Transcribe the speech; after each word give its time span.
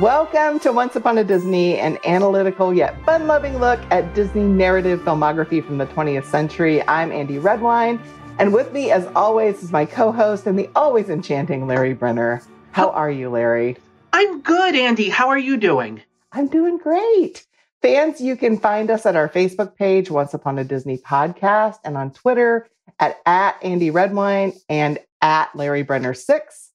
Welcome 0.00 0.60
to 0.60 0.72
Once 0.72 0.94
Upon 0.94 1.16
a 1.16 1.24
Disney, 1.24 1.78
an 1.78 1.96
analytical 2.04 2.74
yet 2.74 3.02
fun 3.06 3.26
loving 3.26 3.56
look 3.58 3.80
at 3.90 4.14
Disney 4.14 4.42
narrative 4.42 5.00
filmography 5.00 5.64
from 5.64 5.78
the 5.78 5.86
20th 5.86 6.26
century. 6.26 6.86
I'm 6.86 7.10
Andy 7.10 7.38
Redwine, 7.38 7.98
and 8.38 8.52
with 8.52 8.74
me, 8.74 8.90
as 8.90 9.06
always, 9.16 9.62
is 9.62 9.72
my 9.72 9.86
co 9.86 10.12
host 10.12 10.46
and 10.46 10.58
the 10.58 10.68
always 10.76 11.08
enchanting 11.08 11.66
Larry 11.66 11.94
Brenner. 11.94 12.42
How 12.72 12.90
are 12.90 13.10
you, 13.10 13.30
Larry? 13.30 13.78
I'm 14.12 14.42
good, 14.42 14.74
Andy. 14.74 15.08
How 15.08 15.28
are 15.28 15.38
you 15.38 15.56
doing? 15.56 16.02
I'm 16.30 16.48
doing 16.48 16.76
great. 16.76 17.46
Fans, 17.80 18.20
you 18.20 18.36
can 18.36 18.58
find 18.58 18.90
us 18.90 19.06
at 19.06 19.16
our 19.16 19.30
Facebook 19.30 19.76
page, 19.76 20.10
Once 20.10 20.34
Upon 20.34 20.58
a 20.58 20.64
Disney 20.64 20.98
Podcast, 20.98 21.78
and 21.84 21.96
on 21.96 22.10
Twitter 22.10 22.68
at, 23.00 23.18
at 23.24 23.56
Andy 23.62 23.90
Redwine 23.90 24.52
and 24.68 24.98
at 25.22 25.56
Larry 25.56 25.84
Brenner 25.84 26.12
6. 26.12 26.65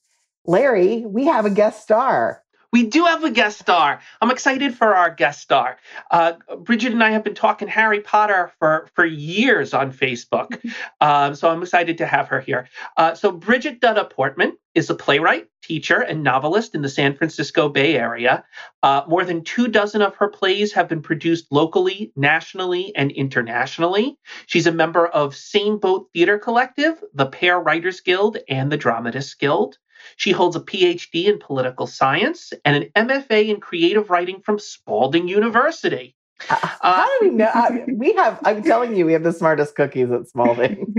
Larry, 0.47 1.03
we 1.05 1.25
have 1.25 1.45
a 1.45 1.49
guest 1.49 1.81
star. 1.83 2.43
We 2.75 2.83
do 2.83 3.05
have 3.05 3.23
a 3.23 3.31
guest 3.31 3.57
star. 3.57 4.01
I'm 4.21 4.31
excited 4.31 4.75
for 4.75 4.97
our 4.97 5.09
guest 5.09 5.39
star. 5.39 5.77
Uh, 6.11 6.33
Bridgette 6.49 6.91
and 6.91 7.01
I 7.01 7.11
have 7.11 7.23
been 7.23 7.33
talking 7.33 7.69
Harry 7.69 8.01
Potter 8.01 8.51
for, 8.59 8.89
for 8.95 9.05
years 9.05 9.73
on 9.73 9.93
Facebook. 9.93 10.59
Um, 11.01 11.35
so 11.35 11.49
I'm 11.49 11.61
excited 11.61 11.97
to 11.99 12.05
have 12.05 12.29
her 12.29 12.39
here. 12.39 12.67
Uh, 12.97 13.13
so, 13.13 13.31
Bridgette 13.31 13.79
Dutta 13.79 14.09
Portman 14.09 14.57
is 14.73 14.89
a 14.89 14.95
playwright, 14.95 15.47
teacher, 15.61 15.99
and 15.99 16.23
novelist 16.23 16.73
in 16.73 16.81
the 16.81 16.89
San 16.89 17.15
Francisco 17.15 17.69
Bay 17.69 17.95
Area. 17.95 18.43
Uh, 18.81 19.03
more 19.07 19.23
than 19.23 19.43
two 19.43 19.67
dozen 19.67 20.01
of 20.01 20.15
her 20.15 20.29
plays 20.29 20.73
have 20.73 20.87
been 20.87 21.01
produced 21.01 21.47
locally, 21.51 22.11
nationally, 22.15 22.95
and 22.95 23.11
internationally. 23.11 24.17
She's 24.47 24.67
a 24.67 24.71
member 24.71 25.05
of 25.05 25.35
Same 25.35 25.77
Boat 25.77 26.07
Theater 26.13 26.39
Collective, 26.39 27.01
the 27.13 27.25
Pear 27.25 27.61
Playwrights 27.61 28.01
Guild, 28.01 28.37
and 28.49 28.71
the 28.71 28.77
Dramatists 28.77 29.35
Guild. 29.35 29.77
She 30.17 30.31
holds 30.31 30.55
a 30.55 30.61
PhD 30.61 31.25
in 31.25 31.39
political 31.39 31.87
science 31.87 32.53
and 32.63 32.83
an 32.95 33.07
MFA 33.07 33.49
in 33.49 33.59
creative 33.59 34.09
writing 34.09 34.41
from 34.41 34.59
Spalding 34.59 35.27
University. 35.27 36.15
Uh, 36.49 36.55
how 36.81 37.19
do 37.19 37.29
we 37.29 37.35
know? 37.35 37.49
I, 37.53 37.85
we 37.87 38.13
have, 38.13 38.39
I'm 38.43 38.61
telling 38.61 38.95
you, 38.95 39.05
we 39.05 39.13
have 39.13 39.23
the 39.23 39.31
smartest 39.31 39.75
cookies 39.75 40.11
at 40.11 40.27
Spalding. 40.27 40.93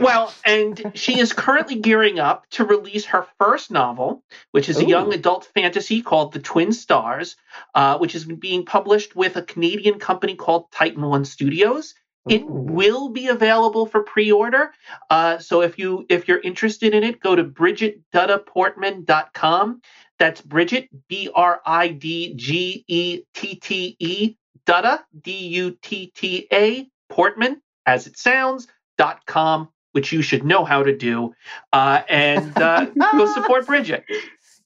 well, 0.00 0.32
and 0.44 0.92
she 0.94 1.20
is 1.20 1.32
currently 1.32 1.76
gearing 1.76 2.18
up 2.18 2.48
to 2.50 2.64
release 2.64 3.04
her 3.06 3.26
first 3.38 3.70
novel, 3.70 4.24
which 4.52 4.68
is 4.68 4.78
Ooh. 4.78 4.86
a 4.86 4.88
young 4.88 5.12
adult 5.12 5.44
fantasy 5.54 6.00
called 6.00 6.32
The 6.32 6.40
Twin 6.40 6.72
Stars, 6.72 7.36
uh, 7.74 7.98
which 7.98 8.14
is 8.14 8.24
being 8.24 8.64
published 8.64 9.14
with 9.14 9.36
a 9.36 9.42
Canadian 9.42 9.98
company 9.98 10.34
called 10.34 10.70
Titan 10.72 11.02
One 11.02 11.24
Studios. 11.24 11.94
It 12.28 12.42
Ooh. 12.42 12.46
will 12.46 13.10
be 13.10 13.28
available 13.28 13.86
for 13.86 14.02
pre-order. 14.02 14.72
Uh, 15.10 15.38
so 15.38 15.62
if 15.62 15.78
you 15.78 16.04
if 16.08 16.26
you're 16.26 16.40
interested 16.40 16.92
in 16.94 17.04
it, 17.04 17.20
go 17.20 17.36
to 17.36 17.44
bridgetteduttaportman.com. 17.44 19.80
That's 20.18 20.40
Bridgette 20.40 20.88
B 21.08 21.28
R 21.34 21.60
I 21.66 21.88
D 21.88 22.32
G 22.34 22.84
E 22.88 23.22
T 23.34 23.56
T 23.56 23.96
E 23.98 24.36
Dutta 24.66 25.00
D 25.20 25.48
U 25.48 25.76
T 25.82 26.10
T 26.14 26.46
A 26.52 26.88
Portman 27.10 27.60
as 27.86 28.06
it 28.06 28.16
sounds 28.16 28.68
dot 28.96 29.26
com, 29.26 29.68
which 29.92 30.12
you 30.12 30.22
should 30.22 30.44
know 30.44 30.64
how 30.64 30.82
to 30.82 30.96
do, 30.96 31.34
uh, 31.72 32.00
and 32.08 32.56
uh, 32.56 32.86
go 33.12 33.26
support 33.26 33.66
Bridgette. 33.66 34.04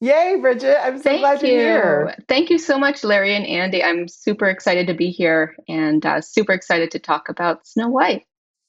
Yay, 0.01 0.37
Bridgette. 0.39 0.81
I'm 0.81 0.99
so 0.99 1.03
Thank 1.03 1.21
glad 1.21 1.43
you. 1.43 1.49
you're 1.49 1.61
here. 1.61 2.17
Thank 2.29 2.51
you 2.51 2.59
so 2.59 2.79
much, 2.79 3.03
Larry 3.03 3.35
and 3.35 3.45
Andy. 3.45 3.83
I'm 3.83 4.07
super 4.07 4.49
excited 4.49 4.87
to 4.87 4.95
be 4.95 5.11
here 5.11 5.57
and 5.69 6.05
uh, 6.07 6.21
super 6.21 6.53
excited 6.53 6.93
to 6.93 7.00
talk 7.00 7.28
about 7.28 7.67
Snow 7.67 7.89
White. 7.89 8.25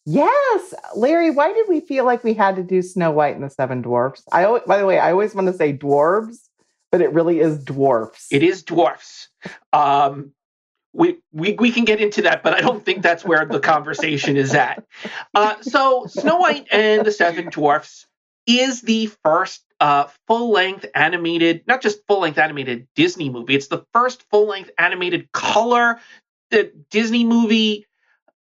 Yes. 0.06 0.74
Larry, 0.96 1.30
why 1.30 1.54
did 1.54 1.68
we 1.70 1.82
feel 1.82 2.04
like 2.04 2.24
we 2.24 2.34
had 2.34 2.56
to 2.56 2.64
do 2.64 2.82
Snow 2.82 3.12
White 3.12 3.36
and 3.36 3.44
the 3.44 3.50
Seven 3.50 3.84
Dwarfs? 3.84 4.24
I 4.32 4.46
always, 4.46 4.64
by 4.66 4.80
the 4.80 4.88
way, 4.88 4.98
I 4.98 5.12
always 5.12 5.36
want 5.36 5.46
to 5.48 5.54
say 5.54 5.72
dwarves, 5.72 6.38
but 6.92 7.02
it 7.02 7.14
really 7.14 7.40
is 7.40 7.64
dwarfs. 7.64 8.28
It 8.32 8.42
is 8.42 8.64
dwarfs. 8.64 9.30
Um, 9.72 10.32
we, 10.94 11.20
we 11.32 11.54
we 11.54 11.72
can 11.72 11.86
get 11.86 12.02
into 12.02 12.24
that, 12.24 12.42
but 12.42 12.56
I 12.56 12.62
don't 12.62 12.84
think 12.84 13.04
that's 13.04 13.24
where 13.24 13.46
the 13.46 13.60
conversation 13.60 14.36
is 14.36 14.56
at. 14.56 14.84
Uh, 15.36 15.62
so, 15.62 16.08
Snow 16.08 16.38
White 16.38 16.66
and 16.72 17.06
the 17.06 17.12
Seven 17.12 17.50
Dwarfs 17.52 18.08
is 18.48 18.82
the 18.82 19.12
first 19.24 19.64
uh, 19.80 20.08
full 20.28 20.52
length 20.52 20.86
animated, 20.96 21.64
not 21.68 21.82
just 21.82 22.00
full 22.08 22.22
length 22.22 22.38
animated 22.38 22.88
Disney 22.96 23.30
movie. 23.30 23.56
It's 23.56 23.68
the 23.68 23.86
first 23.94 24.24
full 24.30 24.48
length 24.48 24.72
animated 24.78 25.32
color 25.32 26.00
the 26.52 26.72
Disney 26.92 27.26
movie, 27.26 27.88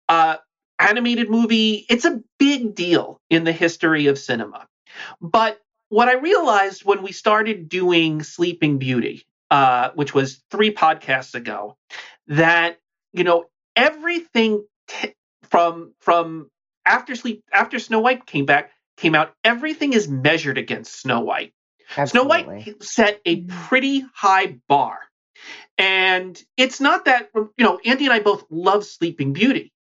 uh, 0.09 0.37
animated 0.79 1.29
movie. 1.29 1.85
It's 1.89 2.05
a 2.05 2.21
big 2.39 2.75
deal 2.75 3.19
in 3.29 3.43
the 3.43 3.51
history 3.51 4.07
of 4.07 4.17
cinema. 4.19 4.67
But 5.21 5.59
what 5.89 6.09
I 6.09 6.15
realized 6.15 6.85
when 6.85 7.03
we 7.03 7.11
started 7.11 7.69
doing 7.69 8.23
Sleeping 8.23 8.77
Beauty, 8.79 9.23
uh, 9.51 9.91
which 9.95 10.13
was 10.13 10.43
three 10.51 10.73
podcasts 10.73 11.35
ago, 11.35 11.77
that 12.27 12.79
you 13.13 13.23
know 13.23 13.45
everything 13.75 14.65
t- 14.87 15.13
from 15.49 15.93
from 15.99 16.49
after 16.85 17.15
sleep 17.15 17.43
after 17.53 17.79
Snow 17.79 17.99
White 17.99 18.25
came 18.25 18.45
back 18.45 18.71
came 18.97 19.15
out, 19.15 19.33
everything 19.43 19.93
is 19.93 20.07
measured 20.07 20.57
against 20.57 20.99
Snow 20.99 21.21
White. 21.21 21.53
Absolutely. 21.97 22.29
Snow 22.43 22.53
White 22.55 22.83
set 22.83 23.21
a 23.25 23.37
mm-hmm. 23.37 23.63
pretty 23.65 24.03
high 24.13 24.57
bar. 24.67 24.99
And 25.77 26.41
it's 26.55 26.79
not 26.79 27.05
that, 27.05 27.29
you 27.35 27.51
know, 27.59 27.79
Andy 27.85 28.05
and 28.05 28.13
I 28.13 28.19
both 28.19 28.45
love 28.49 28.85
Sleeping 28.85 29.33
Beauty. 29.33 29.73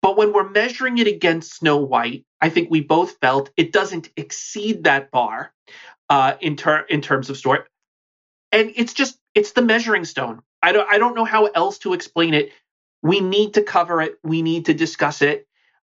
But 0.00 0.16
when 0.16 0.32
we're 0.32 0.48
measuring 0.48 0.98
it 0.98 1.06
against 1.06 1.54
Snow 1.54 1.76
White, 1.76 2.24
I 2.40 2.48
think 2.48 2.70
we 2.70 2.80
both 2.80 3.18
felt 3.20 3.50
it 3.56 3.72
doesn't 3.72 4.10
exceed 4.16 4.84
that 4.84 5.10
bar 5.10 5.52
uh, 6.08 6.34
in, 6.40 6.56
ter- 6.56 6.86
in 6.88 7.02
terms 7.02 7.30
of 7.30 7.36
story. 7.36 7.60
And 8.50 8.72
it's 8.74 8.94
just, 8.94 9.18
it's 9.34 9.52
the 9.52 9.62
measuring 9.62 10.04
stone. 10.04 10.42
I 10.62 10.72
don't, 10.72 10.88
I 10.90 10.98
don't 10.98 11.14
know 11.14 11.24
how 11.24 11.46
else 11.46 11.78
to 11.78 11.92
explain 11.92 12.34
it. 12.34 12.50
We 13.02 13.20
need 13.20 13.54
to 13.54 13.62
cover 13.62 14.00
it. 14.00 14.18
We 14.24 14.42
need 14.42 14.66
to 14.66 14.74
discuss 14.74 15.22
it. 15.22 15.46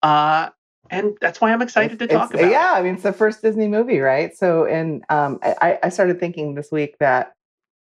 Uh, 0.02 0.50
and 0.90 1.16
that's 1.20 1.40
why 1.40 1.52
I'm 1.52 1.62
excited 1.62 2.00
it's, 2.00 2.10
to 2.10 2.18
talk 2.18 2.32
about. 2.32 2.44
It. 2.44 2.50
Yeah. 2.50 2.72
I 2.74 2.82
mean, 2.82 2.94
it's 2.94 3.02
the 3.02 3.12
first 3.12 3.42
Disney 3.42 3.68
movie, 3.68 4.00
right? 4.00 4.36
So, 4.36 4.64
and 4.64 5.04
um, 5.08 5.38
I, 5.42 5.78
I 5.82 5.88
started 5.88 6.20
thinking 6.20 6.54
this 6.54 6.70
week 6.70 6.96
that 6.98 7.32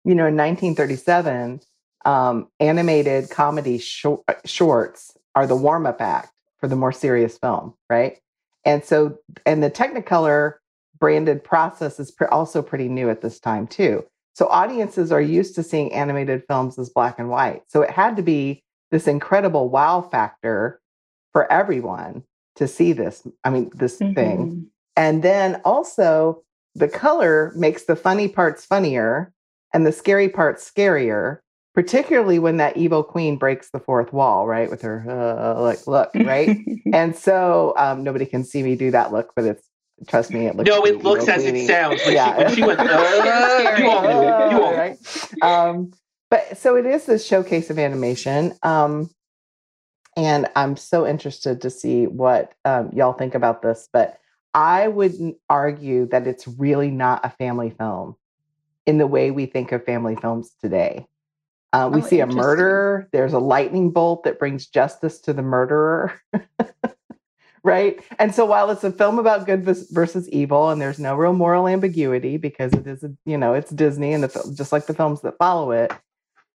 you 0.03 0.15
know, 0.15 0.25
in 0.25 0.35
1937, 0.35 1.61
um, 2.05 2.47
animated 2.59 3.29
comedy 3.29 3.77
short, 3.77 4.23
shorts 4.45 5.15
are 5.35 5.45
the 5.45 5.55
warm 5.55 5.85
up 5.85 6.01
act 6.01 6.33
for 6.59 6.67
the 6.67 6.75
more 6.75 6.91
serious 6.91 7.37
film, 7.37 7.75
right? 7.89 8.17
And 8.65 8.83
so, 8.83 9.17
and 9.45 9.61
the 9.61 9.69
Technicolor 9.69 10.55
branded 10.99 11.43
process 11.43 11.99
is 11.99 12.11
pr- 12.11 12.25
also 12.25 12.61
pretty 12.61 12.87
new 12.87 13.09
at 13.09 13.21
this 13.21 13.39
time 13.39 13.67
too. 13.67 14.05
So 14.33 14.47
audiences 14.47 15.11
are 15.11 15.21
used 15.21 15.55
to 15.55 15.63
seeing 15.63 15.93
animated 15.93 16.43
films 16.47 16.79
as 16.79 16.89
black 16.89 17.19
and 17.19 17.29
white. 17.29 17.63
So 17.67 17.81
it 17.81 17.91
had 17.91 18.15
to 18.15 18.23
be 18.23 18.63
this 18.89 19.07
incredible 19.07 19.69
wow 19.69 20.01
factor 20.01 20.79
for 21.33 21.51
everyone 21.51 22.23
to 22.55 22.67
see 22.67 22.93
this. 22.93 23.25
I 23.43 23.49
mean, 23.49 23.71
this 23.73 23.99
mm-hmm. 23.99 24.13
thing. 24.13 24.67
And 24.95 25.23
then 25.23 25.61
also, 25.63 26.43
the 26.75 26.87
color 26.87 27.53
makes 27.55 27.85
the 27.85 27.95
funny 27.95 28.27
parts 28.27 28.65
funnier 28.65 29.33
and 29.73 29.85
the 29.85 29.91
scary 29.91 30.29
parts 30.29 30.69
scarier, 30.69 31.39
particularly 31.73 32.39
when 32.39 32.57
that 32.57 32.77
evil 32.77 33.03
queen 33.03 33.37
breaks 33.37 33.69
the 33.69 33.79
fourth 33.79 34.11
wall, 34.11 34.47
right? 34.47 34.69
With 34.69 34.81
her, 34.81 35.05
uh, 35.07 35.61
like, 35.61 35.87
look, 35.87 36.11
right? 36.15 36.57
and 36.93 37.15
so 37.15 37.73
um, 37.77 38.03
nobody 38.03 38.25
can 38.25 38.43
see 38.43 38.63
me 38.63 38.75
do 38.75 38.91
that 38.91 39.11
look, 39.11 39.31
but 39.35 39.45
it's, 39.45 39.63
trust 40.07 40.31
me, 40.31 40.47
it 40.47 40.55
looks. 40.55 40.69
No, 40.69 40.83
it 40.85 41.03
looks 41.03 41.27
as 41.27 41.43
queenie. 41.43 41.63
it 41.63 41.67
sounds. 41.67 42.01
When 42.05 42.15
yeah. 42.15 42.35
She, 42.35 42.43
when 42.43 42.55
she 42.55 42.61
went, 42.63 42.79
uh, 42.79 43.75
you 43.77 43.89
all 43.89 44.01
knew. 44.01 44.55
You 44.57 44.63
all 44.63 44.75
right? 44.75 44.97
Um, 45.41 45.91
but 46.29 46.57
so 46.57 46.75
it 46.75 46.85
is 46.85 47.05
this 47.05 47.25
showcase 47.25 47.69
of 47.69 47.77
animation. 47.77 48.53
Um, 48.63 49.09
and 50.17 50.47
I'm 50.55 50.75
so 50.75 51.07
interested 51.07 51.61
to 51.61 51.69
see 51.69 52.07
what 52.07 52.53
um, 52.65 52.91
y'all 52.93 53.13
think 53.13 53.35
about 53.35 53.61
this. 53.61 53.87
But 53.91 54.19
I 54.53 54.87
would 54.87 55.13
argue 55.49 56.07
that 56.07 56.27
it's 56.27 56.47
really 56.47 56.91
not 56.91 57.25
a 57.25 57.29
family 57.29 57.69
film 57.69 58.15
in 58.85 58.97
the 58.97 59.07
way 59.07 59.31
we 59.31 59.45
think 59.45 59.71
of 59.71 59.85
family 59.85 60.15
films 60.15 60.51
today. 60.61 61.07
Uh, 61.73 61.89
we 61.91 62.01
oh, 62.01 62.05
see 62.05 62.19
a 62.19 62.27
murderer, 62.27 63.07
there's 63.13 63.31
a 63.31 63.39
lightning 63.39 63.91
bolt 63.91 64.25
that 64.25 64.39
brings 64.39 64.67
justice 64.67 65.19
to 65.19 65.31
the 65.31 65.41
murderer. 65.41 66.13
right? 67.63 68.03
And 68.19 68.35
so 68.35 68.45
while 68.45 68.69
it's 68.71 68.83
a 68.83 68.91
film 68.91 69.19
about 69.19 69.45
good 69.45 69.63
versus 69.63 70.27
evil 70.29 70.69
and 70.69 70.81
there's 70.81 70.99
no 70.99 71.15
real 71.15 71.31
moral 71.31 71.67
ambiguity 71.67 72.35
because 72.35 72.73
it 72.73 72.87
is, 72.87 73.03
a, 73.03 73.13
you 73.25 73.37
know, 73.37 73.53
it's 73.53 73.71
Disney 73.71 74.11
and 74.13 74.23
the, 74.23 74.53
just 74.57 74.73
like 74.73 74.87
the 74.87 74.93
films 74.93 75.21
that 75.21 75.37
follow 75.37 75.71
it, 75.71 75.93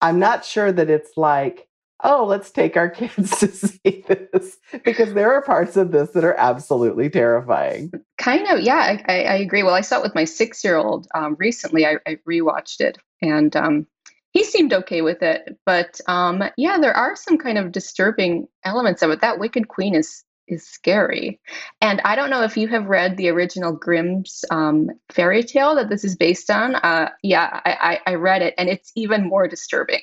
I'm 0.01 0.17
not 0.17 0.45
sure 0.45 0.71
that 0.71 0.89
it's 0.89 1.15
like 1.15 1.67
oh, 2.03 2.25
let's 2.25 2.51
take 2.51 2.77
our 2.77 2.89
kids 2.89 3.39
to 3.39 3.47
see 3.47 4.03
this 4.07 4.57
because 4.83 5.13
there 5.13 5.33
are 5.33 5.41
parts 5.41 5.77
of 5.77 5.91
this 5.91 6.11
that 6.11 6.23
are 6.23 6.35
absolutely 6.35 7.09
terrifying. 7.09 7.91
Kind 8.17 8.47
of, 8.47 8.61
yeah, 8.61 9.01
I, 9.07 9.23
I 9.23 9.35
agree. 9.35 9.63
Well, 9.63 9.73
I 9.73 9.81
saw 9.81 9.99
it 9.99 10.03
with 10.03 10.15
my 10.15 10.25
six 10.25 10.63
year 10.63 10.75
old 10.75 11.07
um, 11.15 11.35
recently. 11.39 11.85
I, 11.85 11.97
I, 12.05 12.17
rewatched 12.27 12.81
it 12.81 12.97
and 13.21 13.55
um, 13.55 13.87
he 14.33 14.43
seemed 14.43 14.73
okay 14.73 15.01
with 15.01 15.21
it, 15.21 15.57
but 15.65 16.01
um, 16.07 16.43
yeah, 16.57 16.77
there 16.79 16.95
are 16.95 17.15
some 17.15 17.37
kind 17.37 17.57
of 17.57 17.71
disturbing 17.71 18.47
elements 18.65 19.03
of 19.03 19.11
it. 19.11 19.21
That 19.21 19.39
Wicked 19.39 19.67
Queen 19.67 19.95
is 19.95 20.23
is 20.47 20.67
scary, 20.67 21.39
and 21.81 22.01
I 22.01 22.15
don't 22.15 22.31
know 22.31 22.43
if 22.43 22.57
you 22.57 22.67
have 22.67 22.87
read 22.87 23.15
the 23.15 23.29
original 23.29 23.71
Grimm's 23.71 24.43
um, 24.49 24.89
fairy 25.09 25.43
tale 25.43 25.75
that 25.75 25.87
this 25.89 26.03
is 26.03 26.15
based 26.15 26.49
on. 26.49 26.75
Uh, 26.75 27.11
yeah, 27.21 27.61
I, 27.63 27.99
I, 28.05 28.11
I, 28.11 28.15
read 28.15 28.41
it, 28.41 28.55
and 28.57 28.69
it's 28.69 28.91
even 28.95 29.29
more 29.29 29.47
disturbing. 29.47 30.01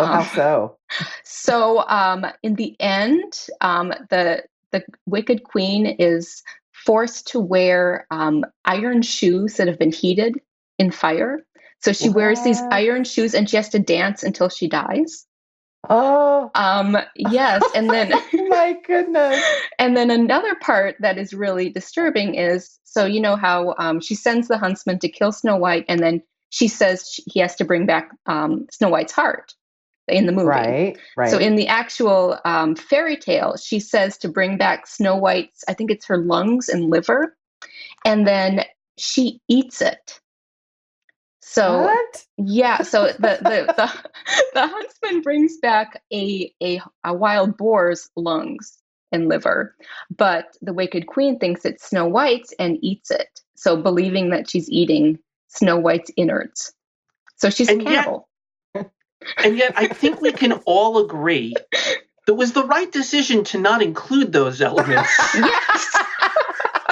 Oh, 0.00 0.06
how 0.06 0.20
um, 0.20 0.26
so? 0.34 0.76
So, 1.24 1.86
um, 1.88 2.26
in 2.42 2.54
the 2.54 2.76
end, 2.80 3.46
um, 3.60 3.92
the 4.10 4.44
the 4.72 4.84
Wicked 5.06 5.44
Queen 5.44 5.86
is 5.86 6.42
forced 6.72 7.28
to 7.28 7.40
wear 7.40 8.06
um, 8.10 8.44
iron 8.64 9.02
shoes 9.02 9.56
that 9.56 9.66
have 9.66 9.78
been 9.78 9.92
heated 9.92 10.40
in 10.78 10.90
fire 10.90 11.44
so 11.80 11.92
she 11.92 12.08
what? 12.08 12.16
wears 12.16 12.42
these 12.42 12.60
iron 12.70 13.04
shoes 13.04 13.34
and 13.34 13.48
she 13.48 13.56
has 13.56 13.68
to 13.70 13.78
dance 13.78 14.22
until 14.22 14.48
she 14.48 14.68
dies. 14.68 15.26
Oh. 15.88 16.50
Um, 16.54 16.96
yes. 17.14 17.62
And 17.74 17.88
then, 17.88 18.10
my 18.48 18.76
goodness. 18.84 19.42
And 19.78 19.96
then 19.96 20.10
another 20.10 20.56
part 20.56 20.96
that 21.00 21.18
is 21.18 21.32
really 21.32 21.70
disturbing 21.70 22.34
is 22.34 22.78
so, 22.84 23.06
you 23.06 23.20
know, 23.20 23.36
how 23.36 23.74
um, 23.78 24.00
she 24.00 24.14
sends 24.14 24.48
the 24.48 24.58
huntsman 24.58 24.98
to 25.00 25.08
kill 25.08 25.30
Snow 25.30 25.56
White, 25.56 25.84
and 25.88 26.00
then 26.00 26.22
she 26.50 26.66
says 26.66 27.08
she, 27.12 27.22
he 27.26 27.40
has 27.40 27.54
to 27.56 27.64
bring 27.64 27.86
back 27.86 28.10
um, 28.26 28.66
Snow 28.72 28.88
White's 28.88 29.12
heart 29.12 29.54
in 30.08 30.26
the 30.26 30.32
movie. 30.32 30.46
Right, 30.46 30.98
right. 31.16 31.30
So 31.30 31.38
in 31.38 31.56
the 31.56 31.68
actual 31.68 32.38
um, 32.44 32.74
fairy 32.74 33.16
tale, 33.16 33.56
she 33.56 33.80
says 33.80 34.18
to 34.18 34.28
bring 34.28 34.56
back 34.56 34.86
Snow 34.86 35.16
White's, 35.16 35.64
I 35.68 35.74
think 35.74 35.90
it's 35.90 36.06
her 36.06 36.18
lungs 36.18 36.68
and 36.68 36.90
liver, 36.90 37.36
and 38.04 38.26
then 38.26 38.64
she 38.96 39.40
eats 39.48 39.80
it. 39.80 40.20
So 41.40 41.82
what? 41.82 42.26
yeah, 42.36 42.82
so 42.82 43.06
the 43.06 43.38
the, 43.40 43.74
the 43.76 44.10
the 44.54 44.66
huntsman 44.66 45.22
brings 45.22 45.56
back 45.58 46.02
a, 46.12 46.52
a 46.62 46.80
a 47.04 47.14
wild 47.14 47.56
boar's 47.56 48.10
lungs 48.16 48.78
and 49.10 49.28
liver, 49.28 49.74
but 50.14 50.56
the 50.60 50.74
wicked 50.74 51.06
queen 51.06 51.38
thinks 51.38 51.64
it's 51.64 51.88
Snow 51.88 52.06
White's 52.06 52.52
and 52.58 52.78
eats 52.82 53.10
it. 53.10 53.40
So 53.56 53.80
believing 53.80 54.30
that 54.30 54.50
she's 54.50 54.68
eating 54.68 55.18
Snow 55.48 55.78
White's 55.78 56.10
innards. 56.16 56.72
So 57.36 57.50
she's 57.50 57.68
and 57.68 57.80
a 57.80 57.84
cannibal. 57.84 58.28
Yet, 59.36 59.46
and 59.46 59.58
yet 59.58 59.72
I 59.76 59.86
think 59.88 60.20
we 60.20 60.32
can 60.32 60.52
all 60.66 60.98
agree 60.98 61.54
that 62.26 62.34
was 62.34 62.52
the 62.52 62.64
right 62.64 62.90
decision 62.92 63.44
to 63.44 63.58
not 63.58 63.82
include 63.82 64.32
those 64.32 64.60
elements. 64.60 65.10
yes. 65.34 65.96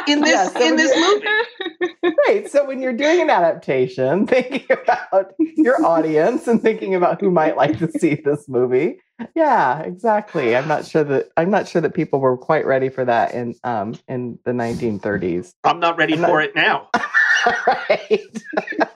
In 0.09 0.21
this 0.21 0.33
yeah, 0.33 0.49
so 0.49 0.67
in 0.67 0.77
this 0.77 0.97
movie. 0.97 2.15
Right. 2.29 2.49
So 2.49 2.65
when 2.65 2.81
you're 2.81 2.93
doing 2.93 3.21
an 3.21 3.31
adaptation, 3.31 4.27
thinking 4.29 4.65
about 4.71 5.35
your 5.39 5.85
audience 5.85 6.47
and 6.47 6.63
thinking 6.63 6.95
about 6.95 7.21
who 7.21 7.31
might 7.31 7.57
like 7.57 7.79
to 7.79 7.91
see 7.91 8.15
this 8.15 8.49
movie. 8.49 9.01
Yeah, 9.35 9.81
exactly. 9.81 10.57
I'm 10.57 10.69
not 10.69 10.87
sure 10.87 11.03
that 11.05 11.31
I'm 11.37 11.51
not 11.51 11.67
sure 11.69 11.83
that 11.83 11.95
people 11.95 12.21
were 12.21 12.37
quite 12.37 12.67
ready 12.67 12.89
for 12.89 13.05
that 13.05 13.35
in 13.35 13.55
um 13.65 13.99
in 14.09 14.39
the 14.45 14.53
1930s. 14.53 15.53
I'm 15.65 15.81
not 15.81 15.99
ready 15.99 16.15
I'm 16.15 16.21
for 16.21 16.41
not... 16.41 16.45
it 16.45 16.55
now. 16.55 16.89
right. 17.67 18.43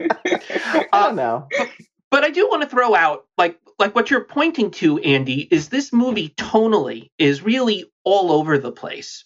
I 0.02 0.86
don't 0.92 0.92
uh, 0.92 1.12
know. 1.12 1.48
But 2.10 2.24
I 2.24 2.30
do 2.30 2.48
want 2.48 2.62
to 2.62 2.68
throw 2.68 2.94
out 2.94 3.26
like 3.38 3.58
like 3.78 3.94
what 3.94 4.10
you're 4.10 4.24
pointing 4.24 4.70
to, 4.72 4.98
Andy, 4.98 5.48
is 5.50 5.68
this 5.68 5.92
movie 5.92 6.30
tonally 6.30 7.10
is 7.18 7.42
really 7.42 7.90
all 8.04 8.32
over 8.32 8.58
the 8.58 8.72
place. 8.72 9.24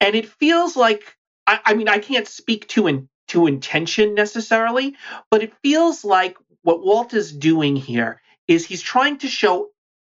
And 0.00 0.14
it 0.14 0.28
feels 0.28 0.76
like 0.76 1.16
I, 1.46 1.60
I 1.64 1.74
mean, 1.74 1.88
I 1.88 1.98
can't 1.98 2.26
speak 2.26 2.68
to 2.68 2.86
in, 2.86 3.08
to 3.28 3.46
intention 3.46 4.14
necessarily, 4.14 4.96
but 5.30 5.42
it 5.42 5.52
feels 5.62 6.04
like 6.04 6.36
what 6.62 6.84
Walt 6.84 7.14
is 7.14 7.32
doing 7.32 7.76
here 7.76 8.20
is 8.48 8.66
he's 8.66 8.82
trying 8.82 9.18
to 9.18 9.28
show 9.28 9.68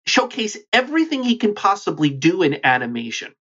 showcase 0.07 0.57
everything 0.71 1.23
he 1.23 1.35
can 1.37 1.55
possibly 1.55 2.09
do 2.09 2.43
in 2.43 2.59
animation, 2.63 3.33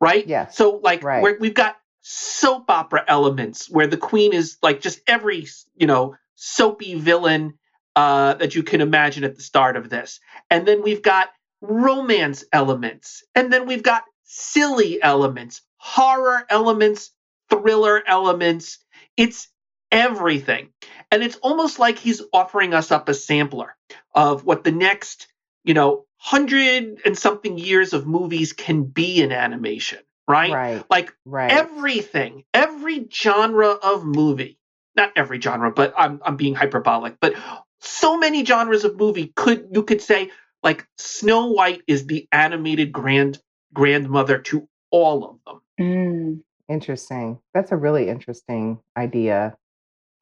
right? 0.00 0.26
Yeah. 0.26 0.48
So 0.48 0.80
like 0.82 1.02
right. 1.02 1.40
we've 1.40 1.54
got 1.54 1.76
soap 2.02 2.64
opera 2.68 3.04
elements 3.06 3.70
where 3.70 3.86
the 3.86 3.96
queen 3.96 4.32
is 4.32 4.56
like 4.62 4.80
just 4.80 5.00
every 5.06 5.46
you 5.76 5.86
know 5.86 6.16
soapy 6.34 6.94
villain 6.94 7.58
uh, 7.96 8.34
that 8.34 8.54
you 8.54 8.62
can 8.62 8.80
imagine 8.80 9.24
at 9.24 9.36
the 9.36 9.42
start 9.42 9.76
of 9.76 9.90
this, 9.90 10.20
and 10.50 10.66
then 10.66 10.82
we've 10.82 11.02
got 11.02 11.28
romance 11.60 12.44
elements, 12.52 13.24
and 13.34 13.52
then 13.52 13.66
we've 13.66 13.82
got 13.82 14.04
silly 14.24 15.02
elements, 15.02 15.62
horror 15.76 16.44
elements, 16.48 17.10
thriller 17.50 18.02
elements. 18.06 18.78
It's 19.16 19.48
everything. 19.92 20.70
And 21.10 21.22
it's 21.22 21.36
almost 21.36 21.78
like 21.78 21.98
he's 21.98 22.22
offering 22.32 22.74
us 22.74 22.90
up 22.90 23.08
a 23.08 23.14
sampler 23.14 23.76
of 24.14 24.44
what 24.44 24.64
the 24.64 24.72
next, 24.72 25.28
you 25.64 25.74
know, 25.74 26.06
hundred 26.16 27.00
and 27.04 27.18
something 27.18 27.58
years 27.58 27.92
of 27.92 28.06
movies 28.06 28.52
can 28.52 28.84
be 28.84 29.20
in 29.20 29.32
animation, 29.32 29.98
right? 30.26 30.52
Right. 30.52 30.84
Like 30.88 31.12
right. 31.26 31.52
everything, 31.52 32.44
every 32.54 33.06
genre 33.12 33.70
of 33.70 34.04
movie, 34.04 34.58
not 34.96 35.12
every 35.14 35.40
genre, 35.40 35.70
but 35.70 35.92
I'm 35.96 36.20
I'm 36.24 36.36
being 36.36 36.54
hyperbolic, 36.54 37.16
but 37.20 37.34
so 37.82 38.16
many 38.16 38.44
genres 38.44 38.84
of 38.84 38.96
movie 38.96 39.32
could 39.36 39.66
you 39.72 39.82
could 39.82 40.00
say 40.00 40.30
like 40.62 40.86
Snow 40.96 41.46
White 41.46 41.82
is 41.86 42.06
the 42.06 42.26
animated 42.32 42.92
grand 42.92 43.40
grandmother 43.74 44.38
to 44.38 44.68
all 44.90 45.24
of 45.24 45.38
them. 45.46 45.60
Mm. 45.80 46.42
Interesting. 46.68 47.38
That's 47.54 47.72
a 47.72 47.76
really 47.76 48.08
interesting 48.08 48.78
idea. 48.96 49.56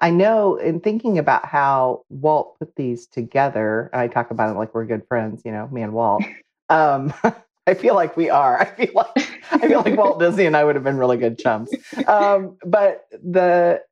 I 0.01 0.11
know 0.11 0.57
in 0.57 0.81
thinking 0.81 1.19
about 1.19 1.45
how 1.45 2.05
Walt 2.09 2.59
put 2.59 2.75
these 2.75 3.07
together, 3.07 3.91
I 3.93 4.09
talk 4.09 4.31
about 4.31 4.51
it 4.51 4.59
like 4.59 4.75
we're 4.75 4.87
good 4.87 5.07
friends, 5.07 5.43
you 5.45 5.53
know, 5.53 5.69
me 5.69 5.83
and 5.83 5.93
Walt. 5.93 6.25
Um, 6.71 7.13
I 7.67 7.75
feel 7.75 7.97
like 7.97 8.17
we 8.17 8.31
are. 8.31 8.61
I 8.61 8.65
feel 8.65 8.93
like 8.95 9.43
I 9.51 9.67
feel 9.67 9.83
like 9.83 9.97
Walt 9.97 10.21
Disney 10.21 10.47
and 10.47 10.57
I 10.57 10.63
would 10.63 10.77
have 10.77 10.85
been 10.85 10.99
really 10.99 11.17
good 11.17 11.37
chums. 11.37 11.69
Um, 12.07 12.57
but 12.65 13.07
the 13.11 13.83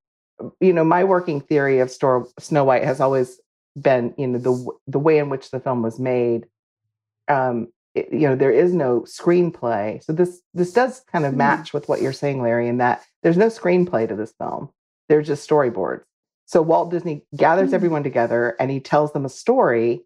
you 0.61 0.73
know, 0.73 0.85
my 0.85 1.03
working 1.03 1.41
theory 1.41 1.81
of 1.81 1.91
Store, 1.91 2.29
Snow 2.38 2.62
White 2.62 2.85
has 2.85 3.00
always 3.00 3.41
been, 3.82 4.14
you 4.16 4.26
know, 4.26 4.38
the 4.38 4.70
the 4.86 4.98
way 4.98 5.19
in 5.19 5.28
which 5.28 5.50
the 5.50 5.60
film 5.60 5.82
was 5.82 5.98
made 5.98 6.46
um, 7.28 7.69
you 7.94 8.28
know 8.28 8.36
there 8.36 8.52
is 8.52 8.72
no 8.72 9.00
screenplay 9.00 10.02
so 10.02 10.12
this 10.12 10.40
this 10.54 10.72
does 10.72 11.00
kind 11.10 11.25
of 11.25 11.30
mm-hmm. 11.30 11.38
match 11.38 11.72
with 11.72 11.88
what 11.88 12.00
you're 12.00 12.12
saying 12.12 12.42
larry 12.42 12.69
in 12.69 12.78
that 12.78 13.02
there's 13.22 13.36
no 13.36 13.46
screenplay 13.46 14.06
to 14.08 14.14
this 14.14 14.32
film 14.38 14.70
there's 15.08 15.26
just 15.26 15.48
storyboards 15.48 16.02
so 16.46 16.62
walt 16.62 16.90
disney 16.90 17.22
gathers 17.36 17.69
mm-hmm. 17.69 17.75
everyone 17.75 18.02
together 18.02 18.56
and 18.61 18.70
he 18.70 18.78
tells 18.78 19.12
them 19.12 19.25
a 19.25 19.30
story 19.30 20.02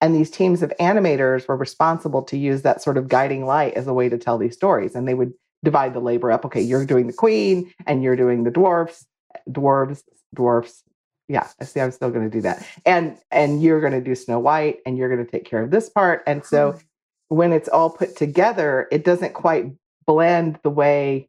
and 0.00 0.14
these 0.14 0.30
teams 0.30 0.62
of 0.62 0.72
animators 0.78 1.46
were 1.48 1.56
responsible 1.56 2.22
to 2.22 2.36
use 2.36 2.62
that 2.62 2.82
sort 2.82 2.98
of 2.98 3.08
guiding 3.08 3.44
light 3.44 3.74
as 3.74 3.86
a 3.86 3.94
way 3.94 4.08
to 4.08 4.18
tell 4.18 4.38
these 4.38 4.54
stories 4.54 4.94
and 4.94 5.08
they 5.08 5.14
would 5.14 5.32
divide 5.64 5.94
the 5.94 6.00
labor 6.00 6.30
up 6.30 6.44
okay 6.44 6.60
you're 6.60 6.86
doing 6.86 7.06
the 7.06 7.12
queen 7.12 7.72
and 7.86 8.02
you're 8.02 8.16
doing 8.16 8.44
the 8.44 8.50
dwarfs 8.50 9.06
dwarves 9.48 10.02
dwarfs 10.34 10.84
yeah 11.32 11.48
i 11.60 11.64
see 11.64 11.80
i'm 11.80 11.90
still 11.90 12.10
going 12.10 12.28
to 12.28 12.30
do 12.30 12.42
that 12.42 12.66
and 12.84 13.16
and 13.30 13.62
you're 13.62 13.80
going 13.80 13.92
to 13.92 14.00
do 14.00 14.14
snow 14.14 14.38
white 14.38 14.78
and 14.84 14.98
you're 14.98 15.08
going 15.08 15.24
to 15.24 15.30
take 15.30 15.44
care 15.44 15.62
of 15.62 15.70
this 15.70 15.88
part 15.88 16.22
and 16.26 16.44
so 16.44 16.78
when 17.32 17.52
it's 17.52 17.68
all 17.68 17.88
put 17.88 18.14
together, 18.14 18.86
it 18.92 19.04
doesn't 19.04 19.32
quite 19.32 19.72
blend 20.06 20.58
the 20.62 20.70
way 20.70 21.28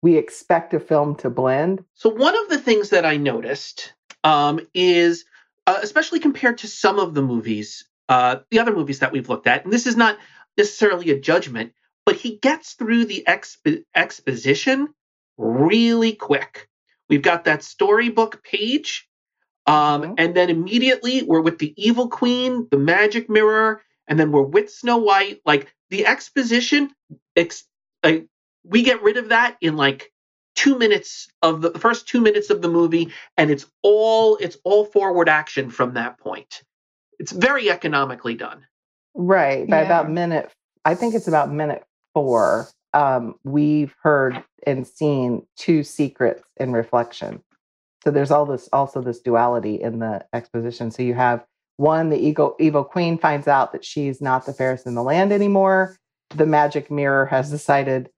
we 0.00 0.16
expect 0.16 0.72
a 0.74 0.80
film 0.80 1.16
to 1.16 1.28
blend. 1.28 1.84
So, 1.94 2.08
one 2.08 2.38
of 2.38 2.48
the 2.48 2.58
things 2.58 2.90
that 2.90 3.04
I 3.04 3.16
noticed 3.16 3.92
um, 4.22 4.60
is, 4.72 5.24
uh, 5.66 5.80
especially 5.82 6.20
compared 6.20 6.58
to 6.58 6.68
some 6.68 7.00
of 7.00 7.14
the 7.14 7.22
movies, 7.22 7.84
uh, 8.08 8.36
the 8.50 8.60
other 8.60 8.74
movies 8.74 9.00
that 9.00 9.12
we've 9.12 9.28
looked 9.28 9.48
at, 9.48 9.64
and 9.64 9.72
this 9.72 9.86
is 9.86 9.96
not 9.96 10.18
necessarily 10.56 11.10
a 11.10 11.18
judgment, 11.18 11.72
but 12.06 12.16
he 12.16 12.36
gets 12.36 12.74
through 12.74 13.06
the 13.06 13.24
expo- 13.26 13.82
exposition 13.94 14.88
really 15.36 16.12
quick. 16.12 16.68
We've 17.08 17.22
got 17.22 17.44
that 17.46 17.64
storybook 17.64 18.44
page, 18.44 19.08
um, 19.70 20.02
mm-hmm. 20.02 20.14
and 20.18 20.34
then 20.34 20.50
immediately 20.50 21.22
we're 21.22 21.40
with 21.40 21.58
the 21.58 21.72
evil 21.76 22.08
queen, 22.08 22.66
the 22.72 22.76
magic 22.76 23.30
mirror, 23.30 23.82
and 24.08 24.18
then 24.18 24.32
we're 24.32 24.42
with 24.42 24.68
Snow 24.68 24.98
White. 24.98 25.40
Like 25.46 25.72
the 25.90 26.06
exposition, 26.06 26.90
ex- 27.36 27.68
like, 28.02 28.26
we 28.64 28.82
get 28.82 29.00
rid 29.02 29.16
of 29.16 29.28
that 29.28 29.56
in 29.60 29.76
like 29.76 30.12
two 30.56 30.76
minutes 30.76 31.28
of 31.40 31.62
the, 31.62 31.70
the, 31.70 31.78
first 31.78 32.08
two 32.08 32.20
minutes 32.20 32.50
of 32.50 32.62
the 32.62 32.68
movie, 32.68 33.12
and 33.36 33.48
it's 33.48 33.64
all 33.82 34.36
it's 34.38 34.56
all 34.64 34.84
forward 34.84 35.28
action 35.28 35.70
from 35.70 35.94
that 35.94 36.18
point. 36.18 36.62
It's 37.20 37.30
very 37.30 37.70
economically 37.70 38.34
done. 38.34 38.66
Right. 39.14 39.68
By 39.68 39.82
yeah. 39.82 39.86
about 39.86 40.10
minute, 40.10 40.50
I 40.84 40.96
think 40.96 41.14
it's 41.14 41.28
about 41.28 41.52
minute 41.52 41.84
four. 42.12 42.66
Um, 42.92 43.36
we've 43.44 43.94
heard 44.02 44.42
and 44.66 44.84
seen 44.84 45.46
two 45.56 45.84
secrets 45.84 46.42
in 46.56 46.72
reflection. 46.72 47.44
So 48.04 48.10
there's 48.10 48.30
all 48.30 48.46
this 48.46 48.68
also 48.72 49.02
this 49.02 49.20
duality 49.20 49.80
in 49.80 49.98
the 49.98 50.24
exposition. 50.32 50.90
So 50.90 51.02
you 51.02 51.14
have 51.14 51.44
one, 51.76 52.10
the 52.10 52.18
evil, 52.18 52.56
evil 52.58 52.84
queen 52.84 53.18
finds 53.18 53.48
out 53.48 53.72
that 53.72 53.84
she's 53.84 54.20
not 54.20 54.46
the 54.46 54.52
fairest 54.52 54.86
in 54.86 54.94
the 54.94 55.02
land 55.02 55.32
anymore. 55.32 55.96
The 56.30 56.46
magic 56.46 56.90
mirror 56.90 57.26
has 57.26 57.50
decided 57.50 58.10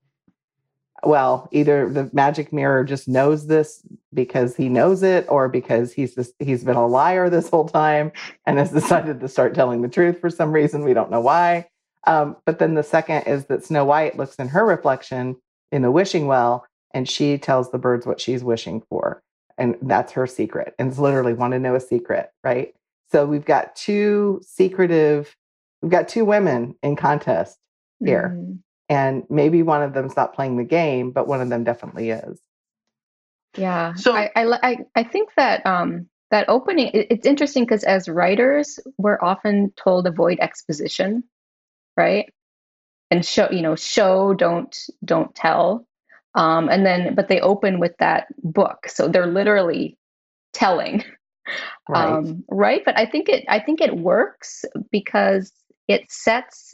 well, 1.03 1.49
either 1.51 1.89
the 1.89 2.09
magic 2.13 2.53
mirror 2.53 2.83
just 2.83 3.07
knows 3.07 3.47
this 3.47 3.85
because 4.13 4.55
he 4.55 4.69
knows 4.69 5.03
it, 5.03 5.25
or 5.29 5.49
because 5.49 5.91
he's 5.91 6.15
just, 6.15 6.33
he's 6.39 6.63
been 6.63 6.75
a 6.75 6.87
liar 6.87 7.29
this 7.29 7.49
whole 7.49 7.67
time 7.67 8.11
and 8.45 8.57
has 8.57 8.71
decided 8.73 9.19
to 9.19 9.27
start 9.27 9.53
telling 9.53 9.81
the 9.81 9.89
truth 9.89 10.19
for 10.19 10.29
some 10.29 10.51
reason. 10.51 10.83
We 10.83 10.93
don't 10.93 11.11
know 11.11 11.21
why. 11.21 11.67
Um, 12.05 12.37
but 12.45 12.59
then 12.59 12.73
the 12.73 12.83
second 12.83 13.23
is 13.23 13.45
that 13.45 13.65
Snow 13.65 13.85
White 13.85 14.17
looks 14.17 14.35
in 14.35 14.49
her 14.49 14.65
reflection 14.65 15.35
in 15.71 15.81
the 15.81 15.91
wishing 15.91 16.27
well, 16.27 16.65
and 16.93 17.07
she 17.07 17.37
tells 17.37 17.71
the 17.71 17.77
birds 17.77 18.05
what 18.05 18.21
she's 18.21 18.43
wishing 18.43 18.81
for, 18.89 19.23
and 19.57 19.75
that's 19.81 20.13
her 20.13 20.27
secret. 20.27 20.73
And 20.79 20.89
it's 20.89 20.99
literally 20.99 21.33
want 21.33 21.53
to 21.53 21.59
know 21.59 21.75
a 21.75 21.79
secret, 21.79 22.31
right? 22.43 22.73
So 23.11 23.25
we've 23.25 23.45
got 23.45 23.75
two 23.75 24.41
secretive, 24.43 25.35
we've 25.81 25.91
got 25.91 26.07
two 26.07 26.25
women 26.25 26.75
in 26.81 26.95
contest 26.95 27.57
here. 27.99 28.35
Mm-hmm 28.35 28.53
and 28.89 29.23
maybe 29.29 29.63
one 29.63 29.81
of 29.81 29.93
them's 29.93 30.15
not 30.15 30.33
playing 30.33 30.57
the 30.57 30.63
game 30.63 31.11
but 31.11 31.27
one 31.27 31.41
of 31.41 31.49
them 31.49 31.63
definitely 31.63 32.09
is 32.09 32.39
yeah 33.57 33.93
so 33.95 34.13
i 34.13 34.29
i 34.35 34.77
i 34.95 35.03
think 35.03 35.29
that 35.35 35.65
um 35.65 36.07
that 36.31 36.49
opening 36.49 36.89
it's 36.93 37.25
interesting 37.25 37.63
because 37.63 37.83
as 37.83 38.09
writers 38.09 38.79
we're 38.97 39.19
often 39.21 39.71
told 39.75 40.07
avoid 40.07 40.39
exposition 40.39 41.23
right 41.95 42.31
and 43.11 43.25
show 43.25 43.49
you 43.51 43.61
know 43.61 43.75
show 43.75 44.33
don't 44.33 44.75
don't 45.03 45.33
tell 45.35 45.87
um 46.35 46.69
and 46.69 46.85
then 46.85 47.15
but 47.15 47.27
they 47.27 47.39
open 47.41 47.79
with 47.79 47.95
that 47.99 48.27
book 48.43 48.87
so 48.87 49.07
they're 49.07 49.27
literally 49.27 49.97
telling 50.53 51.03
right. 51.89 52.09
um 52.09 52.43
right 52.49 52.81
but 52.85 52.97
i 52.97 53.05
think 53.05 53.29
it 53.29 53.43
i 53.49 53.59
think 53.59 53.81
it 53.81 53.97
works 53.97 54.65
because 54.91 55.51
it 55.87 56.09
sets 56.11 56.73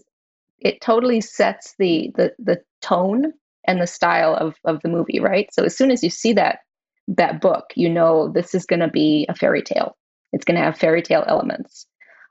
it 0.60 0.82
totally 0.82 1.22
sets 1.22 1.76
the 1.80 2.12
the 2.16 2.34
the 2.38 2.62
tone 2.82 3.34
and 3.66 3.82
the 3.82 3.88
style 3.88 4.36
of 4.36 4.56
of 4.66 4.82
the 4.82 4.90
movie, 4.90 5.20
right? 5.20 5.54
So 5.54 5.64
as 5.64 5.78
soon 5.78 5.92
as 5.92 6.04
you 6.04 6.10
see 6.10 6.34
that 6.34 6.60
that 7.08 7.42
book, 7.42 7.66
you 7.76 7.90
know 7.90 8.32
this 8.32 8.54
is 8.54 8.66
going 8.66 8.82
to 8.82 8.90
be 8.90 9.26
a 9.30 9.36
fairy 9.36 9.62
tale. 9.62 9.96
It's 10.34 10.46
going 10.46 10.58
to 10.58 10.64
have 10.64 10.78
fairy 10.78 11.02
tale 11.02 11.24
elements, 11.28 11.86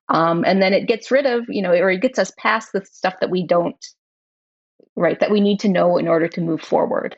um, 0.08 0.44
and 0.44 0.62
then 0.62 0.72
it 0.72 0.86
gets 0.86 1.10
rid 1.10 1.26
of 1.26 1.44
you 1.48 1.62
know, 1.62 1.72
or 1.72 1.90
it 1.90 2.02
gets 2.02 2.18
us 2.18 2.32
past 2.38 2.70
the 2.72 2.84
stuff 2.84 3.14
that 3.20 3.30
we 3.30 3.46
don't, 3.46 3.84
right? 4.98 5.18
That 5.20 5.30
we 5.30 5.40
need 5.40 5.60
to 5.60 5.68
know 5.68 5.96
in 5.96 6.08
order 6.08 6.28
to 6.28 6.40
move 6.40 6.60
forward. 6.60 7.16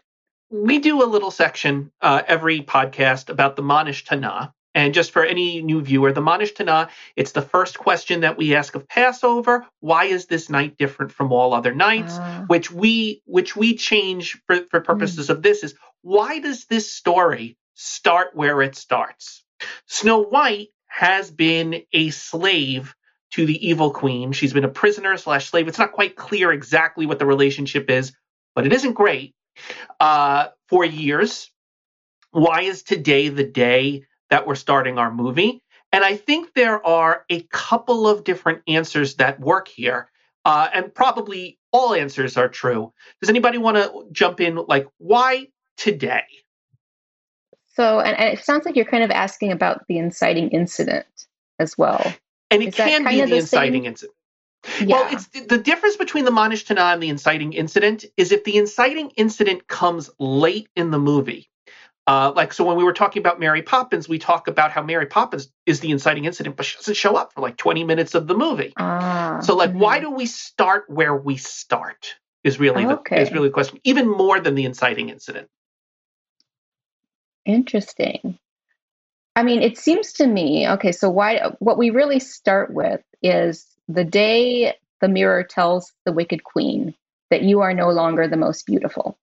We 0.50 0.78
do 0.80 1.02
a 1.02 1.06
little 1.06 1.30
section 1.30 1.92
uh, 2.00 2.22
every 2.26 2.60
podcast 2.60 3.28
about 3.28 3.56
the 3.56 3.62
Ma 3.62 3.84
Nishtana, 3.84 4.52
and 4.74 4.94
just 4.94 5.10
for 5.10 5.24
any 5.24 5.62
new 5.62 5.80
viewer, 5.80 6.12
the 6.12 6.20
Ma 6.20 6.38
Nishtana, 6.38 6.90
it's 7.16 7.32
the 7.32 7.42
first 7.42 7.78
question 7.78 8.20
that 8.20 8.36
we 8.36 8.54
ask 8.54 8.74
of 8.74 8.88
Passover. 8.88 9.66
Why 9.80 10.04
is 10.04 10.26
this 10.26 10.48
night 10.48 10.76
different 10.76 11.12
from 11.12 11.32
all 11.32 11.54
other 11.54 11.74
nights? 11.74 12.18
Uh, 12.18 12.44
which 12.46 12.70
we 12.70 13.22
which 13.26 13.56
we 13.56 13.74
change 13.74 14.40
for, 14.46 14.56
for 14.70 14.80
purposes 14.80 15.26
mm. 15.26 15.30
of 15.30 15.42
this 15.42 15.64
is 15.64 15.74
why 16.02 16.38
does 16.38 16.66
this 16.66 16.90
story 16.90 17.56
start 17.74 18.34
where 18.34 18.62
it 18.62 18.76
starts? 18.76 19.44
Snow 19.86 20.22
White 20.22 20.68
has 20.86 21.30
been 21.30 21.82
a 21.92 22.10
slave 22.10 22.94
to 23.32 23.46
the 23.46 23.66
evil 23.66 23.90
queen. 23.90 24.32
She's 24.32 24.52
been 24.52 24.64
a 24.64 24.68
prisoner 24.68 25.16
slash 25.16 25.48
slave. 25.48 25.68
It's 25.68 25.78
not 25.78 25.92
quite 25.92 26.16
clear 26.16 26.52
exactly 26.52 27.06
what 27.06 27.18
the 27.18 27.26
relationship 27.26 27.90
is, 27.90 28.12
but 28.54 28.66
it 28.66 28.72
isn't 28.72 28.94
great. 28.94 29.34
Uh, 29.98 30.48
for 30.68 30.84
years. 30.84 31.50
Why 32.30 32.62
is 32.62 32.82
today 32.82 33.28
the 33.28 33.44
day 33.44 34.04
that 34.30 34.46
we're 34.46 34.54
starting 34.54 34.98
our 34.98 35.12
movie. 35.12 35.62
And 35.92 36.04
I 36.04 36.16
think 36.16 36.54
there 36.54 36.84
are 36.86 37.24
a 37.28 37.42
couple 37.42 38.08
of 38.08 38.24
different 38.24 38.62
answers 38.66 39.16
that 39.16 39.40
work 39.40 39.68
here. 39.68 40.08
Uh, 40.44 40.68
and 40.72 40.94
probably 40.94 41.58
all 41.72 41.94
answers 41.94 42.36
are 42.36 42.48
true. 42.48 42.92
Does 43.20 43.28
anybody 43.28 43.58
want 43.58 43.76
to 43.76 44.06
jump 44.10 44.40
in? 44.40 44.56
Like, 44.56 44.86
why 44.98 45.48
today? 45.76 46.24
So, 47.74 48.00
and, 48.00 48.16
and, 48.18 48.38
it 48.38 48.44
sounds 48.44 48.64
like 48.64 48.76
you're 48.76 48.84
kind 48.84 49.04
of 49.04 49.10
asking 49.10 49.52
about 49.52 49.86
the 49.86 49.98
inciting 49.98 50.48
incident 50.50 51.06
as 51.58 51.76
well. 51.76 52.14
And 52.50 52.62
it 52.62 52.68
Is 52.68 52.74
can 52.74 53.04
be 53.04 53.20
the, 53.20 53.26
the 53.26 53.36
inciting 53.36 53.86
incident. 53.86 54.16
Yeah. 54.80 54.96
Well, 54.96 55.08
it's 55.12 55.26
the 55.26 55.58
difference 55.58 55.96
between 55.96 56.24
the 56.24 56.30
Ma 56.30 56.48
Nishtana 56.48 56.92
and 56.92 57.02
the 57.02 57.08
inciting 57.08 57.54
incident 57.54 58.04
is 58.16 58.30
if 58.30 58.44
the 58.44 58.56
inciting 58.58 59.10
incident 59.16 59.66
comes 59.66 60.10
late 60.18 60.68
in 60.76 60.90
the 60.90 60.98
movie, 60.98 61.48
uh, 62.06 62.32
like 62.34 62.52
so 62.52 62.64
when 62.64 62.76
we 62.76 62.84
were 62.84 62.92
talking 62.92 63.20
about 63.20 63.38
Mary 63.38 63.62
Poppins, 63.62 64.08
we 64.08 64.18
talk 64.18 64.48
about 64.48 64.72
how 64.72 64.82
Mary 64.82 65.06
Poppins 65.06 65.50
is 65.64 65.80
the 65.80 65.90
inciting 65.90 66.24
incident, 66.24 66.56
but 66.56 66.66
she 66.66 66.76
doesn't 66.76 66.96
show 66.96 67.16
up 67.16 67.32
for 67.32 67.40
like 67.40 67.56
20 67.56 67.84
minutes 67.84 68.14
of 68.14 68.26
the 68.26 68.34
movie. 68.34 68.72
Ah, 68.78 69.40
so 69.42 69.54
like, 69.54 69.70
mm-hmm. 69.70 69.78
why 69.78 70.00
do 70.00 70.10
we 70.10 70.26
start 70.26 70.84
where 70.88 71.14
we 71.14 71.36
start? 71.36 72.16
Is 72.42 72.58
really 72.58 72.86
okay. 72.86 73.16
the 73.16 73.22
is 73.22 73.32
really 73.32 73.48
the 73.48 73.54
question, 73.54 73.80
even 73.84 74.08
more 74.08 74.40
than 74.40 74.54
the 74.54 74.64
inciting 74.64 75.10
incident. 75.10 75.48
Interesting. 77.44 78.38
I 79.36 79.42
mean, 79.42 79.62
it 79.62 79.78
seems 79.78 80.12
to 80.14 80.26
me 80.26 80.68
okay. 80.68 80.92
So 80.92 81.08
why? 81.08 81.40
What 81.60 81.78
we 81.78 81.90
really 81.90 82.20
start 82.20 82.72
with 82.72 83.00
is 83.22 83.66
the 83.88 84.04
day 84.04 84.74
the 85.00 85.08
mirror 85.08 85.44
tells 85.44 85.92
the 86.04 86.12
wicked 86.12 86.44
queen 86.44 86.94
that 87.30 87.42
you 87.42 87.60
are 87.60 87.72
no 87.72 87.90
longer 87.90 88.26
the 88.26 88.36
most 88.36 88.66
beautiful 88.66 89.16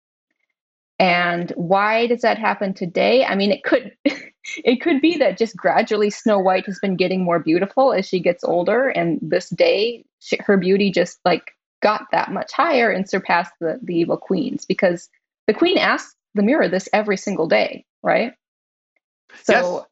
and 1.00 1.52
why 1.56 2.08
does 2.08 2.22
that 2.22 2.38
happen 2.40 2.74
today? 2.74 3.24
I 3.24 3.36
mean, 3.36 3.52
it 3.52 3.64
could 3.64 3.96
it 4.06 4.82
could 4.82 5.02
be 5.02 5.18
that 5.18 5.38
just 5.38 5.56
gradually 5.56 6.10
Snow 6.10 6.40
White 6.40 6.66
has 6.66 6.80
been 6.80 6.96
getting 6.96 7.24
more 7.24 7.40
beautiful 7.40 7.94
as 7.94 8.08
she 8.08 8.20
gets 8.20 8.44
older, 8.44 8.90
and 8.90 9.20
this 9.22 9.50
day 9.50 10.06
she, 10.20 10.38
her 10.40 10.58
beauty 10.58 10.92
just 10.92 11.20
like 11.24 11.52
got 11.82 12.06
that 12.12 12.32
much 12.32 12.52
higher 12.52 12.90
and 12.90 13.08
surpassed 13.08 13.54
the 13.60 13.80
the 13.84 13.96
evil 13.96 14.18
queens 14.18 14.66
because 14.66 15.10
the 15.46 15.54
queen 15.54 15.78
asks 15.78 16.16
the 16.34 16.44
mirror 16.44 16.68
this 16.68 16.90
every 16.94 17.18
single 17.18 17.48
day, 17.48 17.86
right? 18.02 18.34
So 19.44 19.54
yes. 19.54 19.86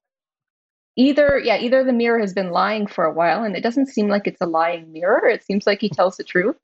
Either 0.95 1.39
yeah, 1.43 1.57
either 1.57 1.83
the 1.83 1.93
mirror 1.93 2.19
has 2.19 2.33
been 2.33 2.51
lying 2.51 2.87
for 2.87 3.05
a 3.05 3.13
while, 3.13 3.43
and 3.43 3.55
it 3.55 3.61
doesn't 3.61 3.87
seem 3.87 4.07
like 4.07 4.27
it's 4.27 4.41
a 4.41 4.47
lying 4.47 4.91
mirror. 4.91 5.27
It 5.27 5.43
seems 5.43 5.67
like 5.67 5.81
he 5.81 5.89
tells 5.89 6.17
the 6.17 6.23
truth, 6.23 6.57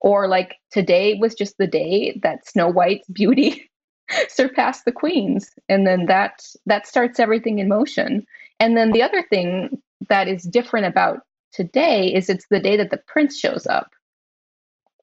or 0.00 0.28
like 0.28 0.56
today 0.70 1.14
was 1.14 1.34
just 1.34 1.58
the 1.58 1.66
day 1.66 2.18
that 2.22 2.46
Snow 2.46 2.68
White's 2.68 3.08
beauty 3.08 3.70
surpassed 4.28 4.84
the 4.84 4.92
queens. 4.92 5.50
And 5.68 5.86
then 5.86 6.06
that 6.06 6.44
that 6.66 6.86
starts 6.86 7.20
everything 7.20 7.58
in 7.58 7.68
motion. 7.68 8.26
And 8.60 8.76
then 8.76 8.92
the 8.92 9.02
other 9.02 9.22
thing 9.22 9.80
that 10.08 10.28
is 10.28 10.42
different 10.42 10.86
about 10.86 11.20
today 11.52 12.12
is 12.14 12.28
it's 12.28 12.46
the 12.50 12.60
day 12.60 12.76
that 12.76 12.90
the 12.90 13.02
prince 13.06 13.38
shows 13.38 13.66
up. 13.66 13.90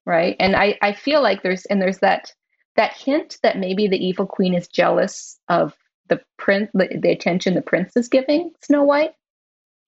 Right? 0.06 0.36
And 0.40 0.56
i 0.56 0.78
i 0.82 0.94
feel 0.94 1.22
like 1.22 1.42
there's 1.42 1.66
and 1.66 1.82
there's 1.82 2.00
that 2.00 2.32
that 2.76 2.94
hint 2.94 3.38
that 3.42 3.58
maybe 3.58 3.88
the 3.88 4.04
evil 4.04 4.26
queen 4.28 4.54
is 4.54 4.68
jealous 4.68 5.40
of 5.48 5.74
the 6.08 6.22
prince 6.38 6.70
the, 6.74 6.88
the 7.02 7.12
attention 7.12 7.54
the 7.54 7.62
prince 7.62 7.96
is 7.96 8.08
giving 8.08 8.52
snow 8.62 8.84
white 8.84 9.14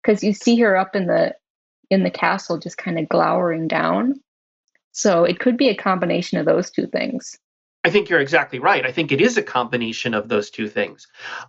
because 0.03 0.23
you 0.23 0.33
see 0.33 0.59
her 0.61 0.77
up 0.77 0.95
in 0.95 1.07
the 1.07 1.35
in 1.91 2.03
the 2.03 2.11
castle 2.11 2.59
just 2.59 2.79
kind 2.79 2.99
of 2.99 3.09
glowering 3.09 3.69
down 3.69 4.21
so 4.93 5.25
it 5.25 5.41
could 5.41 5.57
be 5.57 5.69
a 5.69 5.75
combination 5.75 6.39
of 6.39 6.47
those 6.47 6.71
two 6.71 6.87
things 6.87 7.39
I 7.85 7.91
think 7.91 8.09
you're 8.09 8.21
exactly 8.21 8.59
right. 8.59 8.87
I 8.87 8.93
think 8.93 9.13
it 9.13 9.21
is 9.21 9.37
a 9.37 9.43
combination 9.43 10.15
of 10.15 10.29
those 10.29 10.49
two 10.49 10.69
things. 10.69 11.07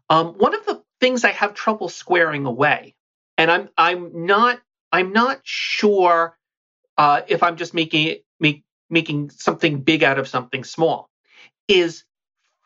Um, 0.10 0.34
one 0.34 0.54
of 0.54 0.66
the 0.66 0.84
things 1.00 1.24
I 1.24 1.32
have 1.32 1.54
trouble 1.54 1.88
squaring 1.88 2.46
away, 2.46 2.94
and 3.38 3.50
I'm 3.50 3.70
I'm 3.78 4.26
not 4.26 4.60
I'm 4.92 5.14
not 5.14 5.40
sure 5.44 6.38
uh, 6.98 7.22
if 7.28 7.42
I'm 7.42 7.56
just 7.56 7.74
making 7.74 8.18
make, 8.40 8.64
making 8.90 9.30
something 9.30 9.82
big 9.82 10.04
out 10.04 10.20
of 10.20 10.28
something 10.28 10.66
small, 10.66 11.10
is 11.70 12.04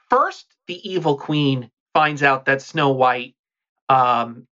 first 0.10 0.46
the 0.68 0.90
evil 0.90 1.18
queen 1.18 1.70
finds 1.94 2.24
out 2.24 2.46
that 2.46 2.62
Snow 2.62 2.92
White 2.92 3.36
um, 3.88 4.48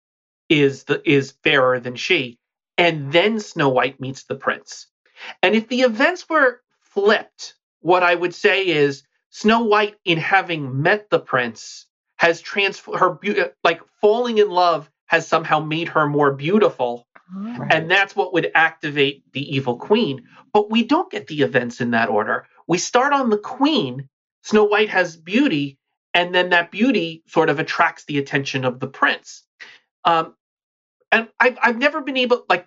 is 0.48 0.84
the 0.84 1.02
is 1.08 1.34
fairer 1.42 1.80
than 1.80 1.96
she, 1.96 2.38
and 2.78 3.12
then 3.12 3.40
Snow 3.40 3.68
White 3.68 4.00
meets 4.00 4.24
the 4.24 4.34
prince. 4.34 4.86
And 5.42 5.54
if 5.54 5.68
the 5.68 5.82
events 5.82 6.28
were 6.28 6.60
flipped 6.80 7.54
what 7.82 8.02
I 8.02 8.14
would 8.14 8.34
say 8.34 8.66
is 8.66 9.02
Snow 9.30 9.64
White, 9.64 9.96
in 10.04 10.18
having 10.18 10.82
met 10.82 11.10
the 11.10 11.20
prince, 11.20 11.86
has 12.16 12.40
transformed 12.40 13.00
her 13.00 13.10
beauty, 13.10 13.42
like 13.62 13.82
falling 14.00 14.38
in 14.38 14.48
love 14.48 14.90
has 15.06 15.26
somehow 15.26 15.60
made 15.60 15.88
her 15.88 16.06
more 16.06 16.32
beautiful. 16.32 17.06
Right. 17.34 17.72
And 17.72 17.90
that's 17.90 18.14
what 18.14 18.32
would 18.32 18.50
activate 18.54 19.24
the 19.32 19.56
evil 19.56 19.76
queen. 19.76 20.26
But 20.52 20.70
we 20.70 20.84
don't 20.84 21.10
get 21.10 21.26
the 21.26 21.42
events 21.42 21.80
in 21.80 21.90
that 21.90 22.08
order. 22.08 22.46
We 22.66 22.78
start 22.78 23.12
on 23.12 23.30
the 23.30 23.38
queen. 23.38 24.08
Snow 24.42 24.64
White 24.64 24.90
has 24.90 25.16
beauty, 25.16 25.78
and 26.14 26.34
then 26.34 26.50
that 26.50 26.70
beauty 26.70 27.22
sort 27.26 27.50
of 27.50 27.58
attracts 27.58 28.04
the 28.04 28.18
attention 28.18 28.64
of 28.64 28.80
the 28.80 28.86
prince. 28.86 29.42
Um, 30.04 30.34
and 31.10 31.28
I've, 31.40 31.58
I've 31.62 31.78
never 31.78 32.00
been 32.00 32.16
able, 32.16 32.44
like, 32.48 32.66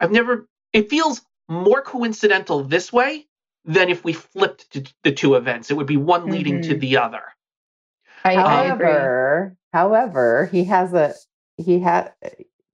I've 0.00 0.12
never, 0.12 0.48
it 0.72 0.90
feels 0.90 1.22
more 1.48 1.82
coincidental 1.82 2.62
this 2.64 2.92
way 2.92 3.26
than 3.64 3.88
if 3.88 4.04
we 4.04 4.12
flipped 4.12 4.78
the 5.02 5.12
two 5.12 5.34
events. 5.34 5.70
It 5.70 5.76
would 5.76 5.86
be 5.86 5.96
one 5.96 6.26
leading 6.26 6.60
mm-hmm. 6.60 6.70
to 6.70 6.78
the 6.78 6.96
other. 6.98 7.22
I, 8.24 8.34
however, 8.34 9.56
I 9.72 9.76
however, 9.76 10.48
he 10.50 10.64
has 10.64 10.92
a 10.92 11.14
he 11.56 11.78
had 11.78 12.12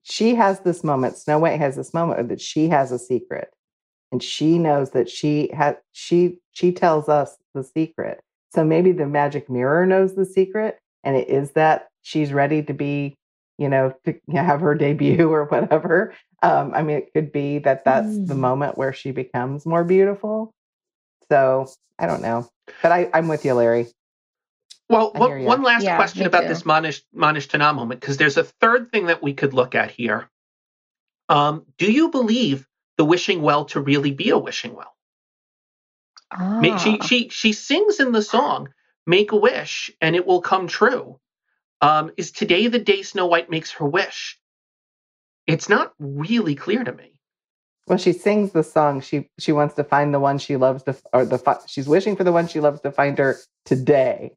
she 0.02 0.34
has 0.34 0.60
this 0.60 0.82
moment. 0.82 1.18
Snow 1.18 1.38
White 1.38 1.58
has 1.58 1.76
this 1.76 1.92
moment 1.92 2.28
that 2.28 2.40
she 2.40 2.68
has 2.68 2.90
a 2.90 2.98
secret, 2.98 3.52
and 4.10 4.22
she 4.22 4.58
knows 4.58 4.90
that 4.90 5.10
she 5.10 5.50
had 5.52 5.78
she 5.92 6.38
she 6.52 6.72
tells 6.72 7.08
us 7.08 7.36
the 7.54 7.62
secret. 7.62 8.22
So 8.54 8.64
maybe 8.64 8.92
the 8.92 9.06
magic 9.06 9.48
mirror 9.48 9.86
knows 9.86 10.14
the 10.14 10.26
secret, 10.26 10.78
and 11.04 11.16
it 11.16 11.28
is 11.28 11.52
that 11.52 11.88
she's 12.02 12.32
ready 12.32 12.62
to 12.62 12.74
be, 12.74 13.16
you 13.58 13.68
know, 13.68 13.94
to 14.04 14.14
have 14.32 14.60
her 14.60 14.74
debut 14.74 15.28
or 15.32 15.46
whatever. 15.46 16.14
Um, 16.42 16.72
I 16.74 16.82
mean, 16.82 16.98
it 16.98 17.12
could 17.14 17.32
be 17.32 17.58
that 17.60 17.84
that's 17.84 18.08
mm. 18.08 18.26
the 18.26 18.34
moment 18.34 18.76
where 18.76 18.92
she 18.92 19.10
becomes 19.10 19.64
more 19.64 19.84
beautiful. 19.84 20.52
So 21.28 21.66
I 21.98 22.06
don't 22.06 22.20
know, 22.20 22.48
but 22.82 22.92
I, 22.92 23.08
I'm 23.14 23.28
with 23.28 23.44
you, 23.44 23.54
Larry. 23.54 23.86
Well, 24.88 25.12
one, 25.12 25.44
one 25.44 25.62
last 25.62 25.84
yeah, 25.84 25.96
question 25.96 26.26
about 26.26 26.42
too. 26.42 26.48
this 26.48 26.64
Manish 26.64 27.00
Ma 27.14 27.32
Nishtana 27.32 27.74
moment, 27.74 28.00
because 28.00 28.18
there's 28.18 28.36
a 28.36 28.44
third 28.44 28.92
thing 28.92 29.06
that 29.06 29.22
we 29.22 29.32
could 29.32 29.54
look 29.54 29.74
at 29.74 29.90
here. 29.90 30.28
Um, 31.30 31.64
do 31.78 31.90
you 31.90 32.10
believe 32.10 32.66
the 32.98 33.04
wishing 33.04 33.40
well 33.40 33.64
to 33.66 33.80
really 33.80 34.10
be 34.10 34.28
a 34.28 34.36
wishing 34.36 34.74
well? 34.74 34.94
Ah. 36.32 36.76
She 36.78 36.98
she 37.00 37.28
she 37.28 37.52
sings 37.52 38.00
in 38.00 38.12
the 38.12 38.22
song, 38.22 38.68
"Make 39.06 39.32
a 39.32 39.36
wish 39.36 39.90
and 40.00 40.16
it 40.16 40.26
will 40.26 40.40
come 40.40 40.66
true." 40.66 41.18
Um, 41.80 42.12
is 42.16 42.30
today 42.30 42.68
the 42.68 42.78
day 42.78 43.02
Snow 43.02 43.26
White 43.26 43.50
makes 43.50 43.72
her 43.72 43.86
wish? 43.86 44.38
It's 45.46 45.68
not 45.68 45.92
really 45.98 46.54
clear 46.54 46.84
to 46.84 46.92
me. 46.92 47.12
Well, 47.88 47.98
she 47.98 48.12
sings 48.12 48.52
the 48.52 48.62
song. 48.62 49.00
She 49.00 49.28
she 49.38 49.52
wants 49.52 49.74
to 49.74 49.84
find 49.84 50.14
the 50.14 50.20
one 50.20 50.38
she 50.38 50.56
loves 50.56 50.84
to, 50.84 50.96
or 51.12 51.24
the 51.24 51.60
she's 51.66 51.88
wishing 51.88 52.14
for 52.14 52.24
the 52.24 52.32
one 52.32 52.46
she 52.46 52.60
loves 52.60 52.80
to 52.82 52.92
find 52.92 53.18
her 53.18 53.36
today. 53.64 54.36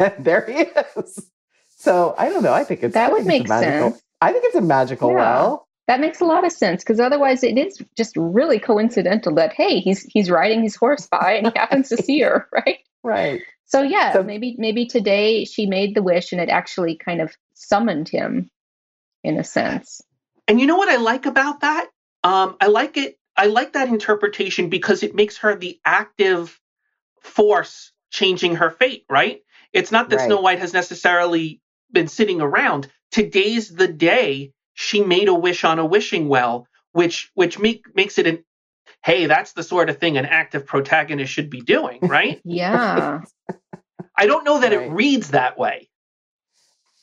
And 0.00 0.14
there 0.24 0.46
he 0.46 0.64
is. 1.00 1.30
So 1.76 2.14
I 2.18 2.30
don't 2.30 2.42
know. 2.42 2.52
I 2.52 2.64
think 2.64 2.82
it's 2.82 2.94
that 2.94 3.12
would 3.12 3.26
make 3.26 3.46
sense. 3.46 4.02
I 4.20 4.32
think 4.32 4.44
it's 4.46 4.56
a 4.56 4.60
magical 4.60 5.10
yeah. 5.10 5.16
well. 5.16 5.67
That 5.88 6.00
makes 6.00 6.20
a 6.20 6.26
lot 6.26 6.44
of 6.44 6.52
sense 6.52 6.84
because 6.84 7.00
otherwise 7.00 7.42
it 7.42 7.56
is 7.56 7.82
just 7.96 8.14
really 8.14 8.58
coincidental 8.58 9.34
that 9.36 9.54
hey, 9.54 9.80
he's 9.80 10.02
he's 10.02 10.30
riding 10.30 10.62
his 10.62 10.76
horse 10.76 11.06
by 11.06 11.32
and 11.32 11.46
he 11.46 11.52
happens 11.56 11.88
to 11.88 11.96
see 11.96 12.20
her, 12.20 12.46
right? 12.52 12.78
Right. 13.02 13.40
So 13.64 13.82
yeah, 13.82 14.12
so, 14.12 14.22
maybe 14.22 14.54
maybe 14.58 14.86
today 14.86 15.46
she 15.46 15.64
made 15.64 15.94
the 15.94 16.02
wish 16.02 16.32
and 16.32 16.42
it 16.42 16.50
actually 16.50 16.96
kind 16.96 17.22
of 17.22 17.34
summoned 17.54 18.08
him 18.08 18.50
in 19.24 19.38
a 19.38 19.44
sense. 19.44 20.02
And 20.46 20.60
you 20.60 20.66
know 20.66 20.76
what 20.76 20.90
I 20.90 20.96
like 20.96 21.24
about 21.24 21.60
that? 21.60 21.88
Um, 22.22 22.56
I 22.60 22.66
like 22.66 22.98
it. 22.98 23.18
I 23.34 23.46
like 23.46 23.72
that 23.72 23.88
interpretation 23.88 24.68
because 24.68 25.02
it 25.02 25.14
makes 25.14 25.38
her 25.38 25.54
the 25.54 25.80
active 25.86 26.60
force 27.22 27.92
changing 28.10 28.56
her 28.56 28.70
fate. 28.70 29.06
Right? 29.08 29.40
It's 29.72 29.90
not 29.90 30.10
that 30.10 30.16
right. 30.16 30.26
Snow 30.26 30.42
White 30.42 30.58
has 30.58 30.74
necessarily 30.74 31.62
been 31.90 32.08
sitting 32.08 32.42
around. 32.42 32.88
Today's 33.10 33.74
the 33.74 33.88
day 33.88 34.52
she 34.80 35.02
made 35.02 35.26
a 35.26 35.34
wish 35.34 35.64
on 35.64 35.80
a 35.80 35.84
wishing 35.84 36.28
well, 36.28 36.68
which 36.92 37.32
which 37.34 37.58
make, 37.58 37.84
makes 37.96 38.16
it 38.16 38.28
an 38.28 38.44
hey, 39.02 39.26
that's 39.26 39.52
the 39.54 39.64
sort 39.64 39.90
of 39.90 39.98
thing 39.98 40.16
an 40.16 40.24
active 40.24 40.66
protagonist 40.66 41.32
should 41.32 41.50
be 41.50 41.60
doing, 41.60 41.98
right? 42.02 42.40
yeah. 42.44 43.22
I 44.16 44.26
don't 44.26 44.44
know 44.44 44.60
that 44.60 44.72
right. 44.72 44.86
it 44.86 44.90
reads 44.92 45.30
that 45.30 45.58
way, 45.58 45.88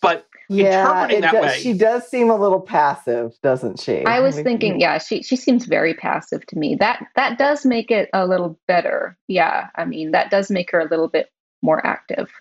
but 0.02 0.26
yeah, 0.48 0.82
interpreting 0.82 1.22
that 1.22 1.34
does, 1.34 1.44
way, 1.44 1.60
she 1.60 1.74
does 1.74 2.08
seem 2.08 2.30
a 2.30 2.36
little 2.36 2.62
passive, 2.62 3.34
doesn't 3.44 3.82
she? 3.82 4.06
I 4.06 4.22
was 4.22 4.40
thinking, 4.40 4.80
yeah, 4.80 4.98
she 4.98 5.22
she 5.24 5.36
seems 5.36 5.66
very 5.66 5.94
passive 5.94 6.46
to 6.48 6.58
me. 6.58 6.76
That 6.76 7.06
that 7.18 7.38
does 7.38 7.66
make 7.66 7.92
it 7.92 8.10
a 8.14 8.26
little 8.26 8.58
better. 8.70 9.18
Yeah, 9.28 9.68
I 9.76 9.84
mean, 9.84 10.12
that 10.12 10.32
does 10.32 10.50
make 10.50 10.72
her 10.72 10.80
a 10.80 10.88
little 10.88 11.10
bit 11.10 11.30
more 11.62 11.86
active. 11.86 12.32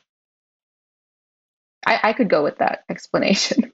I, 1.86 2.00
I 2.02 2.12
could 2.12 2.30
go 2.30 2.42
with 2.42 2.58
that 2.58 2.84
explanation. 2.88 3.72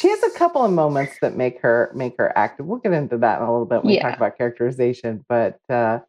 she 0.00 0.08
has 0.08 0.22
a 0.22 0.30
couple 0.30 0.64
of 0.64 0.72
moments 0.72 1.16
that 1.20 1.36
make 1.36 1.60
her 1.60 1.90
make 1.94 2.16
her 2.18 2.36
active. 2.36 2.66
We'll 2.66 2.78
get 2.78 2.92
into 2.92 3.18
that 3.18 3.40
in 3.40 3.46
a 3.46 3.50
little 3.50 3.66
bit 3.66 3.84
when 3.84 3.94
yeah. 3.94 4.06
we 4.06 4.10
talk 4.10 4.16
about 4.16 4.38
characterization. 4.38 5.24
But 5.28 5.58
uh, 5.68 6.00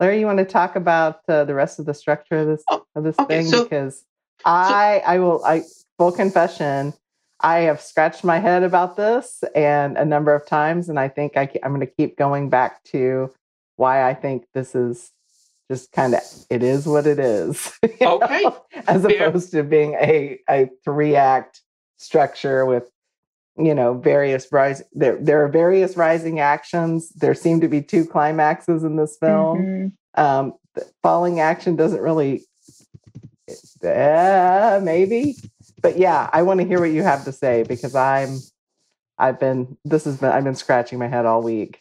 Larry, 0.00 0.20
you 0.20 0.26
want 0.26 0.38
to 0.38 0.44
talk 0.44 0.76
about 0.76 1.20
uh, 1.28 1.44
the 1.44 1.54
rest 1.54 1.78
of 1.78 1.86
the 1.86 1.94
structure 1.94 2.38
of 2.38 2.46
this 2.46 2.64
oh, 2.70 2.84
of 2.94 3.04
this 3.04 3.18
okay, 3.18 3.42
thing 3.42 3.50
so, 3.50 3.64
because 3.64 3.98
so, 3.98 4.04
I 4.46 5.02
I 5.06 5.18
will 5.18 5.44
I 5.44 5.62
full 5.98 6.12
confession 6.12 6.94
I 7.40 7.58
have 7.60 7.80
scratched 7.80 8.24
my 8.24 8.38
head 8.38 8.62
about 8.62 8.96
this 8.96 9.44
and 9.54 9.98
a 9.98 10.04
number 10.04 10.34
of 10.34 10.46
times, 10.46 10.88
and 10.88 10.98
I 10.98 11.08
think 11.08 11.36
I, 11.36 11.48
I'm 11.62 11.74
going 11.74 11.86
to 11.86 11.92
keep 11.92 12.16
going 12.16 12.48
back 12.48 12.82
to 12.84 13.30
why 13.76 14.08
I 14.08 14.14
think 14.14 14.46
this 14.54 14.74
is 14.74 15.10
just 15.70 15.92
kind 15.92 16.14
of 16.14 16.22
it 16.48 16.62
is 16.62 16.86
what 16.86 17.06
it 17.06 17.18
is. 17.18 17.72
Okay, 18.00 18.42
know, 18.42 18.62
as 18.86 19.02
Fair. 19.02 19.28
opposed 19.28 19.50
to 19.52 19.62
being 19.62 19.94
a 19.94 20.38
a 20.48 20.70
three 20.84 21.16
act 21.16 21.60
structure 21.98 22.64
with 22.64 22.88
you 23.56 23.74
know 23.74 23.94
various 23.94 24.50
rise 24.50 24.82
there 24.92 25.16
there 25.20 25.44
are 25.44 25.48
various 25.48 25.96
rising 25.96 26.40
actions. 26.40 27.10
There 27.10 27.34
seem 27.34 27.60
to 27.60 27.68
be 27.68 27.82
two 27.82 28.04
climaxes 28.04 28.84
in 28.84 28.96
this 28.96 29.16
film. 29.18 29.58
Mm-hmm. 30.16 30.20
um 30.20 30.54
falling 31.02 31.40
action 31.40 31.76
doesn't 31.76 32.00
really 32.00 32.42
uh, 33.84 34.80
maybe 34.82 35.36
but 35.82 35.98
yeah 35.98 36.28
i 36.32 36.42
want 36.42 36.58
to 36.58 36.66
hear 36.66 36.80
what 36.80 36.90
you 36.90 37.02
have 37.02 37.24
to 37.24 37.30
say 37.30 37.62
because 37.62 37.94
i'm 37.94 38.38
i've 39.18 39.38
been 39.38 39.76
this 39.84 40.04
has 40.04 40.16
been 40.16 40.30
i've 40.30 40.42
been 40.42 40.54
scratching 40.54 40.98
my 40.98 41.06
head 41.06 41.26
all 41.26 41.42
week. 41.42 41.80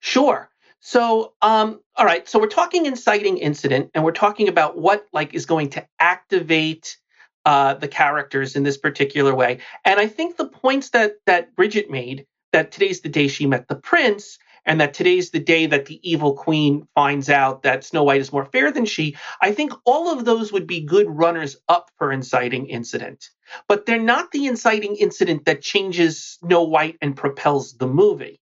Sure. 0.00 0.48
So 0.80 1.32
um 1.42 1.80
all 1.96 2.06
right. 2.06 2.28
So 2.28 2.38
we're 2.38 2.46
talking 2.46 2.86
inciting 2.86 3.38
incident 3.38 3.90
and 3.94 4.04
we're 4.04 4.12
talking 4.12 4.48
about 4.48 4.78
what 4.78 5.06
like 5.12 5.34
is 5.34 5.46
going 5.46 5.70
to 5.70 5.86
activate 5.98 6.96
uh, 7.44 7.74
the 7.74 7.88
characters 7.88 8.56
in 8.56 8.62
this 8.62 8.78
particular 8.78 9.34
way. 9.34 9.58
And 9.84 9.98
I 9.98 10.06
think 10.06 10.36
the 10.36 10.48
points 10.48 10.90
that 10.90 11.14
that 11.26 11.54
Bridgette 11.56 11.90
made 11.90 12.26
that 12.52 12.70
today's 12.70 13.00
the 13.00 13.08
day 13.08 13.28
she 13.28 13.46
met 13.46 13.66
the 13.68 13.74
prince, 13.74 14.38
and 14.64 14.80
that 14.80 14.94
today's 14.94 15.30
the 15.30 15.40
day 15.40 15.66
that 15.66 15.86
the 15.86 15.98
evil 16.08 16.34
queen 16.34 16.86
finds 16.94 17.28
out 17.28 17.62
that 17.62 17.84
Snow 17.84 18.04
White 18.04 18.20
is 18.20 18.32
more 18.32 18.44
fair 18.44 18.70
than 18.70 18.84
she. 18.84 19.16
I 19.40 19.52
think 19.52 19.72
all 19.84 20.12
of 20.12 20.24
those 20.24 20.52
would 20.52 20.66
be 20.66 20.80
good 20.80 21.06
runners 21.08 21.56
up 21.68 21.90
for 21.96 22.12
inciting 22.12 22.66
incident, 22.68 23.30
but 23.68 23.86
they're 23.86 23.98
not 23.98 24.30
the 24.30 24.46
inciting 24.46 24.96
incident 24.96 25.46
that 25.46 25.62
changes 25.62 26.38
Snow 26.40 26.64
White 26.64 26.98
and 27.00 27.16
propels 27.16 27.74
the 27.74 27.88
movie. 27.88 28.40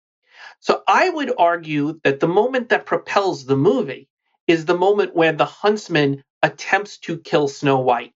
So 0.60 0.84
I 0.88 1.10
would 1.10 1.34
argue 1.38 2.00
that 2.04 2.20
the 2.20 2.28
moment 2.28 2.70
that 2.70 2.86
propels 2.86 3.46
the 3.46 3.58
movie 3.58 4.08
is 4.48 4.66
the 4.66 4.78
moment 4.78 5.16
where 5.16 5.34
the 5.34 5.46
huntsman 5.46 6.24
attempts 6.42 6.98
to 7.00 7.18
kill 7.18 7.48
Snow 7.48 7.80
White. 7.80 8.14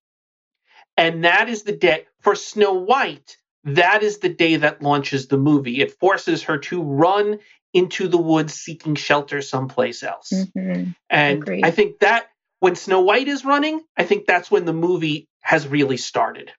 And 0.98 1.24
that 1.24 1.48
is 1.48 1.64
the 1.64 1.72
day 1.72 2.06
for 2.20 2.36
Snow 2.36 2.74
White. 2.74 3.38
That 3.64 4.02
is 4.02 4.18
the 4.20 4.30
day 4.30 4.58
that 4.58 4.82
launches 4.82 5.28
the 5.28 5.38
movie. 5.38 5.82
It 5.82 6.00
forces 6.00 6.44
her 6.44 6.58
to 6.58 6.82
run 6.82 7.40
into 7.74 8.08
the 8.08 8.18
woods 8.18 8.54
seeking 8.54 8.96
shelter 8.96 9.42
someplace 9.42 10.04
else. 10.04 10.32
Mm-hmm. 10.34 10.92
And 11.10 11.42
Agreed. 11.44 11.66
I 11.66 11.72
think 11.72 12.00
that 12.00 12.28
when 12.60 12.76
Snow 12.76 13.02
White 13.02 13.28
is 13.28 13.46
running, 13.46 13.82
I 13.96 14.04
think 14.04 14.26
that's 14.26 14.50
when 14.50 14.66
the 14.66 14.74
movie 14.74 15.28
has 15.42 15.68
really 15.68 15.98
started. 15.98 16.52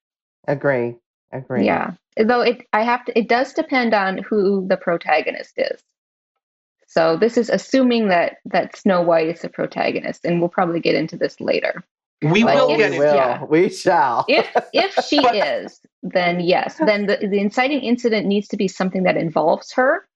Agree. 0.47 0.97
Agree. 1.33 1.67
Yeah. 1.67 1.93
Though 2.17 2.41
it 2.43 2.67
I 2.73 2.83
have 2.83 3.05
to 3.07 3.19
it 3.19 3.29
does 3.29 3.53
depend 3.53 3.95
on 3.95 4.19
who 4.19 4.67
the 4.69 4.77
protagonist 4.77 5.55
is. 5.57 5.83
So 6.87 7.17
this 7.17 7.37
is 7.37 7.51
assuming 7.51 8.09
that 8.09 8.37
that 8.47 8.77
Snow 8.77 9.03
White 9.03 9.29
is 9.29 9.43
the 9.43 9.49
protagonist, 9.49 10.25
and 10.25 10.41
we'll 10.41 10.49
probably 10.49 10.81
get 10.81 10.95
into 10.95 11.17
this 11.17 11.41
later. 11.41 11.85
We 12.23 12.43
but 12.43 12.57
will 12.57 12.77
get 12.77 12.93
it. 12.93 12.99
Will. 12.99 13.15
Yeah. 13.15 13.45
We 13.45 13.69
shall. 13.71 14.25
if 14.29 14.49
if 14.73 14.95
she 15.07 15.21
but, 15.21 15.37
is, 15.37 15.81
then 16.03 16.41
yes. 16.41 16.77
Then 16.85 17.07
the, 17.07 17.17
the 17.17 17.39
inciting 17.39 17.81
incident 17.81 18.27
needs 18.27 18.49
to 18.49 18.57
be 18.57 18.67
something 18.67 19.05
that 19.05 19.17
involves 19.17 19.73
her 19.73 20.09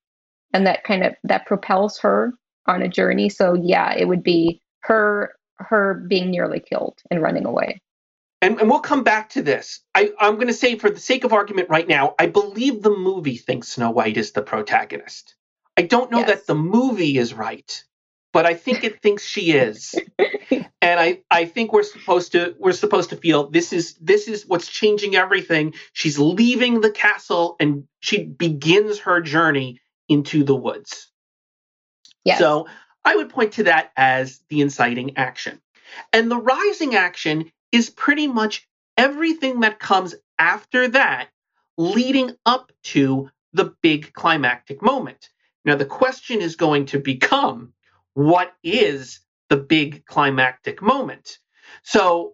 and 0.53 0.67
that 0.67 0.85
kind 0.85 1.05
of 1.05 1.15
that 1.25 1.47
propels 1.47 1.99
her 2.01 2.35
on 2.67 2.83
a 2.83 2.89
journey. 2.89 3.29
So 3.29 3.55
yeah, 3.55 3.95
it 3.95 4.07
would 4.07 4.23
be 4.23 4.61
her 4.81 5.35
her 5.57 6.05
being 6.09 6.31
nearly 6.31 6.61
killed 6.61 6.99
and 7.11 7.23
running 7.23 7.47
away. 7.47 7.81
And, 8.41 8.59
and 8.61 8.69
we'll 8.69 8.81
come 8.81 9.05
back 9.05 9.29
to 9.31 9.43
this. 9.43 9.79
I, 9.95 10.11
I'm 10.19 10.35
going 10.35 10.49
to 10.49 10.53
say, 10.53 10.77
for 10.77 10.91
the 10.91 10.99
sake 10.99 11.23
of 11.23 11.33
argument 11.33 11.69
right 11.71 11.87
now, 11.87 12.17
I 12.19 12.27
believe 12.27 12.83
the 12.83 12.91
movie 12.91 13.37
thinks 13.37 13.69
Snow 13.69 13.93
White 13.93 14.17
is 14.17 14.33
the 14.33 14.43
protagonist. 14.43 15.37
I 15.77 15.83
don't 15.83 16.11
know 16.11 16.19
yes. 16.19 16.27
that 16.27 16.47
the 16.49 16.57
movie 16.57 17.19
is 17.19 17.33
right 17.33 17.85
but 18.33 18.47
I 18.47 18.55
think 18.55 18.83
it 18.83 19.01
thinks 19.03 19.25
she 19.25 19.53
is. 19.53 19.95
and 20.83 20.99
I, 20.99 21.21
I 21.31 21.45
think 21.45 21.73
we're 21.73 21.85
supposed 21.85 22.33
to 22.33 22.57
we're 22.59 22.73
supposed 22.73 23.11
to 23.11 23.17
feel 23.17 23.49
this 23.49 23.73
is 23.73 23.95
this 24.01 24.27
is 24.27 24.45
what's 24.47 24.67
changing 24.67 25.15
everything. 25.15 25.75
She's 25.93 26.19
leaving 26.19 26.81
the 26.81 26.91
castle 26.91 27.57
and 27.61 27.85
she 28.01 28.25
begins 28.25 28.99
her 29.01 29.21
journey 29.21 29.81
into 30.09 30.43
the 30.43 30.57
woods. 30.57 31.11
Yes. 32.25 32.41
So 32.41 32.67
I 33.05 33.15
would 33.15 33.31
point 33.31 33.53
to 33.55 33.65
that 33.65 33.93
as 33.97 34.41
the 34.49 34.61
inciting 34.61 35.17
action. 35.17 35.61
And 36.13 36.31
the 36.31 36.39
rising 36.39 36.97
action 36.97 37.53
is 37.71 37.89
pretty 37.89 38.27
much 38.27 38.67
everything 38.97 39.61
that 39.61 39.79
comes 39.79 40.17
after 40.39 40.89
that, 40.89 41.29
leading 41.79 42.33
up 42.45 42.73
to 42.85 43.31
the 43.53 43.75
big 43.83 44.13
climactic 44.13 44.83
moment. 44.83 45.29
Now, 45.65 45.77
the 45.77 45.87
question 45.87 46.41
is 46.41 46.57
going 46.57 46.87
to 46.87 46.99
become 46.99 47.73
what 48.15 48.53
is 48.65 49.21
the 49.53 49.57
big 49.59 50.07
climactic 50.07 50.81
moment. 50.81 51.39
So, 51.83 52.33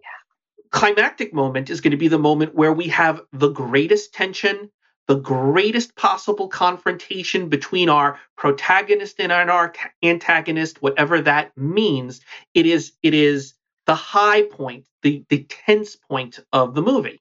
climactic 0.71 1.33
moment 1.33 1.69
is 1.69 1.81
going 1.81 1.91
to 1.91 1.97
be 1.97 2.07
the 2.07 2.17
moment 2.17 2.55
where 2.55 2.71
we 2.71 2.87
have 2.87 3.19
the 3.33 3.49
greatest 3.49 4.13
tension, 4.13 4.71
the 5.09 5.19
greatest 5.19 5.97
possible 5.97 6.47
confrontation 6.47 7.49
between 7.49 7.89
our 7.89 8.17
protagonist 8.37 9.19
and 9.19 9.33
our 9.33 9.73
antagonist, 10.01 10.81
whatever 10.81 11.19
that 11.19 11.51
means. 11.57 12.21
It 12.53 12.65
is 12.65 12.93
it 13.03 13.13
is 13.13 13.53
the 13.85 13.95
high 13.95 14.43
point, 14.43 14.85
the, 15.01 15.25
the 15.27 15.43
tense 15.43 15.97
point 15.97 16.39
of 16.53 16.73
the 16.73 16.81
movie. 16.81 17.19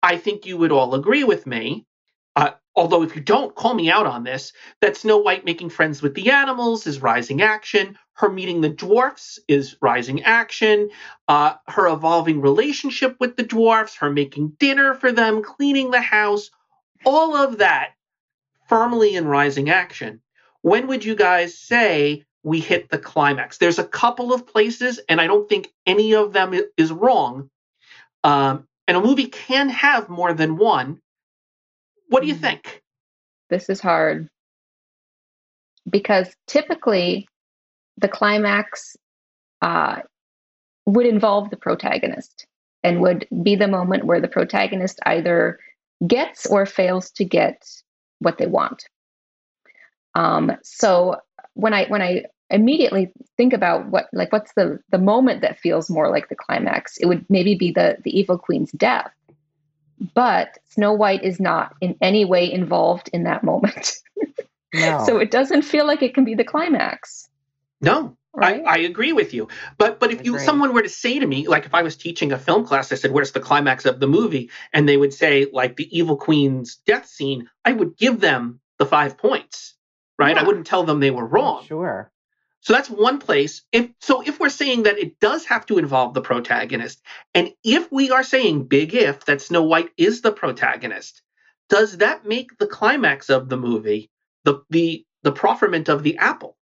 I 0.00 0.16
think 0.16 0.46
you 0.46 0.56
would 0.58 0.70
all 0.70 0.94
agree 0.94 1.24
with 1.24 1.44
me, 1.44 1.86
although 2.74 3.02
if 3.02 3.14
you 3.14 3.22
don't, 3.22 3.54
call 3.54 3.74
me 3.74 3.90
out 3.90 4.06
on 4.06 4.24
this, 4.24 4.52
that 4.80 4.96
Snow 4.96 5.18
White 5.18 5.44
making 5.44 5.70
friends 5.70 6.02
with 6.02 6.14
the 6.14 6.30
animals 6.30 6.86
is 6.86 7.02
rising 7.02 7.42
action. 7.42 7.98
Her 8.14 8.30
meeting 8.30 8.60
the 8.60 8.68
dwarfs 8.68 9.38
is 9.48 9.76
rising 9.80 10.22
action. 10.22 10.90
Uh, 11.28 11.54
her 11.68 11.88
evolving 11.88 12.40
relationship 12.40 13.16
with 13.20 13.36
the 13.36 13.42
dwarfs, 13.42 13.96
her 13.96 14.10
making 14.10 14.56
dinner 14.58 14.94
for 14.94 15.12
them, 15.12 15.42
cleaning 15.42 15.90
the 15.90 16.00
house, 16.00 16.50
all 17.04 17.36
of 17.36 17.58
that 17.58 17.90
firmly 18.68 19.16
in 19.16 19.26
rising 19.26 19.68
action. 19.70 20.20
When 20.62 20.86
would 20.86 21.04
you 21.04 21.14
guys 21.14 21.58
say 21.58 22.24
we 22.42 22.60
hit 22.60 22.88
the 22.88 22.98
climax? 22.98 23.58
There's 23.58 23.78
a 23.78 23.84
couple 23.84 24.32
of 24.32 24.46
places, 24.46 25.00
and 25.08 25.20
I 25.20 25.26
don't 25.26 25.48
think 25.48 25.68
any 25.86 26.14
of 26.14 26.32
them 26.32 26.54
is 26.76 26.92
wrong. 26.92 27.50
Um, 28.24 28.68
and 28.86 28.96
a 28.96 29.00
movie 29.00 29.26
can 29.26 29.68
have 29.68 30.08
more 30.08 30.32
than 30.32 30.56
one. 30.56 31.00
What 32.12 32.20
do 32.20 32.28
you 32.28 32.34
mm-hmm. 32.34 32.42
think? 32.42 32.82
This 33.48 33.70
is 33.70 33.80
hard 33.80 34.28
because 35.88 36.28
typically 36.46 37.26
the 37.96 38.08
climax 38.08 38.94
uh, 39.62 40.00
would 40.84 41.06
involve 41.06 41.48
the 41.48 41.56
protagonist 41.56 42.46
and 42.82 43.00
would 43.00 43.26
be 43.42 43.56
the 43.56 43.66
moment 43.66 44.04
where 44.04 44.20
the 44.20 44.28
protagonist 44.28 45.00
either 45.06 45.58
gets 46.06 46.44
or 46.44 46.66
fails 46.66 47.10
to 47.12 47.24
get 47.24 47.62
what 48.18 48.36
they 48.36 48.46
want. 48.46 48.84
Um, 50.14 50.52
so 50.62 51.16
when 51.54 51.72
I 51.72 51.86
when 51.86 52.02
I 52.02 52.24
immediately 52.50 53.10
think 53.38 53.54
about 53.54 53.88
what 53.88 54.08
like 54.12 54.32
what's 54.32 54.52
the 54.52 54.78
the 54.90 54.98
moment 54.98 55.40
that 55.40 55.58
feels 55.58 55.88
more 55.88 56.10
like 56.10 56.28
the 56.28 56.36
climax, 56.36 56.98
it 56.98 57.06
would 57.06 57.24
maybe 57.30 57.54
be 57.54 57.72
the 57.72 57.96
the 58.04 58.14
evil 58.18 58.36
queen's 58.36 58.72
death. 58.72 59.10
But 60.14 60.58
Snow 60.70 60.92
White 60.92 61.24
is 61.24 61.38
not 61.40 61.74
in 61.80 61.96
any 62.00 62.24
way 62.24 62.50
involved 62.50 63.10
in 63.12 63.24
that 63.24 63.44
moment. 63.44 63.98
No. 64.74 65.02
so 65.06 65.18
it 65.18 65.30
doesn't 65.30 65.62
feel 65.62 65.86
like 65.86 66.02
it 66.02 66.14
can 66.14 66.24
be 66.24 66.34
the 66.34 66.44
climax. 66.44 67.28
No, 67.80 68.16
Right? 68.34 68.62
I, 68.64 68.76
I, 68.76 68.78
agree 68.78 69.12
with 69.12 69.34
you. 69.34 69.48
But 69.76 70.00
but 70.00 70.10
if 70.10 70.24
you 70.24 70.38
someone 70.38 70.72
were 70.72 70.82
to 70.82 70.88
say 70.88 71.18
to 71.18 71.26
me, 71.26 71.48
like 71.48 71.66
if 71.66 71.74
I 71.74 71.82
was 71.82 71.96
teaching 71.96 72.32
a 72.32 72.38
film 72.38 72.64
class, 72.64 72.90
I 72.90 72.94
said, 72.94 73.10
Where's 73.10 73.32
the 73.32 73.40
climax 73.40 73.84
of 73.84 74.00
the 74.00 74.06
movie? 74.06 74.50
And 74.72 74.88
they 74.88 74.96
would 74.96 75.12
say, 75.12 75.48
like 75.52 75.76
the 75.76 75.96
evil 75.96 76.16
queen's 76.16 76.76
death 76.86 77.06
scene, 77.06 77.50
I 77.62 77.72
would 77.72 77.98
give 77.98 78.20
them 78.20 78.60
the 78.78 78.86
five 78.86 79.18
points. 79.18 79.74
Right? 80.18 80.34
Yeah. 80.34 80.42
I 80.42 80.46
wouldn't 80.46 80.66
tell 80.66 80.84
them 80.84 81.00
they 81.00 81.10
were 81.10 81.26
wrong. 81.26 81.64
Sure. 81.66 82.10
So 82.62 82.72
that's 82.72 82.90
one 82.90 83.18
place. 83.18 83.62
If 83.72 83.90
so 84.00 84.22
if 84.22 84.40
we're 84.40 84.48
saying 84.48 84.84
that 84.84 84.98
it 84.98 85.20
does 85.20 85.44
have 85.46 85.66
to 85.66 85.78
involve 85.78 86.14
the 86.14 86.22
protagonist, 86.22 87.02
and 87.34 87.52
if 87.62 87.92
we 87.92 88.10
are 88.10 88.24
saying 88.24 88.64
big 88.68 88.94
if 88.94 89.24
that 89.26 89.42
Snow 89.42 89.62
White 89.62 89.90
is 89.96 90.22
the 90.22 90.32
protagonist, 90.32 91.22
does 91.68 91.98
that 91.98 92.26
make 92.26 92.58
the 92.58 92.66
climax 92.66 93.30
of 93.30 93.48
the 93.48 93.56
movie 93.56 94.10
the 94.44 94.62
the 94.70 95.04
the 95.22 95.32
profferment 95.32 95.88
of 95.88 96.02
the 96.02 96.18
apple? 96.18 96.56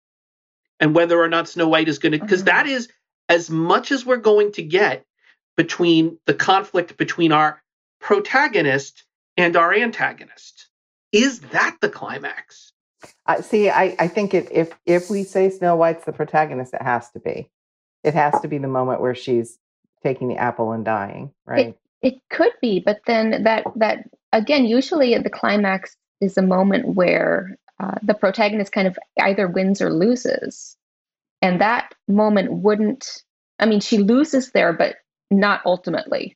and 0.79 0.95
whether 0.95 1.19
or 1.21 1.27
not 1.27 1.49
Snow 1.49 1.67
White 1.67 1.89
is 1.89 1.99
going 1.99 2.13
to, 2.13 2.19
because 2.19 2.43
mm-hmm. 2.43 2.67
is 2.69 2.89
as 3.27 3.49
much 3.49 3.91
as 3.91 4.05
we're 4.05 4.17
going 4.17 4.51
to 4.53 4.63
get 4.63 5.05
between 5.57 6.17
the 6.25 6.33
conflict 6.33 6.97
between 6.97 7.31
our 7.31 7.61
protagonist 7.99 9.03
and 9.37 9.55
our 9.55 9.73
antagonist. 9.73 10.67
Is 11.11 11.39
that 11.39 11.77
the 11.81 11.89
climax? 11.89 12.71
Uh, 13.25 13.41
see, 13.41 13.69
I, 13.69 13.95
I 13.99 14.07
think 14.07 14.33
it, 14.33 14.49
if 14.51 14.73
if 14.85 15.09
we 15.09 15.23
say 15.23 15.49
Snow 15.49 15.75
White's 15.75 16.05
the 16.05 16.11
protagonist, 16.11 16.73
it 16.73 16.81
has 16.81 17.09
to 17.11 17.19
be. 17.19 17.49
It 18.03 18.13
has 18.13 18.39
to 18.41 18.47
be 18.47 18.57
the 18.57 18.67
moment 18.67 19.01
where 19.01 19.15
she's 19.15 19.57
taking 20.03 20.29
the 20.29 20.37
apple 20.37 20.71
and 20.71 20.85
dying, 20.85 21.31
right? 21.45 21.67
It, 21.67 21.79
it 22.01 22.21
could 22.29 22.53
be, 22.61 22.79
but 22.79 22.99
then 23.05 23.43
that 23.43 23.65
that 23.75 24.09
again, 24.31 24.65
usually 24.65 25.17
the 25.17 25.29
climax 25.29 25.95
is 26.21 26.37
a 26.37 26.41
moment 26.41 26.95
where 26.95 27.57
uh, 27.79 27.95
the 28.03 28.13
protagonist 28.13 28.71
kind 28.71 28.87
of 28.87 28.97
either 29.21 29.47
wins 29.47 29.81
or 29.81 29.91
loses. 29.91 30.75
And 31.41 31.61
that 31.61 31.93
moment 32.07 32.51
wouldn't, 32.51 33.23
I 33.59 33.65
mean, 33.65 33.79
she 33.79 33.99
loses 33.99 34.51
there, 34.51 34.73
but 34.73 34.97
not 35.31 35.61
ultimately. 35.65 36.35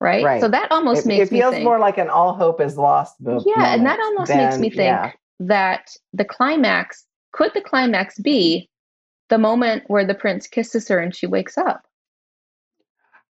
Right. 0.00 0.24
right. 0.24 0.40
So 0.40 0.48
that 0.48 0.72
almost 0.72 1.04
it, 1.04 1.08
makes 1.08 1.26
it 1.26 1.30
feels 1.30 1.54
think, 1.54 1.64
more 1.64 1.78
like 1.78 1.98
an 1.98 2.08
all 2.08 2.34
hope 2.34 2.60
is 2.60 2.76
lost 2.76 3.20
movie. 3.20 3.44
Yeah. 3.54 3.74
And 3.74 3.86
that 3.86 4.00
almost 4.00 4.28
than, 4.28 4.38
makes 4.38 4.58
me 4.58 4.70
think 4.70 4.88
yeah. 4.88 5.12
That 5.48 5.90
the 6.12 6.24
climax 6.24 7.06
could 7.32 7.52
the 7.54 7.60
climax 7.60 8.18
be 8.18 8.68
the 9.28 9.38
moment 9.38 9.84
where 9.86 10.04
the 10.04 10.14
prince 10.14 10.46
kisses 10.46 10.88
her 10.88 10.98
and 10.98 11.14
she 11.14 11.26
wakes 11.26 11.56
up? 11.56 11.86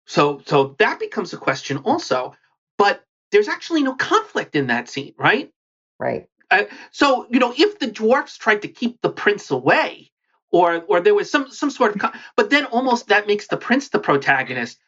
So, 0.06 0.42
so 0.44 0.74
that 0.78 0.98
becomes 0.98 1.32
a 1.32 1.38
question 1.38 1.78
also. 1.78 2.34
But 2.76 3.04
there's 3.30 3.48
actually 3.48 3.82
no 3.82 3.94
conflict 3.94 4.56
in 4.56 4.66
that 4.66 4.88
scene, 4.88 5.14
right? 5.16 5.50
Right. 5.98 6.28
Uh, 6.50 6.64
so 6.90 7.26
you 7.30 7.38
know, 7.38 7.54
if 7.56 7.78
the 7.78 7.86
dwarfs 7.86 8.36
tried 8.36 8.62
to 8.62 8.68
keep 8.68 9.00
the 9.00 9.10
prince 9.10 9.50
away, 9.50 10.10
or 10.50 10.84
or 10.88 11.00
there 11.00 11.14
was 11.14 11.30
some 11.30 11.50
some 11.50 11.70
sort 11.70 11.94
of, 11.94 12.00
con- 12.00 12.18
but 12.36 12.50
then 12.50 12.66
almost 12.66 13.08
that 13.08 13.26
makes 13.26 13.48
the 13.48 13.56
prince 13.56 13.88
the 13.88 13.98
protagonist, 13.98 14.78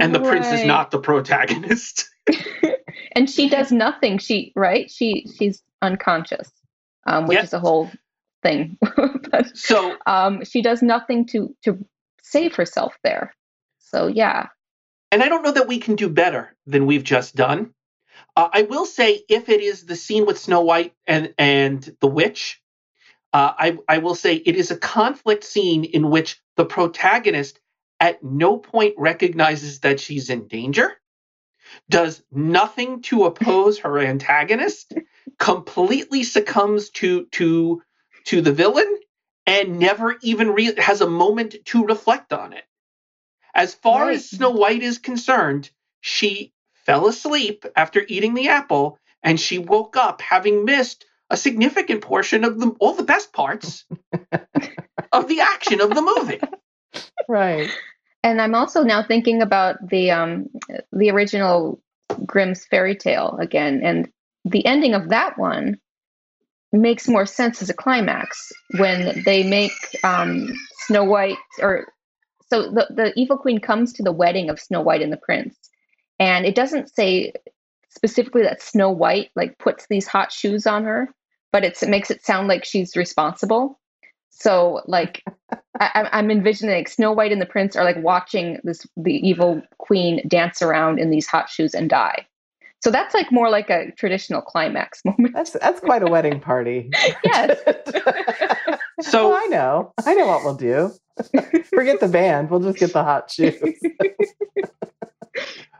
and 0.00 0.14
the 0.14 0.20
right. 0.20 0.30
prince 0.30 0.46
is 0.46 0.64
not 0.64 0.90
the 0.90 0.98
protagonist. 0.98 2.08
and 3.12 3.28
she 3.28 3.48
does 3.48 3.70
nothing. 3.72 4.18
She 4.18 4.52
right? 4.56 4.90
She 4.90 5.26
she's 5.36 5.62
unconscious, 5.82 6.50
um, 7.06 7.26
which 7.26 7.36
yep. 7.36 7.44
is 7.44 7.52
a 7.52 7.60
whole 7.60 7.90
thing. 8.42 8.78
but 9.30 9.56
so 9.56 9.96
um, 10.06 10.44
she 10.44 10.62
does 10.62 10.82
nothing 10.82 11.26
to 11.26 11.54
to 11.64 11.84
save 12.22 12.54
herself 12.54 12.96
there. 13.02 13.34
So 13.78 14.06
yeah. 14.06 14.48
And 15.10 15.22
I 15.22 15.28
don't 15.28 15.42
know 15.42 15.52
that 15.52 15.68
we 15.68 15.78
can 15.78 15.96
do 15.96 16.08
better 16.08 16.56
than 16.66 16.86
we've 16.86 17.04
just 17.04 17.34
done. 17.34 17.74
Uh, 18.34 18.48
I 18.50 18.62
will 18.62 18.86
say, 18.86 19.22
if 19.28 19.50
it 19.50 19.60
is 19.60 19.84
the 19.84 19.96
scene 19.96 20.24
with 20.24 20.38
Snow 20.38 20.62
White 20.62 20.94
and 21.06 21.34
and 21.38 21.96
the 22.00 22.06
witch, 22.06 22.62
uh, 23.32 23.52
I 23.58 23.78
I 23.88 23.98
will 23.98 24.14
say 24.14 24.36
it 24.36 24.56
is 24.56 24.70
a 24.70 24.76
conflict 24.76 25.44
scene 25.44 25.84
in 25.84 26.10
which 26.10 26.40
the 26.56 26.64
protagonist 26.64 27.58
at 28.02 28.22
no 28.22 28.58
point 28.58 28.94
recognizes 28.98 29.78
that 29.80 30.00
she's 30.00 30.28
in 30.28 30.48
danger, 30.48 30.92
does 31.88 32.20
nothing 32.32 33.00
to 33.02 33.26
oppose 33.26 33.78
her 33.78 33.98
antagonist, 34.00 34.92
completely 35.42 36.22
succumbs 36.22 36.90
to 36.90 37.26
to 37.32 37.82
to 38.26 38.40
the 38.40 38.52
villain, 38.52 39.00
and 39.44 39.80
never 39.80 40.16
even 40.22 40.50
re- 40.50 40.80
has 40.80 41.00
a 41.00 41.08
moment 41.08 41.56
to 41.64 41.84
reflect 41.84 42.32
on 42.32 42.52
it. 42.52 42.62
As 43.52 43.74
far 43.74 44.06
right. 44.06 44.14
as 44.14 44.30
Snow 44.30 44.50
White 44.50 44.84
is 44.84 44.98
concerned, 44.98 45.68
she 46.00 46.52
fell 46.86 47.08
asleep 47.08 47.66
after 47.74 48.04
eating 48.06 48.34
the 48.34 48.50
apple, 48.50 49.00
and 49.24 49.38
she 49.38 49.58
woke 49.58 49.96
up 49.96 50.20
having 50.20 50.64
missed 50.64 51.06
a 51.28 51.36
significant 51.36 52.02
portion 52.02 52.44
of 52.44 52.60
the 52.60 52.68
all 52.78 52.94
the 52.94 53.02
best 53.02 53.32
parts 53.32 53.84
of 55.12 55.26
the 55.26 55.40
action 55.40 55.80
of 55.80 55.92
the 55.92 56.02
movie. 56.02 56.40
Right. 57.28 57.68
And 58.22 58.40
I'm 58.40 58.54
also 58.54 58.84
now 58.84 59.02
thinking 59.02 59.42
about 59.42 59.88
the 59.88 60.12
um 60.12 60.50
the 60.92 61.10
original 61.10 61.82
Grimm's 62.24 62.64
fairy 62.64 62.94
tale 62.94 63.36
again, 63.40 63.80
and 63.82 64.08
the 64.44 64.64
ending 64.66 64.94
of 64.94 65.08
that 65.08 65.38
one 65.38 65.78
makes 66.72 67.08
more 67.08 67.26
sense 67.26 67.60
as 67.60 67.68
a 67.68 67.74
climax 67.74 68.50
when 68.78 69.22
they 69.24 69.42
make 69.42 69.72
um, 70.04 70.52
Snow 70.86 71.04
White 71.04 71.36
or 71.60 71.86
so 72.48 72.70
the, 72.70 72.86
the 72.90 73.12
evil 73.16 73.38
queen 73.38 73.60
comes 73.60 73.92
to 73.94 74.02
the 74.02 74.12
wedding 74.12 74.50
of 74.50 74.60
Snow 74.60 74.80
White 74.80 75.02
and 75.02 75.12
the 75.12 75.18
prince 75.18 75.56
and 76.18 76.46
it 76.46 76.54
doesn't 76.54 76.94
say 76.94 77.32
specifically 77.94 78.42
that 78.42 78.62
Snow 78.62 78.90
White 78.90 79.30
like 79.36 79.58
puts 79.58 79.86
these 79.88 80.06
hot 80.06 80.32
shoes 80.32 80.66
on 80.66 80.84
her, 80.84 81.08
but 81.52 81.64
it 81.64 81.78
makes 81.86 82.10
it 82.10 82.24
sound 82.24 82.48
like 82.48 82.64
she's 82.64 82.96
responsible. 82.96 83.78
So 84.30 84.82
like 84.86 85.22
I, 85.78 86.08
am 86.12 86.30
envisioning 86.30 86.74
like 86.74 86.88
Snow 86.88 87.12
White 87.12 87.32
and 87.32 87.40
the 87.40 87.46
Prince 87.46 87.76
are 87.76 87.84
like 87.84 88.02
watching 88.02 88.58
this 88.64 88.86
the 88.96 89.14
evil 89.14 89.62
queen 89.78 90.26
dance 90.26 90.62
around 90.62 90.98
in 90.98 91.10
these 91.10 91.26
hot 91.26 91.50
shoes 91.50 91.74
and 91.74 91.90
die. 91.90 92.26
So 92.82 92.90
that's 92.90 93.14
like 93.14 93.30
more 93.30 93.48
like 93.48 93.70
a 93.70 93.92
traditional 93.92 94.42
climax 94.42 95.02
moment. 95.04 95.34
That's 95.34 95.52
that's 95.52 95.80
quite 95.80 96.02
a 96.02 96.06
wedding 96.06 96.40
party. 96.40 96.90
yes. 97.24 97.58
so 99.00 99.32
oh, 99.32 99.36
I 99.36 99.46
know. 99.46 99.92
I 100.04 100.14
know 100.14 100.26
what 100.26 100.44
we'll 100.44 100.54
do. 100.54 100.92
Forget 101.74 102.00
the 102.00 102.08
band. 102.08 102.50
We'll 102.50 102.60
just 102.60 102.78
get 102.78 102.92
the 102.92 103.04
hot 103.04 103.30
shoes. 103.30 103.56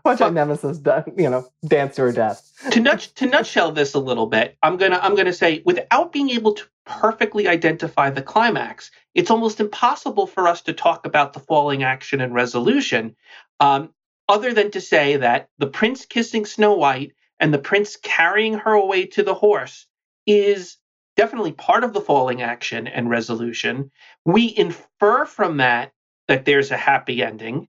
Watch 0.04 0.20
our 0.20 0.32
nemesis, 0.32 0.80
you 1.16 1.30
know, 1.30 1.46
dance 1.66 1.94
to 1.96 2.02
her 2.02 2.12
death. 2.12 2.52
to 2.72 2.80
nutsh, 2.80 3.14
to 3.14 3.26
nutshell 3.26 3.70
this 3.70 3.94
a 3.94 4.00
little 4.00 4.26
bit, 4.26 4.56
I'm 4.62 4.76
gonna 4.76 4.98
I'm 5.00 5.14
gonna 5.14 5.32
say 5.32 5.62
without 5.64 6.12
being 6.12 6.30
able 6.30 6.54
to 6.54 6.64
perfectly 6.84 7.46
identify 7.46 8.10
the 8.10 8.22
climax, 8.22 8.90
it's 9.14 9.30
almost 9.30 9.60
impossible 9.60 10.26
for 10.26 10.48
us 10.48 10.60
to 10.62 10.72
talk 10.72 11.06
about 11.06 11.34
the 11.34 11.40
falling 11.40 11.84
action 11.84 12.20
and 12.20 12.34
resolution, 12.34 13.14
um, 13.60 13.90
other 14.32 14.54
than 14.54 14.70
to 14.72 14.80
say 14.80 15.16
that 15.18 15.48
the 15.58 15.66
prince 15.66 16.06
kissing 16.06 16.46
Snow 16.46 16.74
White 16.74 17.12
and 17.38 17.52
the 17.52 17.58
prince 17.58 17.96
carrying 17.96 18.54
her 18.54 18.72
away 18.72 19.06
to 19.08 19.22
the 19.22 19.34
horse 19.34 19.86
is 20.26 20.78
definitely 21.16 21.52
part 21.52 21.84
of 21.84 21.92
the 21.92 22.00
falling 22.00 22.40
action 22.42 22.86
and 22.86 23.10
resolution. 23.10 23.90
We 24.24 24.54
infer 24.56 25.26
from 25.26 25.58
that 25.58 25.92
that 26.28 26.46
there's 26.46 26.70
a 26.70 26.78
happy 26.78 27.22
ending. 27.22 27.68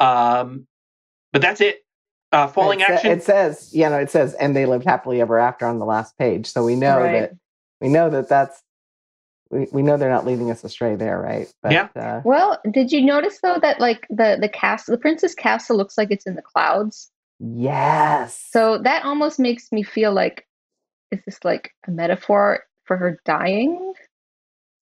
Um, 0.00 0.66
but 1.32 1.42
that's 1.42 1.60
it. 1.60 1.80
Uh, 2.32 2.46
falling 2.46 2.80
it 2.80 2.86
sa- 2.86 2.92
action. 2.94 3.12
It 3.12 3.22
says, 3.24 3.70
you 3.74 3.88
know, 3.90 3.98
it 3.98 4.10
says, 4.10 4.34
and 4.34 4.56
they 4.56 4.64
lived 4.66 4.86
happily 4.86 5.20
ever 5.20 5.38
after 5.38 5.66
on 5.66 5.78
the 5.78 5.84
last 5.84 6.16
page. 6.18 6.46
So 6.46 6.64
we 6.64 6.76
know 6.76 7.00
Right. 7.00 7.12
that 7.12 7.32
we 7.80 7.88
know 7.88 8.08
that 8.10 8.28
that's 8.28 8.62
we, 9.50 9.66
we 9.72 9.82
know 9.82 9.96
they're 9.96 10.10
not 10.10 10.26
leading 10.26 10.50
us 10.50 10.62
astray 10.64 10.94
there, 10.94 11.18
right? 11.20 11.52
But, 11.62 11.72
Yeah. 11.72 11.88
Uh, 11.96 12.20
Well, 12.24 12.60
did 12.70 12.92
you 12.92 13.02
notice 13.02 13.40
though 13.42 13.58
that 13.60 13.80
like 13.80 14.06
the 14.08 14.38
the 14.40 14.48
castle, 14.48 14.92
the 14.92 15.00
princess 15.00 15.34
castle 15.34 15.76
looks 15.76 15.98
like 15.98 16.10
it's 16.10 16.26
in 16.26 16.36
the 16.36 16.42
clouds? 16.42 17.10
yes. 17.38 18.46
So 18.50 18.78
that 18.78 19.04
almost 19.04 19.38
makes 19.38 19.72
me 19.72 19.82
feel 19.82 20.12
like 20.12 20.46
is 21.10 21.20
this 21.24 21.38
like 21.44 21.72
a 21.86 21.90
metaphor 21.90 22.64
for 22.84 22.96
her 22.96 23.20
dying? 23.24 23.92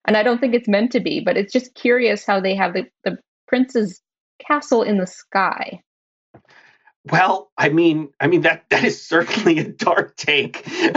And 0.07 0.16
I 0.16 0.22
don't 0.22 0.40
think 0.40 0.55
it's 0.55 0.68
meant 0.68 0.92
to 0.92 1.00
be, 1.00 1.20
but 1.20 1.37
it's 1.37 1.53
just 1.53 1.74
curious 1.74 2.24
how 2.24 2.40
they 2.40 2.55
have 2.55 2.74
the, 2.74 2.87
the 3.05 3.18
prince's 3.48 4.00
castle 4.38 4.83
in 4.83 4.98
the 4.98 5.07
sky. 5.07 5.81
Well, 7.11 7.51
I 7.59 7.69
mean, 7.69 8.11
I 8.21 8.29
mean 8.29 8.43
that 8.43 8.64
that 8.71 8.85
is 8.85 9.05
certainly 9.05 9.59
a 9.59 9.64
dark 9.69 10.17
take. 10.17 10.64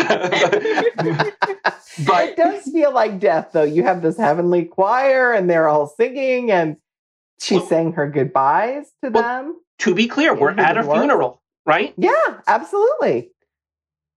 but 2.06 2.24
it 2.30 2.38
does 2.38 2.64
feel 2.72 2.94
like 2.94 3.20
death, 3.20 3.50
though. 3.54 3.64
You 3.64 3.84
have 3.84 4.02
this 4.02 4.18
heavenly 4.18 4.66
choir, 4.66 5.34
and 5.34 5.50
they're 5.50 5.68
all 5.68 5.88
singing, 5.88 6.52
and 6.52 6.78
she's 7.40 7.60
Well- 7.60 7.68
saying 7.68 7.92
her 7.94 8.10
goodbyes 8.10 8.92
to 9.04 9.10
Well- 9.10 9.24
them. 9.24 9.60
to 9.80 9.94
be 9.94 10.08
clear, 10.08 10.34
we're 10.34 10.52
at 10.52 10.78
a 10.78 10.84
funeral, 10.84 11.42
right? 11.66 11.94
Yeah, 11.98 12.40
absolutely. 12.48 13.32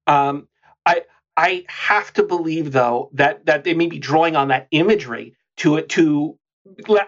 Um, 0.06 0.48
I 0.86 1.04
I 1.36 1.64
have 1.68 2.12
to 2.14 2.22
believe 2.22 2.72
though 2.72 3.10
that 3.14 3.46
that 3.46 3.64
they 3.64 3.74
may 3.74 3.86
be 3.86 3.98
drawing 3.98 4.36
on 4.36 4.48
that 4.48 4.68
imagery 4.70 5.36
to 5.58 5.80
to 5.82 6.38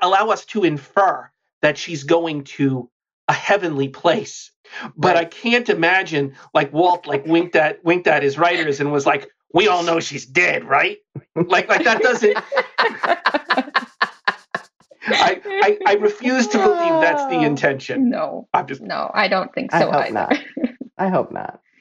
allow 0.03 0.29
us 0.29 0.45
to 0.47 0.65
infer 0.65 1.31
that 1.63 1.79
she's 1.79 2.05
going 2.05 2.45
to 2.45 2.91
a 3.33 3.35
heavenly 3.35 3.89
place. 3.89 4.51
But 4.97 5.17
I 5.17 5.25
can't 5.25 5.69
imagine 5.69 6.35
like 6.55 6.73
Walt 6.73 7.07
like 7.07 7.25
winked 7.27 7.57
at 7.57 7.83
winked 7.85 8.07
at 8.07 8.23
his 8.23 8.37
writers 8.39 8.79
and 8.81 8.93
was 8.93 9.07
like, 9.07 9.29
"We 9.53 9.69
all 9.69 9.83
know 9.83 10.01
she's 10.01 10.27
dead, 10.27 10.65
right?" 10.65 10.99
Like 11.35 11.69
like 11.69 11.85
that 11.85 12.03
doesn't. 12.03 12.37
I, 15.05 15.41
I 15.45 15.79
I 15.87 15.95
refuse 15.95 16.47
to 16.49 16.59
believe 16.59 17.01
that's 17.01 17.25
the 17.27 17.41
intention. 17.51 18.09
no, 18.11 18.49
I'm 18.55 18.67
just 18.67 18.81
no, 18.83 19.11
I 19.13 19.29
don't 19.29 19.53
think 19.55 19.75
I 19.75 19.81
so 19.81 19.91
hope 19.91 20.03
either. 20.05 20.13
not. 20.13 20.39
I 20.99 21.09
hope 21.09 21.33
not. 21.33 21.61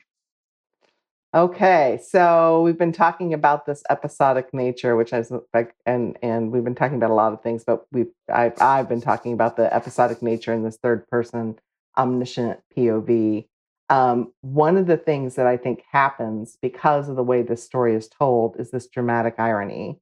Okay, 1.34 1.98
so 2.06 2.62
we've 2.62 2.78
been 2.78 2.92
talking 2.92 3.34
about 3.34 3.66
this 3.66 3.84
episodic 3.90 4.54
nature, 4.54 4.98
which 4.98 5.14
is 5.14 5.32
like, 5.54 5.74
and 5.86 6.18
and 6.22 6.52
we've 6.52 6.64
been 6.66 6.76
talking 6.76 6.98
about 6.98 7.10
a 7.10 7.14
lot 7.14 7.32
of 7.32 7.42
things, 7.42 7.64
but 7.64 7.86
we've 7.90 8.12
I've 8.30 8.62
I've 8.62 8.90
been 8.90 9.00
talking 9.00 9.32
about 9.32 9.56
the 9.56 9.74
episodic 9.74 10.22
nature 10.22 10.52
in 10.52 10.64
this 10.64 10.78
third 10.84 11.08
person 11.08 11.58
omniscient 11.98 12.60
POV. 12.76 13.48
Um, 13.90 14.34
one 14.42 14.76
of 14.76 14.88
the 14.88 14.98
things 14.98 15.36
that 15.36 15.48
I 15.48 15.56
think 15.56 15.84
happens 15.90 16.58
because 16.62 17.08
of 17.08 17.16
the 17.16 17.24
way 17.24 17.44
this 17.44 17.64
story 17.64 17.96
is 17.96 18.10
told 18.10 18.58
is 18.60 18.72
this 18.72 18.88
dramatic 18.88 19.36
irony, 19.38 20.02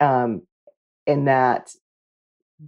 um, 0.00 0.42
in 1.06 1.26
that 1.26 1.72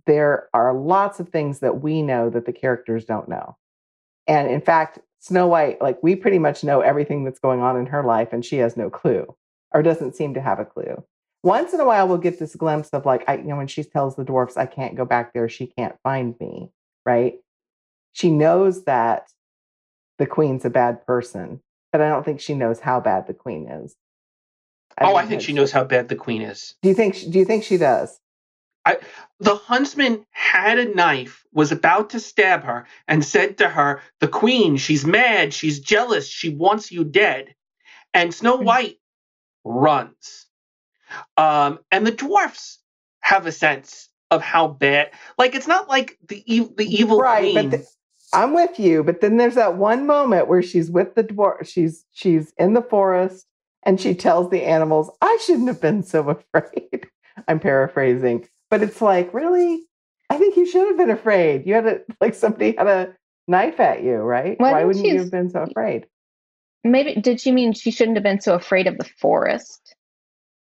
there 0.06 0.48
are 0.52 0.74
lots 0.74 1.18
of 1.18 1.30
things 1.30 1.60
that 1.60 1.80
we 1.80 2.02
know 2.02 2.28
that 2.28 2.44
the 2.44 2.52
characters 2.52 3.06
don't 3.06 3.28
know. 3.28 3.56
And 4.26 4.50
in 4.50 4.60
fact, 4.60 4.98
Snow 5.20 5.46
White, 5.46 5.80
like 5.80 6.02
we 6.02 6.16
pretty 6.16 6.38
much 6.38 6.64
know 6.64 6.80
everything 6.80 7.24
that's 7.24 7.38
going 7.38 7.60
on 7.60 7.76
in 7.76 7.86
her 7.86 8.04
life, 8.04 8.32
and 8.32 8.44
she 8.44 8.58
has 8.58 8.76
no 8.76 8.90
clue 8.90 9.26
or 9.72 9.82
doesn't 9.82 10.14
seem 10.16 10.34
to 10.34 10.40
have 10.40 10.58
a 10.58 10.64
clue. 10.64 11.02
Once 11.42 11.72
in 11.72 11.80
a 11.80 11.84
while, 11.84 12.08
we'll 12.08 12.18
get 12.18 12.38
this 12.38 12.56
glimpse 12.56 12.88
of 12.90 13.06
like, 13.06 13.24
I, 13.28 13.36
you 13.36 13.44
know, 13.44 13.56
when 13.56 13.66
she 13.66 13.84
tells 13.84 14.16
the 14.16 14.24
dwarfs, 14.24 14.56
I 14.56 14.66
can't 14.66 14.96
go 14.96 15.04
back 15.04 15.32
there, 15.32 15.48
she 15.48 15.66
can't 15.66 15.96
find 16.02 16.34
me, 16.40 16.70
right? 17.04 17.34
She 18.12 18.30
knows 18.30 18.84
that 18.84 19.30
the 20.18 20.26
queen's 20.26 20.64
a 20.64 20.70
bad 20.70 21.04
person, 21.06 21.60
but 21.92 22.00
I 22.00 22.08
don't 22.08 22.24
think 22.24 22.40
she 22.40 22.54
knows 22.54 22.80
how 22.80 23.00
bad 23.00 23.26
the 23.26 23.34
queen 23.34 23.68
is. 23.68 23.94
Oh, 25.00 25.14
I 25.14 25.26
think 25.26 25.42
she 25.42 25.52
knows 25.52 25.72
how 25.72 25.84
bad 25.84 26.08
the 26.08 26.16
queen 26.16 26.40
is. 26.40 26.74
Do 26.82 26.88
you 26.88 26.94
think? 26.94 27.20
Do 27.30 27.38
you 27.38 27.44
think 27.44 27.64
she 27.64 27.76
does? 27.76 28.18
The 29.40 29.56
huntsman 29.56 30.24
had 30.30 30.78
a 30.78 30.94
knife, 30.94 31.44
was 31.52 31.72
about 31.72 32.10
to 32.10 32.20
stab 32.20 32.64
her, 32.64 32.86
and 33.08 33.24
said 33.24 33.58
to 33.58 33.68
her, 33.68 34.00
The 34.20 34.28
queen, 34.28 34.76
she's 34.76 35.04
mad, 35.04 35.52
she's 35.52 35.80
jealous, 35.80 36.28
she 36.28 36.50
wants 36.50 36.90
you 36.90 37.04
dead. 37.04 37.54
And 38.14 38.32
Snow 38.32 38.56
White 38.56 38.98
runs. 39.64 40.46
Um, 41.36 41.80
and 41.90 42.06
the 42.06 42.12
dwarfs 42.12 42.78
have 43.20 43.46
a 43.46 43.52
sense 43.52 44.08
of 44.30 44.42
how 44.42 44.68
bad. 44.68 45.10
Like, 45.38 45.54
it's 45.54 45.68
not 45.68 45.88
like 45.88 46.18
the, 46.26 46.42
e- 46.46 46.70
the 46.76 46.86
evil 46.86 47.18
right, 47.18 47.52
queen. 47.52 47.54
but 47.54 47.70
the, 47.70 47.86
I'm 48.32 48.54
with 48.54 48.78
you. 48.78 49.02
But 49.02 49.20
then 49.20 49.36
there's 49.36 49.54
that 49.54 49.76
one 49.76 50.06
moment 50.06 50.48
where 50.48 50.62
she's 50.62 50.90
with 50.90 51.14
the 51.14 51.24
dwarf. 51.24 51.66
She's 51.66 52.04
she's 52.12 52.52
in 52.58 52.74
the 52.74 52.82
forest, 52.82 53.46
and 53.84 54.00
she 54.00 54.14
tells 54.14 54.50
the 54.50 54.62
animals, 54.64 55.10
"I 55.20 55.38
shouldn't 55.44 55.68
have 55.68 55.80
been 55.80 56.02
so 56.02 56.28
afraid." 56.54 57.06
I'm 57.46 57.60
paraphrasing, 57.60 58.48
but 58.70 58.82
it's 58.82 59.00
like, 59.00 59.32
really, 59.32 59.82
I 60.30 60.38
think 60.38 60.56
you 60.56 60.66
should 60.66 60.88
have 60.88 60.96
been 60.96 61.10
afraid. 61.10 61.66
You 61.66 61.74
had 61.74 61.86
a 61.86 62.00
like 62.20 62.34
somebody 62.34 62.74
had 62.76 62.86
a 62.86 63.14
knife 63.48 63.80
at 63.80 64.02
you, 64.02 64.16
right? 64.16 64.58
Well, 64.58 64.72
Why 64.72 64.84
wouldn't 64.84 65.06
you 65.06 65.18
have 65.18 65.30
been 65.30 65.50
so 65.50 65.62
afraid? 65.62 66.06
Maybe 66.84 67.20
did 67.20 67.40
she 67.40 67.50
mean 67.52 67.72
she 67.72 67.90
shouldn't 67.90 68.16
have 68.16 68.24
been 68.24 68.40
so 68.40 68.54
afraid 68.54 68.86
of 68.86 68.96
the 68.98 69.08
forest? 69.20 69.94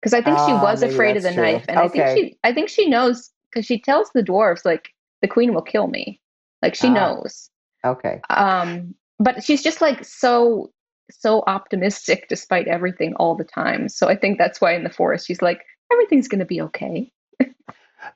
Because 0.01 0.13
I 0.13 0.21
think 0.21 0.37
she 0.39 0.53
Ah, 0.53 0.63
was 0.63 0.81
afraid 0.83 1.17
of 1.17 1.23
the 1.23 1.31
true. 1.31 1.43
knife, 1.43 1.65
and 1.67 1.79
I 1.79 1.87
think 1.87 2.07
she 2.07 2.37
I 2.43 2.53
think 2.53 2.69
she 2.69 2.87
knows 2.89 3.31
because 3.51 3.65
she 3.65 3.79
tells 3.81 4.09
the 4.13 4.23
dwarves 4.23 4.65
like 4.65 4.89
the 5.21 5.27
queen 5.27 5.53
will 5.53 5.61
kill 5.61 5.87
me, 5.87 6.21
like 6.61 6.75
she 6.75 6.87
Ah. 6.87 6.93
knows. 6.93 7.49
Okay, 7.85 8.19
Um, 8.29 8.95
but 9.19 9.43
she's 9.43 9.63
just 9.63 9.81
like 9.81 10.03
so 10.03 10.71
so 11.11 11.43
optimistic 11.47 12.27
despite 12.29 12.67
everything 12.67 13.15
all 13.15 13.35
the 13.35 13.43
time. 13.43 13.89
So 13.89 14.07
I 14.07 14.15
think 14.15 14.37
that's 14.37 14.61
why 14.61 14.73
in 14.75 14.83
the 14.83 14.89
forest 14.89 15.25
she's 15.27 15.41
like 15.41 15.61
everything's 15.91 16.27
going 16.27 16.39
to 16.39 16.45
be 16.45 16.61
okay. 16.61 17.11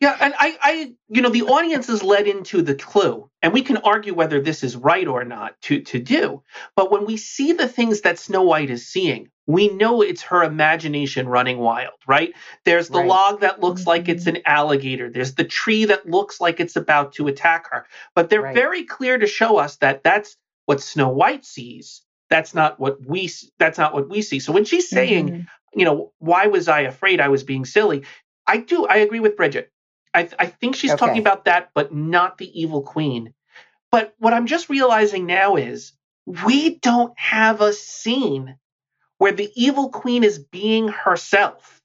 Yeah, 0.02 0.18
and 0.20 0.34
I, 0.38 0.58
I, 0.62 0.94
you 1.10 1.22
know, 1.22 1.30
the 1.30 1.44
audience 1.44 1.90
is 1.90 2.04
led 2.04 2.28
into 2.28 2.62
the 2.62 2.76
clue, 2.76 3.30
and 3.42 3.54
we 3.54 3.62
can 3.64 3.78
argue 3.78 4.14
whether 4.14 4.42
this 4.42 4.64
is 4.64 4.76
right 4.76 5.08
or 5.08 5.24
not 5.24 5.60
to 5.64 5.82
to 5.82 6.00
do. 6.00 6.44
But 6.76 6.92
when 6.92 7.06
we 7.06 7.18
see 7.18 7.54
the 7.54 7.68
things 7.68 8.02
that 8.02 8.20
Snow 8.20 8.44
White 8.44 8.70
is 8.70 8.88
seeing, 8.88 9.30
we 9.48 9.70
know 9.70 10.02
it's 10.02 10.22
her 10.24 10.44
imagination 10.44 11.28
running 11.28 11.58
wild, 11.60 11.94
right? 12.08 12.34
There's 12.66 12.90
the 12.90 13.00
Right. 13.00 13.08
log 13.10 13.42
that 13.42 13.62
looks 13.62 13.88
like 13.88 14.10
it's 14.10 14.28
an 14.28 14.40
alligator. 14.46 15.10
There's 15.10 15.36
the 15.36 15.44
tree 15.46 15.86
that 15.86 16.10
looks 16.10 16.42
like 16.42 16.60
it's 16.60 16.76
about 16.76 17.14
to 17.14 17.28
attack 17.28 17.70
her. 17.72 17.86
But 18.16 18.30
they're 18.30 18.42
Right. 18.42 18.56
very 18.56 18.84
clear 18.86 19.18
to 19.18 19.28
show 19.28 19.58
us 19.58 19.78
that 19.78 20.04
that's 20.04 20.38
what 20.66 20.82
Snow 20.82 21.10
White 21.10 21.46
sees. 21.46 22.02
That's 22.30 22.54
not 22.56 22.80
what 22.80 22.98
we. 23.06 23.32
That's 23.60 23.78
not 23.78 23.94
what 23.94 24.10
we 24.10 24.22
see. 24.22 24.40
So 24.40 24.54
when 24.54 24.66
she's 24.66 24.90
saying, 24.90 25.30
Mhm. 25.32 25.48
you 25.76 25.86
know, 25.86 26.14
why 26.20 26.48
was 26.48 26.68
I 26.68 26.82
afraid 26.82 27.22
I 27.22 27.30
was 27.30 27.44
being 27.44 27.66
silly? 27.66 28.04
I 28.48 28.58
do. 28.58 28.86
I 28.86 28.98
agree 28.98 29.20
with 29.22 29.38
Bridgette. 29.38 29.68
I, 30.14 30.30
I 30.38 30.46
think 30.48 30.76
she's 30.76 30.92
Okay. 30.92 31.00
talking 31.00 31.22
about 31.22 31.46
that, 31.46 31.72
but 31.74 31.94
not 31.94 32.38
the 32.38 32.60
evil 32.60 32.82
queen. 32.82 33.34
But 33.92 34.14
what 34.18 34.34
I'm 34.34 34.48
just 34.48 34.70
realizing 34.70 35.26
now 35.26 35.56
is 35.56 35.94
we 36.26 36.76
don't 36.80 37.18
have 37.18 37.62
a 37.62 37.74
scene 37.74 38.58
where 39.18 39.32
the 39.32 39.52
evil 39.56 39.90
queen 39.90 40.24
is 40.24 40.40
being 40.40 40.88
herself. 40.88 41.82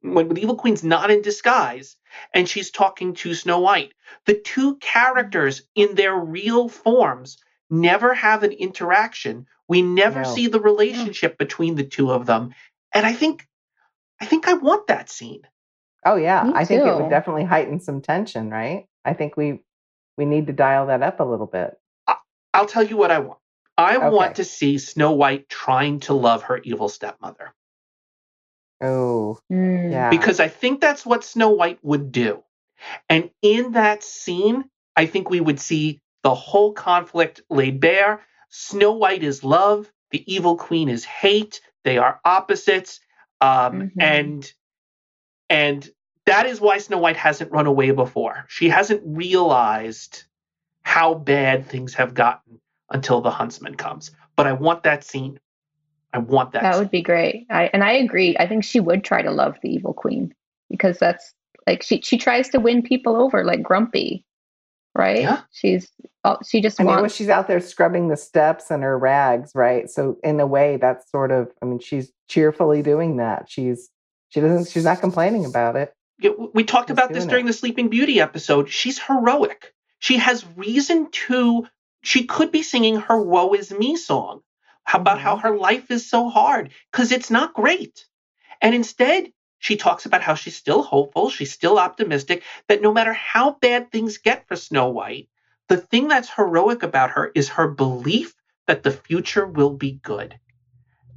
When 0.00 0.28
the 0.28 0.42
evil 0.42 0.56
queen's 0.56 0.84
not 0.84 1.10
in 1.10 1.22
disguise 1.22 1.96
and 2.34 2.48
she's 2.48 2.70
talking 2.70 3.14
to 3.14 3.34
Snow 3.34 3.60
White. 3.60 3.94
The 4.26 4.34
two 4.34 4.76
characters 4.76 5.62
in 5.74 5.94
their 5.94 6.14
real 6.14 6.68
forms 6.68 7.38
never 7.70 8.12
have 8.14 8.42
an 8.42 8.52
interaction. 8.52 9.46
We 9.66 9.80
never 9.82 10.22
No. 10.22 10.34
see 10.34 10.46
the 10.48 10.60
mm. 10.60 10.64
relationship 10.64 11.38
between 11.38 11.74
the 11.74 11.84
two 11.84 12.12
of 12.12 12.26
them. 12.26 12.54
And 12.92 13.06
I 13.06 13.12
think 13.12 13.46
I 14.20 14.26
think 14.26 14.46
I 14.48 14.54
want 14.54 14.86
that 14.88 15.10
scene. 15.10 15.42
Oh 16.04 16.16
yeah, 16.16 16.44
Me 16.44 16.52
I 16.54 16.64
think 16.66 16.86
it 16.86 16.96
would 16.96 17.08
definitely 17.10 17.44
heighten 17.44 17.80
some 17.80 18.02
tension, 18.02 18.50
right? 18.50 18.86
I 19.04 19.14
think 19.14 19.36
we 19.36 19.60
we 20.18 20.26
need 20.26 20.46
to 20.48 20.54
dial 20.54 20.86
that 20.88 21.02
up 21.02 21.20
a 21.20 21.24
little 21.24 21.46
bit. 21.46 21.78
I'll 22.54 22.66
tell 22.66 22.84
you 22.84 22.96
what 22.96 23.10
I 23.12 23.20
want. 23.20 23.38
I 23.78 23.98
Okay. 23.98 24.10
want 24.10 24.36
to 24.36 24.44
see 24.44 24.78
Snow 24.78 25.12
White 25.12 25.48
trying 25.48 26.00
to 26.00 26.14
love 26.14 26.44
her 26.44 26.58
evil 26.58 26.88
stepmother 26.88 27.54
Oh, 28.82 29.38
Mm. 29.52 29.90
yeah. 29.92 30.10
because 30.10 30.40
I 30.40 30.48
think 30.48 30.80
that's 30.80 31.06
what 31.06 31.24
Snow 31.24 31.50
White 31.50 31.78
would 31.84 32.12
do. 32.12 32.42
And 33.08 33.30
in 33.42 33.72
that 33.72 34.04
scene, 34.04 34.64
I 34.96 35.06
think 35.06 35.30
we 35.30 35.40
would 35.40 35.60
see 35.60 36.00
the 36.24 36.34
whole 36.34 36.72
conflict 36.74 37.42
laid 37.50 37.80
bare. 37.80 38.22
Snow 38.50 38.92
White 38.92 39.24
is 39.24 39.44
love, 39.44 39.90
the 40.12 40.24
evil 40.32 40.56
queen 40.56 40.88
is 40.88 41.04
hate. 41.04 41.60
They 41.84 41.98
are 41.98 42.20
opposites. 42.24 43.00
Um, 43.40 43.80
Mhm. 43.80 44.00
and 44.00 44.52
and 45.54 45.88
that 46.26 46.46
is 46.46 46.60
why 46.60 46.78
Snow 46.78 46.98
White 46.98 47.16
hasn't 47.16 47.52
run 47.52 47.66
away 47.66 47.92
before. 47.92 48.44
She 48.48 48.68
hasn't 48.68 49.02
realized 49.04 50.24
how 50.82 51.14
bad 51.14 51.66
things 51.66 51.94
have 51.94 52.12
gotten 52.12 52.60
until 52.90 53.20
the 53.20 53.30
huntsman 53.30 53.76
comes. 53.76 54.10
But 54.34 54.48
I 54.48 54.52
want 54.52 54.82
that 54.82 55.04
scene. 55.04 55.38
I 56.12 56.18
want 56.18 56.52
that. 56.52 56.62
That 56.62 56.74
scene. 56.74 56.82
would 56.82 56.90
be 56.90 57.02
great. 57.02 57.46
I 57.50 57.70
and 57.72 57.84
I 57.84 57.92
agree. 57.92 58.36
I 58.36 58.48
think 58.48 58.64
she 58.64 58.80
would 58.80 59.04
try 59.04 59.22
to 59.22 59.30
love 59.30 59.56
the 59.62 59.70
evil 59.70 59.92
queen 59.92 60.34
because 60.70 60.98
that's 60.98 61.32
like 61.68 61.84
she 61.84 62.00
she 62.00 62.18
tries 62.18 62.48
to 62.48 62.58
win 62.58 62.82
people 62.82 63.14
over 63.14 63.44
like 63.44 63.62
Grumpy. 63.62 64.24
right? 64.94 65.22
Yeah. 65.22 65.42
She's 65.52 65.88
oh, 66.24 66.38
she 66.44 66.60
just 66.60 66.80
I 66.80 66.84
mean, 66.84 67.00
when 67.00 67.10
she's 67.10 67.28
out 67.28 67.46
there 67.46 67.60
scrubbing 67.60 68.08
the 68.08 68.16
steps 68.16 68.70
in 68.70 68.82
her 68.82 68.98
rags, 68.98 69.52
right? 69.54 69.88
So 69.88 70.18
in 70.24 70.40
a 70.40 70.46
way, 70.46 70.78
that's 70.78 71.08
sort 71.10 71.30
of. 71.30 71.52
I 71.62 71.66
mean, 71.66 71.78
she's 71.78 72.12
cheerfully 72.28 72.82
doing 72.82 73.18
that. 73.18 73.46
She's 73.48 73.90
she 74.34 74.40
doesn't. 74.40 74.68
She's 74.68 74.82
not 74.84 75.00
complaining 75.00 75.44
about 75.44 75.76
it. 75.76 75.94
We 76.52 76.64
talked 76.64 76.88
She's 76.88 76.94
about 76.94 77.12
this 77.12 77.24
during 77.24 77.44
it. 77.44 77.48
the 77.48 77.52
Sleeping 77.52 77.88
Beauty 77.88 78.20
episode. 78.20 78.68
She's 78.68 78.98
heroic. 78.98 79.72
She 80.00 80.16
has 80.18 80.44
reason 80.56 81.08
to. 81.28 81.68
She 82.02 82.24
could 82.24 82.50
be 82.50 82.64
singing 82.64 82.96
her 82.96 83.20
"Woe 83.22 83.54
Is 83.54 83.70
Me" 83.70 83.96
song 83.96 84.40
how 84.82 84.98
about 84.98 85.20
how 85.20 85.36
Mhm. 85.36 85.42
her 85.42 85.56
life 85.56 85.90
is 85.90 86.10
so 86.10 86.28
hard 86.28 86.72
because 86.90 87.12
it's 87.12 87.30
not 87.30 87.54
great, 87.54 88.06
and 88.60 88.74
instead 88.74 89.32
she 89.58 89.76
talks 89.76 90.04
about 90.04 90.20
how 90.20 90.34
she's 90.34 90.56
still 90.56 90.82
hopeful, 90.82 91.30
she's 91.30 91.52
still 91.52 91.78
optimistic. 91.78 92.42
That 92.68 92.82
no 92.82 92.92
matter 92.92 93.12
how 93.12 93.52
bad 93.52 93.90
things 93.92 94.18
get 94.18 94.48
for 94.48 94.56
Snow 94.56 94.88
White, 94.88 95.28
the 95.68 95.76
thing 95.78 96.08
that's 96.08 96.28
heroic 96.28 96.82
about 96.82 97.12
her 97.12 97.30
is 97.36 97.50
her 97.50 97.68
belief 97.68 98.34
that 98.66 98.82
the 98.82 98.90
future 98.90 99.46
will 99.46 99.70
be 99.70 99.92
good, 100.02 100.38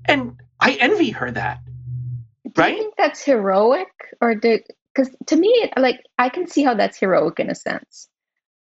and 0.06 0.40
I 0.60 0.74
envy 0.74 1.10
her 1.10 1.32
that. 1.32 1.60
Do 2.58 2.64
right? 2.64 2.76
you 2.76 2.80
think 2.80 2.96
that's 2.98 3.24
heroic, 3.24 3.88
or 4.20 4.34
do 4.34 4.60
because 4.94 5.16
to 5.28 5.36
me, 5.36 5.72
like 5.78 6.02
I 6.18 6.30
can 6.30 6.48
see 6.48 6.64
how 6.64 6.74
that's 6.74 6.98
heroic 6.98 7.40
in 7.40 7.52
a 7.52 7.56
sense, 7.56 8.10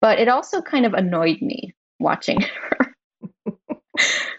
but 0.02 0.18
it 0.18 0.28
also 0.28 0.60
kind 0.60 0.84
of 0.84 0.92
annoyed 0.92 1.40
me 1.40 1.74
watching 1.98 2.40
her 2.70 3.56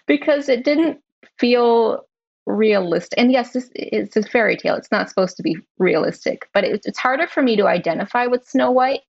because 0.05 0.47
it 0.47 0.63
didn't 0.63 0.99
feel 1.39 2.05
realistic. 2.45 3.17
And 3.17 3.31
yes, 3.31 3.53
this 3.53 3.71
it's 3.73 4.15
a 4.15 4.21
fairy 4.21 4.57
tale; 4.57 4.75
it's 4.75 4.91
not 4.91 5.09
supposed 5.09 5.37
to 5.37 5.43
be 5.43 5.57
realistic, 5.79 6.47
but 6.53 6.63
it, 6.63 6.81
it's 6.85 6.99
harder 6.99 7.25
for 7.25 7.41
me 7.41 7.55
to 7.55 7.65
identify 7.65 8.27
with 8.27 8.47
Snow 8.47 8.69
White 8.69 9.01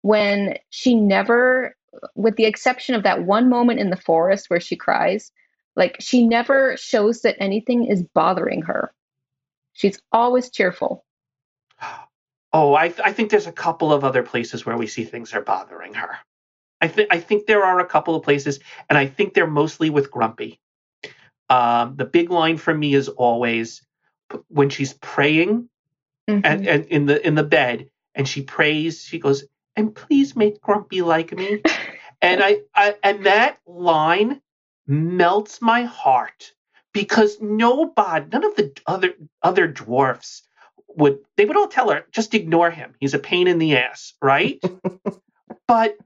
when 0.00 0.56
she 0.70 0.96
never, 0.96 1.76
with 2.16 2.34
the 2.34 2.46
exception 2.46 2.96
of 2.96 3.04
that 3.04 3.22
one 3.22 3.48
moment 3.48 3.78
in 3.78 3.90
the 3.90 3.96
forest 3.96 4.50
where 4.50 4.58
she 4.58 4.74
cries, 4.74 5.30
like 5.76 5.96
she 6.00 6.26
never 6.26 6.76
shows 6.76 7.22
that 7.22 7.36
anything 7.38 7.86
is 7.86 8.02
bothering 8.02 8.62
her. 8.62 8.92
She's 9.72 10.00
always 10.12 10.50
cheerful. 10.50 11.04
Oh, 12.52 12.74
I, 12.74 12.88
th- 12.88 13.00
I 13.04 13.12
think 13.12 13.30
there's 13.30 13.46
a 13.46 13.52
couple 13.52 13.92
of 13.92 14.04
other 14.04 14.22
places 14.22 14.66
where 14.66 14.76
we 14.76 14.86
see 14.86 15.04
things 15.04 15.32
are 15.32 15.40
bothering 15.40 15.94
her. 15.94 16.18
I 16.80 16.88
think 16.88 17.08
I 17.12 17.20
think 17.20 17.46
there 17.46 17.64
are 17.64 17.80
a 17.80 17.86
couple 17.86 18.14
of 18.14 18.22
places, 18.24 18.60
and 18.90 18.98
I 18.98 19.06
think 19.06 19.34
they're 19.34 19.46
mostly 19.46 19.88
with 19.88 20.10
Grumpy. 20.10 20.60
Um, 21.48 21.96
the 21.96 22.04
big 22.04 22.30
line 22.30 22.58
for 22.58 22.74
me 22.74 22.94
is 22.94 23.08
always 23.08 23.86
when 24.48 24.68
she's 24.70 24.92
praying 24.94 25.68
Mhm. 26.28 26.42
and, 26.44 26.66
and 26.68 26.84
in 26.86 27.06
the 27.06 27.26
in 27.26 27.34
the 27.34 27.42
bed, 27.44 27.88
and 28.14 28.28
she 28.28 28.42
prays. 28.42 29.02
She 29.04 29.18
goes, 29.18 29.44
"And 29.76 29.94
please 29.94 30.36
make 30.36 30.60
Grumpy 30.60 31.02
like 31.02 31.32
me." 31.32 31.62
and 32.22 32.42
I, 32.42 32.62
I 32.74 32.96
and 33.02 33.26
that 33.26 33.58
line 33.66 34.40
melts 34.86 35.62
my 35.62 35.84
heart 35.84 36.52
because 36.92 37.38
nobody, 37.40 38.26
none 38.32 38.44
of 38.44 38.56
the 38.56 38.72
other 38.86 39.14
other 39.42 39.66
dwarfs 39.68 40.42
would. 40.88 41.18
They 41.36 41.44
would 41.44 41.56
all 41.56 41.68
tell 41.68 41.90
her, 41.90 42.04
"Just 42.12 42.34
ignore 42.34 42.70
him. 42.70 42.94
He's 43.00 43.14
a 43.14 43.18
pain 43.18 43.46
in 43.48 43.58
the 43.58 43.76
ass," 43.76 44.14
right? 44.22 44.60
but 45.68 45.96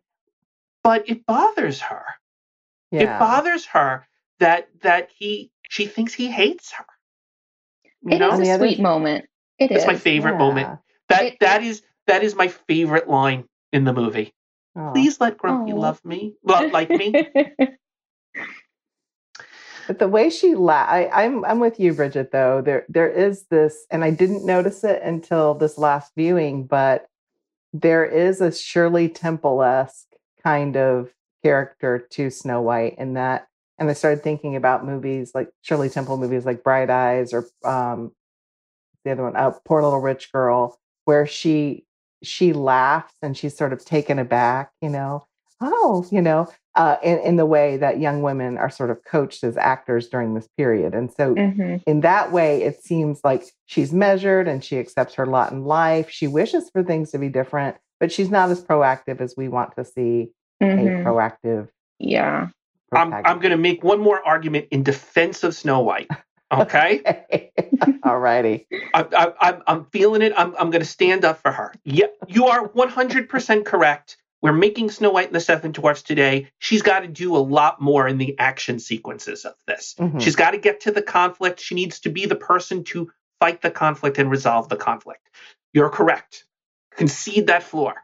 but 0.85 1.09
it 1.09 1.27
bothers 1.27 1.81
her. 1.81 2.05
Yeah. 2.91 3.17
It 3.17 3.19
bothers 3.19 3.67
her 3.67 4.07
that 4.39 4.69
that 4.83 5.11
he 5.17 5.51
she 5.69 5.87
thinks 5.87 6.15
he 6.15 6.31
hates 6.31 6.73
her. 6.73 6.85
You 8.03 8.17
It 8.17 8.19
know, 8.21 8.33
is 8.41 8.49
a 8.49 8.53
other- 8.53 8.67
sweet 8.69 8.81
moment. 8.81 9.27
It 9.59 9.69
that's 9.69 9.83
is. 9.83 9.87
my 9.87 9.97
favorite 9.97 10.39
moment. 10.39 10.79
That 11.09 11.25
It- 11.25 11.41
that 11.41 11.63
is 11.63 11.83
that 12.07 12.23
is 12.23 12.35
my 12.37 12.49
favorite 12.49 13.09
line 13.09 13.49
in 13.73 13.85
the 13.85 13.93
movie. 13.93 14.33
Oh. 14.77 14.91
Please 14.93 15.21
let 15.21 15.39
Grumpy 15.39 15.73
Aw. 15.73 15.77
love 15.77 16.05
me, 16.05 16.35
well, 16.43 16.69
like 16.71 16.91
me. 16.91 17.13
But 19.87 19.99
the 19.99 20.09
way 20.09 20.31
she 20.31 20.55
la 20.55 20.85
I, 20.89 21.25
I'm 21.25 21.45
I'm 21.45 21.61
with 21.61 21.79
you, 21.79 21.95
Bridgette. 21.95 22.31
Though 22.31 22.61
there 22.61 22.85
there 22.89 23.09
is 23.09 23.47
this, 23.51 23.87
and 23.91 24.05
I 24.05 24.11
didn't 24.11 24.45
notice 24.45 24.85
it 24.85 25.03
until 25.03 25.55
this 25.55 25.79
last 25.79 26.13
viewing, 26.17 26.67
but 26.67 27.07
there 27.73 28.05
is 28.05 28.41
a 28.41 28.53
Shirley 28.53 29.09
Temple 29.09 29.63
esque 29.63 30.09
kind 30.43 30.77
of 30.77 31.13
character 31.45 32.07
to 32.11 32.31
Snow 32.31 32.63
White 32.63 32.97
in 32.99 33.15
that. 33.15 33.47
And 33.79 33.91
I 33.91 33.93
started 33.93 34.23
thinking 34.23 34.57
about 34.57 34.87
movies 34.87 35.33
like 35.35 35.51
Shirley 35.63 35.91
Temple 35.91 36.17
movies 36.17 36.47
like 36.47 36.65
Bright 36.65 36.91
Eyes 36.91 37.33
or 37.33 37.47
um, 37.65 38.13
the 39.05 39.13
other 39.13 39.23
one, 39.23 39.37
uh, 39.37 39.53
Poor 39.65 39.83
Little 39.83 40.01
Rich 40.01 40.33
Girl, 40.33 40.79
where 41.05 41.27
she 41.27 41.85
she 42.23 42.53
laughs 42.53 43.15
and 43.23 43.37
she's 43.37 43.57
sort 43.57 43.73
of 43.73 43.85
taken 43.85 44.19
aback, 44.19 44.73
you 44.81 44.89
know. 44.89 45.27
Oh, 45.61 46.05
you 46.11 46.21
know, 46.21 46.47
uh, 46.75 46.97
in, 47.03 47.19
in 47.21 47.37
the 47.37 47.47
way 47.47 47.79
that 47.79 47.99
young 47.99 48.21
women 48.23 48.59
are 48.59 48.69
sort 48.69 48.91
of 48.91 48.99
coached 49.05 49.43
as 49.43 49.57
actors 49.57 50.09
during 50.09 50.35
this 50.35 50.49
period. 50.59 50.95
And 50.95 51.11
so, 51.11 51.35
Mhm. 51.35 51.83
in 51.87 52.01
that 52.01 52.31
way, 52.31 52.63
it 52.63 52.83
seems 52.83 53.21
like 53.25 53.45
she's 53.65 53.93
measured 53.93 54.49
and 54.49 54.63
she 54.63 54.79
accepts 54.79 55.15
her 55.15 55.25
lot 55.27 55.53
in 55.53 55.65
life. 55.65 56.11
She 56.11 56.27
wishes 56.27 56.69
for 56.71 56.83
things 56.83 57.11
to 57.13 57.19
be 57.19 57.29
different, 57.31 57.77
but 58.01 58.13
she's 58.13 58.31
not 58.31 58.51
as 58.51 58.63
proactive 58.63 59.21
as 59.21 59.35
we 59.37 59.49
want 59.49 59.75
to 59.77 59.85
see 59.85 60.31
Mhm. 60.63 61.03
a 61.03 61.05
proactive. 61.05 61.69
Yeah. 61.99 62.49
I'm 62.93 63.13
I'm 63.13 63.39
going 63.41 63.51
to 63.51 63.57
make 63.57 63.83
one 63.83 64.01
more 64.01 64.25
argument 64.27 64.67
in 64.71 64.83
defense 64.83 65.43
of 65.43 65.55
Snow 65.55 65.81
White. 65.81 66.09
Okay, 66.53 67.03
to. 67.03 67.51
All 68.05 68.21
righty. 68.21 68.69
I, 68.95 69.05
I, 69.17 69.33
I'm 69.41 69.63
I'm 69.67 69.85
feeling 69.87 70.23
it. 70.23 70.33
I'm 70.37 70.55
I'm 70.61 70.71
going 70.71 70.81
to 70.81 70.89
stand 70.89 71.25
up 71.25 71.43
for 71.43 71.51
her. 71.51 71.75
Yeah, 71.85 72.07
you 72.29 72.47
are 72.47 72.67
100 72.69 73.29
percent 73.29 73.67
correct. 73.67 74.17
We're 74.43 74.53
making 74.53 74.91
Snow 74.91 75.11
White 75.11 75.27
and 75.29 75.35
the 75.35 75.41
Seven 75.41 75.73
Dwarfs 75.73 76.03
today. 76.03 76.51
She's 76.59 76.83
got 76.83 77.01
to 77.01 77.09
do 77.09 77.37
a 77.37 77.39
lot 77.39 77.81
more 77.81 78.07
in 78.07 78.19
the 78.19 78.39
action 78.39 78.79
sequences 78.79 79.45
of 79.45 79.55
this. 79.67 79.95
Mhm. 79.99 80.21
She's 80.21 80.37
got 80.37 80.51
to 80.53 80.59
get 80.59 80.81
to 80.83 80.93
the 80.93 81.03
conflict. 81.03 81.59
She 81.61 81.75
needs 81.75 82.01
to 82.01 82.11
be 82.11 82.27
the 82.27 82.37
person 82.37 82.85
to 82.85 83.11
fight 83.41 83.63
the 83.63 83.71
conflict 83.71 84.19
and 84.19 84.31
resolve 84.31 84.69
the 84.69 84.77
conflict. 84.77 85.29
You're 85.73 85.91
correct. 85.91 86.45
Concede 86.93 87.49
that 87.49 87.63
floor. 87.63 87.95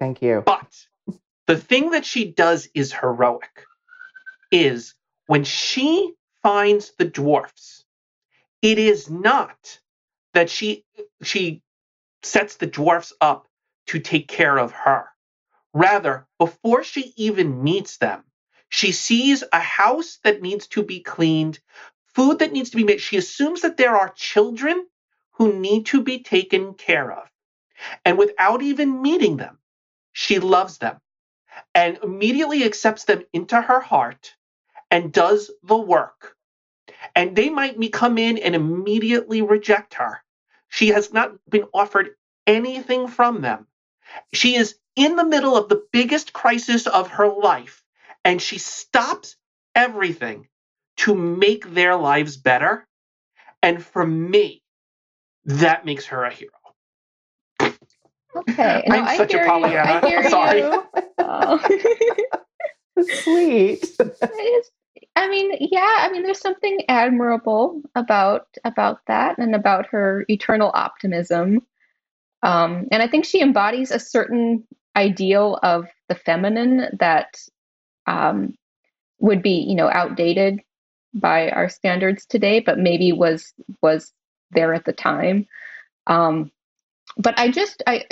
Thank 0.00 0.22
you. 0.22 0.42
But 0.44 0.86
the 1.46 1.56
thing 1.56 1.90
that 1.90 2.04
she 2.04 2.24
does 2.30 2.68
is 2.74 2.92
heroic. 2.92 3.64
Is 4.50 4.94
when 5.26 5.42
she 5.44 6.14
finds 6.42 6.92
the 6.98 7.04
dwarfs, 7.04 7.84
it 8.62 8.78
is 8.78 9.10
not 9.10 9.80
that 10.32 10.48
she 10.48 10.84
she 11.22 11.62
sets 12.22 12.56
the 12.56 12.66
dwarfs 12.66 13.12
up 13.20 13.48
to 13.86 13.98
take 13.98 14.28
care 14.28 14.56
of 14.56 14.70
her. 14.72 15.06
Rather, 15.74 16.26
before 16.38 16.84
she 16.84 17.12
even 17.16 17.64
meets 17.64 17.98
them, 17.98 18.24
she 18.70 18.92
sees 18.92 19.44
a 19.52 19.60
house 19.60 20.20
that 20.24 20.42
needs 20.42 20.68
to 20.68 20.84
be 20.84 21.00
cleaned, 21.00 21.58
food 22.14 22.38
that 22.38 22.52
needs 22.52 22.70
to 22.70 22.76
be 22.76 22.84
made. 22.84 23.00
She 23.00 23.16
assumes 23.16 23.62
that 23.62 23.76
there 23.76 23.96
are 23.96 24.10
children 24.10 24.86
who 25.32 25.52
need 25.52 25.86
to 25.86 26.02
be 26.02 26.22
taken 26.22 26.74
care 26.74 27.12
of. 27.12 27.28
And 28.04 28.18
without 28.18 28.62
even 28.62 29.02
meeting 29.02 29.36
them, 29.36 29.58
she 30.12 30.38
loves 30.38 30.78
them 30.78 31.00
and 31.74 31.98
immediately 32.02 32.64
accepts 32.64 33.04
them 33.04 33.24
into 33.32 33.60
her 33.60 33.80
heart 33.80 34.34
and 34.90 35.12
does 35.12 35.50
the 35.64 35.76
work. 35.76 36.36
And 37.16 37.36
they 37.36 37.50
might 37.50 37.76
come 37.92 38.18
in 38.18 38.38
and 38.38 38.54
immediately 38.54 39.42
reject 39.42 39.94
her. 39.94 40.22
She 40.68 40.88
has 40.88 41.12
not 41.12 41.32
been 41.48 41.64
offered 41.74 42.10
anything 42.46 43.08
from 43.08 43.40
them. 43.42 43.66
She 44.32 44.56
is 44.56 44.76
in 44.96 45.16
the 45.16 45.24
middle 45.24 45.56
of 45.56 45.68
the 45.68 45.82
biggest 45.92 46.32
crisis 46.32 46.86
of 46.86 47.08
her 47.08 47.28
life, 47.28 47.82
and 48.24 48.40
she 48.40 48.58
stops 48.58 49.36
everything 49.74 50.48
to 50.98 51.14
make 51.14 51.72
their 51.74 51.96
lives 51.96 52.36
better. 52.36 52.86
And 53.62 53.82
for 53.84 54.06
me, 54.06 54.62
that 55.46 55.84
makes 55.84 56.06
her 56.06 56.24
a 56.24 56.32
hero. 56.32 56.50
Okay. 58.36 58.82
No, 58.88 58.96
I'm 58.96 59.04
I 59.04 59.16
such 59.16 59.32
a 59.32 59.38
hear 59.38 59.46
Pollyanna. 59.46 59.92
You. 59.92 59.98
I 60.02 60.08
hear 60.08 60.30
Sorry. 60.30 60.58
you. 60.60 60.84
Oh. 61.18 61.58
Sweet. 63.22 63.82
It's- 64.00 64.70
I 65.16 65.28
mean, 65.28 65.52
yeah, 65.60 65.96
I 65.98 66.10
mean, 66.10 66.22
there's 66.24 66.40
something 66.40 66.80
admirable 66.88 67.82
about 67.94 68.48
about 68.64 68.98
that 69.06 69.38
and 69.38 69.54
about 69.54 69.86
her 69.86 70.24
eternal 70.28 70.70
optimism. 70.74 71.62
Um, 72.42 72.88
and 72.90 73.00
I 73.02 73.06
think 73.08 73.24
she 73.24 73.40
embodies 73.40 73.90
a 73.92 73.98
certain 74.00 74.66
ideal 74.96 75.58
of 75.62 75.86
the 76.08 76.14
feminine 76.14 76.88
that 76.98 77.36
um, 78.06 78.54
would 79.18 79.42
be, 79.42 79.64
you 79.68 79.74
know, 79.74 79.90
outdated 79.90 80.60
by 81.14 81.50
our 81.50 81.68
standards 81.68 82.26
today, 82.26 82.60
but 82.60 82.78
maybe 82.78 83.12
was 83.12 83.52
was 83.82 84.12
there 84.50 84.74
at 84.74 84.84
the 84.84 84.92
time. 84.92 85.46
Um, 86.06 86.50
but 87.16 87.38
I 87.38 87.50
just 87.50 87.82
I, 87.86 88.04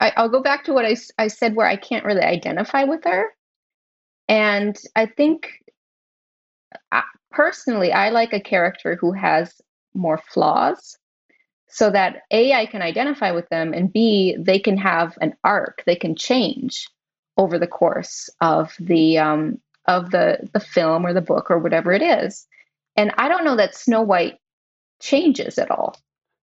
I 0.00 0.12
I'll 0.16 0.28
go 0.28 0.42
back 0.42 0.64
to 0.64 0.72
what 0.72 0.84
I, 0.84 0.96
I 1.18 1.28
said 1.28 1.54
where 1.54 1.66
I 1.66 1.76
can't 1.76 2.04
really 2.04 2.22
identify 2.22 2.84
with 2.84 3.04
her, 3.04 3.26
and 4.28 4.76
I 4.96 5.06
think 5.06 5.48
I, 6.92 7.02
personally 7.30 7.92
I 7.92 8.10
like 8.10 8.32
a 8.32 8.40
character 8.40 8.96
who 8.96 9.12
has 9.12 9.60
more 9.94 10.18
flaws, 10.32 10.96
so 11.70 11.90
that 11.90 12.22
a 12.30 12.52
I 12.52 12.66
can 12.66 12.82
identify 12.82 13.30
with 13.32 13.48
them, 13.48 13.72
and 13.72 13.92
b 13.92 14.36
they 14.38 14.58
can 14.58 14.76
have 14.78 15.16
an 15.20 15.34
arc, 15.44 15.82
they 15.86 15.96
can 15.96 16.16
change 16.16 16.88
over 17.36 17.58
the 17.58 17.66
course 17.66 18.28
of 18.40 18.74
the 18.80 19.18
um, 19.18 19.58
of 19.86 20.10
the 20.10 20.48
the 20.52 20.60
film 20.60 21.06
or 21.06 21.12
the 21.12 21.20
book 21.20 21.50
or 21.50 21.58
whatever 21.58 21.92
it 21.92 22.02
is. 22.02 22.46
And 22.96 23.12
I 23.16 23.28
don't 23.28 23.44
know 23.44 23.56
that 23.56 23.74
Snow 23.76 24.02
White 24.02 24.38
changes 25.00 25.58
at 25.58 25.70
all. 25.70 25.96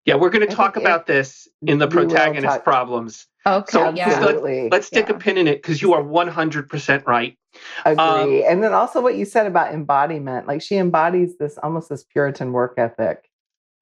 Yeah, 0.05 0.15
we're 0.15 0.29
going 0.29 0.47
to 0.47 0.55
talk 0.55 0.75
think 0.75 0.85
about 0.85 1.07
this 1.07 1.47
in 1.65 1.79
the 1.79 1.87
protagonist 1.87 2.63
problems. 2.63 3.25
Okay, 3.47 3.71
So 3.71 3.89
yeah. 3.89 4.07
let's, 4.07 4.17
Absolutely. 4.17 4.69
let's 4.69 4.87
stick 4.87 5.09
Yeah. 5.09 5.15
a 5.15 5.19
pin 5.19 5.37
in 5.37 5.47
it 5.47 5.61
because 5.61 5.81
you 5.81 5.93
are 5.93 6.03
100% 6.03 7.05
right. 7.07 7.37
I 7.85 7.91
agree. 7.91 8.45
Um, 8.45 8.51
and 8.51 8.63
then 8.63 8.73
also 8.73 9.01
what 9.01 9.15
you 9.15 9.25
said 9.25 9.47
about 9.47 9.73
embodiment, 9.73 10.47
like 10.47 10.61
she 10.61 10.77
embodies 10.77 11.37
this 11.37 11.57
almost 11.61 11.89
this 11.89 12.03
Puritan 12.03 12.53
work 12.53 12.75
ethic, 12.77 13.29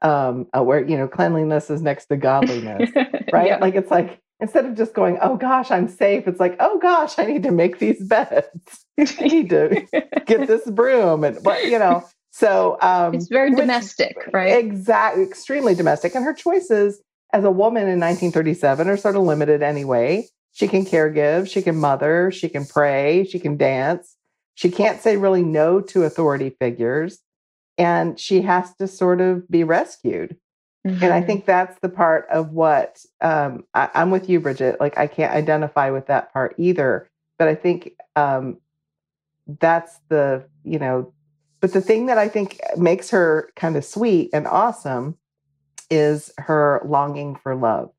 um, 0.03 0.47
uh, 0.55 0.63
where 0.63 0.83
you 0.83 0.97
know 0.97 1.07
cleanliness 1.07 1.69
is 1.69 1.81
next 1.81 2.05
to 2.07 2.17
godliness, 2.17 2.89
right? 3.33 3.47
Yeah. 3.47 3.57
Like 3.59 3.75
it's 3.75 3.89
like 3.91 4.19
instead 4.39 4.65
of 4.65 4.75
just 4.75 4.93
going, 4.93 5.17
"Oh 5.21 5.37
gosh, 5.37 5.71
I'm 5.71 5.87
safe," 5.87 6.27
it's 6.27 6.39
like, 6.39 6.55
"Oh 6.59 6.77
gosh, 6.79 7.17
I 7.17 7.25
need 7.25 7.43
to 7.43 7.51
make 7.51 7.79
these 7.79 8.03
beds. 8.07 8.85
I 8.99 9.27
need 9.27 9.49
to 9.49 9.87
get 10.25 10.47
this 10.47 10.69
broom," 10.69 11.23
and 11.23 11.41
but 11.43 11.63
you 11.65 11.79
know, 11.79 12.03
so 12.31 12.77
um, 12.81 13.15
it's 13.15 13.27
very 13.27 13.49
which- 13.49 13.59
domestic, 13.59 14.17
right? 14.33 14.63
Exactly, 14.63 15.23
extremely 15.23 15.75
domestic, 15.75 16.15
and 16.15 16.23
her 16.23 16.33
choices 16.33 17.01
as 17.31 17.43
a 17.43 17.51
woman 17.51 17.83
in 17.83 17.99
1937 17.99 18.87
are 18.87 18.97
sort 18.97 19.15
of 19.15 19.23
limited 19.23 19.63
anyway. 19.63 20.27
She 20.51 20.67
can 20.67 20.85
caregive, 20.85 21.49
she 21.49 21.63
can 21.63 21.77
mother, 21.77 22.29
she 22.29 22.47
can 22.47 22.65
pray, 22.65 23.25
she 23.25 23.39
can 23.39 23.57
dance. 23.57 24.15
She 24.55 24.69
can't 24.69 25.01
say 25.01 25.17
really 25.17 25.41
no 25.41 25.81
to 25.81 26.03
authority 26.03 26.51
figures, 26.51 27.19
and 27.77 28.19
she 28.19 28.41
has 28.41 28.75
to 28.75 28.87
sort 28.87 29.21
of 29.21 29.47
be 29.49 29.63
rescued. 29.63 30.37
And 30.85 31.13
I 31.13 31.21
Mhm. 31.21 31.25
think 31.27 31.45
that's 31.45 31.79
the 31.79 31.89
part 31.89 32.27
of 32.29 32.51
what 32.51 33.05
um, 33.21 33.65
I, 33.73 33.89
I'm 33.95 34.11
with 34.11 34.29
you, 34.29 34.41
Bridgette. 34.41 34.79
Like 34.79 34.97
I 34.97 35.07
can't 35.07 35.33
identify 35.33 35.89
with 35.91 36.07
that 36.07 36.33
part 36.33 36.55
either, 36.57 37.09
but 37.39 37.47
I 37.47 37.55
think 37.55 37.93
um, 38.15 38.57
that's 39.59 39.99
the 40.09 40.45
you 40.63 40.79
know. 40.79 41.13
But 41.61 41.73
the 41.73 41.81
thing 41.81 42.07
that 42.07 42.17
I 42.17 42.27
think 42.27 42.59
makes 42.77 43.09
her 43.11 43.49
kind 43.55 43.77
of 43.77 43.85
sweet 43.85 44.29
and 44.33 44.47
awesome 44.47 45.17
is 45.89 46.33
her 46.37 46.81
longing 46.85 47.35
for 47.35 47.55
love. 47.55 47.91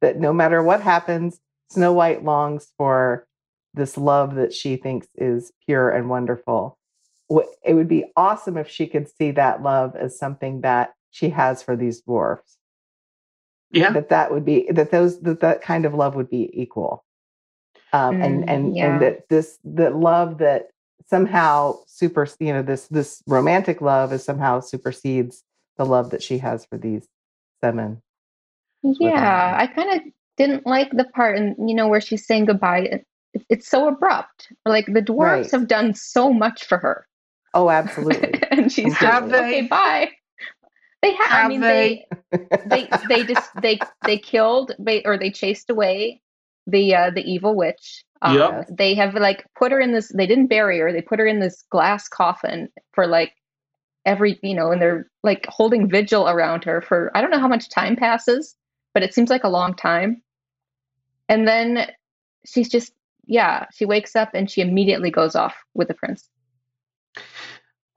That 0.00 0.18
no 0.18 0.32
matter 0.32 0.62
what 0.62 0.80
happens, 0.82 1.40
Snow 1.70 1.92
White 1.92 2.24
longs 2.24 2.72
for 2.78 3.26
this 3.74 3.98
love 3.98 4.36
that 4.36 4.54
she 4.54 4.76
thinks 4.76 5.08
is 5.16 5.52
pure 5.66 5.90
and 5.90 6.08
wonderful. 6.08 6.77
It 7.64 7.74
would 7.74 7.88
be 7.88 8.06
awesome 8.16 8.56
if 8.56 8.68
she 8.68 8.86
could 8.86 9.08
see 9.08 9.32
that 9.32 9.62
love 9.62 9.96
as 9.96 10.18
something 10.18 10.62
that 10.62 10.94
she 11.10 11.30
has 11.30 11.62
for 11.62 11.76
these 11.76 12.00
dwarfs 12.02 12.56
Yeah. 13.72 13.90
that 13.92 14.10
that 14.10 14.32
would 14.32 14.44
be 14.44 14.70
that 14.70 14.90
those 14.90 15.20
that 15.20 15.40
that 15.40 15.62
kind 15.62 15.84
of 15.86 15.94
love 15.94 16.14
would 16.16 16.30
be 16.30 16.50
equal 16.52 17.04
um 17.92 18.20
and 18.22 18.44
Mm, 18.44 18.48
and 18.48 18.76
yeah. 18.76 18.92
and 18.94 19.02
that 19.02 19.28
this 19.28 19.58
the 19.64 19.90
love 19.90 20.38
that 20.38 20.70
somehow 21.06 21.78
super 21.86 22.28
you 22.40 22.52
know 22.52 22.62
this 22.62 22.88
this 22.88 23.22
romantic 23.26 23.80
love 23.80 24.12
is 24.12 24.24
somehow 24.24 24.60
supersedes 24.60 25.44
the 25.78 25.86
love 25.86 26.10
that 26.10 26.22
she 26.22 26.38
has 26.38 26.64
for 26.66 26.78
these 26.78 27.08
seven 27.62 28.02
Yeah, 28.82 29.56
I 29.58 29.66
kind 29.66 29.92
of 29.92 30.02
didn't 30.36 30.66
like 30.66 30.90
the 30.92 31.04
part, 31.04 31.36
and 31.38 31.56
you 31.68 31.74
know, 31.74 31.88
where 31.88 32.00
she's 32.02 32.26
saying 32.26 32.46
goodbye. 32.46 32.80
It- 32.82 33.06
it's 33.50 33.68
so 33.68 33.88
abrupt. 33.88 34.52
Like 34.66 34.86
the 34.86 35.02
dwarves 35.02 35.16
Right. 35.18 35.50
have 35.52 35.68
done 35.68 35.94
so 35.94 36.32
much 36.32 36.64
for 36.66 36.78
her, 36.78 37.07
oh 37.54 37.70
absolutely 37.70 38.40
and 38.50 38.70
she's 38.70 38.92
just 38.94 38.98
Have 38.98 39.30
they? 39.30 39.38
okay, 39.38 39.62
bye. 39.62 40.10
They 41.02 41.12
have. 41.14 41.44
I 41.44 41.48
mean, 41.48 41.60
they? 41.60 42.06
they 42.32 42.48
they 42.66 42.88
they 43.08 43.24
just 43.24 43.50
they 43.60 43.78
they 44.04 44.18
killed 44.18 44.72
they 44.78 45.02
or 45.04 45.16
they 45.16 45.30
chased 45.30 45.70
away 45.70 46.20
the 46.66 46.94
uh, 46.94 47.10
the 47.10 47.22
evil 47.22 47.54
witch. 47.54 48.04
Um, 48.22 48.36
Yep. 48.36 48.68
They 48.76 48.94
have 48.94 49.14
like 49.14 49.46
put 49.56 49.72
her 49.72 49.80
in 49.80 49.92
this. 49.92 50.08
They 50.08 50.26
didn't 50.26 50.48
bury 50.48 50.78
her. 50.80 50.92
They 50.92 51.02
put 51.02 51.20
her 51.20 51.26
in 51.26 51.40
this 51.40 51.62
glass 51.70 52.08
coffin 52.08 52.68
for 52.92 53.06
like 53.06 53.32
every 54.04 54.38
you 54.42 54.54
know, 54.54 54.72
and 54.72 54.82
they're 54.82 55.08
like 55.22 55.46
holding 55.48 55.88
vigil 55.88 56.28
around 56.28 56.64
her 56.64 56.82
for 56.82 57.12
I 57.14 57.20
don't 57.20 57.30
know 57.30 57.38
how 57.38 57.48
much 57.48 57.68
time 57.68 57.94
passes, 57.94 58.56
but 58.92 59.02
it 59.02 59.14
seems 59.14 59.30
like 59.30 59.44
a 59.44 59.48
long 59.48 59.74
time. 59.74 60.22
And 61.28 61.46
then 61.46 61.90
she's 62.44 62.68
just 62.68 62.92
yeah, 63.26 63.66
she 63.72 63.84
wakes 63.84 64.16
up 64.16 64.30
and 64.34 64.50
she 64.50 64.62
immediately 64.62 65.10
goes 65.10 65.36
off 65.36 65.54
with 65.74 65.88
the 65.88 65.94
prince. 65.94 66.28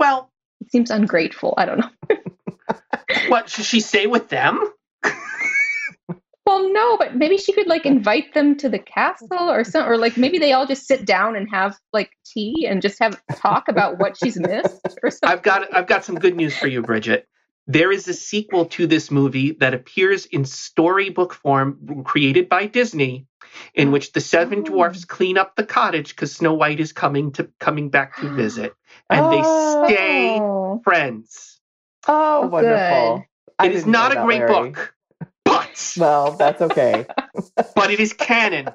Well, 0.02 0.32
It 0.62 0.72
seems 0.72 0.90
ungrateful. 0.90 1.54
I 1.58 1.66
don't 1.66 1.78
know. 1.78 2.18
what 3.28 3.50
should 3.50 3.66
she 3.66 3.80
stay 3.82 4.08
with 4.08 4.30
them? 4.30 4.60
Well, 6.44 6.74
no, 6.74 6.98
but 6.98 7.16
maybe 7.16 7.38
she 7.38 7.54
could 7.54 7.68
like 7.68 7.86
invite 7.86 8.34
them 8.34 8.58
to 8.58 8.68
the 8.68 8.80
castle 8.80 9.50
or 9.50 9.64
something, 9.64 9.90
or 9.90 9.96
like 9.96 10.18
maybe 10.18 10.40
they 10.40 10.54
all 10.54 10.66
just 10.66 10.88
sit 10.88 11.06
down 11.06 11.36
and 11.36 11.48
have 11.52 11.78
like 11.94 12.10
tea 12.26 12.66
and 12.68 12.82
just 12.82 12.98
have 13.00 13.22
talk 13.36 13.70
about 13.70 14.00
what 14.00 14.18
she's 14.18 14.40
missed 14.40 14.82
or 15.04 15.12
something. 15.12 15.20
I've 15.30 15.44
got 15.44 15.74
I've 15.74 15.86
got 15.86 16.04
some 16.04 16.16
good 16.16 16.36
news 16.36 16.58
for 16.58 16.68
you, 16.68 16.82
Bridgette. 16.82 17.24
There 17.68 17.92
is 17.92 18.08
a 18.08 18.14
sequel 18.14 18.66
to 18.66 18.88
this 18.88 19.12
movie 19.12 19.52
that 19.60 19.76
appears 19.76 20.26
in 20.26 20.44
storybook 20.44 21.34
form 21.34 22.04
created 22.04 22.50
by 22.50 22.66
Disney 22.66 23.28
in 23.74 23.92
which 23.92 24.14
the 24.14 24.22
seven 24.22 24.60
Oh. 24.60 24.64
dwarfs 24.64 25.06
clean 25.06 25.38
up 25.38 25.56
the 25.56 25.64
cottage 25.66 26.10
because 26.16 26.34
Snow 26.36 26.54
White 26.54 26.80
is 26.80 26.94
coming 26.94 27.32
to 27.34 27.50
coming 27.60 27.90
back 27.90 28.18
to 28.18 28.30
visit. 28.30 28.74
And 29.10 29.32
they 29.32 29.42
Oh. 29.44 29.86
stay 29.88 30.40
Oh. 30.40 30.82
friends. 30.84 31.60
oh 32.08 32.42
Oh, 32.44 32.48
wonderful 32.48 33.18
good. 33.18 33.26
I 33.60 33.66
It 33.68 33.74
is 33.74 33.84
didn't 33.84 33.96
a 33.96 34.24
great 34.26 34.40
Larry. 34.40 34.48
book, 34.72 34.96
but 35.46 35.94
well 35.98 36.32
that's 36.34 36.62
okay 36.62 37.06
but 37.76 37.92
it 37.92 38.00
is 38.00 38.14
canon. 38.14 38.70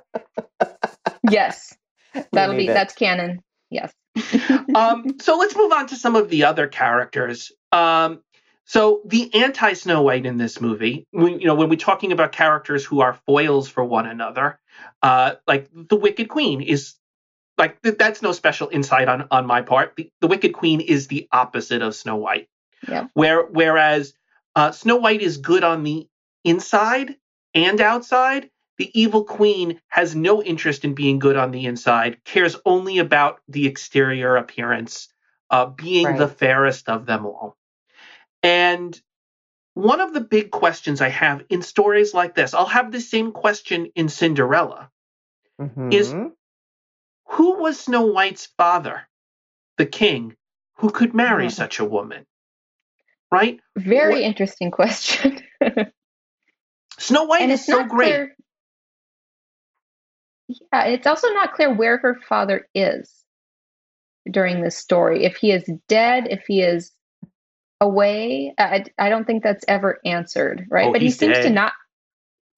Yes, 1.29 1.77
that'll 2.33 2.57
be 2.57 2.69
it. 2.69 2.75
that's 2.75 2.95
canon. 2.95 3.43
Yes. 3.71 3.93
um, 4.75 5.19
so 5.21 5.37
let's 5.37 5.57
move 5.57 5.73
on 5.73 5.87
to 5.89 5.97
some 5.97 6.17
of 6.17 6.29
the 6.31 6.45
other 6.45 6.67
characters. 6.69 7.51
Um, 7.73 8.23
so 8.67 9.01
the 9.05 9.33
anti 9.33 9.75
Snow 9.75 10.03
White 10.03 10.27
in 10.27 10.39
this 10.39 10.61
movie, 10.61 11.07
we, 11.13 11.37
you 11.37 11.47
know, 11.47 11.55
when 11.55 11.69
we're 11.69 11.77
talking 11.77 12.11
about 12.11 12.33
characters 12.33 12.85
who 12.85 13.01
are 13.01 13.15
foils 13.25 13.69
for 13.69 13.85
one 13.85 14.07
another, 14.07 14.59
uh, 15.03 15.37
like 15.47 15.69
the 15.73 15.95
Wicked 15.95 16.29
Queen 16.29 16.61
is 16.61 16.95
like 17.57 17.81
th- 17.83 17.97
that's 17.97 18.23
no 18.23 18.33
special 18.33 18.69
insight 18.71 19.09
on 19.09 19.29
on 19.31 19.47
my 19.47 19.63
part. 19.63 19.95
The, 19.97 20.11
the 20.21 20.27
Wicked 20.27 20.53
Queen 20.53 20.81
is 20.81 21.07
the 21.07 21.29
opposite 21.31 21.81
of 21.81 21.95
Snow 21.95 22.17
White. 22.17 22.49
Yep. 22.89 23.11
Where 23.15 23.47
whereas 23.47 24.15
uh, 24.57 24.73
Snow 24.73 24.97
White 24.97 25.23
is 25.23 25.37
good 25.37 25.63
on 25.63 25.85
the 25.85 26.09
inside 26.45 27.17
and 27.55 27.81
outside. 27.81 28.51
The 28.79 28.91
evil 29.01 29.25
queen 29.25 29.81
has 29.89 30.15
no 30.15 30.43
interest 30.43 30.85
in 30.85 30.95
being 30.95 31.19
good 31.19 31.37
on 31.37 31.51
the 31.51 31.65
inside, 31.65 32.23
cares 32.25 32.57
only 32.67 32.99
about 32.99 33.41
the 33.49 33.67
exterior 33.67 34.37
appearance, 34.37 35.09
uh, 35.49 35.67
being 35.67 36.17
the 36.17 36.29
fairest 36.29 36.91
of 36.91 37.07
them 37.07 37.25
all. 37.25 37.57
And 38.43 39.01
one 39.75 40.01
of 40.01 40.13
the 40.15 40.21
big 40.21 40.51
questions 40.51 41.01
I 41.01 41.09
have 41.09 41.45
in 41.49 41.63
stories 41.63 42.15
like 42.15 42.35
this, 42.35 42.55
I'll 42.55 42.67
have 42.67 42.93
the 42.93 43.01
same 43.01 43.33
question 43.33 43.87
in 43.95 44.09
Cinderella. 44.09 44.91
Is- 45.91 46.13
Mhm. 46.15 46.33
Who 47.31 47.59
was 47.61 47.81
Snow 47.81 48.07
White's 48.07 48.47
father, 48.57 49.09
the 49.79 49.87
king, 49.87 50.37
who 50.77 50.91
could 50.91 51.13
marry 51.15 51.47
Oh. 51.47 51.51
such 51.51 51.79
a 51.81 51.85
woman? 51.85 52.25
Right? 53.33 53.61
Very 53.77 54.15
What- 54.15 54.23
interesting 54.23 54.71
question. 54.71 55.41
Snow 56.99 57.25
White 57.25 57.51
is 57.51 57.65
so 57.67 57.85
great. 57.85 58.09
clear. 58.09 58.37
Yeah, 60.49 60.85
it's 60.85 61.07
also 61.07 61.29
not 61.33 61.55
clear 61.55 61.73
where 61.75 61.99
her 61.99 62.15
father 62.29 62.69
is 62.75 63.13
during 64.31 64.63
this 64.63 64.77
story. 64.79 65.25
If 65.25 65.37
he 65.37 65.51
is 65.51 65.69
dead, 65.89 66.29
if 66.31 66.45
he 66.47 66.63
is 66.63 66.93
away, 67.81 68.55
I, 68.59 68.85
I 68.99 69.09
don't 69.11 69.27
think 69.27 69.43
that's 69.43 69.65
ever 69.69 69.99
answered, 70.05 70.67
right? 70.71 70.89
Oh, 70.89 70.93
but 70.93 71.01
he 71.03 71.09
he's 71.09 71.19
seems 71.19 71.39
to 71.39 71.51
not. 71.51 71.73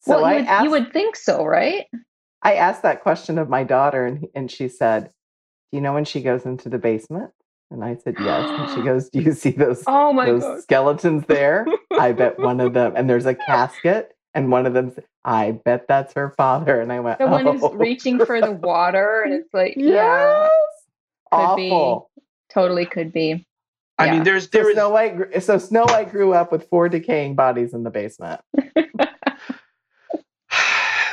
so 0.01 0.17
well, 0.17 0.25
I 0.25 0.31
you 0.33 0.37
would, 0.41 0.49
asked 0.49 0.65
you 0.65 0.71
would 0.71 0.93
think 0.93 1.17
so, 1.17 1.45
right? 1.45 1.87
I 2.43 2.55
asked 2.57 2.83
that 2.83 3.03
question 3.03 3.39
of 3.39 3.49
my 3.49 3.65
daughter, 3.65 4.07
and 4.07 4.27
and 4.35 4.51
she 4.51 4.69
said, 4.69 5.05
"Do 5.73 5.79
you 5.79 5.81
know 5.83 5.95
when 5.95 6.05
she 6.07 6.23
goes 6.23 6.47
into 6.47 6.69
the 6.69 6.79
basement?" 6.79 7.33
And 7.71 7.85
I 7.85 7.97
said, 7.97 8.17
"Yes." 8.19 8.53
And 8.59 8.69
she 8.71 8.81
goes, 8.83 9.09
"Do 9.11 9.21
you 9.21 9.33
see 9.33 9.51
those 9.51 9.85
Oh 9.87 10.13
my 10.13 10.27
those 10.27 10.43
god! 10.43 10.63
skeletons 10.63 11.25
there? 11.27 11.67
I 11.99 12.13
bet 12.13 12.39
one 12.39 12.61
of 12.61 12.75
them." 12.75 12.95
And 12.97 13.11
there's 13.11 13.27
a 13.27 13.35
casket, 13.47 14.13
and 14.35 14.51
one 14.53 14.67
of 14.67 14.75
them. 14.75 14.95
I 15.25 15.53
bet 15.53 15.87
that's 15.89 16.15
her 16.15 16.31
father. 16.37 16.81
And 16.81 16.93
I 16.93 17.01
went, 17.01 17.19
The 17.19 17.27
one 17.27 17.45
who's 17.47 17.63
"Oh, 17.63 17.75
reaching 17.75 18.21
for 18.21 18.41
the 18.41 18.53
water, 18.53 19.23
and 19.25 19.35
it's 19.35 19.53
like, 19.55 19.75
yeah, 19.77 19.95
Yes, 19.95 20.51
Could 21.33 21.57
be. 21.57 21.71
awful. 21.71 22.11
totally 22.51 22.87
could 22.87 23.13
be. 23.13 23.47
I 23.99 24.07
Yeah. 24.07 24.13
mean, 24.13 24.23
there's 24.25 24.45
So 24.45 24.51
there 24.53 24.69
is 24.69 24.75
Snow 24.75 24.91
White. 24.91 25.43
So 25.43 25.59
Snow 25.59 25.85
White 25.85 26.11
grew 26.11 26.33
up 26.33 26.53
with 26.53 26.69
four 26.69 26.89
decaying 26.89 27.35
bodies 27.35 27.75
in 27.75 27.83
the 27.83 27.91
basement. 27.91 28.41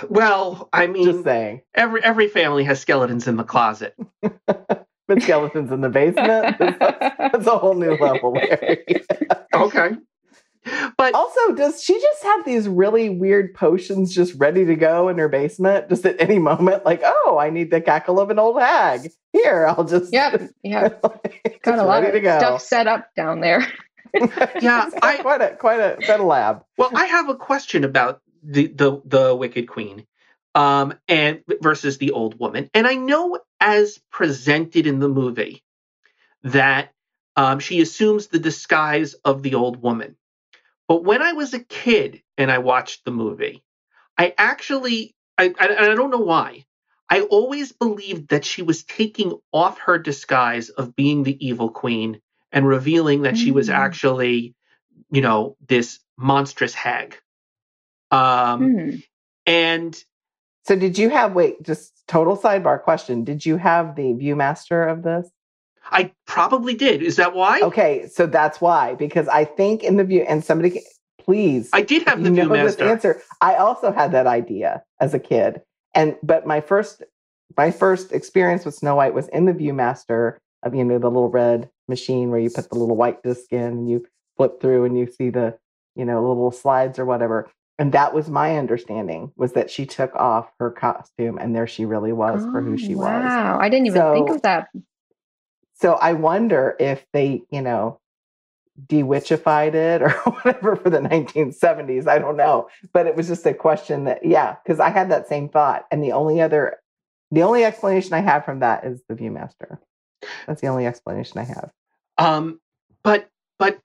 well, 0.09 0.69
I 0.71 0.87
mean, 0.87 1.05
Just 1.05 1.17
mean, 1.17 1.23
saying, 1.23 1.61
every 1.73 2.03
every 2.03 2.27
family 2.27 2.63
has 2.65 2.79
skeletons 2.79 3.27
in 3.27 3.37
the 3.37 3.43
closet. 3.43 3.95
but 4.47 5.21
skeletons 5.21 5.71
in 5.71 5.81
the 5.81 5.89
basement. 5.89 6.57
That's, 6.59 6.77
that's 6.79 7.47
a 7.47 7.57
whole 7.57 7.75
new 7.75 7.95
level, 7.95 8.33
Larry. 8.33 8.83
Okay. 9.53 9.91
But 10.97 11.13
Also, 11.13 11.53
does 11.53 11.83
she 11.83 11.93
just 11.99 12.23
have 12.23 12.43
these 12.45 12.67
really 12.67 13.09
weird 13.09 13.53
potions 13.53 14.13
just 14.13 14.33
ready 14.35 14.65
to 14.65 14.75
go 14.75 15.09
in 15.09 15.17
her 15.19 15.29
basement, 15.29 15.89
just 15.89 16.05
at 16.05 16.19
any 16.19 16.39
moment? 16.39 16.85
Like, 16.85 17.01
oh, 17.03 17.37
I 17.39 17.49
need 17.49 17.69
the 17.71 17.81
cackle 17.81 18.19
of 18.19 18.29
an 18.31 18.39
old 18.39 18.59
hag. 18.59 19.11
Here, 19.31 19.67
I'll 19.67 19.83
just 19.83 20.11
Yep. 20.13 20.49
Yep. 20.63 20.99
Like, 21.03 21.59
Got 21.63 21.79
a 21.79 21.83
lot 21.83 22.01
ready 22.03 22.07
of 22.07 22.13
to 22.13 22.21
go. 22.21 22.37
stuff 22.39 22.61
set 22.61 22.87
up 22.87 23.13
down 23.15 23.41
there. 23.41 23.65
Yeah, 24.61 24.89
I- 25.01 25.17
quite 25.17 25.41
a 25.41 25.55
quite 25.57 25.79
a 25.81 25.97
quite 26.05 26.19
a 26.21 26.23
lab. 26.23 26.63
well, 26.77 26.89
I 26.95 27.05
have 27.05 27.27
a 27.27 27.35
question 27.35 27.83
about 27.83 28.21
the 28.41 28.67
the 28.67 29.01
the 29.03 29.35
Wicked 29.35 29.67
Queen, 29.67 30.05
um, 30.55 30.93
and 31.09 31.41
versus 31.61 31.97
the 31.97 32.11
old 32.11 32.39
woman. 32.39 32.69
And 32.73 32.87
I 32.87 32.95
know 32.95 33.39
as 33.59 33.99
presented 34.11 34.87
in 34.87 34.99
the 34.99 35.09
movie 35.09 35.63
that 36.43 36.93
um, 37.35 37.59
she 37.59 37.81
assumes 37.81 38.27
the 38.27 38.39
disguise 38.39 39.15
of 39.25 39.43
the 39.43 39.55
old 39.55 39.81
woman. 39.81 40.15
But 40.87 41.03
when 41.03 41.21
I 41.21 41.33
was 41.33 41.53
a 41.53 41.59
kid 41.63 42.21
and 42.37 42.51
I 42.51 42.59
watched 42.59 43.05
the 43.05 43.11
movie, 43.11 43.63
I 44.17 44.35
actually 44.37 45.15
I 45.37 45.53
I, 45.59 45.67
and 45.67 45.91
I 45.91 45.95
don't 45.95 46.11
know 46.11 46.19
why. 46.19 46.65
I 47.09 47.21
always 47.21 47.71
believed 47.73 48.29
that 48.29 48.45
she 48.45 48.63
was 48.63 48.83
taking 48.83 49.39
off 49.53 49.79
her 49.79 49.99
disguise 49.99 50.69
of 50.69 50.95
being 50.95 51.23
the 51.23 51.45
evil 51.45 51.69
queen 51.69 52.21
and 52.51 52.67
revealing 52.67 53.23
that 53.23 53.37
she 53.37 53.51
was 53.51 53.69
Mm. 53.69 53.75
actually, 53.75 54.55
you 55.11 55.21
know, 55.21 55.57
this 55.67 55.99
monstrous 56.17 56.73
hag. 56.75 57.17
Um, 58.11 58.73
Hmm. 58.73 58.97
and 59.47 59.95
So, 60.65 60.75
did 60.77 60.97
you 60.97 61.09
have 61.09 61.35
wait? 61.35 61.63
Just 61.63 61.93
total 62.07 62.37
sidebar 62.37 62.81
question. 62.83 63.23
Did 63.25 63.45
you 63.45 63.57
have 63.57 63.95
the 63.95 64.13
ViewMaster 64.13 64.91
of 64.91 65.03
this? 65.03 65.29
I 65.91 66.11
probably 66.25 66.73
did. 66.73 67.01
Is 67.01 67.15
that 67.17 67.35
why? 67.35 67.61
Okay, 67.61 68.07
so 68.07 68.25
that's 68.25 68.59
why 68.59 68.95
because 68.95 69.27
I 69.27 69.45
think 69.45 69.83
in 69.83 69.97
the 69.97 70.03
view 70.03 70.25
and 70.27 70.43
somebody 70.43 70.81
please 71.19 71.69
I 71.73 71.81
did 71.81 72.03
have 72.07 72.23
the 72.23 72.29
you 72.29 72.35
know 72.35 72.49
this 72.49 72.75
Viewmaster. 72.75 72.91
answer. 72.91 73.21
I 73.41 73.55
also 73.55 73.91
had 73.91 74.11
that 74.11 74.27
idea 74.27 74.83
as 74.99 75.13
a 75.13 75.19
kid, 75.19 75.61
and 75.93 76.15
but 76.23 76.45
my 76.45 76.61
first 76.61 77.03
my 77.57 77.71
first 77.71 78.11
experience 78.11 78.65
with 78.65 78.75
Snow 78.75 78.95
White 78.95 79.13
was 79.13 79.27
in 79.29 79.45
the 79.45 79.53
ViewMaster 79.53 80.37
of 80.63 80.75
you 80.75 80.83
know 80.83 80.99
the 80.99 81.07
little 81.07 81.29
red 81.29 81.69
machine 81.87 82.31
where 82.31 82.39
you 82.39 82.49
put 82.49 82.69
the 82.69 82.75
little 82.77 82.95
white 82.97 83.21
disc 83.23 83.51
in 83.51 83.61
and 83.61 83.89
you 83.89 84.05
flip 84.37 84.59
through 84.59 84.85
and 84.85 84.97
you 84.97 85.07
see 85.09 85.29
the 85.29 85.57
you 85.95 86.05
know 86.05 86.19
little 86.27 86.51
slides 86.51 86.99
or 86.99 87.05
whatever. 87.05 87.49
And 87.77 87.91
that 87.91 88.13
was 88.13 88.29
my 88.29 88.57
understanding 88.57 89.31
was 89.35 89.51
that 89.53 89.69
she 89.69 89.85
took 89.85 90.15
off 90.15 90.49
her 90.59 90.71
costume 90.71 91.37
and 91.37 91.53
there 91.53 91.67
she 91.67 91.83
really 91.83 92.13
was 92.13 92.41
for 92.45 92.61
who 92.61 92.73
Oh, 92.73 92.77
she 92.77 92.95
was. 92.95 93.03
Wow. 93.03 93.59
I 93.59 93.67
didn't 93.67 93.87
even 93.87 94.13
think 94.13 94.29
of 94.29 94.41
that. 94.43 94.69
So 95.75 95.93
I 95.93 96.13
wonder 96.13 96.75
if 96.79 97.05
they, 97.13 97.43
you 97.51 97.61
know, 97.61 97.99
dewitchified 98.87 99.73
it 99.73 100.01
or 100.01 100.09
whatever 100.43 100.75
for 100.75 100.89
the 100.89 100.99
1970s. 100.99 102.07
I 102.07 102.19
don't 102.19 102.37
know. 102.37 102.69
But 102.93 103.07
it 103.07 103.15
was 103.15 103.27
just 103.27 103.45
a 103.45 103.53
question 103.53 104.05
that, 104.05 104.25
yeah, 104.25 104.55
because 104.63 104.79
I 104.79 104.89
had 104.89 105.11
that 105.11 105.27
same 105.27 105.49
thought. 105.49 105.85
And 105.91 106.03
the 106.03 106.13
only 106.13 106.41
other, 106.41 106.77
the 107.31 107.43
only 107.43 107.63
explanation 107.65 108.13
I 108.13 108.19
have 108.19 108.45
from 108.45 108.59
that 108.59 108.85
is 108.85 109.01
the 109.07 109.15
Viewmaster. 109.15 109.77
That's 110.47 110.61
the 110.61 110.67
only 110.67 110.85
explanation 110.85 111.39
I 111.39 111.43
have. 111.43 111.71
Um, 112.17 112.59
but 113.03 113.29
but 113.59 113.79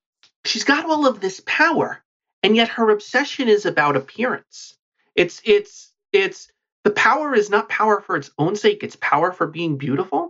she's 0.44 0.64
got 0.64 0.86
all 0.86 1.06
of 1.06 1.20
this 1.20 1.42
power, 1.46 2.02
and 2.42 2.56
yet 2.56 2.68
her 2.68 2.90
obsession 2.90 3.48
is 3.48 3.66
about 3.66 3.96
appearance. 3.96 4.76
It's 5.14 5.40
it's 5.44 5.92
it's 6.12 6.50
the 6.84 6.90
power 6.90 7.34
is 7.34 7.50
not 7.50 7.68
power 7.68 8.00
for 8.00 8.16
its 8.16 8.30
own 8.38 8.56
sake. 8.56 8.82
It's 8.82 8.96
power 8.96 9.32
for 9.32 9.46
being 9.46 9.76
beautiful, 9.76 10.29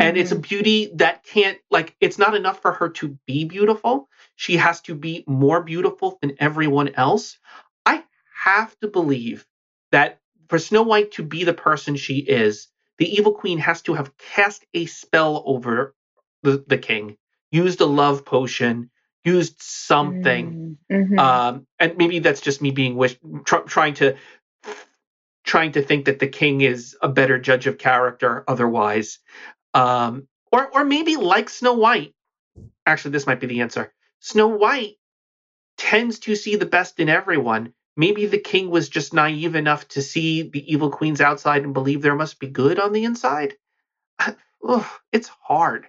and 0.00 0.16
it's 0.16 0.32
a 0.32 0.36
beauty 0.38 0.92
that 0.96 1.24
can't 1.24 1.58
like. 1.70 1.94
It's 2.00 2.18
not 2.18 2.34
enough 2.34 2.60
for 2.62 2.72
her 2.72 2.90
to 2.90 3.18
be 3.26 3.44
beautiful. 3.44 4.08
She 4.36 4.56
has 4.56 4.80
to 4.82 4.94
be 4.94 5.24
more 5.26 5.62
beautiful 5.62 6.18
than 6.22 6.36
everyone 6.40 6.90
else. 6.94 7.38
I 7.86 8.04
have 8.44 8.78
to 8.80 8.88
believe 8.88 9.46
that 9.92 10.20
for 10.48 10.58
Snow 10.58 10.82
White 10.82 11.12
to 11.12 11.22
be 11.22 11.44
the 11.44 11.54
person 11.54 11.96
she 11.96 12.18
is, 12.18 12.68
the 12.98 13.12
evil 13.14 13.32
queen 13.32 13.58
has 13.58 13.82
to 13.82 13.94
have 13.94 14.16
cast 14.18 14.64
a 14.74 14.86
spell 14.86 15.42
over 15.46 15.94
the, 16.42 16.64
the 16.66 16.78
king, 16.78 17.16
used 17.52 17.80
a 17.80 17.86
love 17.86 18.24
potion, 18.24 18.90
used 19.24 19.60
something. 19.60 20.76
Mm, 20.90 21.10
mhm. 21.10 21.18
Um, 21.18 21.66
and 21.78 21.96
maybe 21.96 22.18
that's 22.20 22.40
just 22.40 22.62
me 22.62 22.70
being 22.70 22.96
wish, 22.96 23.18
tr- 23.44 23.58
trying 23.66 23.94
to 23.94 24.16
trying 25.44 25.72
to 25.72 25.82
think 25.82 26.04
that 26.04 26.18
the 26.18 26.28
king 26.28 26.60
is 26.60 26.96
a 27.02 27.08
better 27.08 27.38
judge 27.38 27.66
of 27.66 27.78
character 27.78 28.44
otherwise. 28.46 29.18
Um, 29.74 30.26
or 30.52 30.68
or 30.74 30.84
maybe 30.84 31.16
like 31.16 31.48
Snow 31.48 31.74
White. 31.74 32.14
Actually, 32.86 33.12
this 33.12 33.26
might 33.26 33.40
be 33.40 33.46
the 33.46 33.60
answer. 33.60 33.92
Snow 34.20 34.48
White 34.48 34.96
tends 35.78 36.18
to 36.20 36.34
see 36.36 36.56
the 36.56 36.66
best 36.66 37.00
in 37.00 37.08
everyone. 37.08 37.72
Maybe 37.96 38.26
the 38.26 38.38
king 38.38 38.70
was 38.70 38.88
just 38.88 39.14
naive 39.14 39.54
enough 39.54 39.86
to 39.88 40.02
see 40.02 40.42
the 40.42 40.70
evil 40.72 40.90
queen's 40.90 41.20
outside 41.20 41.64
and 41.64 41.74
believe 41.74 42.02
there 42.02 42.14
must 42.14 42.38
be 42.38 42.48
good 42.48 42.78
on 42.78 42.92
the 42.92 43.04
inside. 43.04 43.54
Ugh, 44.66 44.86
it's 45.12 45.28
hard. 45.42 45.86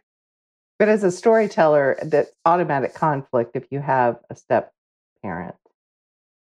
But 0.80 0.90
as 0.90 1.04
a 1.04 1.12
storyteller, 1.12 1.98
that's 2.04 2.32
automatic 2.46 2.94
conflict 2.94 3.52
if 3.56 3.66
you 3.70 3.80
have 3.80 4.20
a 4.30 4.36
step 4.36 4.74
parent. 5.22 5.56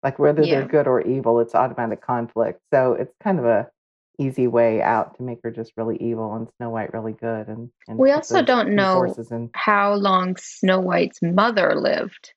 Like 0.03 0.19
whether 0.19 0.43
Yeah. 0.43 0.59
they're 0.59 0.67
good 0.67 0.87
or 0.87 1.01
evil, 1.01 1.39
it's 1.39 1.55
automatic 1.55 2.01
conflict. 2.01 2.61
So 2.73 2.93
it's 2.93 3.13
kind 3.23 3.39
of 3.39 3.45
a 3.45 3.71
easy 4.19 4.47
way 4.47 4.81
out 4.81 5.15
to 5.17 5.23
make 5.23 5.39
her 5.43 5.51
just 5.51 5.73
really 5.77 5.97
evil 5.97 6.33
and 6.35 6.47
Snow 6.57 6.69
White 6.69 6.93
really 6.93 7.13
good. 7.13 7.47
And, 7.47 7.69
and 7.87 7.97
We 7.97 8.11
also 8.11 8.41
don't 8.41 8.75
know- 8.75 8.95
forces 9.05 9.31
in. 9.31 9.49
How 9.53 9.93
long 9.95 10.35
Snow 10.37 10.79
White's 10.79 11.21
mother 11.21 11.75
lived, 11.75 12.33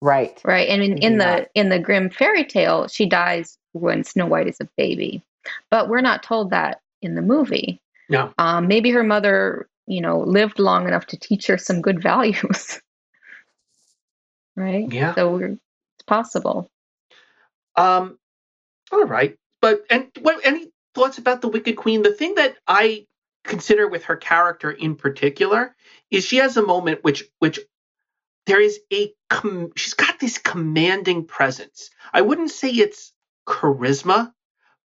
Right. 0.00 0.40
right? 0.44 0.68
And 0.68 0.82
in, 0.82 0.94
We 0.94 1.00
do 1.00 1.06
in 1.06 1.18
the 1.18 1.24
not. 1.24 1.48
in 1.54 1.68
the 1.68 1.78
Grimm 1.78 2.10
fairy 2.10 2.44
tale, 2.44 2.88
she 2.88 3.06
dies 3.06 3.58
when 3.72 4.04
Snow 4.04 4.26
White 4.26 4.48
is 4.48 4.60
a 4.60 4.68
baby, 4.76 5.22
but 5.70 5.88
we're 5.88 6.00
not 6.00 6.22
told 6.22 6.50
that 6.50 6.80
in 7.00 7.14
the 7.14 7.22
movie. 7.22 7.80
No. 8.08 8.32
Um, 8.38 8.66
maybe 8.68 8.90
her 8.90 9.02
mother, 9.02 9.68
you 9.86 10.00
know, 10.00 10.20
lived 10.20 10.58
long 10.58 10.86
enough 10.88 11.06
to 11.06 11.18
teach 11.18 11.46
her 11.46 11.56
some 11.58 11.80
good 11.80 12.02
values, 12.10 12.80
right? 14.56 14.90
Yeah. 14.92 15.14
So 15.14 15.32
we're, 15.36 15.46
it's 15.46 16.04
possible. 16.06 16.68
Um, 17.76 18.18
all 18.90 19.04
right, 19.06 19.36
but 19.62 19.84
and 19.88 20.08
what 20.20 20.44
any 20.44 20.70
thoughts 20.94 21.18
about 21.18 21.40
the 21.40 21.48
Wicked 21.48 21.76
Queen? 21.76 22.02
The 22.02 22.12
thing 22.12 22.36
that 22.36 22.56
I 22.66 23.06
consider 23.44 23.88
with 23.88 24.04
her 24.04 24.16
character 24.16 24.70
in 24.70 24.96
particular 24.96 25.74
is 26.10 26.24
she 26.24 26.36
has 26.36 26.56
a 26.56 26.62
moment 26.62 27.02
which 27.02 27.24
which 27.38 27.58
there 28.46 28.60
is 28.60 28.80
a 28.92 29.12
com- 29.30 29.72
she's 29.76 29.94
got 29.94 30.18
this 30.18 30.38
commanding 30.38 31.26
presence. 31.26 31.90
I 32.12 32.22
wouldn't 32.22 32.50
say 32.50 32.70
it's 32.70 33.12
charisma, 33.46 34.32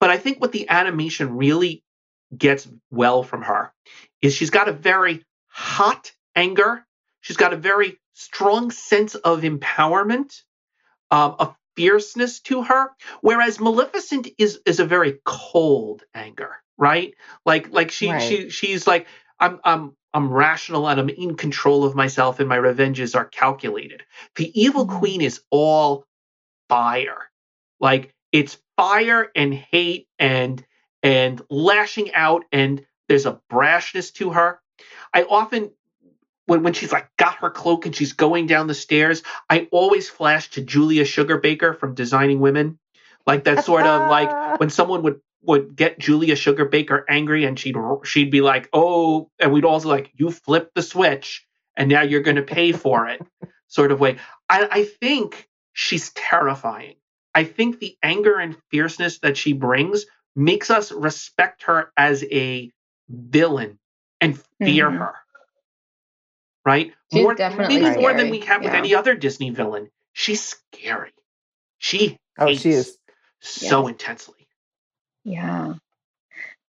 but 0.00 0.10
I 0.10 0.18
think 0.18 0.40
what 0.40 0.52
the 0.52 0.68
animation 0.68 1.36
really 1.36 1.82
gets 2.36 2.68
well 2.90 3.22
from 3.22 3.42
her 3.42 3.72
is 4.22 4.34
she's 4.34 4.50
got 4.50 4.68
a 4.68 4.72
very 4.72 5.24
hot 5.46 6.12
anger. 6.34 6.84
She's 7.20 7.36
got 7.36 7.52
a 7.52 7.56
very 7.56 7.98
strong 8.14 8.70
sense 8.70 9.14
of 9.14 9.42
empowerment, 9.42 10.42
um, 11.10 11.36
a 11.38 11.54
fierceness 11.76 12.40
to 12.42 12.62
her. 12.62 12.90
Whereas 13.20 13.60
Maleficent 13.60 14.28
is 14.38 14.60
is 14.66 14.80
a 14.80 14.86
very 14.86 15.18
cold 15.24 16.02
anger, 16.14 16.56
right? 16.78 17.14
Like 17.46 17.70
like 17.72 17.90
she 17.90 18.08
Right. 18.08 18.20
she 18.20 18.50
she's 18.50 18.86
like 18.86 19.06
I'm 19.40 19.60
I'm 19.64 19.96
I'm 20.14 20.32
rational 20.32 20.88
and 20.88 21.00
I'm 21.00 21.08
in 21.10 21.36
control 21.36 21.84
of 21.84 21.94
myself 21.96 22.40
and 22.40 22.48
my 22.48 22.58
revenges 22.58 23.14
are 23.14 23.26
calculated. 23.26 24.02
The 24.36 24.52
evil 24.60 24.86
Mhm. 24.86 25.00
queen 25.00 25.20
is 25.22 25.42
all 25.50 26.06
fire. 26.68 27.30
Like 27.80 28.14
it's 28.32 28.58
fire 28.76 29.30
and 29.36 29.54
hate 29.54 30.08
and 30.18 30.64
and 31.02 31.42
lashing 31.50 32.14
out 32.14 32.44
and 32.52 32.84
there's 33.08 33.26
a 33.26 33.40
brashness 33.52 34.12
to 34.14 34.32
her. 34.32 34.60
I 35.14 35.24
often 35.24 35.72
when 36.46 36.62
when 36.62 36.72
she's 36.72 36.92
like 36.92 37.08
got 37.16 37.36
her 37.36 37.50
cloak 37.50 37.86
and 37.86 37.94
she's 37.94 38.12
going 38.12 38.46
down 38.46 38.66
the 38.66 38.74
stairs, 38.74 39.22
I 39.48 39.68
always 39.70 40.08
flash 40.08 40.50
to 40.50 40.60
Julia 40.62 41.04
Sugarbaker 41.04 41.78
from 41.78 41.94
Designing 41.94 42.40
Women. 42.40 42.78
Like 43.26 43.44
that 43.44 43.64
sort 43.64 43.86
of 43.86 44.10
like 44.10 44.60
when 44.60 44.70
someone 44.70 45.02
would 45.02 45.20
would 45.42 45.76
get 45.76 45.98
Julia 45.98 46.34
Sugarbaker 46.34 47.04
angry 47.08 47.44
and 47.44 47.58
she'd 47.58 47.76
she'd 48.04 48.30
be 48.30 48.40
like, 48.40 48.68
"Oh," 48.72 49.30
and 49.38 49.52
we'd 49.52 49.64
also 49.64 49.88
like, 49.88 50.10
"You 50.14 50.30
flipped 50.30 50.74
the 50.74 50.82
switch 50.82 51.46
and 51.76 51.88
now 51.88 52.02
you're 52.02 52.22
going 52.22 52.36
to 52.36 52.42
pay 52.42 52.72
for 52.72 53.08
it." 53.08 53.20
sort 53.66 53.90
of 53.90 53.98
way. 53.98 54.18
I, 54.48 54.68
I 54.70 54.84
think 54.84 55.48
she's 55.72 56.10
terrifying. 56.10 56.94
I 57.34 57.42
think 57.44 57.80
the 57.80 57.96
anger 58.02 58.38
and 58.38 58.56
fierceness 58.70 59.18
that 59.20 59.36
she 59.36 59.52
brings 59.52 60.06
makes 60.36 60.70
us 60.70 60.92
respect 60.92 61.64
her 61.64 61.90
as 61.96 62.22
a 62.30 62.70
villain 63.08 63.78
and 64.20 64.38
fear 64.62 64.88
Mhm. 64.90 64.98
her. 64.98 65.14
Right? 66.64 66.92
She's 67.12 67.22
more, 67.22 67.34
definitely 67.34 67.78
maybe 67.80 68.00
more 68.00 68.14
than 68.14 68.30
we 68.30 68.40
have 68.40 68.62
with 68.62 68.72
any 68.72 68.94
other 68.94 69.14
Disney 69.14 69.50
villain. 69.50 69.90
She's 70.12 70.42
scary. 70.42 71.12
She 71.78 72.18
Oh, 72.38 72.46
hates 72.46 72.62
she 72.62 72.70
is. 72.70 72.98
so 73.40 73.86
intensely. 73.86 74.48
Yeah. 75.24 75.74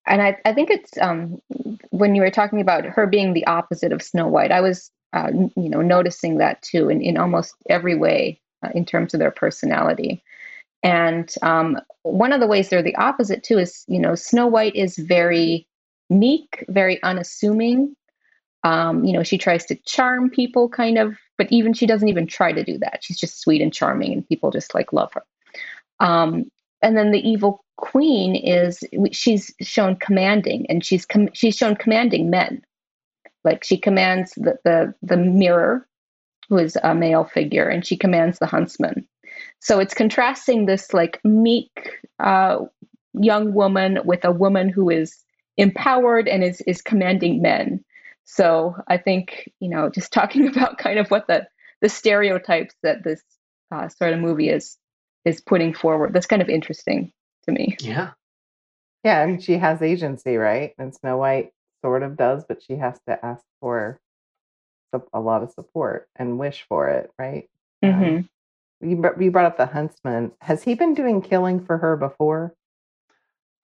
And 0.06 0.22
I, 0.22 0.38
I 0.46 0.54
think 0.54 0.70
it's 0.70 0.98
um, 1.00 1.42
when 1.90 2.16
you 2.16 2.22
were 2.22 2.30
talking 2.32 2.62
about 2.62 2.86
her 2.86 3.08
being 3.08 3.34
the 3.34 3.48
opposite 3.48 3.92
of 3.92 4.04
Snow 4.04 4.28
White, 4.28 4.52
I 4.52 4.62
was, 4.62 4.92
uh, 5.14 5.32
you 5.34 5.70
know, 5.70 5.82
noticing 5.82 6.38
that 6.38 6.62
too 6.62 6.90
in, 6.90 7.02
in 7.02 7.18
almost 7.18 7.56
every 7.70 7.96
way 7.96 8.42
uh, 8.64 8.70
in 8.76 8.86
terms 8.86 9.14
of 9.14 9.20
their 9.20 9.32
personality. 9.32 10.24
And 10.84 11.34
um, 11.42 11.80
one 12.04 12.34
of 12.34 12.40
the 12.40 12.48
ways 12.48 12.70
they're 12.70 12.84
the 12.84 12.96
opposite 12.98 13.44
too 13.44 13.58
is, 13.58 13.84
you 13.88 14.00
know, 14.00 14.14
Snow 14.16 14.48
White 14.48 14.76
is 14.76 14.98
very 14.98 15.68
meek, 16.10 16.64
very 16.70 17.02
unassuming. 17.02 17.96
Um, 18.66 19.06
you 19.06 19.14
know, 19.14 19.22
she 19.22 19.38
tries 19.38 19.64
to 19.68 19.76
charm 19.86 20.32
people, 20.32 20.68
kind 20.68 20.98
of, 20.98 21.16
but 21.38 21.52
even 21.52 21.74
she 21.74 21.86
doesn't 21.86 22.10
even 22.10 22.26
try 22.26 22.52
to 22.52 22.64
do 22.64 22.80
that. 22.80 23.04
She's 23.04 23.20
just 23.20 23.40
sweet 23.40 23.62
and 23.62 23.72
charming, 23.72 24.12
and 24.12 24.28
people 24.28 24.50
just 24.50 24.74
like 24.74 24.92
love 24.92 25.14
her. 25.14 25.24
Um, 26.00 26.50
and 26.82 26.98
then 26.98 27.12
the 27.12 27.20
evil 27.20 27.64
queen 27.78 28.36
is 28.36 28.84
she's 29.12 29.54
shown 29.62 29.98
commanding, 29.98 30.66
and 30.68 30.84
she's 30.84 31.06
com- 31.06 31.30
she's 31.34 31.56
shown 31.56 31.76
commanding 31.76 32.32
men. 32.32 32.64
Like 33.44 33.64
she 33.64 33.78
commands 33.78 34.34
the, 34.34 34.58
the 34.66 34.96
the 35.04 35.18
mirror, 35.18 35.88
who 36.50 36.58
is 36.58 36.76
a 36.84 36.96
male 36.96 37.26
figure, 37.26 37.70
and 37.70 37.86
she 37.86 37.96
commands 37.96 38.40
the 38.40 38.48
huntsman. 38.48 39.08
So 39.60 39.80
it's 39.80 39.94
contrasting 39.94 40.66
this 40.66 40.92
like 40.92 41.24
meek 41.24 41.92
uh, 42.20 42.66
young 43.14 43.54
woman 43.54 44.00
with 44.06 44.26
a 44.26 44.32
woman 44.32 44.70
who 44.70 44.90
is 44.90 45.24
empowered 45.58 46.28
and 46.28 46.44
is 46.44 46.62
is 46.62 46.82
commanding 46.82 47.44
men. 47.44 47.86
So 48.26 48.76
I 48.88 48.98
think 48.98 49.52
you 49.60 49.70
know 49.70 49.90
just 49.90 50.12
talking 50.14 50.48
about 50.48 50.78
kind 50.78 51.00
of 51.00 51.10
what 51.10 51.28
the 51.28 51.48
the 51.82 51.90
stereotypes 51.90 52.76
that 52.84 53.04
this 53.04 53.22
uh, 53.72 53.88
sort 53.90 54.14
of 54.14 54.20
movie 54.20 54.50
is 54.50 54.78
is 55.24 55.42
putting 55.42 55.74
forward. 55.74 56.14
That's 56.14 56.28
kind 56.28 56.42
of 56.42 56.50
interesting 56.50 57.12
to 57.46 57.52
me. 57.52 57.78
Yeah. 57.80 58.12
Yeah, 59.04 59.22
and 59.22 59.44
she 59.44 59.54
has 59.58 59.84
agency, 59.84 60.36
right? 60.38 60.74
And 60.80 60.96
Snow 60.96 61.18
White 61.18 61.52
sort 61.84 62.02
of 62.02 62.18
does, 62.18 62.44
but 62.48 62.64
she 62.64 62.76
has 62.78 63.00
to 63.08 63.24
ask 63.24 63.44
for 63.60 64.00
a 65.14 65.20
lot 65.20 65.44
of 65.44 65.52
support 65.52 66.08
and 66.16 66.40
wish 66.40 66.66
for 66.68 66.90
it, 66.90 67.12
right? 67.20 67.48
Mm-hmm. 67.84 68.04
Um, 68.04 68.30
you, 68.82 69.14
you 69.20 69.32
brought 69.32 69.46
up 69.46 69.58
the 69.58 69.66
huntsman. 69.66 70.32
Has 70.42 70.64
he 70.64 70.74
been 70.74 70.94
doing 70.94 71.22
killing 71.22 71.64
for 71.64 71.78
her 71.78 71.96
before? 71.98 72.56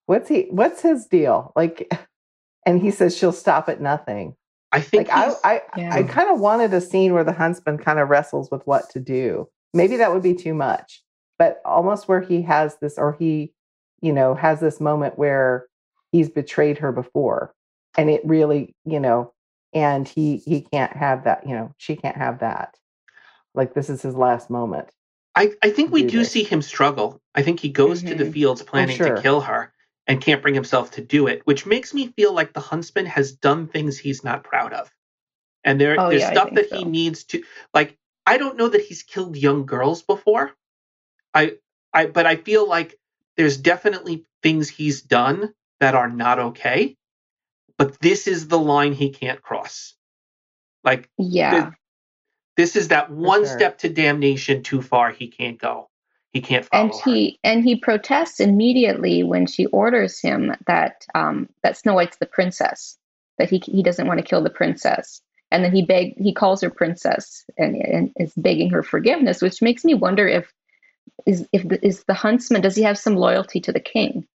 What's 0.06 0.30
he? 0.30 0.48
What's 0.52 0.82
his 0.82 1.08
deal? 1.08 1.54
Like, 1.56 1.90
and 2.66 2.82
he 2.82 2.92
says 2.92 3.18
she'll 3.18 3.32
stop 3.32 3.70
at 3.70 3.82
nothing. 3.82 4.36
I 4.72 4.82
think 4.82 5.10
like 5.10 5.18
I, 5.18 5.36
I, 5.44 5.62
yeah. 5.78 5.94
I 5.94 6.04
kind 6.04 6.30
of 6.30 6.40
wanted 6.40 6.74
a 6.74 6.82
scene 6.82 7.14
where 7.14 7.24
the 7.24 7.34
huntsman 7.34 7.78
kind 7.78 8.00
of 8.00 8.10
wrestles 8.10 8.50
with 8.50 8.66
what 8.66 8.90
to 8.92 9.00
do. 9.00 9.50
Maybe 9.74 9.98
that 9.98 10.14
would 10.14 10.24
be 10.24 10.34
too 10.34 10.54
much, 10.54 11.04
but 11.38 11.62
almost 11.66 12.08
where 12.08 12.22
he 12.22 12.42
has 12.44 12.78
this, 12.78 12.98
or 12.98 13.16
he, 13.20 13.54
you 14.02 14.14
know, 14.14 14.34
has 14.34 14.60
this 14.60 14.80
moment 14.80 15.18
where 15.18 15.68
he's 16.12 16.30
betrayed 16.30 16.78
her 16.80 16.92
before, 16.92 17.54
and 17.98 18.10
it 18.10 18.22
really, 18.24 18.76
you 18.86 19.00
know, 19.00 19.34
and 19.74 20.08
he 20.08 20.38
he 20.38 20.62
can't 20.62 20.96
have 20.96 21.26
that. 21.26 21.48
You 21.48 21.56
know, 21.56 21.74
she 21.78 21.96
can't 21.96 22.18
have 22.18 22.40
that. 22.40 22.78
Like 23.54 23.74
this 23.74 23.90
is 23.90 24.02
his 24.02 24.16
last 24.16 24.50
moment. 24.50 24.90
I, 25.36 25.52
I 25.64 25.70
think 25.70 25.92
we 25.92 26.04
do 26.04 26.10
do 26.10 26.24
see 26.26 26.44
him 26.44 26.62
struggle. 26.62 27.22
I 27.36 27.42
think 27.42 27.60
he 27.60 27.70
goes 27.70 28.04
to 28.04 28.16
the 28.16 28.26
Mhm. 28.26 28.34
fields 28.34 28.62
planning 28.64 28.98
sure. 28.98 29.16
to 29.16 29.22
kill 29.22 29.42
her 29.42 29.74
and 30.12 30.22
can't 30.22 30.44
bring 30.44 30.56
himself 30.56 30.92
to 30.94 31.02
do 31.02 31.28
it, 31.28 31.44
which 31.46 31.66
makes 31.66 31.96
me 31.96 32.10
feel 32.10 32.34
like 32.34 32.54
the 32.54 32.62
huntsman 32.62 33.08
has 33.08 33.34
done 33.34 33.70
things 33.70 33.98
he's 33.98 34.26
not 34.26 34.44
proud 34.46 34.74
of. 34.74 34.92
And 35.66 35.82
there, 35.82 36.00
Oh, 36.00 36.10
there's 36.10 36.22
yeah, 36.22 36.32
stuff 36.32 36.56
that 36.56 36.68
he 36.68 36.86
needs 36.86 37.26
to 37.26 37.44
like 37.74 37.98
I 38.28 38.38
don't 38.40 38.58
know 38.58 38.70
that 38.70 38.82
he's 38.84 39.04
killed 39.04 39.38
young 39.38 39.66
girls 39.68 40.04
before. 40.04 40.54
I 41.34 41.56
I 41.94 42.08
but 42.08 42.28
I 42.28 42.38
feel 42.38 42.68
like 42.68 42.96
there's 43.38 43.58
definitely 43.58 44.26
things 44.44 44.70
he's 44.70 45.04
done 45.04 45.54
that 45.82 45.96
are 45.96 46.10
not 46.10 46.40
okay. 46.40 46.98
But 47.78 48.00
this 48.02 48.28
is 48.28 48.48
the 48.50 48.60
line 48.60 48.94
he 48.94 49.12
can't 49.12 49.42
cross. 49.42 49.96
Like 50.86 51.10
Yeah. 51.20 51.72
this 52.58 52.78
is 52.78 52.90
that 52.90 53.12
one 53.12 53.46
sure. 53.46 53.48
step 53.48 53.80
to 53.80 53.90
damnation 53.90 54.64
too 54.64 54.82
far 54.84 55.12
he 55.12 55.30
can't 55.30 55.60
go. 55.60 55.90
He 56.34 56.42
can't 56.42 56.66
follow. 56.66 56.84
and 56.84 56.94
her. 56.94 57.12
he 57.12 57.40
and 57.44 57.64
he 57.64 57.76
protests 57.76 58.40
immediately 58.40 59.24
when 59.24 59.46
she 59.48 59.66
orders 59.68 60.20
him 60.20 60.54
that 60.68 61.06
um, 61.16 61.50
that 61.64 61.78
Snow 61.78 61.94
White's 61.96 62.18
the 62.18 62.26
princess, 62.26 62.98
that 63.38 63.50
he 63.50 63.62
he 63.66 63.84
doesn't 63.84 64.08
want 64.08 64.20
to 64.20 64.26
kill 64.26 64.44
the 64.44 64.50
princess, 64.50 65.22
and 65.52 65.64
then 65.64 65.74
he 65.76 65.84
beg 65.84 66.18
he 66.18 66.34
calls 66.34 66.62
her 66.62 66.70
princess 66.70 67.46
and, 67.58 67.76
and 67.76 68.12
is 68.18 68.34
begging 68.38 68.70
her 68.72 68.84
forgiveness, 68.84 69.42
which 69.42 69.62
makes 69.62 69.84
me 69.84 69.94
wonder 69.94 70.28
if 70.28 70.54
is 71.26 71.48
if 71.52 71.68
the, 71.68 71.86
is 71.86 72.04
the 72.06 72.14
huntsman 72.14 72.62
does 72.62 72.76
he 72.76 72.84
have 72.84 72.98
some 72.98 73.16
loyalty 73.16 73.60
to 73.62 73.74
the 73.74 73.80
king, 73.82 74.28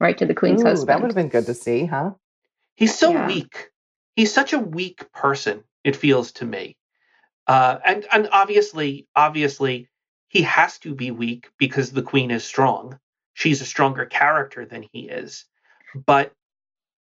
right 0.00 0.18
to 0.18 0.26
the 0.26 0.34
queen's 0.34 0.62
Ooh, 0.62 0.64
husband? 0.64 0.88
that 0.88 1.00
would 1.02 1.08
have 1.08 1.16
been 1.16 1.28
good 1.28 1.46
to 1.46 1.54
see, 1.54 1.86
huh? 1.86 2.12
He's 2.76 2.96
so 2.96 3.12
Yeah. 3.12 3.26
weak. 3.26 3.70
He's 4.16 4.32
such 4.34 4.52
a 4.52 4.58
weak 4.58 5.12
person. 5.12 5.64
It 5.84 5.96
feels 5.96 6.32
to 6.32 6.44
me, 6.46 6.76
uh, 7.46 7.78
and 7.84 8.06
and 8.12 8.28
obviously, 8.32 9.08
obviously, 9.16 9.88
he 10.34 10.42
has 10.42 10.78
to 10.80 10.94
be 10.94 11.10
weak 11.12 11.48
because 11.58 11.92
the 11.92 12.02
queen 12.02 12.30
is 12.30 12.44
strong. 12.44 12.98
She's 13.32 13.62
a 13.62 13.64
stronger 13.64 14.04
character 14.04 14.66
than 14.66 14.84
he 14.92 15.08
is, 15.08 15.46
but 16.06 16.32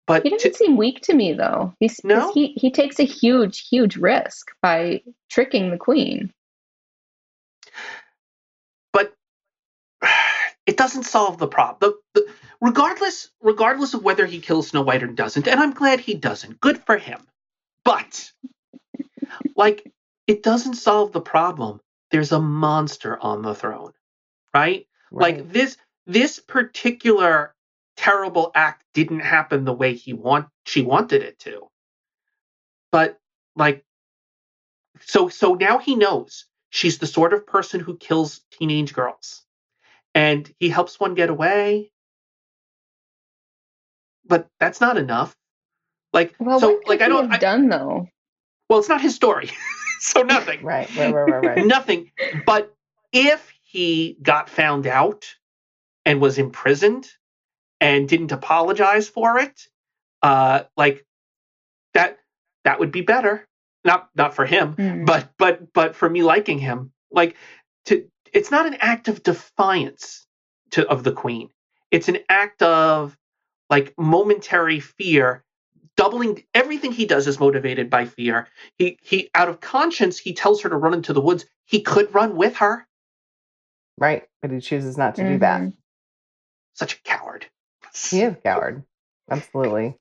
but 0.06 0.22
He 0.22 0.30
to- 0.30 0.36
doesn't 0.36 0.54
seem 0.54 0.76
weak 0.76 1.00
to 1.02 1.14
me 1.14 1.32
though. 1.32 1.74
He's 1.80 1.98
No? 2.04 2.32
he 2.32 2.48
he 2.56 2.70
takes 2.70 3.00
a 3.00 3.04
huge 3.04 3.66
huge 3.68 3.96
risk 3.96 4.50
by 4.62 5.02
tricking 5.30 5.70
the 5.70 5.78
queen. 5.78 6.32
but 8.92 9.12
it 10.66 10.76
doesn't 10.76 11.04
solve 11.04 11.38
the 11.38 11.48
problem. 11.48 11.78
The, 12.14 12.20
the, 12.20 12.32
regardless, 12.60 13.30
regardless 13.40 13.94
of 13.94 14.02
whether 14.04 14.26
he 14.26 14.40
kills 14.40 14.68
Snow 14.68 14.82
White 14.82 15.02
or 15.02 15.06
doesn't, 15.08 15.48
and 15.48 15.58
I'm 15.60 15.72
glad 15.72 16.00
he 16.00 16.14
doesn't. 16.14 16.60
Good 16.60 16.78
for 16.84 16.98
him. 16.98 17.20
But 17.84 18.30
like, 19.56 19.90
it 20.26 20.42
doesn't 20.42 20.74
solve 20.74 21.12
the 21.12 21.20
problem. 21.20 21.80
There's 22.16 22.32
a 22.32 22.40
monster 22.40 23.22
on 23.22 23.42
the 23.42 23.54
throne, 23.54 23.92
right? 24.54 24.86
Right. 25.10 25.36
Like 25.36 25.52
this, 25.52 25.76
this 26.06 26.38
particular 26.38 27.54
terrible 27.98 28.52
act 28.54 28.84
didn't 28.94 29.20
happen 29.20 29.66
the 29.66 29.74
way 29.74 29.92
he 29.92 30.14
want 30.14 30.48
she 30.64 30.80
wanted 30.80 31.22
it 31.22 31.38
to. 31.40 31.68
But 32.90 33.18
like, 33.54 33.84
so 35.02 35.28
so 35.28 35.52
now 35.54 35.76
he 35.76 35.94
knows 35.94 36.46
she's 36.70 36.96
the 36.96 37.06
sort 37.06 37.34
of 37.34 37.46
person 37.46 37.80
who 37.80 37.98
kills 37.98 38.40
teenage 38.50 38.94
girls 38.94 39.42
and 40.14 40.50
he 40.58 40.70
helps 40.70 40.98
one 40.98 41.14
get 41.14 41.28
away 41.30 41.90
but 44.26 44.48
that's 44.58 44.80
not 44.80 44.96
enough 44.96 45.36
like 46.14 46.34
Well, 46.38 46.60
so 46.60 46.80
like 46.86 47.02
i 47.02 47.08
don't 47.08 47.24
have 47.30 47.34
I, 47.34 47.38
done 47.38 47.68
though? 47.68 48.08
well 48.70 48.78
it's 48.78 48.88
not 48.88 49.02
his 49.02 49.14
story 49.14 49.50
so 50.14 50.22
nothing. 50.22 50.62
Right, 50.64 50.90
right, 50.96 51.12
right, 51.12 51.28
right, 51.28 51.44
right. 51.44 51.58
nothing. 51.66 52.12
But 52.46 52.74
if 53.12 53.52
he 53.62 54.18
got 54.22 54.50
found 54.50 54.86
out 54.86 55.26
and 56.06 56.20
was 56.20 56.38
imprisoned 56.38 57.08
and 57.80 58.08
didn't 58.08 58.32
apologize 58.32 59.08
for 59.08 59.38
it 59.38 59.60
uh 60.22 60.64
like 60.76 61.04
that 61.94 62.18
that 62.64 62.80
would 62.80 62.92
be 62.92 63.02
better. 63.02 63.46
Not 63.84 64.10
not 64.16 64.34
for 64.34 64.46
him 64.46 64.74
Hmm. 64.74 65.04
but 65.04 65.30
but 65.38 65.72
but 65.72 65.96
for 65.96 66.10
me 66.10 66.22
liking 66.22 66.58
him. 66.58 66.92
Like 67.12 67.36
to 67.86 68.06
it's 68.32 68.50
not 68.52 68.66
an 68.66 68.76
act 68.80 69.08
of 69.08 69.22
defiance 69.24 70.26
to 70.72 70.88
of 70.88 71.04
the 71.04 71.12
queen. 71.12 71.50
It's 71.92 72.08
an 72.08 72.18
act 72.28 72.62
of 72.62 73.16
like 73.70 73.94
momentary 73.98 74.80
fear 74.80 75.44
doubling 75.96 76.44
everything 76.54 76.92
he 76.92 77.06
does 77.06 77.26
is 77.26 77.40
motivated 77.40 77.88
by 77.90 78.04
fear 78.04 78.48
he 78.78 78.98
he 79.02 79.30
out 79.34 79.48
of 79.48 79.60
conscience 79.60 80.18
he 80.18 80.32
tells 80.34 80.62
her 80.62 80.68
to 80.68 80.76
run 80.76 80.94
into 80.94 81.12
the 81.12 81.20
woods 81.20 81.46
he 81.64 81.80
could 81.80 82.14
run 82.14 82.36
with 82.36 82.56
her 82.56 82.86
right. 83.98 84.24
But 84.42 84.50
he 84.50 84.60
chooses 84.60 84.98
not 84.98 85.14
to 85.16 85.26
do 85.26 85.38
that. 85.38 85.60
Mhm. 85.62 85.72
such 86.74 86.94
a 86.94 87.02
coward 87.02 87.46
He 88.10 88.20
is 88.22 88.34
a 88.34 88.36
coward. 88.36 88.84
Absolutely. 89.30 89.96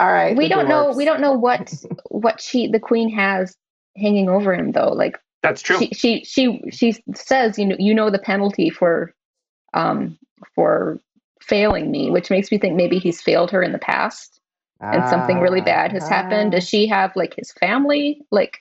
All 0.00 0.10
right. 0.12 0.36
we 0.36 0.48
don't 0.48 0.68
know 0.68 0.92
we 0.92 1.04
don't 1.04 1.20
know 1.20 1.32
what 1.38 1.72
what 2.10 2.40
she 2.40 2.66
the 2.68 2.80
queen 2.80 3.08
has 3.10 3.56
hanging 3.96 4.28
over 4.28 4.52
him 4.54 4.72
though 4.72 4.92
like 4.92 5.18
that's 5.42 5.62
true 5.62 5.78
she 5.78 5.90
she 5.94 6.24
she 6.24 6.60
she 6.70 6.96
says 7.14 7.58
you 7.58 7.66
know 7.66 7.76
you 7.78 7.94
know 7.94 8.10
the 8.10 8.18
penalty 8.18 8.68
for 8.70 9.12
um 9.74 10.18
for 10.54 10.98
failing 11.40 11.90
me 11.90 12.10
which 12.10 12.30
makes 12.30 12.50
me 12.50 12.58
think 12.58 12.74
maybe 12.76 12.98
he's 12.98 13.20
failed 13.22 13.50
her 13.50 13.62
in 13.62 13.72
the 13.72 13.78
past 13.78 14.39
and 14.80 15.08
something 15.08 15.40
really 15.40 15.60
bad 15.60 15.92
has 15.92 16.08
happened 16.08 16.48
Ah. 16.54 16.56
does 16.56 16.68
she 16.68 16.86
have 16.86 17.14
like 17.16 17.34
his 17.34 17.52
family 17.52 18.22
like 18.30 18.58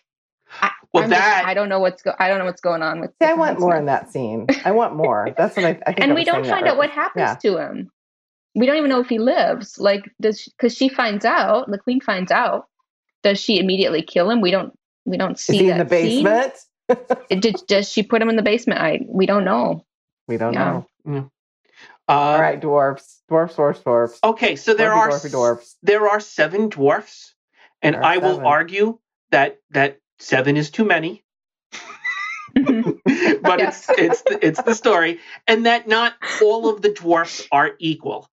I, 0.62 0.72
Well, 0.94 1.04
I'm 1.04 1.10
just- 1.12 1.22
that- 1.22 1.44
I 1.46 1.54
don't 1.54 1.70
know 1.70 1.80
what's 1.80 2.02
go- 2.02 2.16
I 2.20 2.28
don't 2.28 2.40
know 2.40 2.46
what's 2.46 2.62
going 2.62 2.82
on 2.82 3.00
with. 3.02 3.12
See, 3.22 3.28
I 3.28 3.34
want 3.34 3.60
more 3.60 3.70
husband. 3.74 3.82
in 3.82 3.86
that 3.86 4.12
scene. 4.12 4.48
I 4.66 4.72
want 4.72 4.96
more. 4.96 5.30
That's 5.38 5.56
what 5.56 5.66
I, 5.66 5.70
I 5.70 5.74
think. 5.94 6.02
I 6.02 6.04
and 6.06 6.16
we 6.16 6.24
don't 6.26 6.46
find 6.46 6.66
out 6.66 6.72
right. 6.72 6.78
what 6.78 6.90
happens 6.90 7.22
Yeah. 7.22 7.36
to 7.52 7.58
him. 7.58 7.92
We 8.56 8.66
don't 8.66 8.78
even 8.78 8.90
know 8.90 9.00
if 9.00 9.08
he 9.08 9.20
lives. 9.20 9.78
Like, 9.78 10.10
does 10.20 10.44
because 10.46 10.76
she 10.76 10.90
finds 10.90 11.24
out, 11.24 11.70
the 11.70 11.78
queen 11.78 12.02
finds 12.02 12.32
out. 12.32 12.66
Does 13.22 13.40
she 13.40 13.60
immediately 13.60 14.02
kill 14.02 14.30
him? 14.32 14.42
We 14.42 14.50
don't. 14.50 14.74
We 15.06 15.18
don't 15.18 15.34
Is 15.38 15.42
see 15.46 15.58
he 15.60 15.70
in 15.70 15.78
the 15.78 15.84
that 15.84 15.90
scene. 15.92 16.24
basement? 16.24 16.54
It, 17.30 17.42
did, 17.42 17.58
does 17.68 17.88
she 17.88 18.02
put 18.02 18.20
him 18.22 18.30
in 18.30 18.36
the 18.36 18.42
basement? 18.42 18.80
I 18.82 19.02
we 19.08 19.28
don't 19.28 19.46
know. 19.46 19.86
We 20.28 20.38
don't 20.38 20.54
Yeah. 20.54 20.82
know. 21.06 21.18
uh, 21.18 21.22
All 22.10 22.40
right, 22.42 22.60
dwarfs, 22.60 23.22
dwarfs, 23.30 23.56
dwarfs, 23.56 23.82
dwarfs. 23.82 24.20
okay 24.24 24.56
so 24.56 24.74
there 24.74 24.90
Dwarfy, 24.92 24.98
are 24.98 25.10
dwarfy 25.12 25.32
dwarfs. 25.32 25.78
there 25.84 26.10
are 26.10 26.20
seven 26.20 26.70
dwarfs 26.70 27.36
and 27.82 27.94
There 27.96 28.02
are 28.04 28.06
i 28.14 28.18
will 28.18 28.36
seven. 28.36 28.46
argue 28.46 29.00
that 29.32 29.60
that 29.72 30.00
seven 30.20 30.58
is 30.58 30.72
too 30.72 30.86
many 30.86 31.24
but 32.56 33.60
Yes. 33.60 33.86
it's 33.90 34.00
it's 34.00 34.22
the, 34.24 34.40
it's 34.48 34.62
the 34.64 34.74
story, 34.74 35.20
and 35.48 35.66
that 35.68 35.88
not 35.88 36.14
all 36.42 36.68
of 36.70 36.82
the 36.82 36.92
dwarfs 36.94 37.48
are 37.52 37.72
equal 37.80 38.28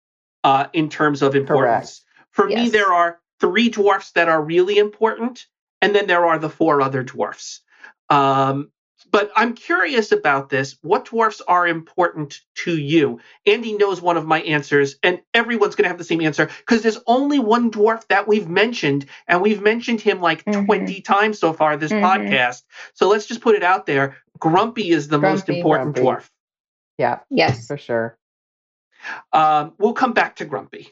uh, 0.44 0.68
in 0.74 0.90
terms 0.90 1.22
of 1.24 1.36
importance. 1.36 2.02
For 2.32 2.46
me, 2.48 2.70
there 2.70 2.94
are 2.94 3.20
three 3.40 3.70
dwarfs 3.70 4.12
that 4.12 4.30
are 4.30 4.42
really 4.42 4.78
important, 4.78 5.46
and 5.82 5.96
then 5.96 6.06
there 6.08 6.26
are 6.28 6.38
the 6.38 6.50
four 6.50 6.82
other 6.82 7.04
dwarfs. 7.04 7.62
Um, 8.10 8.72
but 9.14 9.32
I'm 9.36 9.54
curious 9.54 10.12
about 10.12 10.50
this. 10.50 10.76
What 10.82 11.06
dwarfs 11.06 11.40
are 11.48 11.66
important 11.68 12.42
to 12.66 12.76
you? 12.78 13.22
Andy 13.46 13.74
knows 13.78 14.02
one 14.02 14.18
of 14.18 14.26
my 14.26 14.42
answers, 14.42 14.96
and 15.04 15.22
everyone's 15.34 15.76
going 15.76 15.84
to 15.84 15.90
have 15.90 15.98
the 16.00 16.04
same 16.04 16.20
answer 16.20 16.48
because 16.58 16.82
there's 16.82 16.98
only 17.08 17.40
one 17.40 17.72
dwarf 17.72 18.06
that 18.08 18.28
we've 18.28 18.50
mentioned, 18.50 19.06
and 19.28 19.42
we've 19.42 19.62
mentioned 19.62 20.02
him 20.02 20.20
like 20.20 20.44
Mhm. 20.46 20.66
20 20.66 21.00
times 21.02 21.40
so 21.40 21.54
far 21.54 21.78
this 21.78 21.92
Mhm. 21.94 22.02
podcast. 22.02 22.64
So 22.96 23.08
let's 23.08 23.28
just 23.28 23.40
put 23.42 23.56
it 23.56 23.64
out 23.64 23.86
there. 23.86 24.18
Grumpy 24.40 24.90
is 24.90 25.08
the 25.08 25.20
most 25.20 25.48
important 25.48 25.96
Grumpy. 25.96 26.02
dwarf. 26.24 26.30
Yeah, 26.98 27.20
Yes. 27.30 27.68
for 27.68 27.78
sure. 27.78 28.18
Um, 29.32 29.74
we'll 29.78 29.94
come 29.94 30.14
back 30.14 30.38
to 30.38 30.46
Grumpy. 30.46 30.90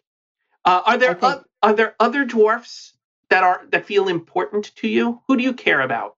Uh, 0.63 0.81
are 0.85 0.97
there 0.97 1.15
think- 1.15 1.23
oth- 1.39 1.45
are 1.63 1.73
there 1.73 1.95
other 1.99 2.23
dwarfs 2.25 2.93
that 3.29 3.43
are 3.43 3.65
that 3.71 3.85
feel 3.85 4.07
important 4.07 4.75
to 4.75 4.87
you? 4.87 5.21
Who 5.27 5.37
do 5.37 5.43
you 5.43 5.53
care 5.53 5.81
about? 5.81 6.17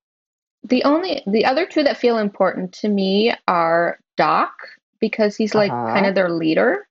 The 0.65 0.83
only 0.83 1.23
the 1.27 1.45
other 1.45 1.65
two 1.65 1.83
that 1.83 1.97
feel 1.97 2.17
important 2.17 2.73
to 2.75 2.89
me 2.89 3.33
are 3.47 3.99
Doc 4.17 4.53
because 4.99 5.35
he's 5.35 5.53
like 5.53 5.71
Uh-huh. 5.71 5.93
kind 5.93 6.05
of 6.05 6.15
their 6.15 6.29
leader, 6.29 6.87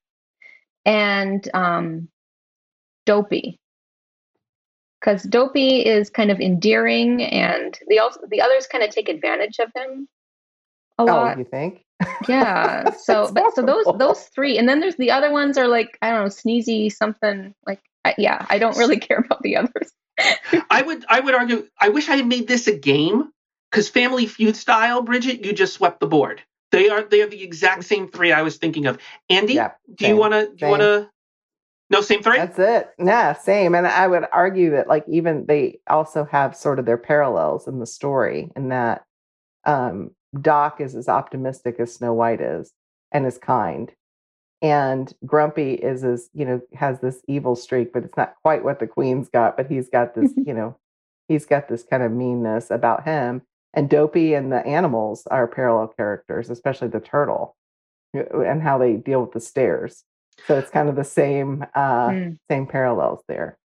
and 0.85 1.47
um, 1.53 2.09
Dopey 3.05 3.59
because 4.99 5.23
Dopey 5.23 5.85
is 5.85 6.09
kind 6.09 6.31
of 6.31 6.39
endearing, 6.39 7.23
and 7.23 7.77
the 7.87 7.99
also 7.99 8.21
the 8.29 8.41
others 8.41 8.67
kind 8.67 8.83
of 8.83 8.91
take 8.91 9.09
advantage 9.09 9.59
of 9.59 9.69
him 9.75 10.07
a 10.97 11.03
Oh, 11.03 11.37
you 11.37 11.43
think? 11.45 11.83
Yeah. 12.29 12.91
So, 12.91 13.27
That's 13.27 13.31
but 13.33 13.55
so 13.55 13.61
those 13.63 13.85
those 13.97 14.23
three, 14.35 14.57
and 14.57 14.67
then 14.67 14.79
there's 14.79 14.95
the 14.95 15.11
other 15.11 15.31
ones 15.31 15.57
are 15.57 15.67
like 15.67 15.97
I 16.01 16.11
don't 16.11 16.23
know, 16.23 16.29
sneezy 16.29 16.91
something 16.91 17.53
like 17.67 17.81
I, 18.05 18.15
yeah. 18.17 18.45
I 18.49 18.59
don't 18.59 18.77
really 18.77 18.99
care 19.07 19.17
about 19.17 19.41
the 19.41 19.57
others. 19.57 19.91
I 20.69 20.81
would 20.81 21.03
I 21.09 21.19
would 21.19 21.35
argue 21.35 21.67
I 21.79 21.89
wish 21.89 22.07
I 22.07 22.15
had 22.15 22.27
made 22.27 22.47
this 22.47 22.67
a 22.67 22.77
game 22.77 23.32
because 23.73 23.89
Family 23.89 24.27
Feud 24.27 24.55
style, 24.55 25.03
Bridgette, 25.03 25.43
you 25.43 25.51
just 25.51 25.73
swept 25.73 25.99
the 25.99 26.05
board. 26.05 26.43
They 26.71 26.89
are 26.89 27.01
they 27.01 27.23
are 27.23 27.27
the 27.27 27.41
exact 27.43 27.85
same 27.85 28.07
three 28.07 28.31
I 28.31 28.43
was 28.43 28.57
thinking 28.57 28.85
of. 28.85 28.99
Andy, 29.31 29.55
Yeah. 29.55 29.71
do 29.95 30.07
you 30.07 30.15
want 30.15 30.33
to 30.33 30.51
do 30.55 30.65
you 30.65 30.71
want 30.71 30.83
to 30.83 31.09
no 31.89 32.01
same 32.01 32.21
three? 32.21 32.37
That's 32.37 32.59
it. 32.59 32.91
Yeah, 32.99 33.33
same. 33.33 33.73
And 33.73 33.87
I 33.87 34.07
would 34.07 34.25
argue 34.31 34.71
that 34.71 34.87
like 34.87 35.05
even 35.07 35.47
they 35.47 35.79
also 35.87 36.23
have 36.25 36.55
sort 36.55 36.77
of 36.77 36.85
their 36.85 36.97
parallels 36.97 37.67
in 37.67 37.79
the 37.79 37.87
story 37.87 38.51
in 38.55 38.69
that 38.69 39.05
um 39.65 40.11
Doc 40.39 40.79
is 40.79 40.95
as 40.95 41.07
optimistic 41.09 41.79
as 41.79 41.93
Snow 41.95 42.13
White 42.13 42.41
is 42.41 42.73
and 43.11 43.25
is 43.25 43.37
kind. 43.39 43.91
And 44.61 45.13
Grumpy 45.25 45.73
is 45.73 46.03
as, 46.03 46.29
you 46.33 46.45
know, 46.45 46.61
has 46.73 46.99
this 47.01 47.21
evil 47.27 47.55
streak, 47.55 47.91
but 47.91 48.03
it's 48.03 48.17
not 48.17 48.35
quite 48.43 48.63
what 48.63 48.79
the 48.79 48.87
Queen's 48.87 49.29
got, 49.29 49.57
but 49.57 49.67
he's 49.67 49.89
got 49.89 50.15
this, 50.15 50.31
you 50.37 50.53
know, 50.53 50.77
he's 51.27 51.45
got 51.45 51.67
this 51.67 51.83
kind 51.83 52.01
of 52.01 52.11
meanness 52.11 52.71
about 52.71 53.03
him. 53.03 53.41
And 53.73 53.89
Dopey 53.89 54.33
and 54.33 54.51
the 54.51 54.65
animals 54.65 55.25
are 55.31 55.47
parallel 55.47 55.87
characters, 55.87 56.49
especially 56.49 56.89
the 56.89 56.99
turtle 56.99 57.55
uh, 58.15 58.39
and 58.41 58.61
how 58.61 58.77
they 58.77 58.93
deal 58.95 59.21
with 59.21 59.31
the 59.31 59.39
stairs. 59.39 60.03
So 60.47 60.57
it's 60.57 60.69
kind 60.69 60.89
of 60.89 60.95
the 60.95 61.03
same 61.03 61.65
uh 61.75 62.09
Mm. 62.09 62.37
same 62.49 62.67
parallels 62.67 63.23
there. 63.27 63.57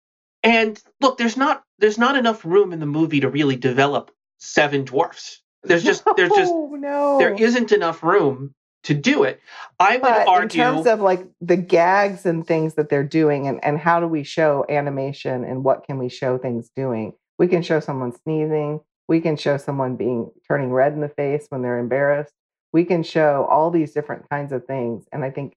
And 0.42 0.80
look, 1.00 1.18
there's 1.18 1.36
not 1.36 1.62
there's 1.78 1.98
not 1.98 2.16
enough 2.16 2.44
room 2.44 2.72
in 2.72 2.80
the 2.80 2.86
movie 2.86 3.20
to 3.20 3.28
really 3.28 3.56
develop 3.56 4.10
seven 4.38 4.84
dwarfs. 4.84 5.42
There's 5.62 5.82
just 5.84 6.04
there's 6.16 6.32
just 6.32 6.52
no, 6.52 6.76
no. 6.78 7.18
there 7.18 7.34
isn't 7.34 7.72
enough 7.72 8.02
room 8.02 8.54
to 8.84 8.94
do 8.94 9.24
it. 9.24 9.40
I 9.80 9.94
would 9.94 10.02
but 10.02 10.28
argue 10.28 10.62
in 10.62 10.74
terms 10.74 10.86
of 10.86 11.00
like 11.00 11.26
the 11.40 11.56
gags 11.56 12.24
and 12.24 12.46
things 12.46 12.74
that 12.74 12.88
they're 12.88 13.02
doing 13.02 13.48
and, 13.48 13.64
and 13.64 13.78
how 13.78 13.98
do 13.98 14.06
we 14.06 14.22
show 14.22 14.64
animation 14.68 15.44
and 15.44 15.64
what 15.64 15.84
can 15.84 15.98
we 15.98 16.08
show 16.08 16.38
things 16.38 16.70
doing 16.76 17.12
we 17.38 17.48
can 17.48 17.62
show 17.62 17.80
someone 17.80 18.12
sneezing 18.22 18.80
we 19.08 19.20
can 19.20 19.36
show 19.36 19.56
someone 19.56 19.96
being 19.96 20.30
turning 20.46 20.72
red 20.72 20.92
in 20.92 21.00
the 21.00 21.08
face 21.08 21.46
when 21.48 21.62
they're 21.62 21.78
embarrassed. 21.78 22.34
We 22.72 22.84
can 22.84 23.02
show 23.02 23.46
all 23.48 23.70
these 23.70 23.92
different 23.92 24.28
kinds 24.28 24.52
of 24.52 24.66
things 24.66 25.06
and 25.12 25.24
i 25.24 25.30
think 25.30 25.54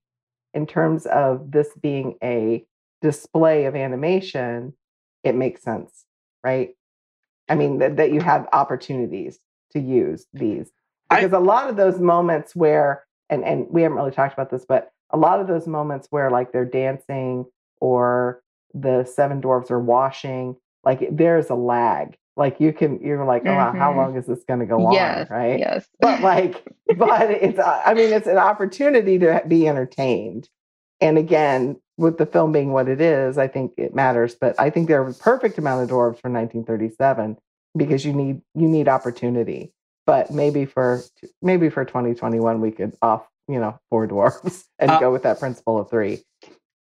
in 0.54 0.66
terms 0.66 1.06
of 1.06 1.50
this 1.50 1.68
being 1.82 2.16
a 2.22 2.64
display 3.02 3.66
of 3.66 3.76
animation 3.76 4.72
it 5.22 5.34
makes 5.34 5.62
sense 5.62 6.06
right? 6.42 6.70
I 7.48 7.54
mean 7.54 7.78
that, 7.78 7.96
that 7.96 8.12
you 8.12 8.20
have 8.20 8.48
opportunities 8.52 9.38
to 9.72 9.80
use 9.80 10.26
these 10.32 10.70
because 11.08 11.32
a 11.32 11.38
lot 11.38 11.68
of 11.68 11.76
those 11.76 11.98
moments 11.98 12.54
where 12.54 13.04
and 13.28 13.44
and 13.44 13.66
we 13.70 13.82
haven't 13.82 13.98
really 13.98 14.10
talked 14.12 14.32
about 14.32 14.50
this 14.50 14.64
but 14.68 14.90
a 15.10 15.16
lot 15.16 15.40
of 15.40 15.48
those 15.48 15.66
moments 15.66 16.08
where 16.10 16.30
like 16.30 16.52
they're 16.52 16.64
dancing 16.64 17.44
or 17.80 18.42
the 18.74 19.04
seven 19.04 19.40
dwarfs 19.40 19.70
are 19.70 19.80
washing 19.80 20.56
like 20.84 21.08
there's 21.10 21.50
a 21.50 21.54
lag 21.54 22.16
like 22.36 22.60
you 22.60 22.72
can 22.72 23.00
you're 23.00 23.24
like 23.24 23.42
oh 23.44 23.54
wow, 23.54 23.72
how 23.72 23.94
long 23.94 24.16
is 24.16 24.26
this 24.26 24.44
going 24.44 24.60
to 24.60 24.66
go 24.66 24.92
yes. 24.92 25.30
on 25.30 25.36
right? 25.36 25.58
Yes. 25.58 25.86
but 26.00 26.20
like 26.22 26.64
but 26.96 27.30
it's 27.30 27.58
uh, 27.58 27.82
i 27.84 27.94
mean 27.94 28.12
it's 28.12 28.26
an 28.26 28.38
opportunity 28.38 29.18
to 29.18 29.42
be 29.46 29.68
entertained. 29.68 30.48
And 31.02 31.16
again 31.16 31.80
with 31.96 32.18
the 32.18 32.26
film 32.26 32.52
being 32.52 32.72
what 32.72 32.88
it 32.88 33.00
is 33.00 33.36
i 33.38 33.46
think 33.46 33.72
it 33.76 33.94
matters 33.94 34.34
but 34.34 34.58
i 34.58 34.70
think 34.70 34.88
there 34.88 35.02
was 35.02 35.18
perfect 35.18 35.58
amount 35.58 35.82
of 35.82 35.88
dwarves 35.88 36.20
for 36.20 36.30
1937 36.30 37.36
because 37.76 38.04
you 38.04 38.12
need 38.12 38.40
you 38.54 38.68
need 38.68 38.88
opportunity. 38.88 39.72
But 40.06 40.30
maybe 40.30 40.64
for 40.64 41.02
maybe 41.42 41.68
for 41.70 41.84
2021 41.84 42.60
we 42.60 42.70
could 42.70 42.96
off 43.02 43.26
you 43.48 43.60
know 43.60 43.78
four 43.90 44.06
dwarves 44.08 44.64
and 44.78 44.90
Uh, 44.90 45.00
go 45.00 45.12
with 45.12 45.22
that 45.22 45.38
principle 45.38 45.78
of 45.78 45.90
three. 45.90 46.20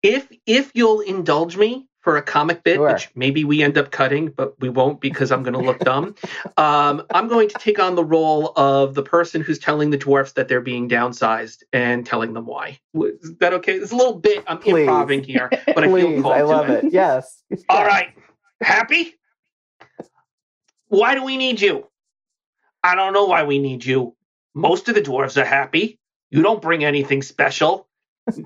If 0.01 0.27
if 0.45 0.71
you'll 0.73 1.01
indulge 1.01 1.57
me 1.57 1.87
for 2.03 2.17
a 2.17 2.21
comic 2.21 2.63
bit, 2.63 2.75
Sure. 2.75 2.91
which 2.91 3.09
maybe 3.15 3.45
we 3.45 3.63
end 3.63 3.77
up 3.77 3.89
cutting, 3.91 4.27
but 4.27 4.59
we 4.59 4.67
won't 4.67 4.99
because 4.99 5.31
I'm 5.31 5.41
going 5.41 5.53
to 5.53 5.59
look 5.59 5.79
dumb. 5.79 6.15
Um, 6.57 7.03
I'm 7.11 7.27
going 7.27 7.49
to 7.49 7.55
take 7.57 7.79
on 7.79 7.95
the 7.95 8.03
role 8.03 8.53
of 8.55 8.93
the 8.93 9.01
person 9.01 9.41
who's 9.41 9.57
telling 9.57 9.89
the 9.89 9.97
dwarfs 9.97 10.33
that 10.33 10.47
they're 10.47 10.61
being 10.61 10.87
downsized 10.87 11.63
and 11.73 12.05
telling 12.05 12.33
them 12.33 12.45
why. 12.45 12.79
Is 12.93 13.35
that 13.37 13.53
okay? 13.53 13.73
It's 13.73 13.91
a 13.91 13.95
little 13.95 14.13
bit. 14.13 14.43
I'm 14.45 14.59
Please. 14.59 14.87
improving 14.87 15.23
here, 15.23 15.49
but 15.49 15.83
I 15.83 15.87
feel 15.87 16.21
called 16.21 16.35
i 16.35 16.41
love 16.41 16.69
it. 16.69 16.83
it 16.85 16.93
yes 16.93 17.41
All 17.69 17.83
right, 17.83 18.09
happy? 18.61 19.15
Why 20.89 21.15
do 21.15 21.23
we 21.23 21.37
need 21.37 21.59
you? 21.61 21.87
I 22.83 22.95
don't 22.95 23.13
know 23.13 23.25
why 23.25 23.43
we 23.43 23.57
need 23.57 23.83
you. 23.83 24.15
Most 24.53 24.87
of 24.89 24.95
the 24.95 25.01
dwarves 25.01 25.41
are 25.41 25.45
happy. 25.45 25.99
You 26.29 26.43
don't 26.43 26.61
bring 26.61 26.83
anything 26.83 27.21
special. 27.21 27.87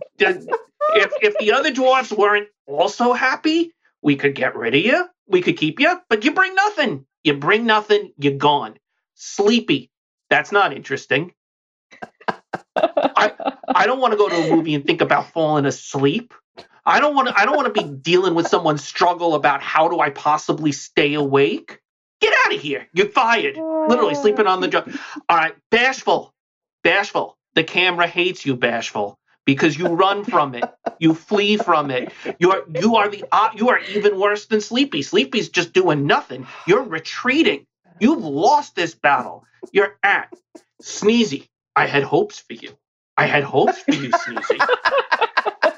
If 0.96 1.12
if 1.22 1.38
the 1.40 1.52
other 1.52 1.72
dwarves 1.72 2.18
weren't 2.18 2.48
also 2.68 3.14
happy, 3.14 3.74
we 4.02 4.16
could 4.16 4.36
get 4.36 4.56
rid 4.56 4.76
of 4.76 4.82
you. 4.82 5.08
We 5.28 5.42
could 5.42 5.58
keep 5.58 5.80
you, 5.80 6.00
but 6.10 6.24
you 6.24 6.34
bring 6.34 6.56
nothing. 6.56 7.06
You 7.24 7.34
bring 7.34 7.66
nothing. 7.66 8.14
You're 8.18 8.38
gone. 8.38 8.78
Sleepy. 9.16 9.90
That's 10.30 10.52
not 10.52 10.74
interesting. 10.74 11.34
I 12.76 13.34
I 13.68 13.86
don't 13.86 14.00
want 14.00 14.14
to 14.14 14.18
go 14.18 14.30
to 14.30 14.36
a 14.36 14.56
movie 14.56 14.76
and 14.76 14.86
think 14.86 15.02
about 15.02 15.32
falling 15.32 15.66
asleep. 15.66 16.34
I 16.86 17.00
don't 17.00 17.16
want 17.16 17.28
to. 17.28 17.38
I 17.38 17.46
don't 17.46 17.56
want 17.56 17.74
to 17.74 17.82
be 17.82 17.90
dealing 17.90 18.34
with 18.36 18.48
someone's 18.48 18.84
struggle 18.84 19.36
about 19.36 19.62
how 19.62 19.90
do 19.90 20.00
I 20.00 20.10
possibly 20.10 20.72
stay 20.72 21.16
awake. 21.16 21.80
Get 22.22 22.34
out 22.46 22.56
of 22.56 22.62
here. 22.62 22.88
You're 22.94 23.10
fired. 23.10 23.58
Literally 23.58 24.16
sleeping 24.16 24.48
on 24.48 24.62
the 24.62 24.68
job. 24.68 24.90
All 25.30 25.38
right, 25.38 25.56
bashful, 25.70 26.34
bashful. 26.84 27.38
The 27.56 27.64
camera 27.64 28.08
hates 28.08 28.46
you, 28.46 28.56
bashful, 28.56 29.20
because 29.48 29.78
you 29.78 29.88
run 29.88 30.26
from 30.26 30.54
it. 30.54 30.66
You 31.00 31.16
flee 31.16 31.58
from 31.58 31.90
it. 31.90 32.12
You're 32.38 32.66
you 32.80 32.98
are 32.98 33.10
the 33.10 33.24
uh, 33.32 33.50
you 33.56 33.70
are 33.70 33.80
even 33.96 34.20
worse 34.20 34.46
than 34.46 34.62
Sleepy. 34.62 35.02
Sleepy's 35.02 35.50
just 35.50 35.74
doing 35.74 36.06
nothing. 36.06 36.46
You're 36.68 36.84
retreating. 36.84 37.66
You've 38.00 38.24
lost 38.24 38.76
this 38.76 38.94
battle. 38.94 39.46
You're 39.72 39.98
at 40.04 40.32
Sneezy. 40.84 41.48
I 41.76 41.88
had 41.88 42.04
hopes 42.04 42.40
for 42.40 42.54
you. 42.54 42.78
I 43.16 43.26
had 43.26 43.44
hopes 43.44 43.80
for 43.80 43.94
you, 43.94 44.12
Sneezy. 44.12 44.60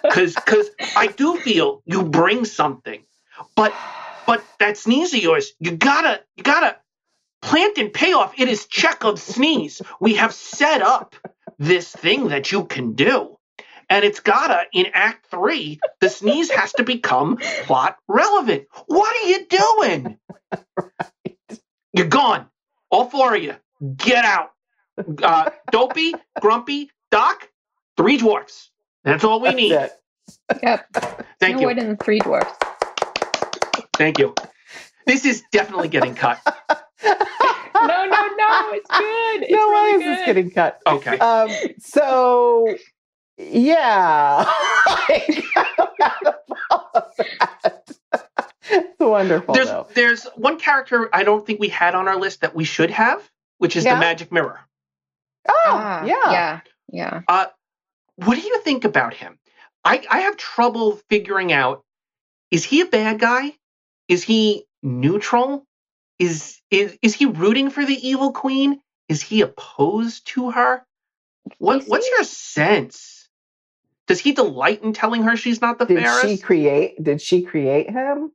Because 0.02 0.34
because 0.34 0.70
I 0.96 1.08
do 1.08 1.38
feel 1.38 1.84
you 1.86 2.04
bring 2.04 2.46
something. 2.46 3.04
But 3.56 3.74
but 4.26 4.44
that 4.60 4.78
sneeze 4.78 5.14
of 5.14 5.22
yours, 5.22 5.54
you 5.60 5.72
gotta 5.78 6.22
you 6.36 6.44
gotta 6.44 6.76
plant 7.42 7.78
and 7.78 7.94
pay 7.94 8.14
off. 8.14 8.34
It 8.40 8.48
is 8.48 8.68
of 9.02 9.20
sneeze. 9.20 9.82
We 10.00 10.16
have 10.16 10.34
set 10.34 10.82
up 10.82 11.16
this 11.60 11.92
thing 11.92 12.30
that 12.30 12.52
you 12.52 12.66
can 12.66 12.94
do. 12.94 13.39
And 13.90 14.06
it's 14.06 14.20
gotta, 14.20 14.64
in 14.72 14.88
Act 14.94 15.28
Three, 15.32 15.80
the 16.00 16.10
sneeze 16.10 16.52
has 16.52 16.74
to 16.74 16.84
become 16.84 17.38
plot 17.64 17.98
relevant. 18.08 18.66
What 18.86 19.16
are 19.16 19.30
you 19.30 19.46
doing? 19.48 20.18
You're 21.94 22.08
gone. 22.08 22.48
All 22.92 23.10
four 23.10 23.36
of 23.36 23.44
you. 23.44 23.56
Get 23.98 24.26
out. 24.26 24.52
Uh, 25.24 25.50
Dopey, 25.72 26.14
Grumpy, 26.40 26.92
Doc, 27.12 27.50
three 27.98 28.18
dwarfs. 28.18 28.70
That's 29.04 29.24
all 29.24 29.40
we 29.40 29.48
That's 29.48 29.56
need. 29.58 29.72
it. 29.72 29.92
Yep. 30.62 30.86
Thank 31.40 31.56
no 31.56 31.62
you. 31.62 31.66
White 31.68 31.80
and 31.80 31.98
the 31.98 32.04
Three 32.04 32.20
Dwarfs. 32.20 32.52
Thank 33.98 34.20
you. 34.20 34.36
This 35.08 35.26
is 35.26 35.44
definitely 35.52 35.88
getting 35.88 36.14
cut. 36.14 36.40
No, 36.70 36.76
no, 37.84 38.06
no. 38.06 38.28
no, 38.38 38.72
it's 38.74 38.90
good. 38.90 39.44
It's 39.44 39.52
no 39.52 39.70
really 39.70 39.92
way 39.92 39.98
is 39.98 40.04
good. 40.04 40.18
this 40.18 40.26
getting 40.26 40.52
cut. 40.52 40.80
Okay. 40.86 41.18
Um, 41.18 41.50
so 41.80 42.76
yeah, 43.40 44.46
it's 45.10 45.48
wonderful. 49.00 49.54
There's 49.54 49.68
though. 49.68 49.88
there's 49.94 50.26
one 50.36 50.60
character 50.60 51.10
I 51.14 51.24
don't 51.24 51.46
think 51.46 51.60
we 51.60 51.70
had 51.70 51.96
on 51.96 52.08
our 52.08 52.18
list 52.20 52.42
that 52.42 52.56
we 52.56 52.66
should 52.66 52.92
have, 52.92 53.28
which 53.58 53.76
is 53.76 53.86
Yeah. 53.86 53.96
the 53.96 54.00
magic 54.00 54.32
mirror. 54.32 54.60
Oh, 55.48 55.54
Ah, 55.66 56.04
yeah. 56.06 56.32
yeah, 56.32 56.60
yeah. 56.92 57.22
Uh, 57.28 57.48
what 58.18 58.36
do 58.36 58.42
you 58.42 58.60
think 58.62 58.86
about 58.86 59.14
him? 59.14 59.40
I, 59.84 60.06
I 60.10 60.20
have 60.22 60.38
trouble 60.38 61.00
figuring 61.10 61.52
out 61.54 61.84
is 62.52 62.66
he 62.66 62.82
a 62.82 62.86
bad 62.86 63.20
guy? 63.20 63.54
Is 64.08 64.24
he 64.24 64.66
neutral? 64.84 65.66
Is 66.20 66.60
is 66.70 66.98
is 67.02 67.16
he 67.16 67.26
rooting 67.26 67.70
for 67.70 67.86
the 67.86 68.08
evil 68.08 68.34
queen? 68.34 68.82
Is 69.08 69.22
he 69.22 69.42
opposed 69.42 70.28
to 70.28 70.52
her? 70.52 70.84
What 71.58 71.86
what's 71.86 72.10
your 72.10 72.24
sense? 72.24 73.19
Does 74.10 74.20
he 74.20 74.34
delight 74.34 74.84
in 74.84 74.94
telling 74.94 75.24
her 75.24 75.38
she's 75.38 75.62
not 75.62 75.80
the 75.80 75.88
Did 75.88 76.00
fairest? 76.02 76.22
she 76.22 76.38
create? 76.40 77.04
Did 77.04 77.22
she 77.22 77.44
create 77.44 77.90
him? 77.90 78.34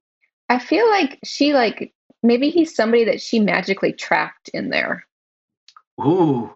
I 0.48 0.60
feel 0.60 0.88
like 0.90 1.20
she 1.24 1.54
like 1.54 1.94
maybe 2.22 2.50
he's 2.50 2.74
somebody 2.74 3.04
that 3.06 3.20
she 3.22 3.40
magically 3.40 3.92
trapped 3.92 4.50
in 4.50 4.70
there. 4.70 5.06
Ooh, 6.00 6.54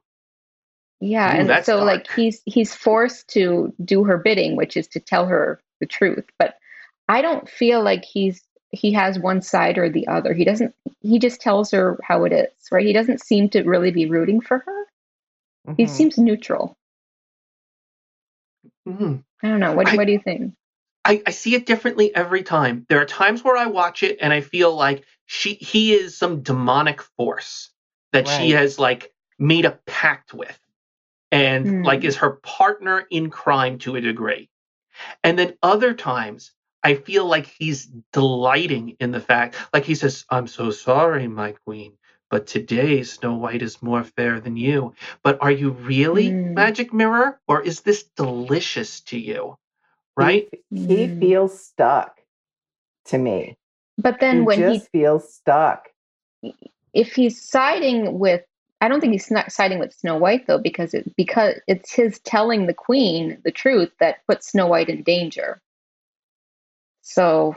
Yeah, 1.01 1.33
Ooh, 1.35 1.41
and 1.41 1.49
that's 1.49 1.67
so 1.67 1.79
like 1.85 2.09
he's 2.11 2.43
he's 2.47 2.75
forced 2.75 3.29
to 3.31 3.75
do 3.85 4.05
her 4.05 4.19
bidding, 4.19 4.57
which 4.57 4.77
is 4.77 4.89
to 4.89 5.01
tell 5.01 5.27
her 5.27 5.61
the 5.81 5.87
truth. 5.87 6.25
But 6.39 6.57
I 7.09 7.23
don't 7.23 7.49
feel 7.49 7.83
like 7.83 8.05
he's 8.05 8.43
he 8.71 8.93
has 8.95 9.19
one 9.19 9.43
side 9.43 9.79
or 9.79 9.91
the 9.91 10.09
other. 10.09 10.35
He 10.35 10.45
doesn't 10.45 10.75
he 11.03 11.19
just 11.19 11.41
tells 11.41 11.71
her 11.73 11.99
how 12.03 12.25
it 12.25 12.33
is, 12.33 12.51
right? 12.73 12.87
He 12.87 12.95
doesn't 12.95 13.23
seem 13.23 13.51
to 13.51 13.63
really 13.65 13.93
be 13.93 14.07
rooting 14.09 14.41
for 14.41 14.59
her. 14.61 14.85
He 15.77 15.87
Mhm. 15.87 15.89
seems 15.89 16.19
neutral. 16.19 16.77
Mhm. 18.89 19.25
I 19.43 19.49
don't 19.49 19.61
know. 19.61 19.75
What 19.75 19.89
I- 19.89 19.97
what 19.97 20.07
do 20.07 20.13
you 20.13 20.21
think? 20.21 20.55
I, 21.05 21.23
I 21.27 21.31
see 21.31 21.55
it 21.55 21.67
differently 21.67 22.15
every 22.15 22.43
time. 22.43 22.85
There 22.89 23.01
are 23.01 23.07
times 23.07 23.43
where 23.43 23.57
I 23.57 23.67
watch 23.67 24.03
it 24.03 24.19
and 24.21 24.33
I 24.33 24.41
feel 24.41 24.75
like 24.75 25.05
she 25.27 25.55
he 25.55 25.95
is 25.95 26.17
some 26.17 26.43
demonic 26.43 27.03
force 27.17 27.71
that 28.13 28.27
she 28.29 28.51
has 28.51 28.79
like 28.79 29.13
made 29.39 29.65
a 29.65 29.79
pact 29.87 30.35
with 30.35 30.59
and 31.31 31.67
Hmm. 31.67 31.83
like 31.83 32.05
is 32.05 32.17
her 32.17 32.31
partner 32.43 33.07
in 33.11 33.31
crime 33.31 33.79
to 33.81 33.97
a 33.97 34.01
degree. 34.01 34.51
And 35.25 35.39
then 35.39 35.57
other 35.63 35.95
times 35.95 36.53
I 36.83 36.95
feel 36.95 37.27
like 37.27 37.47
he's 37.47 37.87
delighting 38.13 38.97
in 39.01 39.11
the 39.13 39.21
fact 39.21 39.57
like 39.73 39.85
he 39.85 39.95
says, 39.95 40.25
I'm 40.31 40.47
so 40.47 40.71
sorry, 40.71 41.29
my 41.29 41.53
queen, 41.67 41.97
but 42.31 42.47
today 42.47 43.03
Snow 43.03 43.35
White 43.37 43.63
is 43.63 43.83
more 43.83 44.05
fair 44.05 44.41
than 44.41 44.57
you. 44.57 44.95
But 45.23 45.39
are 45.43 45.51
you 45.51 45.71
really 45.71 46.31
Hmm. 46.31 46.55
magic 46.55 46.93
mirror 46.93 47.41
or 47.49 47.63
is 47.63 47.81
this 47.83 48.05
delicious 48.17 49.01
to 49.03 49.19
you? 49.19 49.57
Right? 50.17 50.49
He, 50.71 50.87
he 50.87 51.09
Mm. 51.09 51.21
feels 51.21 51.61
stuck 51.65 52.21
to 53.07 53.19
me. 53.19 53.57
But 53.99 54.21
then 54.21 54.41
he 54.41 54.43
when 54.43 54.59
he 54.71 54.79
feels 54.81 55.33
stuck. 55.35 55.89
if 56.95 57.15
he's 57.15 57.43
siding 57.43 58.19
with 58.19 58.43
I 58.81 58.89
don't 58.89 59.01
think 59.01 59.13
he's 59.13 59.31
not 59.31 59.53
siding 59.53 59.79
with 59.81 59.93
Snow 59.95 60.19
White 60.19 60.47
though 60.47 60.59
because 60.59 60.95
it 60.95 61.15
because 61.17 61.57
it's 61.69 61.93
his 61.93 62.21
telling 62.21 62.67
the 62.67 62.75
queen 62.75 63.41
the 63.45 63.53
truth 63.53 63.91
that 64.01 64.25
puts 64.27 64.51
Snow 64.53 64.67
White 64.69 64.89
in 64.89 65.03
danger. 65.03 65.61
So 67.03 67.57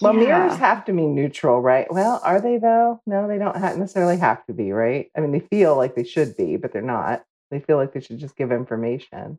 Well, 0.00 0.14
yeah. 0.14 0.20
mirrors 0.20 0.56
have 0.58 0.84
to 0.86 0.92
be 0.94 1.06
neutral, 1.06 1.60
right? 1.60 1.86
Well, 1.90 2.20
are 2.24 2.40
they 2.40 2.58
though? 2.58 3.00
No, 3.06 3.28
they 3.28 3.38
don't 3.38 3.56
ha- 3.56 3.74
necessarily 3.74 4.18
have 4.18 4.44
to 4.46 4.54
be, 4.54 4.72
right? 4.72 5.10
I 5.16 5.20
mean, 5.20 5.32
they 5.32 5.40
feel 5.40 5.76
like 5.76 5.94
they 5.96 6.04
should 6.04 6.36
be, 6.36 6.56
but 6.56 6.72
they're 6.72 6.82
not. 6.82 7.24
They 7.50 7.60
feel 7.60 7.76
like 7.78 7.92
they 7.94 8.00
should 8.00 8.18
just 8.18 8.36
give 8.36 8.52
information. 8.52 9.38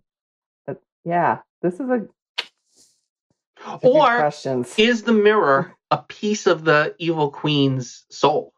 But 0.68 0.82
yeah, 1.06 1.40
this 1.62 1.76
is 1.76 1.82
a, 1.90 2.08
these 3.82 3.84
are 3.86 3.90
good 3.90 3.92
Or 3.94 4.16
questions. 4.16 4.76
is 4.78 5.04
the 5.04 5.14
mirror 5.14 5.76
a 5.92 6.00
piece 6.00 6.48
of 6.48 6.66
the 6.66 6.96
evil 7.00 7.32
queen's 7.32 8.06
soul 8.12 8.54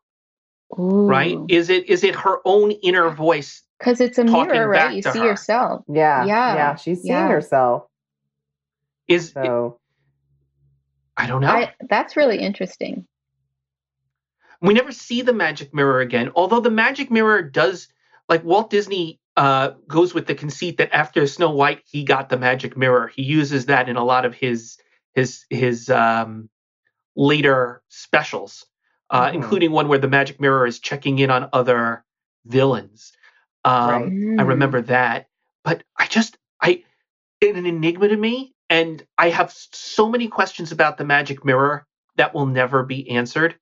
right 1.08 1.44
is 1.50 1.70
it 1.70 1.90
is 1.90 2.04
it 2.04 2.16
her 2.16 2.40
own 2.46 2.72
inner 2.72 3.10
voice 3.12 3.64
Cuz 3.82 4.02
it's 4.02 4.18
a 4.20 4.24
mirror, 4.24 4.68
right? 4.68 4.94
You 4.94 5.02
see 5.04 5.20
her. 5.20 5.26
yourself. 5.26 5.86
yeah, 5.88 6.26
yeah, 6.28 6.56
yeah, 6.56 6.76
she's 6.76 7.06
seeing 7.06 7.16
yeah. 7.16 7.30
herself. 7.30 7.88
is 9.08 9.36
So 9.36 9.80
i 11.20 11.28
don't 11.28 11.42
know 11.42 11.50
I 11.50 11.74
that's 11.90 12.18
really 12.18 12.40
interesting. 12.40 13.08
we 14.62 14.74
never 14.76 14.92
see 14.94 15.22
the 15.24 15.34
magic 15.34 15.74
mirror 15.74 16.02
again 16.02 16.32
although 16.36 16.62
the 16.62 16.72
magic 16.72 17.12
mirror 17.12 17.44
does 17.44 17.90
like 18.30 18.44
walt 18.46 18.72
disney 18.72 19.20
uh, 19.38 19.72
goes 19.88 20.14
with 20.14 20.28
the 20.28 20.36
conceit 20.36 20.78
that 20.78 20.94
after 20.94 21.28
snow 21.28 21.52
white 21.52 21.82
he 21.86 22.04
got 22.04 22.30
the 22.30 22.38
magic 22.38 22.78
mirror 22.78 23.08
he 23.08 23.24
uses 23.24 23.68
that 23.68 23.90
in 23.90 23.98
a 23.98 24.04
lot 24.06 24.26
of 24.26 24.36
his 24.36 24.78
his 25.16 25.46
his 25.50 25.90
um, 25.90 26.50
later 27.16 27.84
specials 27.90 28.66
uh, 29.12 29.32
Mhm. 29.32 29.36
including 29.36 29.72
one 29.72 29.88
where 29.90 30.00
the 30.00 30.10
magic 30.10 30.42
mirror 30.42 30.68
is 30.68 30.80
checking 30.80 31.20
in 31.20 31.32
on 31.32 31.50
other 31.54 32.04
villains 32.46 33.14
um, 33.66 33.92
Right. 33.92 34.14
I 34.40 34.44
Mm. 34.44 34.50
remember 34.50 34.82
that, 34.84 35.28
but 35.64 35.84
I 35.98 36.08
just 36.08 36.38
I 36.62 36.84
it's 37.42 37.58
an 37.58 37.66
enigma 37.66 38.10
to 38.10 38.18
me, 38.18 38.56
and 38.70 39.04
I 39.18 39.30
have 39.30 39.52
so 39.52 40.10
many 40.10 40.28
questions 40.28 40.72
about 40.72 40.98
the 40.98 41.06
magic 41.06 41.44
mirror 41.44 41.86
that 42.18 42.34
will 42.34 42.46
never 42.46 42.84
be 42.84 43.10
answered. 43.10 43.56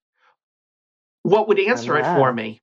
What 1.23 1.47
would 1.47 1.59
answer 1.59 1.97
it 1.97 2.05
for 2.05 2.31
me 2.31 2.61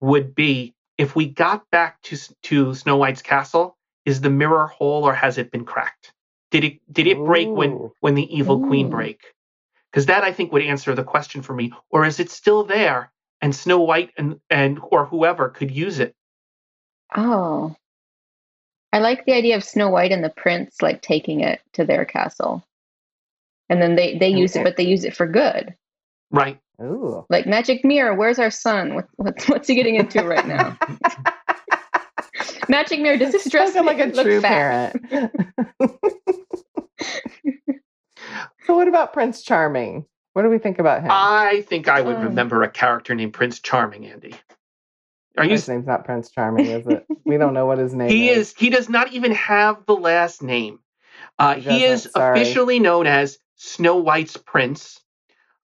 would 0.00 0.34
be 0.34 0.74
if 0.98 1.16
we 1.16 1.26
got 1.26 1.68
back 1.70 2.00
to 2.02 2.16
to 2.44 2.74
Snow 2.74 2.96
White's 2.96 3.22
castle. 3.22 3.76
Is 4.04 4.20
the 4.20 4.30
mirror 4.30 4.66
whole 4.66 5.04
or 5.04 5.14
has 5.14 5.38
it 5.38 5.50
been 5.50 5.64
cracked? 5.64 6.12
Did 6.50 6.64
it 6.64 6.92
did 6.92 7.06
it 7.06 7.16
break 7.16 7.48
when 7.48 7.90
when 8.00 8.14
the 8.14 8.36
evil 8.36 8.60
queen 8.60 8.86
Ooh. 8.86 8.90
break? 8.90 9.22
Because 9.90 10.06
that 10.06 10.24
I 10.24 10.32
think 10.32 10.52
would 10.52 10.62
answer 10.62 10.94
the 10.94 11.04
question 11.04 11.40
for 11.40 11.54
me. 11.54 11.72
Or 11.88 12.04
is 12.04 12.20
it 12.20 12.30
still 12.30 12.64
there 12.64 13.12
and 13.40 13.54
Snow 13.54 13.80
White 13.80 14.10
and 14.18 14.40
and 14.50 14.78
or 14.82 15.06
whoever 15.06 15.48
could 15.48 15.70
use 15.70 16.00
it? 16.00 16.14
Oh. 17.16 17.74
I 18.94 18.98
like 19.00 19.24
the 19.24 19.32
idea 19.32 19.56
of 19.56 19.64
Snow 19.64 19.88
White 19.90 20.12
and 20.12 20.22
the 20.22 20.30
prince 20.30 20.80
like 20.80 21.02
taking 21.02 21.40
it 21.40 21.60
to 21.72 21.84
their 21.84 22.04
castle. 22.04 22.64
And 23.68 23.82
then 23.82 23.96
they 23.96 24.16
they 24.18 24.30
And- 24.30 24.38
use 24.38 24.54
it 24.54 24.62
but 24.62 24.76
they 24.76 24.84
use 24.84 25.02
it 25.04 25.16
for 25.16 25.26
good. 25.26 25.74
Right. 26.30 26.60
Ooh. 26.80 27.26
Like 27.28 27.44
magic 27.46 27.84
mirror, 27.84 28.14
where's 28.14 28.38
our 28.38 28.50
son? 28.52 28.94
What, 28.94 29.08
what's 29.16 29.48
what's 29.48 29.66
he 29.66 29.74
getting 29.74 29.96
into 29.96 30.22
right 30.22 30.46
now? 30.46 30.78
magic 32.68 33.00
mirror, 33.00 33.16
does 33.16 33.32
this 33.32 33.50
dress 33.50 33.70
Spoken 33.72 33.86
like 33.86 34.00
a 34.00 34.06
make- 34.06 34.24
true 34.24 34.40
fat? 34.40 34.94
parent. 35.10 35.32
so, 38.66 38.76
what 38.76 38.86
about 38.88 39.12
Prince 39.12 39.42
Charming? 39.42 40.06
What 40.34 40.42
do 40.42 40.48
we 40.50 40.58
think 40.58 40.78
about 40.78 41.02
him? 41.02 41.08
I 41.10 41.64
think 41.68 41.88
I 41.88 42.00
would 42.00 42.16
Um, 42.16 42.24
remember 42.24 42.62
a 42.62 42.70
character 42.70 43.14
named 43.14 43.32
Prince 43.34 43.60
Charming, 43.60 44.06
Andy. 44.06 44.34
Are 45.36 45.44
you? 45.44 45.52
his 45.52 45.68
name's 45.68 45.86
not 45.86 46.04
Prince 46.04 46.30
Charming, 46.30 46.66
is 46.66 46.86
it? 46.86 47.04
We 47.24 47.38
don't 47.38 47.54
know 47.54 47.64
what 47.66 47.78
his 47.78 47.94
name 47.94 48.10
He 48.10 48.28
is. 48.28 48.48
is. 48.48 48.54
He 48.56 48.68
does 48.70 48.88
not 48.90 49.12
even 49.12 49.32
have 49.32 49.86
the 49.86 49.96
last 49.96 50.42
name. 50.42 50.80
Uh, 51.38 51.54
He 51.54 51.62
he 51.62 51.84
is 51.84 52.02
sorry. 52.02 52.40
officially 52.40 52.78
known 52.78 53.06
as 53.06 53.38
Snow 53.56 53.96
White's 53.96 54.36
Prince. 54.36 55.00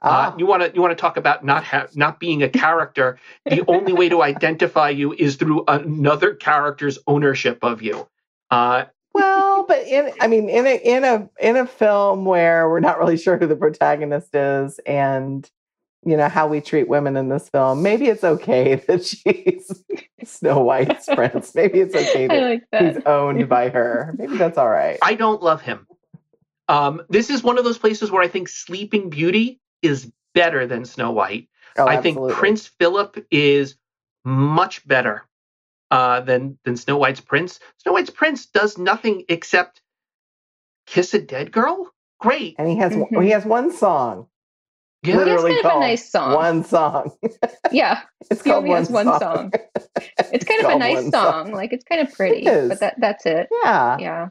Uh, 0.03 0.33
Ah, 0.33 0.35
you 0.39 0.47
want 0.47 0.63
to 0.63 0.73
you 0.75 0.81
want 0.81 0.93
to 0.97 1.01
talk 1.01 1.19
about 1.19 1.45
not 1.45 1.65
ha- 1.65 1.87
not 1.95 2.19
being 2.19 2.43
a 2.43 2.49
character? 2.49 3.19
the 3.45 3.63
only 3.69 3.93
way 3.93 4.09
to 4.09 4.23
identify 4.33 4.89
you 4.89 5.13
is 5.13 5.37
through 5.37 5.65
another 5.69 6.35
character's 6.35 6.99
ownership 7.07 7.59
of 7.63 7.83
you. 7.83 8.09
Uh, 8.51 8.85
well, 9.13 9.65
but 9.69 9.87
in 9.87 10.11
I 10.21 10.27
mean, 10.29 10.49
in 10.49 10.67
a 10.67 10.77
in 10.77 11.05
a 11.05 11.29
in 11.39 11.57
a 11.57 11.67
film 11.67 12.25
where 12.25 12.71
we're 12.71 12.81
not 12.81 12.99
really 12.99 13.19
sure 13.19 13.37
who 13.37 13.47
the 13.47 13.57
protagonist 13.57 14.35
is, 14.35 14.81
and 14.87 15.49
you 16.05 16.17
know 16.17 16.29
how 16.29 16.47
we 16.49 16.61
treat 16.61 16.89
women 16.89 17.17
in 17.17 17.29
this 17.29 17.49
film, 17.49 17.83
maybe 17.83 18.07
it's 18.07 18.25
okay 18.25 18.75
that 18.89 19.05
she's 19.05 19.71
Snow 20.25 20.61
White's 20.61 21.07
prince. 21.07 21.55
Maybe 21.55 21.81
it's 21.81 21.95
okay 21.95 22.27
that 22.29 22.43
like 22.43 22.95
he's 22.95 23.03
owned 23.07 23.49
by 23.49 23.69
her. 23.69 24.15
Maybe 24.19 24.37
that's 24.37 24.59
all 24.59 24.69
right. 24.69 24.99
I 25.03 25.15
don't 25.15 25.43
love 25.43 25.61
him. 25.63 25.87
Um, 26.69 27.03
this 27.09 27.31
is 27.31 27.43
one 27.43 27.59
of 27.59 27.65
those 27.65 27.79
places 27.79 28.11
where 28.11 28.23
I 28.23 28.29
think 28.29 28.49
Sleeping 28.49 29.11
Beauty 29.11 29.61
is 29.83 30.11
better 30.35 30.67
than 30.67 30.85
Snow 30.85 31.11
White. 31.11 31.49
Oh, 31.77 31.87
I 31.87 32.01
think. 32.01 32.19
Prince 32.33 32.67
Philip 32.67 33.25
is 33.31 33.77
much 34.25 34.87
better 34.87 35.25
uh, 35.91 36.21
than 36.21 36.59
than 36.65 36.77
Snow 36.77 36.97
White's 36.97 37.21
Prince. 37.21 37.59
Snow 37.79 37.93
White's 37.93 38.11
Prince 38.11 38.47
does 38.47 38.79
nothing 38.79 39.25
except 39.29 39.81
kiss 40.87 41.13
a 41.15 41.21
dead 41.21 41.53
girl. 41.53 41.91
Great. 42.21 42.55
and 42.59 42.69
he 42.69 42.77
has 42.77 42.93
Mhm. 42.93 43.23
he 43.25 43.31
has 43.31 43.45
one 43.45 43.73
song. 43.73 44.27
Yeah. 45.03 45.13
He 45.13 45.19
has 45.19 45.27
literally 45.27 45.51
kind 45.53 45.59
of 45.61 45.65
a 45.65 45.69
called 45.69 45.81
nice 45.83 46.11
song. 46.11 46.35
One 46.35 46.65
song. 46.65 47.13
Yeah. 47.73 48.01
It's 48.31 48.43
He 48.43 48.51
called 48.51 48.65
only 48.65 48.77
has 48.77 48.91
one 48.91 49.07
song. 49.07 49.53
It's 50.33 50.45
kind 50.45 50.65
of 50.65 50.71
a 50.73 50.79
nice 50.79 51.03
one 51.03 51.11
song. 51.13 51.53
Like 51.53 51.73
it's 51.73 51.85
kind 51.85 52.01
of 52.07 52.13
pretty. 52.15 52.47
is. 52.47 52.69
But 52.69 52.81
that 52.81 52.95
that's 52.99 53.27
it. 53.27 53.49
Yeah. 53.65 53.97
Yeah. 53.99 54.29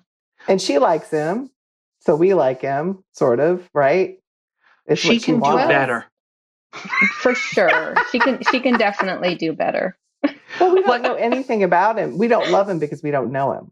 and 0.47 0.61
she 0.61 0.77
likes 0.77 1.09
him, 1.09 1.49
so 1.99 2.15
we 2.15 2.33
like 2.33 2.61
him, 2.61 3.03
sort 3.13 3.39
of, 3.39 3.67
right? 3.73 4.17
It's 4.85 5.01
she 5.01 5.15
what 5.15 5.23
can 5.23 5.39
do 5.39 5.55
better. 5.67 6.05
For 7.21 7.33
sure. 7.35 7.95
she 8.11 8.19
can 8.19 8.41
she 8.51 8.59
can 8.59 8.77
definitely 8.77 9.35
do 9.35 9.53
better. 9.53 9.97
Well, 10.59 10.73
we 10.75 10.81
don't 10.83 11.01
know 11.01 11.15
anything 11.15 11.63
about 11.63 11.97
him. 11.97 12.17
We 12.17 12.27
don't 12.27 12.49
love 12.51 12.67
him 12.69 12.79
because 12.79 13.01
we 13.03 13.11
don't 13.11 13.31
know 13.31 13.53
him. 13.53 13.71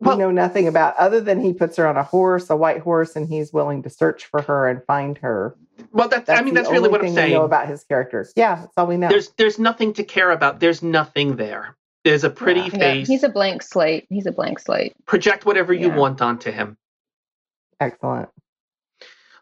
We 0.00 0.08
Well- 0.08 0.18
know 0.18 0.30
nothing 0.30 0.68
about 0.68 0.94
other 0.96 1.20
than 1.20 1.40
he 1.40 1.54
puts 1.54 1.76
her 1.76 1.86
on 1.86 1.96
a 1.96 2.02
horse, 2.02 2.50
a 2.50 2.56
white 2.56 2.80
horse, 2.80 3.16
and 3.16 3.26
he's 3.28 3.52
willing 3.52 3.82
to 3.84 3.90
search 3.90 4.26
for 4.26 4.42
her 4.42 4.68
and 4.68 4.84
find 4.84 5.16
her. 5.18 5.56
Well, 5.92 6.08
that's, 6.08 6.26
That's 6.26 6.40
I 6.40 6.42
mean, 6.44 6.54
that's 6.54 6.70
really 6.70 6.88
what 6.90 7.00
I'm 7.00 7.08
we 7.08 7.14
saying. 7.14 7.32
know 7.32 7.44
about 7.44 7.66
his 7.68 7.84
character. 7.84 8.26
Yeah, 8.36 8.56
that's 8.56 8.72
all 8.76 8.86
we 8.86 8.96
know. 8.98 9.08
There's 9.08 9.30
there's 9.38 9.58
nothing 9.58 9.92
to 9.94 10.04
care 10.04 10.30
about. 10.30 10.60
There's 10.60 10.82
nothing 10.82 11.36
there. 11.36 11.76
There's 12.04 12.24
a 12.24 12.30
pretty 12.30 12.60
Yeah. 12.60 12.66
Yeah, 12.72 12.78
face. 12.78 13.08
he's 13.08 13.22
a 13.24 13.28
blank 13.28 13.62
slate. 13.62 14.06
He's 14.10 14.26
a 14.26 14.32
blank 14.32 14.58
slate. 14.58 14.92
Project 15.06 15.44
whatever 15.46 15.72
you 15.72 15.88
Yeah. 15.88 15.96
want 15.96 16.20
onto 16.22 16.50
him. 16.50 16.76
Excellent. 17.80 18.28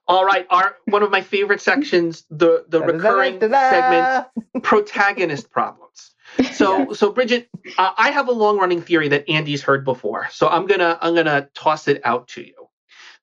All 0.07 0.24
right, 0.24 0.46
our 0.50 0.76
one 0.86 1.02
of 1.02 1.11
my 1.11 1.20
favorite 1.22 1.61
sections, 1.62 2.24
the 2.30 2.64
the 2.68 2.80
recurring 2.80 3.40
segment, 3.40 4.26
protagonist 4.62 5.50
problems. 5.50 6.12
So 6.51 6.93
so 6.93 7.12
Bridgette, 7.12 7.47
uh, 7.78 7.93
I 7.97 8.11
have 8.12 8.28
a 8.28 8.32
long 8.32 8.59
running 8.59 8.82
theory 8.82 9.09
that 9.09 9.28
Andy's 9.28 9.62
heard 9.62 9.85
before. 9.85 10.28
So 10.30 10.49
I'm 10.49 10.66
gonna 10.66 10.99
I'm 11.01 11.14
gonna 11.14 11.49
toss 11.55 11.89
it 11.89 12.01
out 12.05 12.28
to 12.28 12.43
you. 12.43 12.55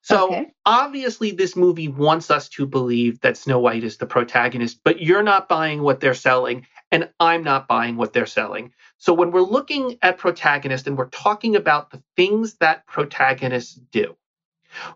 So 0.01 0.27
Okay. 0.31 0.53
obviously 0.65 1.31
this 1.31 1.55
movie 1.55 1.87
wants 1.87 2.31
us 2.31 2.49
to 2.49 2.65
believe 2.65 3.21
that 3.21 3.37
Snow 3.37 3.59
White 3.59 3.83
is 3.83 3.97
the 3.97 4.07
protagonist, 4.07 4.81
but 4.83 5.01
you're 5.01 5.23
not 5.23 5.49
buying 5.49 5.81
what 5.83 5.99
they're 5.99 6.13
selling, 6.15 6.67
and 6.91 7.09
I'm 7.19 7.43
not 7.43 7.67
buying 7.67 7.97
what 7.97 8.13
they're 8.13 8.25
selling. 8.25 8.73
So 8.97 9.13
when 9.13 9.31
we're 9.31 9.41
looking 9.41 9.97
at 10.01 10.17
protagonists 10.17 10.87
and 10.87 10.97
we're 10.97 11.09
talking 11.09 11.55
about 11.55 11.91
the 11.91 12.01
things 12.15 12.55
that 12.55 12.87
protagonists 12.87 13.75
do, 13.91 14.15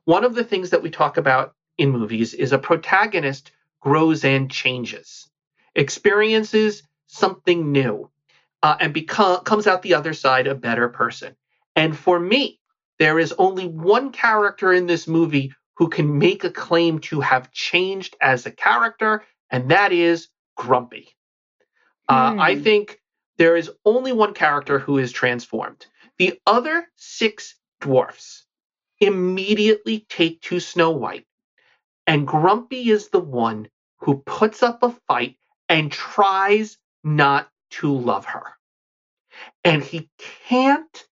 one 0.06 0.24
of 0.24 0.36
the 0.36 0.44
things 0.44 0.72
that 0.72 0.82
we 0.84 0.90
talk 0.90 1.18
about 1.18 1.54
in 1.78 1.92
movies 1.92 2.34
is 2.34 2.54
a 2.54 2.58
protagonist 2.60 3.52
grows 3.82 4.24
and 4.26 4.50
changes, 4.52 5.30
experiences 5.76 6.84
something 7.08 7.72
new, 7.72 8.10
uh, 8.64 8.78
and 8.80 8.94
become, 8.94 9.42
comes 9.44 9.68
out 9.68 9.82
the 9.82 9.96
other 9.96 10.14
side 10.14 10.48
a 10.48 10.56
better 10.56 10.90
person. 10.90 11.36
And 11.76 11.98
for 11.98 12.20
me, 12.20 12.60
there 13.00 13.20
is 13.20 13.34
only 13.38 13.68
one 13.68 14.12
character 14.12 14.74
in 14.74 14.88
this 14.88 15.08
movie 15.08 15.54
who 15.78 15.90
can 15.90 16.18
make 16.20 16.44
a 16.44 16.52
claim 16.52 17.00
to 17.00 17.22
have 17.22 17.52
changed 17.52 18.16
as 18.22 18.46
a 18.46 18.52
character, 18.52 19.24
and 19.52 19.72
that 19.72 19.92
is 19.92 20.30
Grumpy. 20.56 21.10
Uh, 22.10 22.36
I 22.38 22.56
Hmm. 22.56 22.64
think 22.64 23.02
there 23.38 23.56
is 23.58 23.72
only 23.86 24.14
one 24.14 24.34
character 24.34 24.80
who 24.80 24.98
is 25.00 25.12
transformed. 25.12 25.86
The 26.18 26.40
other 26.48 26.88
six 26.96 27.56
dwarfs 27.82 28.46
immediately 29.00 30.06
take 30.10 30.42
to 30.44 30.60
Snow 30.60 30.92
White, 30.92 31.28
and 32.08 32.28
Grumpy 32.28 32.90
is 32.90 33.10
the 33.10 33.20
one 33.20 33.70
who 34.00 34.20
puts 34.26 34.64
up 34.64 34.84
a 34.84 34.92
fight 35.08 35.38
and 35.70 35.92
tries 35.92 36.78
not 37.06 37.48
to 37.70 37.96
love 37.96 38.26
her. 38.26 38.44
And 39.64 39.84
he 39.84 40.10
can't 40.48 41.08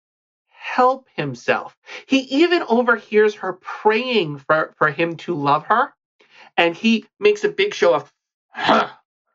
help 0.49 1.07
himself. 1.15 1.77
He 2.07 2.19
even 2.19 2.63
overhears 2.67 3.35
her 3.35 3.53
praying 3.53 4.39
for, 4.39 4.73
for 4.77 4.89
him 4.89 5.17
to 5.17 5.35
love 5.35 5.65
her, 5.67 5.93
and 6.57 6.75
he 6.75 7.05
makes 7.19 7.43
a 7.43 7.49
big 7.49 7.73
show 7.73 7.93
of, 7.93 8.11
huh, 8.49 8.89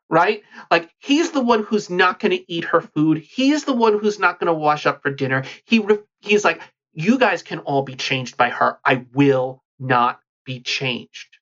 right? 0.09 0.43
Like 0.69 0.89
he's 0.99 1.31
the 1.31 1.41
one 1.41 1.63
who's 1.63 1.89
not 1.89 2.19
going 2.19 2.31
to 2.31 2.51
eat 2.51 2.65
her 2.65 2.81
food. 2.81 3.19
He's 3.19 3.63
the 3.63 3.73
one 3.73 3.97
who's 3.99 4.19
not 4.19 4.39
going 4.39 4.47
to 4.47 4.53
wash 4.53 4.85
up 4.85 5.01
for 5.01 5.11
dinner. 5.11 5.43
He 5.65 5.85
he's 6.19 6.43
like, 6.43 6.61
you 6.93 7.17
guys 7.17 7.43
can 7.43 7.59
all 7.59 7.83
be 7.83 7.95
changed 7.95 8.35
by 8.35 8.49
her. 8.49 8.79
I 8.83 9.05
will 9.13 9.63
not 9.79 10.19
be 10.45 10.59
changed. 10.59 11.37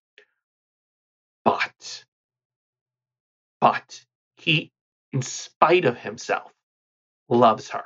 But, 1.45 2.05
but 3.61 4.05
he, 4.35 4.71
in 5.13 5.21
spite 5.21 5.85
of 5.85 5.97
himself, 5.97 6.53
loves 7.29 7.69
her. 7.69 7.83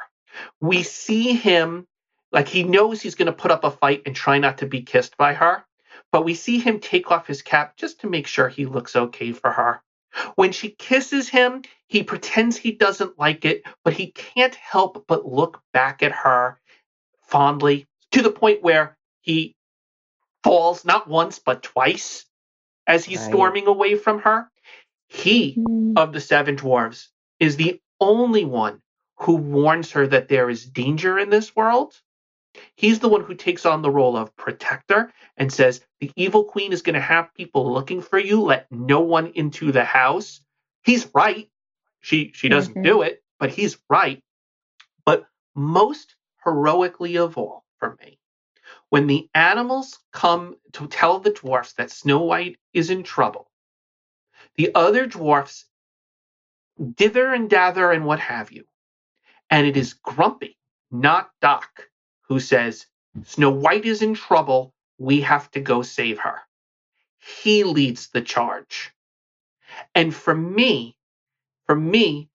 We 0.62 0.84
see 0.84 1.34
him 1.34 1.88
like 2.32 2.48
he 2.48 2.64
knows 2.64 3.02
he's 3.02 3.16
going 3.16 3.28
to 3.28 3.34
put 3.34 3.52
up 3.52 3.64
a 3.66 3.72
fight 3.72 4.04
and 4.06 4.16
try 4.16 4.40
not 4.40 4.60
to 4.60 4.68
be 4.68 4.84
kissed 4.84 5.18
by 5.18 5.34
her, 5.34 5.66
but 6.12 6.26
we 6.26 6.36
see 6.36 6.60
him 6.60 6.80
take 6.80 7.12
off 7.12 7.28
his 7.28 7.42
cap 7.42 7.78
just 7.78 8.02
to 8.02 8.10
make 8.10 8.28
sure 8.28 8.50
he 8.50 8.66
looks 8.66 8.96
okay 8.96 9.34
for 9.34 9.52
her. 9.52 9.82
When 10.36 10.52
she 10.52 10.72
kisses 10.72 11.30
him, 11.30 11.64
he 11.88 12.04
pretends 12.04 12.58
he 12.58 12.74
doesn't 12.74 13.20
like 13.20 13.46
it, 13.46 13.64
but 13.84 13.94
he 13.94 14.12
can't 14.12 14.56
help 14.56 15.06
but 15.08 15.26
look 15.26 15.62
back 15.74 16.04
at 16.04 16.12
her 16.12 16.60
fondly 17.24 17.88
to 18.12 18.22
the 18.22 18.32
point 18.32 18.64
where 18.64 18.98
he 19.22 19.56
falls 20.44 20.86
not 20.86 21.08
once 21.08 21.40
but 21.40 21.64
twice 21.64 22.26
as 22.88 23.06
he's 23.06 23.22
Right. 23.22 23.26
storming 23.26 23.68
away 23.68 23.96
from 23.96 24.20
her. 24.22 24.51
He 25.12 25.56
Hmm. 25.56 25.94
of 25.98 26.14
the 26.14 26.22
seven 26.22 26.56
dwarves 26.56 27.10
is 27.40 27.58
the 27.58 27.82
only 28.00 28.46
one 28.46 28.82
who 29.18 29.36
warns 29.36 29.92
her 29.92 30.08
that 30.08 30.30
there 30.30 30.50
is 30.50 30.66
danger 30.66 31.20
in 31.20 31.30
this 31.30 31.54
world. 31.54 32.00
He's 32.76 33.00
the 33.00 33.10
one 33.10 33.24
who 33.24 33.36
takes 33.36 33.66
on 33.66 33.82
the 33.82 33.92
role 33.92 34.16
of 34.16 34.36
protector 34.38 35.12
and 35.36 35.52
says, 35.52 35.82
The 36.00 36.12
evil 36.16 36.46
queen 36.46 36.72
is 36.72 36.82
going 36.82 36.96
to 36.96 37.02
have 37.02 37.34
people 37.34 37.72
looking 37.74 38.02
for 38.02 38.18
you. 38.18 38.42
Let 38.42 38.72
no 38.72 39.02
one 39.02 39.28
into 39.36 39.74
the 39.74 39.84
house. 39.84 40.40
He's 40.84 41.08
right. 41.14 41.50
She, 42.00 42.32
she 42.34 42.48
doesn't 42.48 42.78
Mhm. 42.78 42.84
do 42.84 43.02
it, 43.02 43.22
but 43.38 43.52
he's 43.52 43.78
right. 43.90 44.24
But 45.06 45.28
most 45.56 46.16
heroically 46.46 47.18
of 47.18 47.38
all 47.38 47.66
for 47.80 47.98
me, 48.02 48.18
when 48.90 49.08
the 49.08 49.30
animals 49.36 50.00
come 50.14 50.58
to 50.74 50.88
tell 50.88 51.20
the 51.20 51.32
dwarfs 51.32 51.74
that 51.74 51.92
Snow 51.92 52.24
White 52.24 52.58
is 52.74 52.90
in 52.90 53.04
trouble, 53.04 53.51
the 54.56 54.72
other 54.76 55.06
dwarfs 55.06 55.66
dither 56.96 57.34
and 57.34 57.50
dather 57.50 57.92
and 57.92 58.06
what 58.06 58.20
have 58.20 58.52
you. 58.52 58.66
And 59.50 59.68
it 59.68 59.78
is 59.78 59.94
Grumpy, 59.94 60.58
not 60.90 61.30
Doc, 61.42 61.90
who 62.28 62.40
says, 62.40 62.88
Snow 63.26 63.52
White 63.52 63.86
is 63.86 64.02
in 64.02 64.14
trouble. 64.14 64.74
We 64.98 65.22
have 65.22 65.52
to 65.52 65.60
go 65.60 65.82
save 65.82 66.20
her. 66.20 66.42
He 67.20 67.64
leads 67.64 68.10
the 68.10 68.22
charge. 68.22 68.94
And 69.94 70.14
for 70.14 70.34
me, 70.34 70.96
for 71.66 71.76
me, 71.76 72.30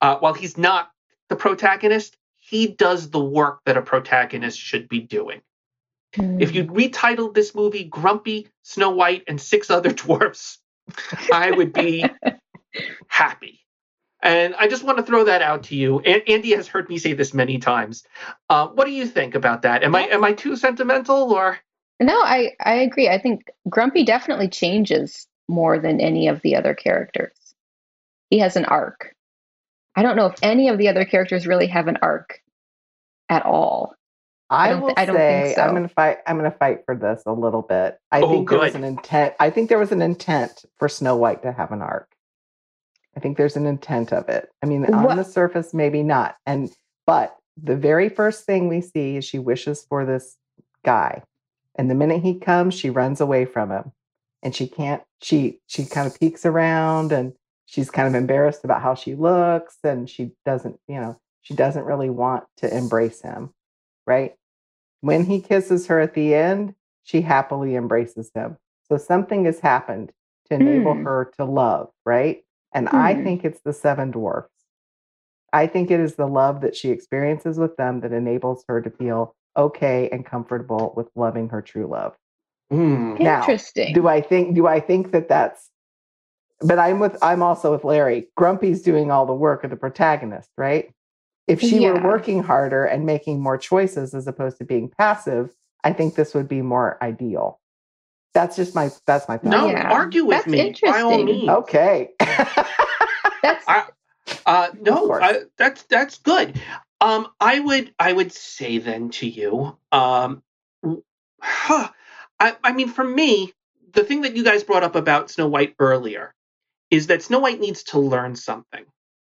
uh, 0.00 0.16
while 0.18 0.34
he's 0.34 0.58
not 0.58 0.90
the 1.28 1.36
protagonist, 1.36 2.16
he 2.36 2.66
does 2.66 3.10
the 3.10 3.24
work 3.24 3.60
that 3.64 3.76
a 3.76 3.82
protagonist 3.82 4.58
should 4.58 4.88
be 4.88 5.00
doing. 5.00 5.40
If 6.16 6.54
you 6.54 6.64
retitled 6.64 7.34
this 7.34 7.54
movie 7.54 7.84
Grumpy, 7.84 8.48
Snow 8.62 8.90
White, 8.90 9.24
and 9.26 9.40
Six 9.40 9.68
Other 9.68 9.92
Dwarfs, 10.02 10.58
I 11.32 11.50
would 11.50 11.72
be 11.72 12.04
happy. 13.06 13.60
And 14.22 14.54
I 14.54 14.68
just 14.68 14.84
want 14.84 14.96
to 14.98 15.04
throw 15.04 15.24
that 15.24 15.42
out 15.42 15.64
to 15.64 15.76
you. 15.76 16.00
A- 16.04 16.30
Andy 16.30 16.54
has 16.54 16.66
heard 16.66 16.88
me 16.88 16.98
say 16.98 17.12
this 17.12 17.34
many 17.34 17.58
times. 17.58 18.04
Uh, 18.48 18.68
what 18.68 18.86
do 18.86 18.92
you 18.92 19.06
think 19.06 19.34
about 19.34 19.62
that? 19.62 19.84
Am 19.84 19.94
I 19.94 20.02
am 20.08 20.24
I 20.24 20.32
too 20.32 20.56
sentimental 20.56 21.32
or? 21.32 21.58
No, 22.00 22.20
I, 22.20 22.52
I 22.62 22.74
agree. 22.76 23.08
I 23.08 23.18
think 23.20 23.44
Grumpy 23.68 24.04
definitely 24.04 24.48
changes 24.48 25.28
more 25.48 25.78
than 25.78 26.00
any 26.00 26.28
of 26.28 26.40
the 26.42 26.56
other 26.56 26.74
characters. 26.74 27.36
He 28.30 28.38
has 28.40 28.56
an 28.56 28.64
arc. 28.64 29.14
I 29.94 30.02
don't 30.02 30.16
know 30.16 30.26
if 30.26 30.34
any 30.42 30.68
of 30.70 30.78
the 30.78 30.88
other 30.88 31.04
characters 31.04 31.46
really 31.46 31.68
have 31.68 31.86
an 31.86 31.98
arc 32.02 32.40
at 33.28 33.44
all. 33.44 33.94
I 34.54 34.70
I, 34.70 34.74
will 34.74 34.88
thi- 34.88 34.94
I 34.96 35.06
say 35.06 35.52
so. 35.56 35.62
I'm 35.62 35.70
going 35.70 35.82
to 35.82 35.88
fight. 35.88 36.18
I'm 36.26 36.38
going 36.38 36.50
to 36.50 36.56
fight 36.56 36.80
for 36.86 36.94
this 36.96 37.22
a 37.26 37.32
little 37.32 37.62
bit. 37.62 37.98
I 38.12 38.20
Oh, 38.22 38.30
think 38.30 38.48
there 38.50 38.58
was 38.58 38.72
good. 38.72 38.78
an 38.82 38.84
intent. 38.84 39.34
I 39.40 39.50
think 39.50 39.68
there 39.68 39.78
was 39.78 39.92
an 39.92 40.02
intent 40.02 40.64
for 40.78 40.88
Snow 40.88 41.16
White 41.16 41.42
to 41.42 41.52
have 41.52 41.72
an 41.72 41.82
arc. 41.82 42.08
I 43.16 43.20
think 43.20 43.36
there's 43.36 43.56
an 43.56 43.66
intent 43.66 44.12
of 44.12 44.28
it. 44.28 44.48
I 44.62 44.66
mean, 44.66 44.84
on 44.92 45.04
What- 45.04 45.16
the 45.16 45.24
surface, 45.24 45.72
maybe 45.74 46.02
not. 46.02 46.36
And 46.46 46.70
but 47.06 47.36
the 47.62 47.76
very 47.76 48.08
first 48.08 48.44
thing 48.44 48.68
we 48.68 48.80
see 48.80 49.16
is 49.16 49.24
she 49.24 49.38
wishes 49.38 49.84
for 49.88 50.04
this 50.04 50.36
guy, 50.84 51.22
and 51.76 51.90
the 51.90 51.94
minute 51.94 52.22
he 52.22 52.38
comes, 52.38 52.74
she 52.74 52.90
runs 52.90 53.20
away 53.20 53.44
from 53.44 53.70
him, 53.70 53.92
and 54.42 54.54
she 54.54 54.66
can't. 54.66 55.02
She 55.22 55.60
she 55.66 55.84
kind 55.84 56.06
of 56.06 56.18
peeks 56.18 56.44
around, 56.44 57.12
and 57.12 57.32
she's 57.66 57.90
kind 57.90 58.08
of 58.08 58.14
embarrassed 58.14 58.64
about 58.64 58.82
how 58.82 58.94
she 58.94 59.14
looks, 59.14 59.78
and 59.84 60.10
she 60.10 60.32
doesn't. 60.44 60.78
You 60.88 61.00
know, 61.00 61.20
she 61.42 61.54
doesn't 61.54 61.84
really 61.84 62.10
want 62.10 62.44
to 62.58 62.76
embrace 62.76 63.20
him 63.22 63.52
right? 64.06 64.34
When 65.04 65.26
he 65.26 65.40
kisses 65.40 65.86
her 65.88 66.00
at 66.00 66.14
the 66.14 66.34
end, 66.34 66.74
she 67.04 67.22
happily 67.22 67.76
embraces 67.76 68.30
him. 68.34 68.56
So 68.88 68.96
something 68.96 69.44
has 69.44 69.60
happened 69.60 70.12
to 70.48 70.54
enable 70.54 70.94
Hmm. 70.94 71.04
her 71.04 71.32
to 71.38 71.44
love, 71.44 71.90
right? 72.06 72.44
And 72.72 72.88
I 72.88 73.14
Hmm. 73.14 73.22
think 73.24 73.44
it's 73.44 73.60
the 73.60 73.74
seven 73.74 74.12
dwarfs. 74.12 74.50
I 75.52 75.66
think 75.66 75.90
it 75.90 76.00
is 76.00 76.16
the 76.16 76.26
love 76.26 76.62
that 76.62 76.76
she 76.76 76.90
experiences 76.90 77.58
with 77.58 77.76
them 77.76 78.00
that 78.00 78.12
enables 78.12 78.64
her 78.68 78.80
to 78.82 78.90
feel 78.90 79.36
okay 79.56 80.08
and 80.10 80.26
comfortable 80.26 80.94
with 80.96 81.08
loving 81.16 81.50
her 81.50 81.62
true 81.62 81.86
love. 81.86 82.16
Now, 82.70 83.40
Interesting. 83.40 83.92
Do 83.94 84.08
I 84.08 84.22
think 84.22 84.54
do 84.56 84.66
I 84.66 84.80
think 84.80 85.12
that 85.12 85.28
that's 85.28 85.70
but 86.62 86.78
I'm 86.78 86.98
with 87.00 87.16
I'm 87.22 87.42
also 87.42 87.72
with 87.72 87.84
Larry. 87.84 88.28
Grumpy's 88.36 88.82
doing 88.82 89.10
all 89.10 89.26
the 89.26 89.34
work 89.34 89.64
of 89.64 89.70
the 89.70 89.76
protagonist, 89.76 90.50
right? 90.56 90.90
If 91.46 91.60
she 91.60 91.80
were 91.80 92.00
working 92.00 92.42
harder 92.42 92.84
and 92.86 93.04
making 93.04 93.40
more 93.40 93.58
choices 93.58 94.14
as 94.14 94.26
opposed 94.26 94.58
to 94.58 94.64
being 94.64 94.88
passive, 94.98 95.50
I 95.82 95.92
think 95.92 96.14
this 96.14 96.32
would 96.34 96.48
be 96.48 96.62
more 96.62 96.96
ideal. 97.02 97.60
That's 98.32 98.56
just 98.56 98.74
my 98.74 98.90
that's 99.06 99.28
my 99.28 99.36
thought. 99.36 99.50
No, 99.50 99.68
Yeah. 99.68 99.90
argue 99.92 100.24
with 100.24 100.38
That's 100.38 100.46
me 100.48 100.74
by 100.82 101.02
all 101.02 101.12
interesting. 101.12 101.24
means. 101.26 101.48
Okay. 101.50 102.10
That's 103.42 103.64
I- 103.68 103.86
Uh, 104.46 104.68
no. 104.80 105.12
I, 105.12 105.42
that's 105.58 105.82
that's 105.84 106.18
good. 106.18 106.58
Um, 107.02 107.28
I 107.40 107.60
would 107.60 107.94
I 107.98 108.12
would 108.12 108.32
say 108.32 108.78
then 108.78 109.10
to 109.10 109.28
you, 109.28 109.76
um, 109.92 110.42
huh, 111.40 111.88
I, 112.40 112.56
I 112.64 112.72
mean, 112.72 112.88
for 112.88 113.04
me, 113.04 113.52
the 113.92 114.02
thing 114.02 114.22
that 114.22 114.34
you 114.34 114.42
guys 114.42 114.64
brought 114.64 114.82
up 114.82 114.94
about 114.96 115.30
Snow 115.30 115.46
White 115.46 115.74
earlier 115.78 116.32
is 116.90 117.08
that 117.08 117.22
Snow 117.22 117.38
White 117.38 117.60
needs 117.60 117.82
to 117.84 117.98
learn 117.98 118.34
something, 118.34 118.84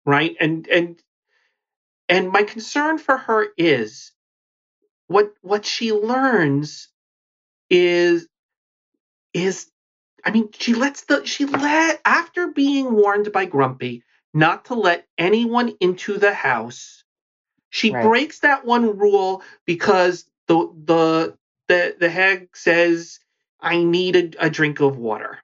right? 0.04 0.36
And 0.40 0.68
and 0.68 1.00
and 2.12 2.30
my 2.32 2.44
concern 2.44 2.98
for 2.98 3.18
her 3.18 3.48
is 3.58 4.12
what 5.08 5.34
what 5.42 5.66
she 5.66 5.92
learns 5.92 6.88
is 7.70 8.28
is 9.34 9.70
I 10.24 10.30
mean, 10.32 10.50
she 10.52 10.74
lets 10.74 11.04
the 11.04 11.24
she 11.26 11.46
let 11.46 12.00
after 12.04 12.48
being 12.48 12.92
warned 12.94 13.32
by 13.32 13.46
Grumpy 13.46 14.04
not 14.34 14.66
to 14.66 14.74
let 14.74 15.06
anyone 15.18 15.74
into 15.80 16.18
the 16.18 16.34
house. 16.34 17.04
She 17.70 17.92
Right. 17.92 18.02
breaks 18.02 18.40
that 18.40 18.64
one 18.66 18.98
rule 18.98 19.42
because 19.66 20.24
the 20.48 20.70
the 20.84 21.38
the 21.68 21.96
the 22.00 22.10
hag 22.10 22.56
says 22.56 23.20
I 23.60 23.84
need 23.84 24.16
a, 24.16 24.46
a 24.46 24.50
drink 24.50 24.80
of 24.80 24.98
water. 24.98 25.40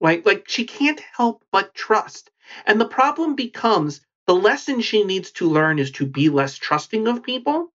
Like 0.00 0.26
like 0.26 0.48
she 0.48 0.64
can't 0.66 1.00
help 1.16 1.44
but 1.52 1.74
trust. 1.74 2.30
And 2.66 2.80
the 2.80 2.88
problem 2.88 3.36
becomes 3.36 4.00
the 4.26 4.34
lesson 4.34 4.80
she 4.80 5.04
needs 5.04 5.32
to 5.32 5.48
learn 5.48 5.78
is 5.78 5.92
to 5.92 6.06
be 6.06 6.28
less 6.30 6.56
trusting 6.56 7.08
of 7.08 7.22
people. 7.22 7.72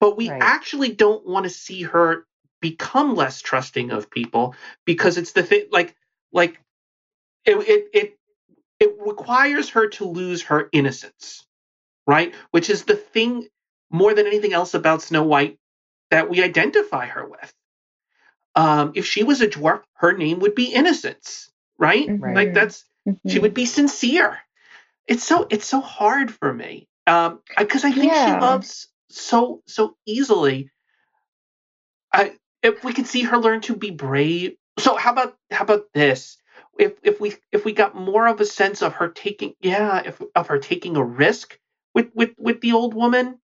But 0.00 0.16
we 0.16 0.28
Right. 0.28 0.40
actually 0.40 0.92
don't 0.92 1.26
want 1.26 1.44
to 1.44 1.50
see 1.50 1.82
her 1.82 2.26
become 2.60 3.14
less 3.16 3.42
trusting 3.42 3.90
of 3.90 4.10
people 4.10 4.54
because 4.86 5.18
it's 5.18 5.32
the 5.32 5.42
thing 5.42 5.66
like 5.72 5.94
like 6.32 6.60
it 7.44 7.56
it 7.68 7.88
it, 7.94 8.18
it 8.80 8.96
requires 9.06 9.70
her 9.70 9.88
to 9.88 10.06
lose 10.06 10.42
her 10.44 10.68
innocence 10.72 11.46
right 12.06 12.34
which 12.52 12.70
is 12.70 12.84
the 12.84 12.96
thing 12.96 13.48
more 13.90 14.14
than 14.14 14.26
anything 14.26 14.52
else 14.54 14.74
about 14.74 15.02
snow 15.02 15.24
white 15.24 15.58
that 16.10 16.30
we 16.30 16.42
identify 16.42 17.06
her 17.06 17.26
with 17.26 17.54
um 18.56 18.92
if 18.94 19.06
she 19.06 19.24
was 19.24 19.40
a 19.42 19.48
dwarf 19.48 19.82
her 19.94 20.12
name 20.16 20.40
would 20.40 20.54
be 20.54 20.72
innocence 20.72 21.50
right 21.78 22.08
Mhm. 22.08 22.34
like 22.34 22.54
that's 22.54 22.84
she 23.26 23.38
Mhm. 23.38 23.40
would 23.40 23.54
be 23.54 23.66
sincere 23.66 24.38
it's 25.06 25.24
so 25.24 25.46
it's 25.50 25.66
so 25.66 25.80
hard 25.80 26.30
for 26.32 26.52
me 26.52 26.88
um 27.06 27.40
because 27.58 27.84
i 27.84 27.90
think 27.92 28.12
Yeah. 28.12 28.24
she 28.24 28.40
loves 28.40 28.88
so 29.10 29.62
so 29.66 29.96
easily 30.06 30.70
I 32.12 32.36
if 32.62 32.84
we 32.84 32.92
could 32.92 33.06
see 33.08 33.22
her 33.22 33.38
learn 33.38 33.62
to 33.62 33.76
be 33.76 33.90
brave. 33.90 34.56
So 34.78 34.96
how 34.96 35.12
about 35.12 35.36
how 35.50 35.64
about 35.64 35.86
this? 35.94 36.38
If 36.78 36.94
if 37.02 37.20
we 37.20 37.34
if 37.52 37.64
we 37.64 37.72
got 37.72 37.94
more 37.96 38.26
of 38.28 38.40
a 38.40 38.46
sense 38.46 38.82
of 38.82 38.94
her 38.94 39.08
taking 39.08 39.54
yeah, 39.60 40.02
if 40.04 40.22
of 40.34 40.48
her 40.48 40.58
taking 40.58 40.96
a 40.96 41.04
risk 41.04 41.58
with 41.94 42.10
with 42.14 42.30
with 42.38 42.60
the 42.60 42.72
old 42.72 42.94
woman. 42.94 43.38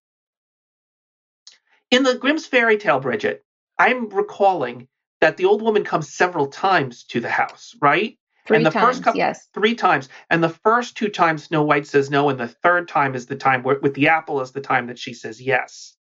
In 1.90 2.02
the 2.02 2.16
Grimm's 2.16 2.46
fairy 2.46 2.76
tale, 2.78 3.00
Bridgette, 3.00 3.40
I'm 3.78 4.10
recalling 4.10 4.88
that 5.20 5.38
the 5.38 5.46
old 5.46 5.62
woman 5.62 5.84
comes 5.84 6.12
several 6.12 6.48
times 6.48 7.04
to 7.04 7.20
the 7.20 7.30
house, 7.30 7.74
right? 7.80 8.18
Three 8.48 8.64
the 8.64 8.70
times, 8.70 8.86
first 8.96 9.04
couple- 9.04 9.18
yes. 9.18 9.48
Three 9.54 9.74
times. 9.74 10.08
And 10.30 10.42
the 10.42 10.48
first 10.48 10.96
two 10.96 11.08
times 11.08 11.44
Snow 11.44 11.62
White 11.62 11.86
says 11.86 12.10
no, 12.10 12.28
and 12.30 12.40
the 12.40 12.48
third 12.48 12.88
time 12.88 13.14
is 13.14 13.26
the 13.26 13.36
time 13.36 13.62
where, 13.62 13.78
with 13.80 13.94
the 13.94 14.08
apple 14.08 14.40
is 14.40 14.52
the 14.52 14.60
time 14.60 14.86
that 14.88 14.98
she 14.98 15.12
says 15.14 15.40
yes. 15.40 15.94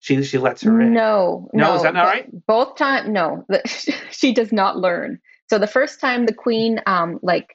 She 0.00 0.22
she 0.22 0.38
lets 0.38 0.62
her 0.62 0.80
in. 0.80 0.94
No, 0.94 1.48
No, 1.52 1.68
no. 1.68 1.74
is 1.76 1.82
that 1.82 1.92
not 1.94 2.06
right? 2.06 2.46
Both 2.46 2.76
time, 2.76 3.12
no. 3.12 3.44
She 4.10 4.32
does 4.32 4.50
not 4.52 4.78
learn. 4.78 5.18
So 5.50 5.58
the 5.58 5.66
first 5.66 6.00
time 6.00 6.26
the 6.26 6.32
queen, 6.34 6.80
um, 6.86 7.18
like 7.22 7.54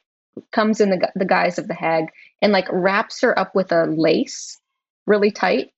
comes 0.52 0.80
in 0.80 0.90
the 0.92 1.12
the 1.16 1.26
guise 1.26 1.58
of 1.58 1.68
the 1.68 1.74
hag 1.74 2.06
and 2.42 2.52
like 2.54 2.68
wraps 2.72 3.22
her 3.22 3.38
up 3.38 3.56
with 3.56 3.72
a 3.72 3.86
lace, 3.86 4.60
really 5.08 5.32
tight, 5.32 5.72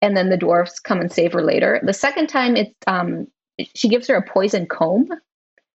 and 0.00 0.16
then 0.16 0.28
the 0.30 0.36
dwarfs 0.36 0.78
come 0.78 1.00
and 1.00 1.10
save 1.12 1.32
her 1.32 1.42
later. 1.42 1.80
The 1.84 1.92
second 1.92 2.28
time, 2.28 2.56
it's 2.56 2.74
um, 2.86 3.26
she 3.74 3.88
gives 3.88 4.06
her 4.06 4.14
a 4.14 4.22
poison 4.22 4.66
comb 4.66 5.08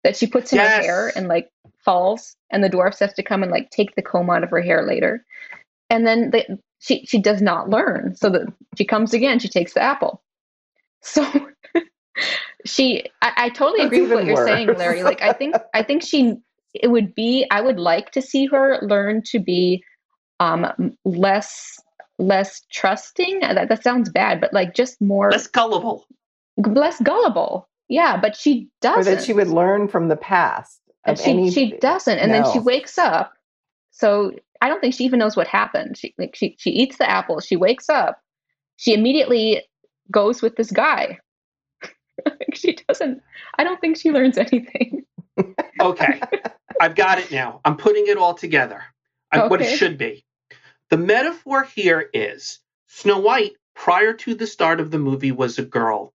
that 0.04 0.16
she 0.16 0.26
puts 0.26 0.52
in 0.52 0.58
Yes. 0.58 0.76
her 0.76 0.82
hair 0.82 1.12
and 1.16 1.28
like 1.28 1.50
falls, 1.84 2.36
and 2.50 2.62
the 2.64 2.68
dwarfs 2.68 3.00
have 3.00 3.14
to 3.14 3.22
come 3.22 3.42
and 3.42 3.52
like 3.52 3.70
take 3.70 3.94
the 3.96 4.02
comb 4.02 4.30
out 4.30 4.44
of 4.44 4.50
her 4.50 4.60
hair 4.60 4.86
later. 4.86 5.24
And 5.88 6.06
then 6.06 6.30
the, 6.30 6.58
she 6.78 7.04
she 7.06 7.18
does 7.20 7.42
not 7.42 7.68
learn. 7.70 8.14
So 8.16 8.30
that 8.30 8.52
she 8.76 8.84
comes 8.84 9.12
again, 9.14 9.38
she 9.38 9.48
takes 9.48 9.74
the 9.74 9.82
apple. 9.82 10.22
So 11.02 11.24
she 12.66 13.04
I, 13.22 13.32
I 13.36 13.48
totally 13.48 13.80
That's 13.80 13.92
agree 13.92 14.02
with 14.02 14.12
what 14.12 14.24
even 14.24 14.36
you're 14.36 14.46
saying. 14.46 14.68
Larry. 14.76 15.02
Like 15.02 15.22
I 15.22 15.32
think 15.32 15.56
I 15.74 15.82
think 15.82 16.02
she 16.02 16.34
it 16.74 16.88
would 16.88 17.14
be 17.14 17.46
I 17.50 17.60
would 17.62 17.78
like 17.78 18.10
to 18.12 18.22
see 18.22 18.46
her 18.46 18.78
learn 18.82 19.22
to 19.26 19.38
be 19.38 19.82
um 20.40 20.94
less 21.06 21.78
less 22.18 22.62
trusting. 22.70 23.40
That 23.40 23.68
that 23.68 23.82
sounds 23.82 24.10
bad, 24.10 24.40
but 24.40 24.52
like 24.52 24.74
just 24.74 25.00
more 25.00 25.30
Less 25.30 25.46
gullible. 25.46 26.06
less 26.58 27.00
gullible. 27.00 27.66
Yeah, 27.90 28.16
but 28.16 28.34
she 28.36 28.68
doesn't. 28.80 29.12
Or 29.12 29.16
that 29.16 29.22
she 29.22 29.34
would 29.34 29.48
learn 29.48 29.88
from 29.88 30.08
the 30.08 30.16
past 30.16 30.80
and 31.04 31.18
she 31.18 31.30
any 31.30 31.50
she 31.50 31.72
doesn't 31.78 32.18
and 32.18 32.32
then 32.32 32.50
she 32.52 32.58
wakes 32.58 32.98
up 32.98 33.32
so 33.90 34.32
i 34.60 34.68
don't 34.68 34.80
think 34.80 34.94
she 34.94 35.04
even 35.04 35.18
knows 35.18 35.36
what 35.36 35.46
happened 35.46 35.96
she 35.96 36.14
like 36.18 36.34
she 36.36 36.56
she 36.58 36.70
eats 36.70 36.98
the 36.98 37.08
apple 37.08 37.40
she 37.40 37.56
wakes 37.56 37.88
up 37.88 38.20
she 38.76 38.94
immediately 38.94 39.62
goes 40.10 40.42
with 40.42 40.56
this 40.56 40.70
guy 40.70 41.18
Like, 42.24 42.48
she 42.54 42.76
doesn't 42.88 43.22
i 43.56 43.64
don't 43.64 43.80
think 43.80 43.96
she 43.96 44.10
learns 44.10 44.38
anything 44.38 45.04
Okay, 45.80 46.20
I've 46.78 46.94
got 46.94 47.18
it 47.18 47.30
now. 47.32 47.62
I'm 47.64 47.78
putting 47.78 48.06
it 48.06 48.18
all 48.18 48.34
together. 48.34 48.82
I, 49.32 49.46
What 49.46 49.62
it 49.62 49.78
should 49.78 49.96
be. 49.96 50.26
The 50.90 50.98
metaphor 50.98 51.62
here 51.62 52.10
is 52.12 52.58
Snow 52.88 53.18
White, 53.20 53.52
prior 53.74 54.12
to 54.12 54.34
the 54.34 54.46
start 54.46 54.80
of 54.80 54.90
the 54.90 54.98
movie, 54.98 55.32
was 55.32 55.58
a 55.58 55.62
girl. 55.62 56.12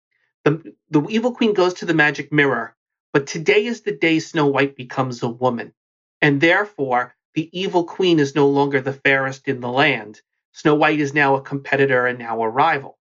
The, 0.46 0.76
the 0.90 1.06
evil 1.10 1.34
queen 1.34 1.54
goes 1.54 1.76
to 1.76 1.86
the 1.86 1.94
magic 1.94 2.32
mirror, 2.32 2.76
but 3.14 3.28
today 3.28 3.66
is 3.66 3.82
the 3.82 3.96
day 3.96 4.20
Snow 4.20 4.48
White 4.48 4.76
becomes 4.76 5.24
a 5.24 5.30
woman. 5.30 5.74
And 6.22 6.42
therefore, 6.42 7.16
the 7.34 7.50
evil 7.58 7.86
queen 7.86 8.20
is 8.20 8.36
no 8.36 8.48
longer 8.48 8.82
the 8.82 8.94
fairest 8.94 9.48
in 9.48 9.62
the 9.62 9.70
land. 9.70 10.22
Snow 10.52 10.76
White 10.76 11.00
is 11.00 11.14
now 11.14 11.36
a 11.36 11.42
competitor 11.42 12.06
and 12.06 12.20
now 12.20 12.42
a 12.42 12.50
rival. 12.50 12.98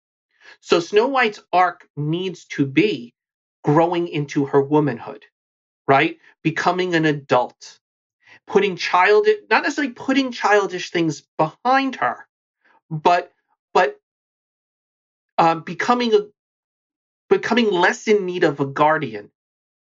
So 0.62 0.80
Snow 0.80 1.08
White's 1.08 1.42
arc 1.52 1.88
needs 1.96 2.46
to 2.46 2.66
be 2.66 3.14
growing 3.64 4.08
into 4.08 4.46
her 4.46 4.62
womanhood, 4.62 5.26
right? 5.88 6.20
Becoming 6.44 6.96
an 6.96 7.06
adult, 7.06 7.80
putting 8.48 8.76
child 8.76 9.28
not 9.50 9.64
necessarily 9.64 9.94
putting 9.94 10.32
childish 10.32 10.92
things 10.92 11.24
behind 11.38 11.96
her, 11.98 12.28
but 12.90 13.32
but 13.74 14.00
um, 15.38 15.62
becoming 15.62 16.14
a 16.14 16.28
becoming 17.32 17.72
less 17.72 18.08
in 18.10 18.28
need 18.28 18.46
of 18.46 18.62
a 18.62 18.68
guardian 18.68 19.32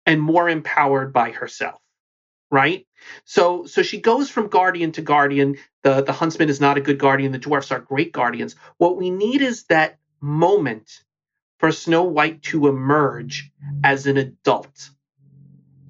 and 0.05 0.21
more 0.21 0.49
empowered 0.49 1.13
by 1.13 1.31
herself 1.31 1.81
right? 2.51 2.87
So 3.25 3.65
so 3.65 3.83
she 3.83 4.01
goes 4.01 4.29
from 4.29 4.47
guardian 4.49 4.93
to 4.93 5.01
guardian. 5.01 5.57
The 5.83 6.03
the 6.03 6.13
huntsman 6.13 6.49
is 6.49 6.61
not 6.61 6.77
a 6.77 6.81
good 6.81 6.99
guardian. 6.99 7.31
The 7.33 7.39
dwarfs 7.39 7.71
are 7.71 7.79
great 7.79 8.13
guardians. 8.13 8.55
What 8.77 8.97
we 8.97 9.09
need 9.09 9.41
is 9.41 9.65
that 9.65 9.99
moment 10.21 11.03
for 11.59 11.71
snow 11.71 12.03
white 12.05 12.43
to 12.43 12.67
emerge 12.67 13.51
as 13.83 14.07
an 14.07 14.17
adult. 14.17 14.91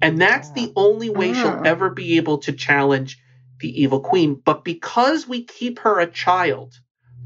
And 0.02 0.20
that's 0.20 0.50
the 0.52 0.72
only 0.76 1.10
way 1.10 1.34
she'll 1.34 1.60
Ah. 1.60 1.62
ever 1.64 1.90
be 1.90 2.18
able 2.18 2.38
to 2.40 2.52
challenge 2.52 3.18
the 3.60 3.82
evil 3.82 4.00
queen. 4.00 4.34
But 4.44 4.64
because 4.64 5.28
we 5.28 5.44
keep 5.44 5.80
her 5.80 6.00
a 6.00 6.06
child 6.10 6.74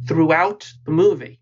throughout 0.09 0.73
the 0.87 0.93
movie 0.93 1.41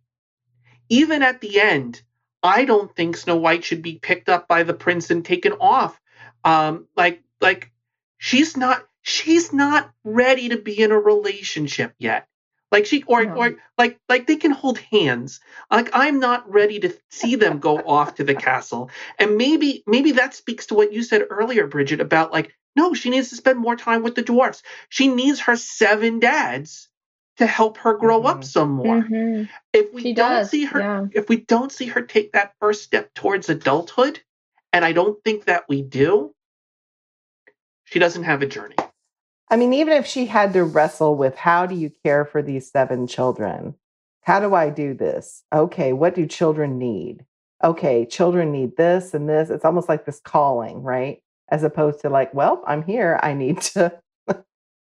even 0.89 1.23
at 1.23 1.41
the 1.41 1.61
end 1.61 2.03
i 2.43 2.65
don't 2.65 2.95
think 2.95 3.17
snow 3.17 3.37
white 3.37 3.65
should 3.65 3.83
be 3.83 3.99
picked 3.99 4.29
up 4.29 4.49
by 4.49 4.63
the 4.63 4.75
prince 4.75 5.11
and 5.11 5.25
taken 5.25 5.53
off. 5.61 6.01
Um 6.45 6.87
like 6.97 7.23
like 7.41 7.71
she's 8.19 8.57
not 8.57 8.87
she's 9.03 9.53
not 9.53 9.91
ready 10.05 10.51
to 10.51 10.59
be 10.59 10.81
in 10.81 10.93
a 10.93 10.99
relationship 10.99 11.95
yet. 11.99 12.27
Like 12.71 12.87
she 12.87 13.03
or 13.07 13.25
No. 13.25 13.35
or 13.37 13.57
like 13.79 13.99
like 14.09 14.27
they 14.27 14.37
can 14.37 14.53
hold 14.53 14.79
hands. 14.79 15.41
Like 15.71 15.91
i'm 15.93 16.21
not 16.21 16.51
ready 16.51 16.81
to 16.81 16.95
see 17.11 17.37
them 17.37 17.59
go 17.59 17.79
off 17.87 18.17
to 18.17 18.25
the 18.25 18.35
castle. 18.35 18.91
And 19.19 19.37
maybe 19.37 19.83
maybe 19.87 20.13
that 20.13 20.35
speaks 20.35 20.67
to 20.67 20.75
what 20.75 20.93
you 20.93 21.03
said 21.03 21.27
earlier 21.31 21.67
bridgette 21.67 22.01
about 22.01 22.33
like 22.33 22.55
no 22.77 22.95
she 22.95 23.11
needs 23.11 23.31
to 23.31 23.37
spend 23.37 23.59
more 23.59 23.77
time 23.77 24.03
with 24.03 24.15
the 24.15 24.23
dwarfs. 24.23 24.63
She 24.89 25.09
needs 25.09 25.41
her 25.41 25.57
seven 25.57 26.21
dads 26.21 26.90
to 27.41 27.49
help 27.49 27.79
her 27.79 27.95
grow 27.95 28.25
up 28.25 28.43
Mhm. 28.43 28.47
some 28.47 28.73
more 28.73 29.03
Mhm. 29.03 29.51
if 29.75 29.93
we 29.95 30.03
she 30.05 30.15
don't 30.15 30.31
does 30.31 30.51
see 30.51 30.65
her 30.67 30.81
yeah 30.81 31.07
if 31.13 31.29
we 31.29 31.39
don't 31.39 31.73
see 31.73 31.89
her 31.89 32.03
take 32.03 32.33
that 32.33 32.55
first 32.61 32.85
step 32.85 33.15
towards 33.15 33.51
adulthood 33.51 34.21
and 34.73 34.85
i 34.87 34.93
don't 34.93 35.23
think 35.25 35.47
that 35.47 35.65
we 35.69 35.83
do 35.83 36.35
she 37.85 37.99
doesn't 38.01 38.25
have 38.25 38.43
a 38.43 38.47
journey 38.47 38.77
I 39.51 39.57
mean, 39.57 39.73
even 39.75 39.95
if 39.95 40.07
she 40.07 40.27
had 40.27 40.53
to 40.55 40.65
wrestle 40.65 41.15
with 41.17 41.37
how 41.37 41.67
do 41.67 41.75
you 41.77 41.93
care 42.05 42.25
for 42.25 42.43
these 42.43 42.71
seven 42.71 43.07
children? 43.07 43.77
How 44.23 44.41
do 44.41 44.55
I 44.55 44.71
do 44.71 44.95
this? 44.95 45.45
Okay, 45.55 45.93
what 45.93 46.15
do 46.17 46.27
children 46.27 46.79
need? 46.79 47.25
Okay, 47.63 48.07
children 48.07 48.53
need 48.53 48.77
this 48.77 49.15
and 49.15 49.29
this. 49.29 49.51
It's 49.51 49.65
almost 49.65 49.89
like 49.89 50.05
this 50.05 50.21
calling, 50.21 50.83
right? 50.83 51.23
As 51.49 51.63
opposed 51.63 52.01
to 52.01 52.11
like, 52.11 52.35
well, 52.35 52.65
I'm 52.67 52.83
here. 52.83 53.21
I 53.23 53.35
need 53.35 53.61
to 53.63 54.01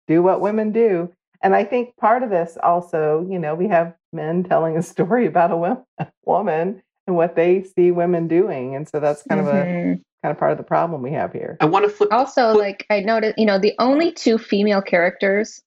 do 0.07 0.23
what 0.23 0.41
women 0.41 0.71
do. 0.71 1.13
And 1.43 1.55
I 1.55 1.63
think 1.65 1.95
part 1.97 2.23
of 2.23 2.29
this 2.29 2.57
also, 2.63 3.27
you 3.29 3.37
know, 3.37 3.53
we 3.53 3.67
have 3.67 3.93
men 4.13 4.43
telling 4.43 4.77
a 4.77 4.81
story 4.81 5.27
about 5.27 5.51
a 5.51 5.57
wo- 5.57 5.85
woman 6.25 6.81
and 7.05 7.15
what 7.15 7.35
they 7.35 7.63
see 7.63 7.91
women 7.91 8.27
doing, 8.27 8.75
and 8.75 8.87
so 8.87 8.99
that's 8.99 9.23
kind 9.23 9.41
of 9.41 9.47
a 9.47 9.65
Mhm. 9.65 10.01
kind 10.23 10.31
of 10.31 10.37
part 10.37 10.53
of 10.53 10.57
the 10.57 10.63
problem 10.63 11.01
we 11.01 11.11
have 11.11 11.33
here. 11.33 11.57
I 11.59 11.65
want 11.65 11.83
to 11.85 11.89
flip. 11.89 12.13
Also, 12.13 12.53
flip- 12.53 12.59
like 12.63 12.85
I 12.89 13.01
noticed, 13.01 13.37
you 13.37 13.45
know, 13.45 13.59
the 13.59 13.73
only 13.77 14.11
two 14.13 14.37
female 14.37 14.81
characters 14.81 15.61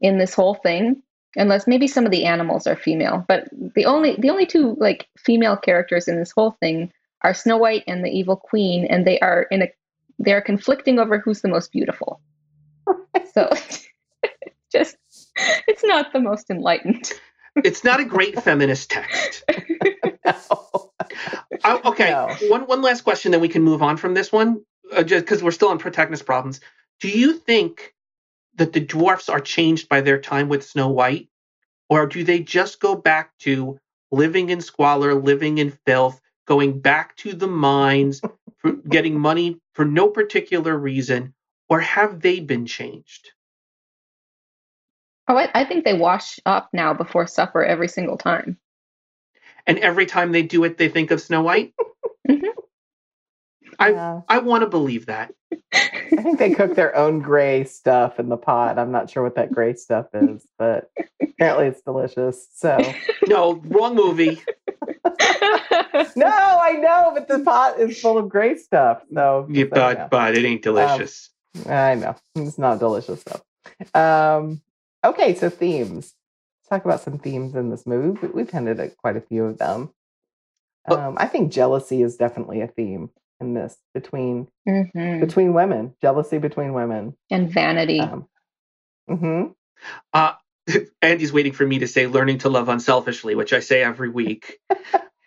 in 0.00 0.16
this 0.18 0.32
whole 0.32 0.54
thing, 0.54 1.02
unless 1.36 1.66
maybe 1.66 1.86
some 1.86 2.06
of 2.06 2.10
the 2.12 2.24
animals 2.24 2.66
are 2.66 2.76
female, 2.76 3.24
but 3.28 3.48
the 3.74 3.84
only 3.84 4.16
the 4.16 4.30
only 4.30 4.46
two 4.46 4.74
like 4.80 5.06
female 5.18 5.56
characters 5.56 6.08
in 6.08 6.16
this 6.18 6.32
whole 6.32 6.52
thing 6.60 6.90
are 7.22 7.34
Snow 7.34 7.58
White 7.58 7.84
and 7.86 8.02
the 8.02 8.08
Evil 8.10 8.36
Queen, 8.36 8.86
and 8.86 9.06
they 9.06 9.20
are 9.20 9.42
in 9.50 9.60
a 9.62 9.68
they 10.18 10.32
are 10.32 10.40
conflicting 10.40 10.98
over 10.98 11.18
who's 11.18 11.42
the 11.42 11.48
most 11.48 11.70
beautiful. 11.72 12.20
So 13.34 13.48
just 14.72 14.96
it's 15.68 15.84
not 15.84 16.12
the 16.12 16.20
most 16.20 16.50
enlightened. 16.50 17.12
it's 17.56 17.84
not 17.84 18.00
a 18.00 18.04
great 18.04 18.42
feminist 18.42 18.90
text. 18.90 19.44
Oh, 21.64 21.90
okay, 21.92 22.10
No. 22.10 22.28
one 22.48 22.66
one 22.66 22.82
last 22.82 23.02
question, 23.02 23.32
then 23.32 23.40
we 23.40 23.48
can 23.48 23.62
move 23.62 23.82
on 23.82 23.96
from 23.96 24.14
this 24.14 24.30
one, 24.32 24.62
uh, 24.92 25.02
just 25.02 25.24
because 25.24 25.42
we're 25.42 25.50
still 25.50 25.68
on 25.68 25.78
protagonist 25.78 26.24
problems. 26.24 26.60
Do 27.00 27.08
you 27.08 27.34
think 27.34 27.94
that 28.56 28.72
the 28.72 28.80
dwarfs 28.80 29.28
are 29.28 29.40
changed 29.40 29.88
by 29.88 30.00
their 30.00 30.18
time 30.20 30.48
with 30.48 30.64
Snow 30.64 30.88
White, 30.88 31.28
or 31.88 32.06
do 32.06 32.22
they 32.24 32.40
just 32.40 32.80
go 32.80 32.94
back 32.94 33.36
to 33.40 33.78
living 34.10 34.50
in 34.50 34.60
squalor, 34.60 35.14
living 35.14 35.58
in 35.58 35.76
filth, 35.86 36.20
going 36.46 36.80
back 36.80 37.16
to 37.16 37.32
the 37.32 37.48
mines, 37.48 38.20
for 38.58 38.72
getting 38.72 39.18
money 39.18 39.58
for 39.74 39.84
no 39.84 40.08
particular 40.08 40.76
reason, 40.78 41.34
or 41.68 41.80
have 41.80 42.20
they 42.20 42.40
been 42.40 42.66
changed? 42.66 43.30
Oh, 45.30 45.36
I, 45.36 45.48
I 45.54 45.64
think 45.64 45.84
they 45.84 45.94
wash 45.94 46.40
up 46.44 46.70
now 46.72 46.92
before 46.92 47.24
supper 47.28 47.64
every 47.64 47.86
single 47.86 48.18
time. 48.18 48.58
And 49.64 49.78
every 49.78 50.04
time 50.04 50.32
they 50.32 50.42
do 50.42 50.64
it, 50.64 50.76
they 50.76 50.88
think 50.88 51.12
of 51.12 51.20
Snow 51.20 51.42
White. 51.42 51.72
Mhm. 52.28 52.48
I- 53.78 53.90
Yeah. 53.90 54.20
I 54.28 54.38
want 54.40 54.62
to 54.62 54.68
believe 54.68 55.06
that. 55.06 55.32
I 55.72 56.16
think 56.20 56.40
they 56.40 56.50
cook 56.50 56.74
their 56.74 56.94
own 56.96 57.20
gray 57.20 57.62
stuff 57.62 58.18
in 58.18 58.28
the 58.28 58.36
pot. 58.36 58.76
I'm 58.78 58.90
not 58.90 59.08
sure 59.08 59.22
what 59.22 59.36
that 59.36 59.52
gray 59.52 59.74
stuff 59.74 60.06
is, 60.14 60.44
but 60.58 60.90
apparently 61.22 61.68
it's 61.68 61.80
delicious. 61.82 62.48
So 62.54 62.92
No, 63.28 63.54
wrong 63.66 63.94
movie. 63.94 64.42
no, 66.16 66.26
I 66.26 66.76
know, 66.80 67.12
but 67.14 67.28
the 67.28 67.38
pot 67.44 67.78
is 67.78 68.00
full 68.00 68.18
of 68.18 68.28
gray 68.28 68.56
stuff. 68.56 69.02
So 69.14 69.46
Yeah, 69.48 69.62
just 69.64 69.74
so 69.74 69.88
you 69.88 69.94
know. 69.94 70.08
but 70.08 70.10
but 70.10 70.36
it 70.36 70.44
ain't 70.44 70.62
delicious. 70.62 71.30
I 71.68 71.94
know 71.94 72.16
it's 72.34 72.58
not 72.58 72.80
delicious 72.80 73.22
though. 73.24 74.00
Um, 74.00 74.60
okay, 75.04 75.34
so 75.34 75.50
themes. 75.50 76.14
Let's 76.62 76.68
talk 76.70 76.84
about 76.84 77.00
some 77.00 77.18
themes 77.18 77.54
in 77.54 77.70
this 77.70 77.86
movie. 77.86 78.18
We- 78.26 78.28
We've 78.32 78.50
hinted 78.50 78.80
at 78.80 78.96
quite 78.96 79.16
a 79.16 79.20
few 79.20 79.44
of 79.46 79.58
them. 79.58 79.90
Um, 80.88 81.16
I 81.18 81.26
think 81.26 81.52
jealousy 81.52 82.02
is 82.02 82.16
definitely 82.16 82.62
a 82.62 82.66
theme 82.68 83.10
in 83.40 83.54
this 83.54 83.76
between 83.94 84.48
Mhm. 84.68 85.20
between 85.20 85.54
women. 85.54 85.94
Jealousy 86.00 86.38
between 86.38 86.72
women. 86.74 87.16
And 87.30 87.50
vanity. 87.50 88.00
Um, 88.00 88.26
hmm 89.08 89.46
Andy's 91.02 91.32
waiting 91.32 91.52
for 91.52 91.66
me 91.66 91.80
to 91.80 91.88
say 91.88 92.06
"learning 92.06 92.38
to 92.38 92.48
love 92.48 92.68
unselfishly," 92.68 93.34
which 93.34 93.52
I 93.52 93.60
say 93.60 93.82
every 93.82 94.08
week. 94.10 94.58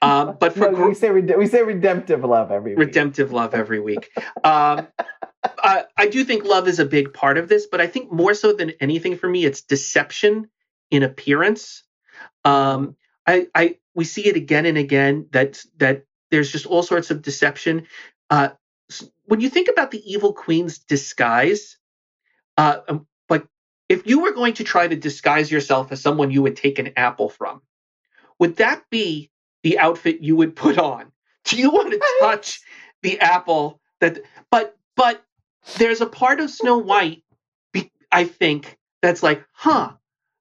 Um, 0.01 0.37
but 0.39 0.53
for 0.53 0.71
no, 0.71 0.87
we 0.87 0.93
say 0.93 1.09
rede- 1.09 1.37
we 1.37 1.47
say 1.47 1.63
redemptive 1.63 2.23
love 2.23 2.51
every 2.51 2.71
week. 2.75 2.79
redemptive 2.87 3.31
love 3.33 3.53
every 3.53 3.79
week. 3.79 4.09
Um, 4.43 4.87
I, 5.43 5.85
I 5.97 6.07
do 6.07 6.23
think 6.23 6.45
love 6.45 6.67
is 6.67 6.79
a 6.79 6.85
big 6.85 7.13
part 7.13 7.37
of 7.37 7.49
this, 7.49 7.65
but 7.65 7.81
I 7.81 7.87
think 7.87 8.11
more 8.11 8.33
so 8.33 8.53
than 8.53 8.71
anything 8.79 9.17
for 9.17 9.27
me, 9.27 9.45
it's 9.45 9.61
deception 9.61 10.49
in 10.91 11.03
appearance. 11.03 11.83
Um, 12.45 12.95
I, 13.25 13.47
I 13.55 13.77
we 13.95 14.05
see 14.05 14.27
it 14.27 14.35
again 14.35 14.65
and 14.65 14.77
again 14.77 15.27
that 15.31 15.63
that 15.77 16.05
there's 16.31 16.51
just 16.51 16.65
all 16.65 16.83
sorts 16.83 17.11
of 17.11 17.21
deception. 17.21 17.87
Uh, 18.29 18.49
when 19.25 19.39
you 19.39 19.49
think 19.49 19.69
about 19.69 19.91
the 19.91 20.01
evil 20.11 20.33
queen's 20.33 20.79
disguise, 20.79 21.77
uh, 22.57 22.79
um, 22.87 23.07
like 23.29 23.45
if 23.89 24.05
you 24.07 24.19
were 24.19 24.33
going 24.33 24.53
to 24.55 24.63
try 24.63 24.87
to 24.87 24.95
disguise 24.95 25.51
yourself 25.51 25.91
as 25.91 26.01
someone 26.01 26.31
you 26.31 26.41
would 26.41 26.55
take 26.55 26.79
an 26.79 26.93
apple 26.95 27.29
from, 27.29 27.61
would 28.39 28.57
that 28.57 28.83
be 28.89 29.31
the 29.63 29.79
outfit 29.79 30.21
you 30.21 30.35
would 30.35 30.55
put 30.55 30.77
on? 30.77 31.11
Do 31.45 31.57
you 31.57 31.69
want 31.69 31.91
to 31.91 32.01
touch 32.19 32.61
the 33.01 33.19
apple 33.19 33.79
that 33.99 34.19
but 34.49 34.77
but 34.95 35.23
there's 35.77 36.01
a 36.01 36.05
part 36.05 36.39
of 36.39 36.49
Snow 36.49 36.77
White 36.77 37.23
I 38.13 38.25
think 38.25 38.77
that's 39.01 39.23
like, 39.23 39.43
huh, 39.53 39.93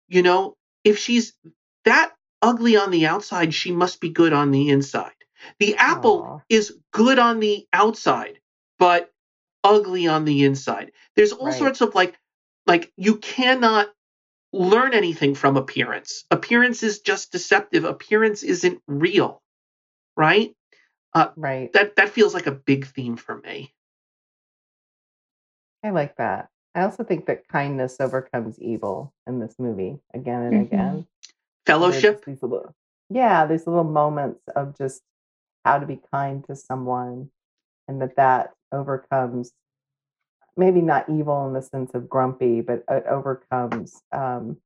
you 0.06 0.22
know, 0.22 0.56
if 0.84 0.98
she's 0.98 1.32
that 1.84 2.12
ugly 2.42 2.76
on 2.76 2.90
the 2.90 3.06
outside, 3.06 3.54
she 3.54 3.72
must 3.72 3.98
be 3.98 4.10
good 4.10 4.34
on 4.34 4.50
the 4.50 4.68
inside. 4.68 5.14
The 5.58 5.76
apple 5.76 6.22
Aw. 6.22 6.38
is 6.50 6.76
good 6.92 7.18
on 7.18 7.40
the 7.40 7.66
outside, 7.72 8.38
but 8.78 9.10
ugly 9.64 10.06
on 10.06 10.26
the 10.26 10.44
inside. 10.44 10.92
There's 11.16 11.32
all 11.32 11.46
Right. 11.46 11.58
sorts 11.58 11.80
of 11.80 11.94
like 11.94 12.18
like 12.66 12.92
you 12.96 13.16
cannot 13.16 13.88
learn 14.52 14.92
anything 14.92 15.34
from 15.34 15.56
appearance. 15.56 16.24
Appearance 16.30 16.82
is 16.82 17.00
just 17.00 17.32
deceptive. 17.32 17.84
Appearance 17.84 18.42
isn't 18.42 18.82
real. 18.86 19.42
Right? 20.14 20.54
Uh, 21.14 21.28
right. 21.36 21.72
That 21.72 21.96
that 21.96 22.10
feels 22.10 22.34
like 22.34 22.46
a 22.46 22.52
big 22.52 22.86
theme 22.86 23.16
for 23.16 23.38
me. 23.38 23.72
I 25.82 25.90
like 25.90 26.16
that. 26.16 26.48
I 26.74 26.82
also 26.82 27.04
think 27.04 27.26
that 27.26 27.48
kindness 27.48 28.00
overcomes 28.00 28.58
evil 28.60 29.12
in 29.26 29.40
this 29.40 29.58
movie 29.58 29.98
again 30.14 30.42
and 30.42 30.54
Mhm. 30.56 30.66
again. 30.66 31.06
Fellowship. 31.66 32.14
just 32.16 32.26
These 32.26 32.42
little, 32.42 32.74
yeah, 33.10 33.46
these 33.46 33.66
little 33.66 33.84
moments 33.84 34.40
of 34.56 34.76
just 34.76 35.02
how 35.64 35.78
to 35.78 35.86
be 35.86 36.00
kind 36.10 36.44
to 36.46 36.56
someone, 36.56 37.30
and 37.88 38.00
that 38.00 38.16
that 38.16 38.54
overcomes 38.72 39.52
maybe 40.56 40.80
not 40.80 41.08
evil 41.08 41.46
in 41.46 41.52
the 41.52 41.62
sense 41.62 41.94
of 41.94 42.08
grumpy, 42.08 42.60
but 42.60 42.84
it 42.88 43.04
overcomes 43.06 44.02
um, 44.12 44.58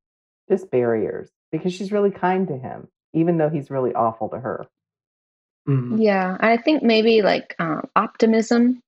just 0.49 0.69
barriers 0.71 1.31
because 1.51 1.73
she's 1.73 1.91
really 1.91 2.11
kind 2.11 2.47
to 2.47 2.57
him, 2.57 2.87
even 3.13 3.37
though 3.37 3.49
he's 3.49 3.69
really 3.71 3.93
awful 3.93 4.29
to 4.29 4.39
her. 4.39 4.67
Mhm. 5.67 5.99
Yeah, 6.01 6.37
I 6.39 6.57
think 6.57 6.83
maybe 6.83 7.21
like 7.21 7.55
um, 7.59 7.89
optimism 7.95 8.81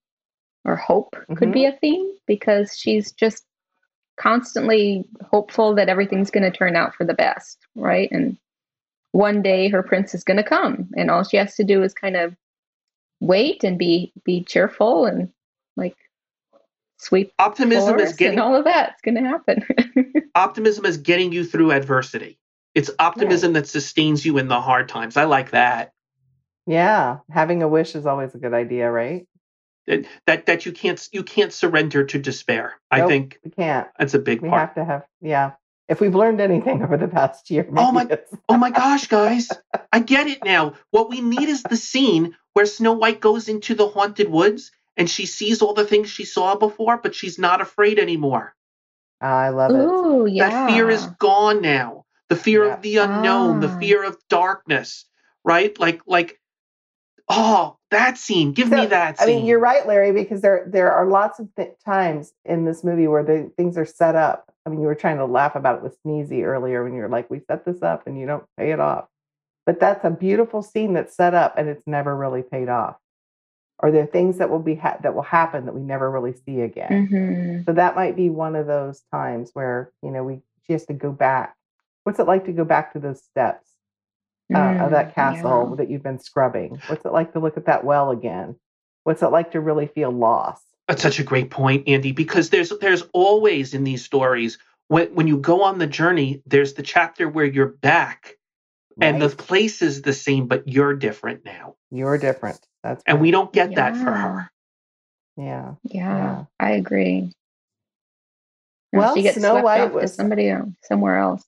or 0.65 0.75
hope 0.75 1.15
could 1.35 1.51
be 1.51 1.61
mm-hmm. 1.61 1.75
a 1.75 1.79
theme 1.79 2.11
because 2.27 2.77
she's 2.77 3.11
just 3.11 3.45
constantly 4.19 5.05
hopeful 5.31 5.75
that 5.75 5.89
everything's 5.89 6.31
going 6.31 6.43
to 6.43 6.55
turn 6.55 6.75
out 6.75 6.93
for 6.93 7.05
the 7.05 7.13
best, 7.13 7.57
right? 7.75 8.09
And 8.11 8.37
one 9.11 9.41
day 9.41 9.69
her 9.69 9.81
prince 9.81 10.13
is 10.13 10.23
going 10.23 10.37
to 10.37 10.43
come, 10.43 10.89
and 10.95 11.09
all 11.09 11.23
she 11.23 11.37
has 11.37 11.55
to 11.55 11.63
do 11.63 11.81
is 11.81 11.93
kind 11.93 12.15
of 12.15 12.35
wait 13.19 13.63
and 13.63 13.77
be 13.77 14.13
be 14.23 14.43
cheerful 14.43 15.05
and 15.05 15.29
like 15.75 15.95
sweep 16.97 17.33
Optimism 17.39 17.99
is 17.99 18.15
getting 18.15 18.39
and 18.39 18.41
all 18.41 18.55
of 18.55 18.65
that's 18.65 19.01
going 19.01 19.15
to 19.15 19.21
happen. 19.21 19.65
optimism 20.35 20.85
is 20.85 20.97
getting 20.97 21.31
you 21.31 21.43
through 21.43 21.71
adversity. 21.71 22.37
It's 22.75 22.91
optimism 22.99 23.53
that 23.53 23.67
sustains 23.67 24.25
you 24.25 24.37
in 24.37 24.47
the 24.47 24.61
hard 24.61 24.87
times. 24.89 25.17
I 25.17 25.23
like 25.23 25.51
that. 25.51 25.91
Yeah, 26.67 27.17
having 27.31 27.63
a 27.63 27.67
wish 27.67 27.95
is 27.95 28.05
always 28.05 28.35
a 28.35 28.37
good 28.37 28.53
idea, 28.53 28.91
right? 28.91 29.27
That 29.89 30.05
that, 30.27 30.45
that 30.45 30.65
you 30.65 30.71
can't 30.71 31.05
you 31.11 31.23
can't 31.23 31.51
surrender 31.51 32.05
to 32.05 32.17
despair. 32.19 32.79
I 32.89 33.05
think 33.07 33.39
we 33.43 33.51
can't. 33.51 33.87
that's 33.97 34.13
a 34.13 34.19
big 34.19 34.41
We 34.41 34.47
part. 34.49 34.61
We 34.75 34.79
have 34.81 34.87
to 34.87 34.93
have, 34.93 35.03
yeah. 35.19 35.51
If 35.89 35.99
we've 35.99 36.13
learned 36.15 36.39
anything 36.39 36.83
over 36.83 36.95
the 36.97 37.07
past 37.07 37.49
year, 37.49 37.67
Oh 37.75 37.91
my- 37.91 38.07
Oh 38.47 38.57
my 38.57 38.69
gosh, 38.69 39.07
guys. 39.07 39.49
I 39.91 39.99
get 39.99 40.27
it 40.27 40.45
now. 40.45 40.75
What 40.91 41.09
we 41.09 41.19
need 41.21 41.49
is 41.49 41.63
the 41.63 41.75
scene 41.75 42.35
where 42.53 42.67
Snow 42.67 42.93
White 42.93 43.19
goes 43.19 43.49
into 43.49 43.73
the 43.73 43.87
haunted 43.87 44.29
woods 44.29 44.71
and 44.95 45.09
she 45.09 45.25
sees 45.25 45.63
all 45.63 45.73
the 45.73 45.85
things 45.87 46.07
she 46.09 46.25
saw 46.25 46.55
before, 46.55 46.97
but 46.97 47.15
she's 47.15 47.39
not 47.39 47.59
afraid 47.59 47.97
anymore. 47.97 48.53
I 49.19 49.49
love 49.49 49.71
it. 49.71 49.79
Ooh, 49.79 50.27
yeah. 50.27 50.49
That 50.49 50.69
fear 50.69 50.89
is 50.91 51.03
gone 51.17 51.61
now. 51.63 52.05
The 52.29 52.35
fear 52.35 52.67
Yeah. 52.67 52.73
of 52.75 52.81
the 52.83 52.97
unknown, 52.97 53.59
the 53.59 53.69
Ah. 53.69 53.79
fear 53.79 54.03
of 54.03 54.15
darkness, 54.29 55.05
right? 55.43 55.73
Like 55.79 56.01
like 56.05 56.39
oh, 57.27 57.78
that 57.91 58.17
scene. 58.17 58.51
Give 58.53 58.69
me 58.69 58.85
that. 58.85 59.17
Scene. 59.17 59.27
I 59.27 59.31
mean, 59.31 59.45
you're 59.45 59.59
right, 59.59 59.85
Larry, 59.87 60.11
because 60.11 60.41
there 60.41 60.65
there 60.67 60.91
are 60.91 61.05
lots 61.05 61.39
of 61.39 61.47
th- 61.55 61.73
times 61.83 62.33
in 62.45 62.65
this 62.65 62.83
movie 62.83 63.07
where 63.07 63.23
the 63.23 63.51
things 63.57 63.77
are 63.77 63.85
set 63.85 64.15
up. 64.15 64.51
I 64.65 64.69
mean, 64.69 64.81
you 64.81 64.87
were 64.87 64.95
trying 64.95 65.17
to 65.17 65.25
laugh 65.25 65.55
about 65.55 65.77
it 65.77 65.83
with 65.83 65.97
Sneezy 66.03 66.43
earlier 66.43 66.83
when 66.83 66.93
you're 66.93 67.09
like, 67.09 67.29
"We 67.29 67.39
set 67.39 67.65
this 67.65 67.81
up 67.81 68.05
and 68.05 68.19
you 68.19 68.27
don't 68.27 68.45
pay 68.57 68.71
it 68.71 68.79
off," 68.79 69.07
but 69.65 69.79
that's 69.79 70.05
a 70.05 70.11
beautiful 70.11 70.61
scene 70.61 70.93
that's 70.93 71.15
set 71.15 71.33
up 71.33 71.55
and 71.57 71.67
it's 71.67 71.87
never 71.87 72.15
really 72.15 72.43
paid 72.43 72.69
off. 72.69 72.97
Or 73.79 73.91
there 73.91 74.03
are 74.03 74.07
things 74.07 74.37
that 74.37 74.49
will 74.49 74.59
be 74.59 74.75
ha- 74.75 74.97
that 75.01 75.15
will 75.15 75.21
happen 75.23 75.65
that 75.65 75.73
we 75.73 75.81
never 75.81 76.11
really 76.11 76.33
see 76.33 76.61
again. 76.61 77.07
Mhm. 77.07 77.65
So 77.65 77.73
that 77.73 77.95
might 77.95 78.15
be 78.15 78.29
one 78.29 78.55
of 78.55 78.67
those 78.67 79.01
times 79.11 79.51
where 79.53 79.91
you 80.03 80.11
know 80.11 80.23
we 80.23 80.41
she 80.67 80.73
has 80.73 80.85
to 80.87 80.93
go 80.93 81.11
back. 81.11 81.55
What's 82.03 82.19
it 82.19 82.27
like 82.27 82.45
to 82.45 82.51
go 82.53 82.65
back 82.65 82.93
to 82.93 82.99
those 82.99 83.23
steps 83.23 83.69
uh, 84.53 84.57
of 84.57 84.87
Mm, 84.87 84.91
that 84.91 85.15
castle 85.15 85.67
yeah. 85.69 85.75
that 85.77 85.89
you've 85.91 86.03
been 86.03 86.19
scrubbing? 86.19 86.81
What's 86.87 87.05
it 87.05 87.11
like 87.13 87.33
to 87.33 87.39
look 87.39 87.57
at 87.57 87.65
that 87.65 87.83
well 87.83 88.11
again? 88.11 88.55
What's 89.03 89.21
it 89.21 89.27
like 89.27 89.51
to 89.51 89.61
really 89.61 89.87
feel 89.87 90.11
lost? 90.11 90.63
That's 90.87 91.01
such 91.03 91.19
a 91.19 91.23
great 91.23 91.51
point, 91.51 91.87
Andy, 91.87 92.11
because 92.11 92.49
there's 92.49 92.71
there's 92.81 93.03
always 93.13 93.73
in 93.73 93.83
these 93.83 94.03
stories 94.03 94.57
when 94.87 95.13
when 95.13 95.27
you 95.27 95.37
go 95.37 95.61
on 95.63 95.77
the 95.77 95.87
journey, 95.87 96.41
there's 96.47 96.73
the 96.73 96.81
chapter 96.83 97.29
where 97.29 97.45
you're 97.45 97.67
back 97.67 98.35
and 99.01 99.21
the 99.21 99.29
place 99.29 99.81
is 99.81 100.01
the 100.01 100.11
same, 100.13 100.47
but 100.47 100.67
you're 100.67 100.93
different 100.95 101.45
now. 101.45 101.75
You're 101.91 102.17
different. 102.17 102.59
That's 102.83 103.01
And 103.05 103.15
right. 103.17 103.21
we 103.21 103.31
don't 103.31 103.53
get 103.53 103.75
that 103.75 103.95
for 103.95 104.11
her. 104.11 104.51
yeah. 105.37 105.75
Yeah, 105.83 106.17
Yeah. 106.17 106.45
I 106.59 106.71
agree. 106.71 107.31
Or 108.91 108.99
Well, 108.99 109.15
she 109.15 109.21
gets 109.21 109.37
Snow 109.37 109.51
swept 109.53 109.63
White 109.63 109.81
off 109.81 109.89
to 109.91 109.95
was- 109.97 110.13
somebody 110.15 110.49
else, 110.49 110.69
somewhere 110.83 111.17
else. 111.17 111.43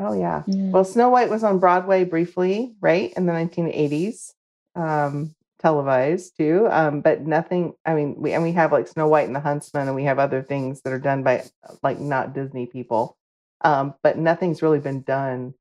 Oh 0.00 0.14
yeah. 0.14 0.42
Yeah. 0.46 0.70
Well, 0.70 0.84
Snow 0.84 1.10
White 1.10 1.28
was 1.28 1.44
on 1.44 1.58
Broadway 1.58 2.04
briefly, 2.04 2.74
right, 2.80 3.12
in 3.16 3.26
the 3.26 3.32
1980s, 3.32 4.32
um, 4.74 5.34
televised 5.58 6.38
too. 6.38 6.66
Um, 6.70 7.02
but 7.02 7.26
nothing. 7.26 7.74
I 7.84 7.94
mean, 7.94 8.14
we 8.16 8.32
and 8.32 8.42
we 8.42 8.52
have 8.52 8.72
like 8.72 8.88
Snow 8.88 9.08
White 9.08 9.26
and 9.26 9.36
the 9.36 9.40
Huntsman, 9.40 9.88
and 9.88 9.94
we 9.94 10.04
have 10.04 10.18
other 10.18 10.42
things 10.42 10.80
that 10.82 10.92
are 10.94 10.98
done 10.98 11.22
by 11.22 11.44
like 11.82 12.00
not 12.00 12.32
Disney 12.32 12.66
people. 12.66 13.18
Um, 13.60 13.94
but 14.02 14.16
nothing's 14.16 14.62
really 14.62 14.78
been 14.78 15.02
done 15.02 15.52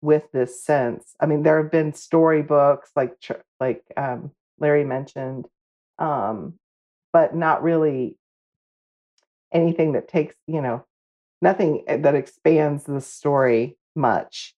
with 0.00 0.32
this 0.32 0.64
sense. 0.64 1.14
I 1.20 1.26
mean, 1.26 1.42
there 1.42 1.62
have 1.62 1.70
been 1.70 1.92
storybooks 1.92 2.90
like 2.96 3.16
like 3.60 3.84
um, 3.98 4.32
Larry 4.58 4.84
mentioned, 4.84 5.46
um, 5.98 6.54
but 7.12 7.36
not 7.36 7.62
really 7.62 8.16
anything 9.52 9.92
that 9.92 10.08
takes 10.08 10.34
you 10.46 10.62
know 10.62 10.86
nothing 11.42 11.84
eh, 11.86 11.98
that 11.98 12.14
expands 12.14 12.84
the 12.84 13.00
story 13.00 13.76
much. 13.96 14.54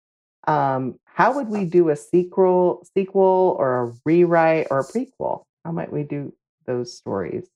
Um, 0.46 0.98
how 1.04 1.34
would 1.34 1.48
we 1.48 1.64
do 1.64 1.88
a 1.90 1.96
sequel, 1.96 2.86
sequel, 2.96 3.56
or 3.58 3.82
a 3.88 3.92
rewrite, 4.04 4.68
or 4.70 4.80
a 4.80 4.84
prequel? 4.84 5.44
How 5.64 5.72
might 5.72 5.92
we 5.92 6.04
do 6.04 6.32
those 6.66 6.96
stories? 6.96 7.46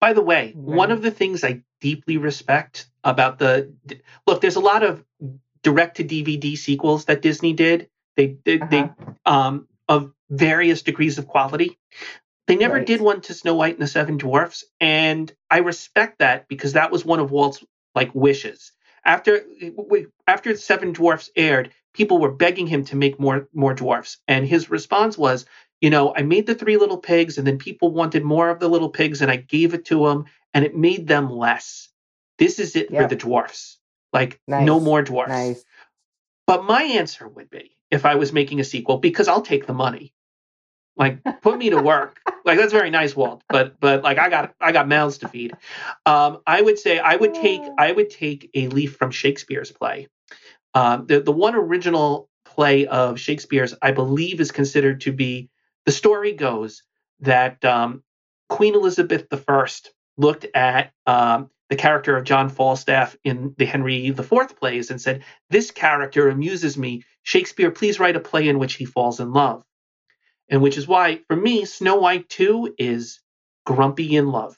By 0.00 0.12
the 0.14 0.22
way, 0.22 0.52
one 0.54 0.90
of 0.90 1.02
the 1.02 1.10
things 1.12 1.44
I 1.44 1.62
deeply 1.80 2.16
respect 2.16 2.86
about 3.04 3.38
the 3.38 3.72
look, 4.26 4.40
there's 4.40 4.56
a 4.56 4.60
lot 4.60 4.82
of 4.82 5.04
direct 5.62 5.98
to 5.98 6.04
DVD 6.04 6.56
sequels 6.56 7.04
that 7.06 7.22
Disney 7.22 7.52
did. 7.52 7.88
They 8.16 8.36
they, 8.44 8.56
they 8.58 8.80
Uh-huh. 8.80 9.12
um 9.26 9.68
of 9.88 10.12
various 10.30 10.82
degrees 10.82 11.18
of 11.18 11.26
quality. 11.28 11.78
They 12.48 12.56
never 12.56 12.76
Right. 12.76 12.86
did 12.86 13.00
one 13.00 13.20
to 13.22 13.34
Snow 13.34 13.54
White 13.54 13.74
and 13.74 13.82
the 13.82 13.86
Seven 13.86 14.16
Dwarfs, 14.16 14.64
and 14.80 15.32
I 15.50 15.58
respect 15.58 16.18
that 16.18 16.48
because 16.48 16.72
that 16.72 16.90
was 16.90 17.04
one 17.04 17.20
of 17.20 17.30
Walt's 17.30 17.64
like 17.94 18.14
wishes. 18.14 18.72
After 19.04 19.42
after 20.26 20.56
Seven 20.56 20.92
Dwarfs 20.92 21.30
aired, 21.36 21.72
people 21.92 22.18
were 22.18 22.32
begging 22.32 22.66
him 22.66 22.84
to 22.86 22.96
make 22.96 23.18
more 23.18 23.48
more 23.52 23.74
dwarfs, 23.74 24.18
and 24.28 24.46
his 24.46 24.70
response 24.70 25.18
was, 25.18 25.44
you 25.80 25.90
know, 25.90 26.14
I 26.14 26.22
made 26.22 26.46
the 26.46 26.54
three 26.54 26.76
little 26.76 26.98
pigs, 26.98 27.38
and 27.38 27.46
then 27.46 27.58
people 27.58 27.92
wanted 27.92 28.24
more 28.24 28.48
of 28.48 28.60
the 28.60 28.68
little 28.68 28.90
pigs, 28.90 29.20
and 29.20 29.30
I 29.30 29.36
gave 29.36 29.74
it 29.74 29.84
to 29.86 30.06
them, 30.06 30.26
and 30.54 30.64
it 30.64 30.76
made 30.76 31.08
them 31.08 31.30
less. 31.30 31.88
This 32.38 32.58
is 32.58 32.76
it 32.76 32.88
for 32.90 33.08
the 33.08 33.16
dwarfs. 33.16 33.78
Like 34.12 34.40
no 34.46 34.78
more 34.78 35.02
dwarfs. 35.02 35.30
Nice. 35.30 35.64
But 36.46 36.64
my 36.64 36.82
answer 36.82 37.26
would 37.26 37.50
be 37.50 37.76
if 37.90 38.04
I 38.04 38.14
was 38.14 38.32
making 38.32 38.60
a 38.60 38.64
sequel, 38.64 38.98
because 38.98 39.28
I'll 39.28 39.42
take 39.42 39.66
the 39.66 39.74
money. 39.74 40.12
Like 40.96 41.22
put 41.40 41.58
me 41.58 41.70
to 41.70 41.80
work. 41.80 42.20
like 42.44 42.58
that's 42.58 42.72
very 42.72 42.90
nice, 42.90 43.16
Walt. 43.16 43.42
But 43.48 43.80
but 43.80 44.02
like 44.02 44.18
I 44.18 44.28
got 44.28 44.54
I 44.60 44.72
got 44.72 44.88
mouths 44.88 45.18
to 45.18 45.28
feed. 45.28 45.52
Um, 46.06 46.40
I 46.46 46.60
would 46.60 46.78
say 46.78 46.98
I 46.98 47.16
would 47.16 47.34
take 47.34 47.62
I 47.78 47.92
would 47.92 48.10
take 48.10 48.50
a 48.54 48.68
leaf 48.68 48.96
from 48.96 49.10
Shakespeare's 49.10 49.72
play. 49.72 50.08
Um, 50.74 51.06
the 51.06 51.20
the 51.20 51.32
one 51.32 51.54
original 51.54 52.28
play 52.44 52.86
of 52.86 53.18
Shakespeare's, 53.18 53.74
I 53.80 53.92
believe, 53.92 54.40
is 54.40 54.52
considered 54.52 55.02
to 55.02 55.12
be 55.12 55.48
the 55.86 55.92
story 55.92 56.32
goes 56.32 56.82
that 57.20 57.64
um, 57.64 58.02
Queen 58.48 58.74
Elizabeth 58.74 59.26
I 59.32 59.66
looked 60.16 60.46
at 60.54 60.92
um, 61.06 61.50
the 61.70 61.76
character 61.76 62.16
of 62.16 62.24
John 62.24 62.50
Falstaff 62.50 63.16
in 63.24 63.54
the 63.56 63.64
Henry 63.64 64.08
IV 64.08 64.56
plays 64.58 64.90
and 64.90 65.00
said, 65.00 65.24
This 65.48 65.70
character 65.70 66.28
amuses 66.28 66.76
me. 66.76 67.04
Shakespeare, 67.22 67.70
please 67.70 67.98
write 67.98 68.16
a 68.16 68.20
play 68.20 68.48
in 68.48 68.58
which 68.58 68.74
he 68.74 68.84
falls 68.84 69.20
in 69.20 69.32
love. 69.32 69.64
And 70.48 70.62
which 70.62 70.76
is 70.76 70.86
why, 70.86 71.20
for 71.28 71.36
me, 71.36 71.64
Snow 71.64 71.96
White 71.96 72.28
2 72.28 72.74
is 72.78 73.20
grumpy 73.64 74.16
in 74.16 74.28
love. 74.28 74.56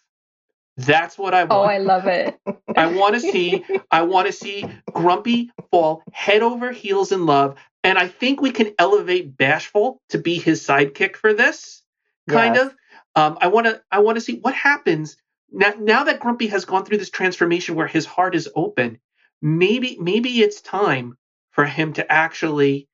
That's 0.77 1.17
what 1.17 1.35
I 1.35 1.45
want. 1.45 1.53
Oh, 1.53 1.63
I 1.65 1.79
love 1.79 2.07
it. 2.07 2.39
I 2.77 2.87
want 2.87 3.15
to 3.15 3.21
see 3.21 3.65
I 3.91 4.03
want 4.03 4.27
to 4.27 4.33
see 4.33 4.65
Grumpy 4.93 5.51
fall 5.71 6.03
head 6.13 6.43
over 6.43 6.73
heels 6.73 7.13
in 7.13 7.27
love, 7.27 7.57
and 7.85 7.97
I 7.99 8.09
think 8.09 8.41
we 8.41 8.51
can 8.51 8.75
elevate 8.79 9.37
Bashful 9.37 10.01
to 10.09 10.19
be 10.19 10.39
his 10.39 10.67
sidekick 10.67 11.17
for 11.17 11.33
this 11.33 11.83
kind 12.29 12.57
Yes. 12.57 12.67
of. 12.67 12.75
Um, 13.15 13.39
I 13.41 13.49
want 13.49 13.67
to 13.67 13.81
I 13.93 14.01
want 14.01 14.17
to 14.17 14.21
see 14.21 14.41
what 14.41 14.55
happens 14.55 15.17
now. 15.53 15.75
Now 15.79 16.05
that 16.05 16.19
Grumpy 16.19 16.49
has 16.49 16.65
gone 16.65 16.85
through 16.85 16.99
this 16.99 17.11
transformation 17.11 17.77
where 17.77 17.87
his 17.87 18.07
heart 18.07 18.35
is 18.35 18.49
open, 18.57 18.99
maybe 19.41 19.97
maybe 20.01 20.41
it's 20.41 20.61
time 20.61 21.17
for 21.53 21.65
him 21.65 21.93
to 21.93 22.11
actually 22.13 22.89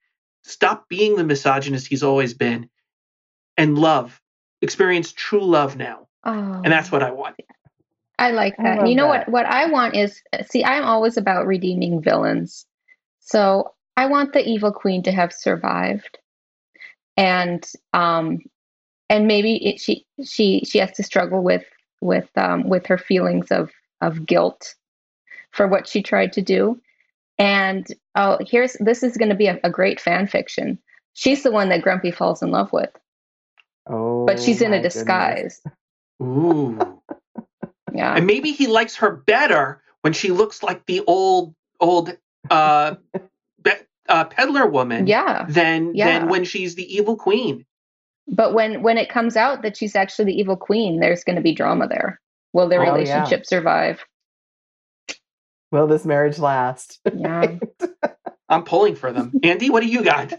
stop 0.44 0.88
being 0.90 1.16
the 1.16 1.24
misogynist 1.24 1.86
he's 1.86 2.02
always 2.02 2.34
been 2.34 2.68
and 3.60 3.78
love, 3.78 4.20
experience 4.62 5.12
true 5.12 5.44
love 5.44 5.76
now, 5.76 6.08
Oh, 6.24 6.32
and 6.64 6.72
that's 6.72 6.90
what 6.90 7.02
I 7.02 7.10
want. 7.10 7.36
I 8.18 8.32
like 8.32 8.56
that. 8.58 8.80
love 8.80 8.88
you 8.88 8.94
know 8.94 9.06
that. 9.06 9.28
what? 9.28 9.28
What 9.28 9.46
I 9.46 9.66
want 9.66 9.96
is 9.96 10.20
see, 10.48 10.64
I'm 10.64 10.84
always 10.84 11.16
about 11.16 11.46
redeeming 11.46 12.02
villains. 12.02 12.66
So 13.20 13.72
I 13.96 14.06
want 14.06 14.32
the 14.32 14.46
evil 14.46 14.72
queen 14.72 15.02
to 15.04 15.12
have 15.12 15.32
survived, 15.32 16.18
and 17.16 17.64
um, 17.92 18.40
and 19.08 19.26
maybe 19.26 19.56
it, 19.56 19.80
she 19.80 20.06
she 20.24 20.62
she 20.64 20.78
has 20.78 20.92
to 20.92 21.02
struggle 21.02 21.42
with 21.42 21.64
with 22.00 22.28
um 22.36 22.68
with 22.68 22.86
her 22.86 22.98
feelings 22.98 23.50
of 23.50 23.70
of 24.00 24.26
guilt 24.26 24.74
for 25.52 25.66
what 25.66 25.88
she 25.88 26.02
tried 26.02 26.32
to 26.34 26.42
do. 26.42 26.80
And 27.38 27.86
oh, 28.14 28.38
here's 28.46 28.74
this 28.80 29.02
is 29.02 29.16
going 29.16 29.30
to 29.30 29.34
be 29.34 29.46
a, 29.46 29.58
a 29.64 29.70
great 29.70 30.00
fan 30.00 30.26
fiction. 30.26 30.78
She's 31.14 31.42
the 31.42 31.50
one 31.50 31.70
that 31.70 31.82
Grumpy 31.82 32.10
falls 32.10 32.42
in 32.42 32.50
love 32.50 32.72
with, 32.72 32.90
Oh, 33.88 34.26
but 34.26 34.40
she's 34.40 34.62
in 34.62 34.70
my 34.70 34.76
a 34.76 34.78
goodness. 34.78 34.94
disguise. 34.94 35.60
Ooh. 36.22 36.78
Yeah. 37.92 38.14
and 38.16 38.26
maybe 38.26 38.52
he 38.52 38.68
likes 38.68 38.96
her 38.96 39.10
better 39.10 39.82
when 40.02 40.12
she 40.12 40.30
looks 40.30 40.62
like 40.62 40.86
the 40.86 41.02
old 41.06 41.54
old 41.80 42.16
uh, 42.50 42.94
be, 43.62 43.72
uh 44.08 44.24
peddler 44.26 44.66
woman 44.66 45.06
Yeah. 45.08 45.46
than 45.48 45.94
Yeah. 45.94 46.20
than 46.20 46.28
when 46.28 46.44
she's 46.44 46.76
the 46.76 46.84
evil 46.96 47.16
queen 47.16 47.66
But 48.28 48.54
when 48.54 48.82
when 48.82 48.98
it 48.98 49.08
comes 49.08 49.36
out 49.36 49.62
that 49.62 49.76
she's 49.76 49.96
actually 49.96 50.26
the 50.26 50.38
evil 50.40 50.56
queen, 50.56 51.00
there's 51.00 51.24
going 51.24 51.36
to 51.36 51.42
be 51.42 51.52
drama 51.54 51.88
there. 51.88 52.20
Will 52.52 52.68
their 52.68 52.80
Oh, 52.80 52.84
yeah. 52.84 52.92
relationship 52.94 53.46
survive? 53.46 54.04
Will 55.72 55.86
this 55.88 56.04
marriage 56.04 56.38
last? 56.38 57.00
Yeah. 57.12 57.56
i'm 58.48 58.64
pulling 58.64 58.96
for 58.96 59.12
them 59.12 59.32
andy 59.44 59.70
what 59.70 59.80
do 59.82 59.88
you 59.88 60.02
got 60.02 60.32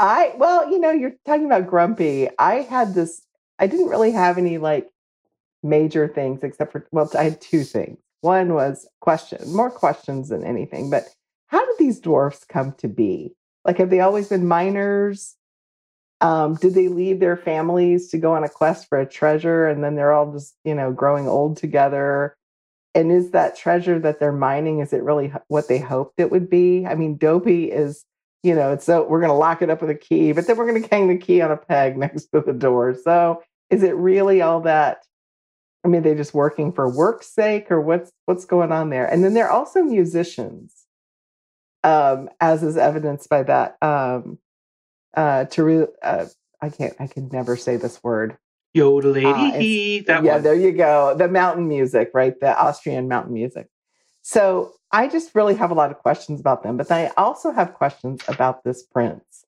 I 0.00 0.32
well, 0.38 0.70
you 0.70 0.80
know, 0.80 0.90
you're 0.90 1.12
talking 1.26 1.44
about 1.44 1.68
grumpy. 1.68 2.28
I 2.38 2.62
had 2.62 2.94
this. 2.94 3.22
I 3.58 3.66
didn't 3.66 3.88
really 3.88 4.12
have 4.12 4.38
any 4.38 4.56
like 4.56 4.88
major 5.62 6.08
things 6.08 6.42
except 6.42 6.72
for 6.72 6.86
well, 6.90 7.08
I 7.16 7.24
had 7.24 7.40
two 7.40 7.62
things. 7.64 7.98
One 8.22 8.54
was 8.54 8.88
question, 9.00 9.52
more 9.52 9.70
questions 9.70 10.30
than 10.30 10.42
anything. 10.42 10.90
But 10.90 11.04
how 11.48 11.64
did 11.64 11.76
these 11.78 12.00
dwarfs 12.00 12.44
come 12.44 12.72
to 12.78 12.88
be? 12.88 13.34
Like, 13.64 13.76
have 13.76 13.90
they 13.90 14.00
always 14.00 14.28
been 14.28 14.48
miners? 14.48 15.36
Um, 16.22 16.54
did 16.54 16.74
they 16.74 16.88
leave 16.88 17.20
their 17.20 17.36
families 17.36 18.08
to 18.10 18.18
go 18.18 18.32
on 18.34 18.44
a 18.44 18.48
quest 18.48 18.88
for 18.88 18.98
a 18.98 19.06
treasure, 19.06 19.66
and 19.66 19.84
then 19.84 19.96
they're 19.96 20.12
all 20.12 20.32
just 20.32 20.56
you 20.64 20.74
know 20.74 20.92
growing 20.92 21.28
old 21.28 21.58
together? 21.58 22.36
And 22.94 23.12
is 23.12 23.32
that 23.32 23.56
treasure 23.56 23.98
that 23.98 24.18
they're 24.18 24.32
mining? 24.32 24.80
Is 24.80 24.94
it 24.94 25.02
really 25.02 25.30
what 25.48 25.68
they 25.68 25.78
hoped 25.78 26.18
it 26.18 26.30
would 26.30 26.48
be? 26.48 26.86
I 26.86 26.94
mean, 26.94 27.18
Dopey 27.18 27.70
is 27.70 28.04
you 28.42 28.54
know, 28.54 28.72
it's 28.72 28.84
so 28.86 29.06
we're 29.06 29.20
going 29.20 29.30
to 29.30 29.34
lock 29.36 29.60
it 29.62 29.70
up 29.70 29.80
with 29.80 29.90
a 29.90 29.94
key, 29.94 30.32
but 30.32 30.46
then 30.46 30.56
we're 30.56 30.66
going 30.66 30.82
to 30.82 30.88
hang 30.88 31.08
the 31.08 31.16
key 31.18 31.40
on 31.42 31.50
a 31.50 31.56
peg 31.56 31.96
next 32.04 32.26
to 32.32 32.40
the 32.40 32.52
door. 32.52 32.94
So 33.02 33.42
is 33.70 33.82
it 33.82 33.94
really 33.96 34.40
all 34.42 34.60
that? 34.62 35.04
I 35.84 35.88
mean, 35.88 36.02
they're 36.02 36.14
just 36.14 36.34
working 36.34 36.72
for 36.72 36.88
work's 36.94 37.28
sake, 37.32 37.70
or 37.70 37.80
what's 37.80 38.12
what's 38.26 38.44
going 38.44 38.72
on 38.72 38.90
there? 38.90 39.06
And 39.06 39.24
then 39.24 39.32
they're 39.34 39.50
also 39.50 39.82
musicians, 39.82 40.74
um, 41.84 42.28
as 42.40 42.62
is 42.62 42.76
evidenced 42.76 43.28
by 43.28 43.42
that. 43.44 43.76
Um, 43.82 44.38
uh, 45.16 45.44
to 45.46 45.88
uh, 46.02 46.26
I 46.60 46.68
can't, 46.68 46.94
I 47.00 47.06
can 47.06 47.28
never 47.32 47.56
say 47.56 47.76
this 47.76 48.02
word. 48.02 48.36
Yoda 48.76 49.12
lady, 49.12 49.26
Ah, 49.26 49.46
it's- 49.48 49.60
he, 49.62 50.00
that 50.00 50.22
yeah, 50.22 50.34
one. 50.34 50.42
there 50.42 50.54
you 50.54 50.72
go. 50.72 51.14
The 51.16 51.26
mountain 51.28 51.66
music, 51.66 52.10
right? 52.14 52.38
The 52.38 52.56
Austrian 52.56 53.08
mountain 53.08 53.32
music. 53.34 53.66
So 54.30 54.74
I 54.92 55.08
just 55.08 55.34
really 55.34 55.56
have 55.56 55.72
a 55.72 55.74
lot 55.74 55.90
of 55.90 55.98
questions 55.98 56.38
about 56.38 56.62
them, 56.62 56.76
but 56.76 56.88
I 56.92 57.10
also 57.16 57.50
have 57.50 57.74
questions 57.74 58.20
about 58.28 58.62
this 58.62 58.80
prince. 58.84 59.44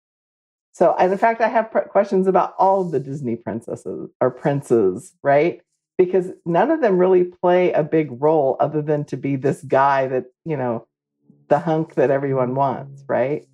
So, 0.72 0.96
and 0.98 1.12
in 1.12 1.18
fact, 1.18 1.40
I 1.40 1.46
have 1.46 1.70
questions 1.90 2.26
about 2.26 2.54
all 2.58 2.82
the 2.82 2.98
Disney 2.98 3.36
princesses 3.36 4.10
or 4.20 4.32
princes, 4.32 5.12
right? 5.22 5.60
Because 5.98 6.32
none 6.44 6.72
of 6.72 6.80
them 6.80 6.98
really 6.98 7.22
play 7.22 7.70
a 7.70 7.84
big 7.84 8.08
role 8.20 8.56
other 8.58 8.82
than 8.82 9.04
to 9.04 9.16
be 9.16 9.36
this 9.36 9.62
guy 9.62 10.08
that, 10.08 10.24
you 10.44 10.56
know, 10.56 10.88
the 11.46 11.60
hunk 11.60 11.94
that 11.94 12.10
everyone 12.10 12.56
wants, 12.56 13.04
right? 13.06 13.46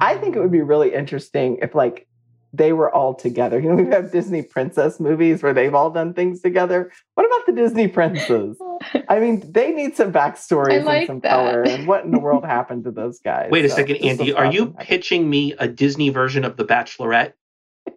I 0.00 0.16
think 0.18 0.36
it 0.36 0.40
would 0.40 0.52
be 0.52 0.62
really 0.62 0.94
interesting 0.94 1.58
if, 1.62 1.74
like, 1.74 2.06
they 2.52 2.72
were 2.72 2.90
all 2.94 3.14
together. 3.14 3.60
You 3.66 3.70
know, 3.70 3.82
we 3.82 3.90
have 3.90 4.12
Disney 4.12 4.42
princess 4.42 4.98
movies 5.00 5.42
where 5.42 5.52
they've 5.52 5.74
all 5.74 5.90
done 5.90 6.14
things 6.14 6.40
together. 6.40 6.90
What 7.14 7.26
about 7.26 7.46
the 7.46 7.52
Disney 7.52 7.88
princes? 7.88 8.56
I 9.08 9.18
mean, 9.18 9.50
they 9.52 9.72
need 9.72 9.96
some 9.96 10.12
backstories 10.12 10.84
like 10.84 11.00
and 11.00 11.06
some 11.06 11.20
that. 11.20 11.30
color. 11.30 11.62
And 11.62 11.86
what 11.86 12.04
in 12.04 12.10
the 12.12 12.20
world 12.20 12.44
happened 12.56 12.84
to 12.84 12.90
those 12.90 13.18
guys? 13.20 13.50
Wait 13.50 13.64
a 13.64 13.68
So 13.68 13.76
second, 13.76 13.96
Andy. 13.96 14.26
was 14.32 14.34
Are 14.34 14.46
you 14.52 14.62
awesome. 14.62 14.74
pitching 14.78 15.28
me 15.30 15.52
a 15.58 15.66
Disney 15.68 16.08
version 16.10 16.44
of 16.44 16.56
The 16.56 16.64
Bachelorette? 16.64 17.32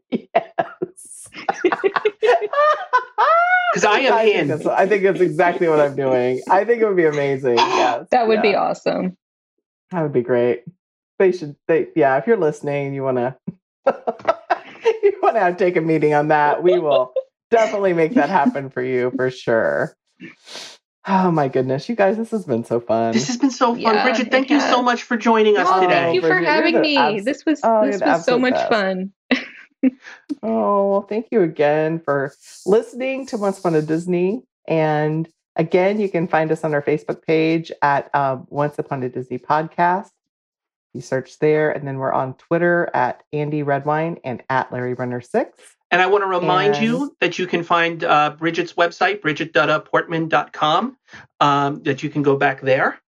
Yes. 0.09 1.27
Because 3.73 3.85
I 3.85 3.99
am 3.99 4.17
think 4.17 4.35
in. 4.35 4.47
that's- 4.47 4.65
I 4.67 4.88
think 4.88 5.03
that's 5.03 5.21
exactly 5.21 5.67
what 5.67 5.80
I'm 5.80 5.95
doing. 5.95 6.41
I 6.49 6.65
think 6.65 6.81
it 6.81 6.88
would 6.88 6.97
be 6.97 7.05
amazing. 7.05 7.57
Yes. 7.57 8.07
That 8.11 8.27
would 8.27 8.41
be 8.41 8.55
awesome. 8.55 9.15
That 9.91 10.01
would 10.03 10.13
be 10.13 10.21
great. 10.23 10.63
They 11.19 11.31
should. 11.31 11.55
They 11.67 11.88
yeah. 11.95 12.17
If 12.17 12.26
you're 12.27 12.38
listening, 12.38 12.93
you 12.93 13.03
want 13.03 13.17
to 13.17 13.35
you 15.03 15.14
want 15.22 15.36
to 15.36 15.56
take 15.57 15.76
a 15.76 15.82
meeting 15.82 16.14
on 16.14 16.30
that. 16.30 16.64
We 16.64 16.80
will 16.80 17.14
definitely 17.52 17.94
make 17.94 18.14
that 18.16 18.30
happen 18.30 18.70
for 18.70 18.82
you 18.82 19.11
for 19.16 19.30
sure. 19.32 19.95
Oh 21.07 21.32
my 21.32 21.48
goodness, 21.48 21.90
you 21.90 21.95
guys, 21.95 22.18
this 22.18 22.30
has 22.32 22.45
been 22.45 22.64
so 22.64 22.80
fun. 22.80 23.14
This 23.14 23.28
has 23.28 23.38
been 23.38 23.49
so 23.52 23.74
fun. 23.74 23.82
Yeah, 23.82 24.06
Bridgette, 24.07 24.30
thank 24.32 24.49
you 24.49 24.60
so 24.60 24.82
much 24.84 25.03
for 25.03 25.18
joining 25.18 25.57
us 25.57 25.68
Oh, 25.70 25.82
today. 25.82 25.94
thank 25.94 26.16
you 26.16 26.22
for 26.22 26.30
Bridgette, 26.30 26.41
you're 26.41 26.52
having 26.52 26.82
me. 26.82 26.98
abs- 26.98 27.26
this 27.26 27.45
was 27.45 27.60
oh, 27.64 27.86
this 27.90 28.02
was 28.02 28.26
so 28.26 28.38
much 28.38 28.53
best. 28.53 28.70
fun. 28.70 29.14
Oh, 30.44 30.91
well, 30.91 31.02
thank 31.03 31.28
you 31.32 31.41
again 31.41 31.99
for 31.99 32.34
listening 32.66 33.26
to 33.28 33.38
Once 33.38 33.60
Upon 33.60 33.76
a 33.76 33.82
Disney. 33.82 34.44
And 34.68 35.28
again, 35.56 35.99
you 36.02 36.10
can 36.10 36.28
find 36.28 36.52
us 36.52 36.66
on 36.66 36.74
our 36.74 36.82
Facebook 36.82 37.24
page 37.26 37.72
at 37.82 38.14
um, 38.14 38.45
Once 38.49 38.78
Upon 38.78 39.03
a 39.03 39.10
Disney 39.10 39.38
Podcast. 39.38 40.10
You 40.94 41.02
search 41.02 41.38
there, 41.40 41.72
and 41.72 41.88
then 41.88 41.98
we're 41.98 42.11
on 42.11 42.34
Twitter 42.36 42.90
at 42.94 43.24
Andy 43.32 43.64
Redwine 43.64 44.18
and 44.24 44.41
at 44.49 44.72
Larry 44.72 44.95
Runner 44.95 45.22
Six. 45.22 45.60
And 45.91 46.02
I 46.02 46.07
want 46.07 46.24
to 46.24 46.28
remind 46.28 46.76
And- 46.76 46.86
you 46.86 47.16
that 47.20 47.40
you 47.40 47.48
can 47.48 47.64
find 47.64 48.03
uh, 48.03 48.36
Bridgette's 48.38 48.74
website, 48.74 49.22
bridget.portman.com, 49.22 50.98
um, 51.40 51.84
that 51.84 52.03
you 52.03 52.10
can 52.10 52.22
go 52.22 52.36
back 52.38 52.61
there. 52.61 52.99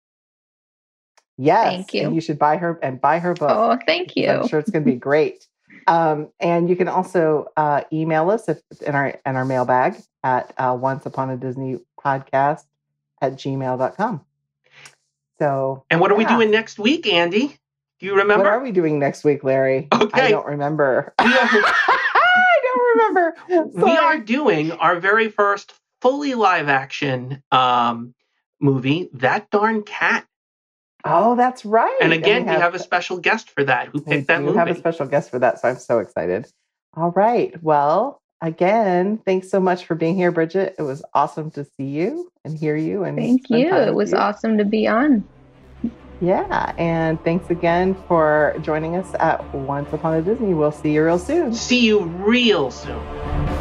Yes, 1.37 1.65
Thank 1.65 1.93
you. 1.93 2.05
And 2.05 2.15
you 2.15 2.21
should 2.21 2.37
buy 2.37 2.57
her 2.57 2.79
and 2.83 3.01
buy 3.01 3.19
her 3.19 3.33
book. 3.33 3.49
Oh, 3.51 3.79
thank 3.87 4.15
you. 4.15 4.29
I'm 4.29 4.47
sure 4.47 4.59
it's 4.59 4.69
going 4.69 4.83
to 4.85 4.91
be 4.91 4.97
great. 4.97 5.47
Um, 5.87 6.29
and 6.39 6.69
you 6.69 6.75
can 6.75 6.87
also 6.87 7.47
uh, 7.57 7.81
email 7.91 8.29
us 8.29 8.47
if 8.47 8.59
in 8.85 8.93
our 8.93 9.19
in 9.25 9.35
our 9.35 9.45
mailbag 9.45 9.95
at 10.21 10.53
uh, 10.57 10.77
once 10.79 11.07
upon 11.07 11.31
a 11.31 11.37
Disney 11.37 11.79
podcast 11.99 12.63
at 13.19 13.33
gmail.com. 13.33 14.21
So 15.39 15.83
And 15.89 15.99
what 15.99 16.11
are 16.11 16.15
we 16.15 16.25
doing 16.25 16.51
next 16.51 16.77
week, 16.77 17.07
Andy? 17.07 17.57
Do 18.01 18.07
you 18.07 18.15
remember? 18.15 18.45
what 18.45 18.53
are 18.53 18.59
we 18.63 18.71
doing 18.71 18.97
next 18.97 19.23
week, 19.23 19.43
Larry? 19.43 19.87
Okay. 19.93 20.21
I 20.27 20.31
don't 20.31 20.47
remember. 20.47 21.13
We 21.19 21.25
are- 21.25 21.31
I 21.37 22.59
don't 22.63 22.97
remember. 22.97 23.75
we 23.85 23.91
are 23.97 24.17
doing 24.17 24.71
our 24.71 24.99
very 24.99 25.29
first 25.29 25.73
fully 26.01 26.33
live 26.33 26.67
action 26.67 27.43
um, 27.51 28.15
movie, 28.59 29.09
That 29.13 29.51
Darn 29.51 29.83
Cat. 29.83 30.25
Oh, 31.05 31.35
that's 31.35 31.63
right. 31.63 31.95
And 32.01 32.11
again, 32.11 32.45
we 32.45 32.51
have 32.51 32.73
a 32.73 32.79
special 32.79 33.17
guest 33.17 33.51
for 33.51 33.63
that 33.65 33.87
who 33.89 33.99
we 33.99 34.03
picked 34.05 34.27
that 34.27 34.39
do 34.39 34.45
movie. 34.45 34.57
have 34.57 34.67
a 34.69 34.75
special 34.75 35.05
guest 35.05 35.29
for 35.29 35.37
that, 35.39 35.59
so 35.59 35.69
I'm 35.69 35.77
so 35.77 35.99
excited. 35.99 36.47
All 36.95 37.11
right. 37.11 37.53
Well, 37.61 38.19
again, 38.41 39.17
thanks 39.25 39.49
so 39.49 39.59
much 39.59 39.85
for 39.85 39.93
being 39.95 40.15
here, 40.15 40.31
Bridgette. 40.31 40.73
It 40.79 40.83
was 40.83 41.03
awesome 41.13 41.51
to 41.51 41.65
see 41.65 41.85
you 41.85 42.31
and 42.45 42.57
hear 42.57 42.75
you. 42.75 43.03
And 43.03 43.15
Thank 43.17 43.49
you. 43.49 43.73
It 43.75 43.93
was 43.93 44.11
you. 44.11 44.17
awesome 44.17 44.57
to 44.57 44.65
be 44.65 44.87
on. 44.87 45.23
Yeah, 46.21 46.75
and 46.77 47.21
thanks 47.23 47.49
again 47.49 47.95
for 48.07 48.55
joining 48.61 48.95
us 48.95 49.11
at 49.19 49.43
Once 49.55 49.91
Upon 49.91 50.13
a 50.13 50.21
Disney. 50.21 50.53
We'll 50.53 50.71
see 50.71 50.93
you 50.93 51.03
real 51.03 51.17
soon. 51.17 51.55
See 51.55 51.79
you 51.79 52.01
real 52.03 52.69
soon. 52.69 53.60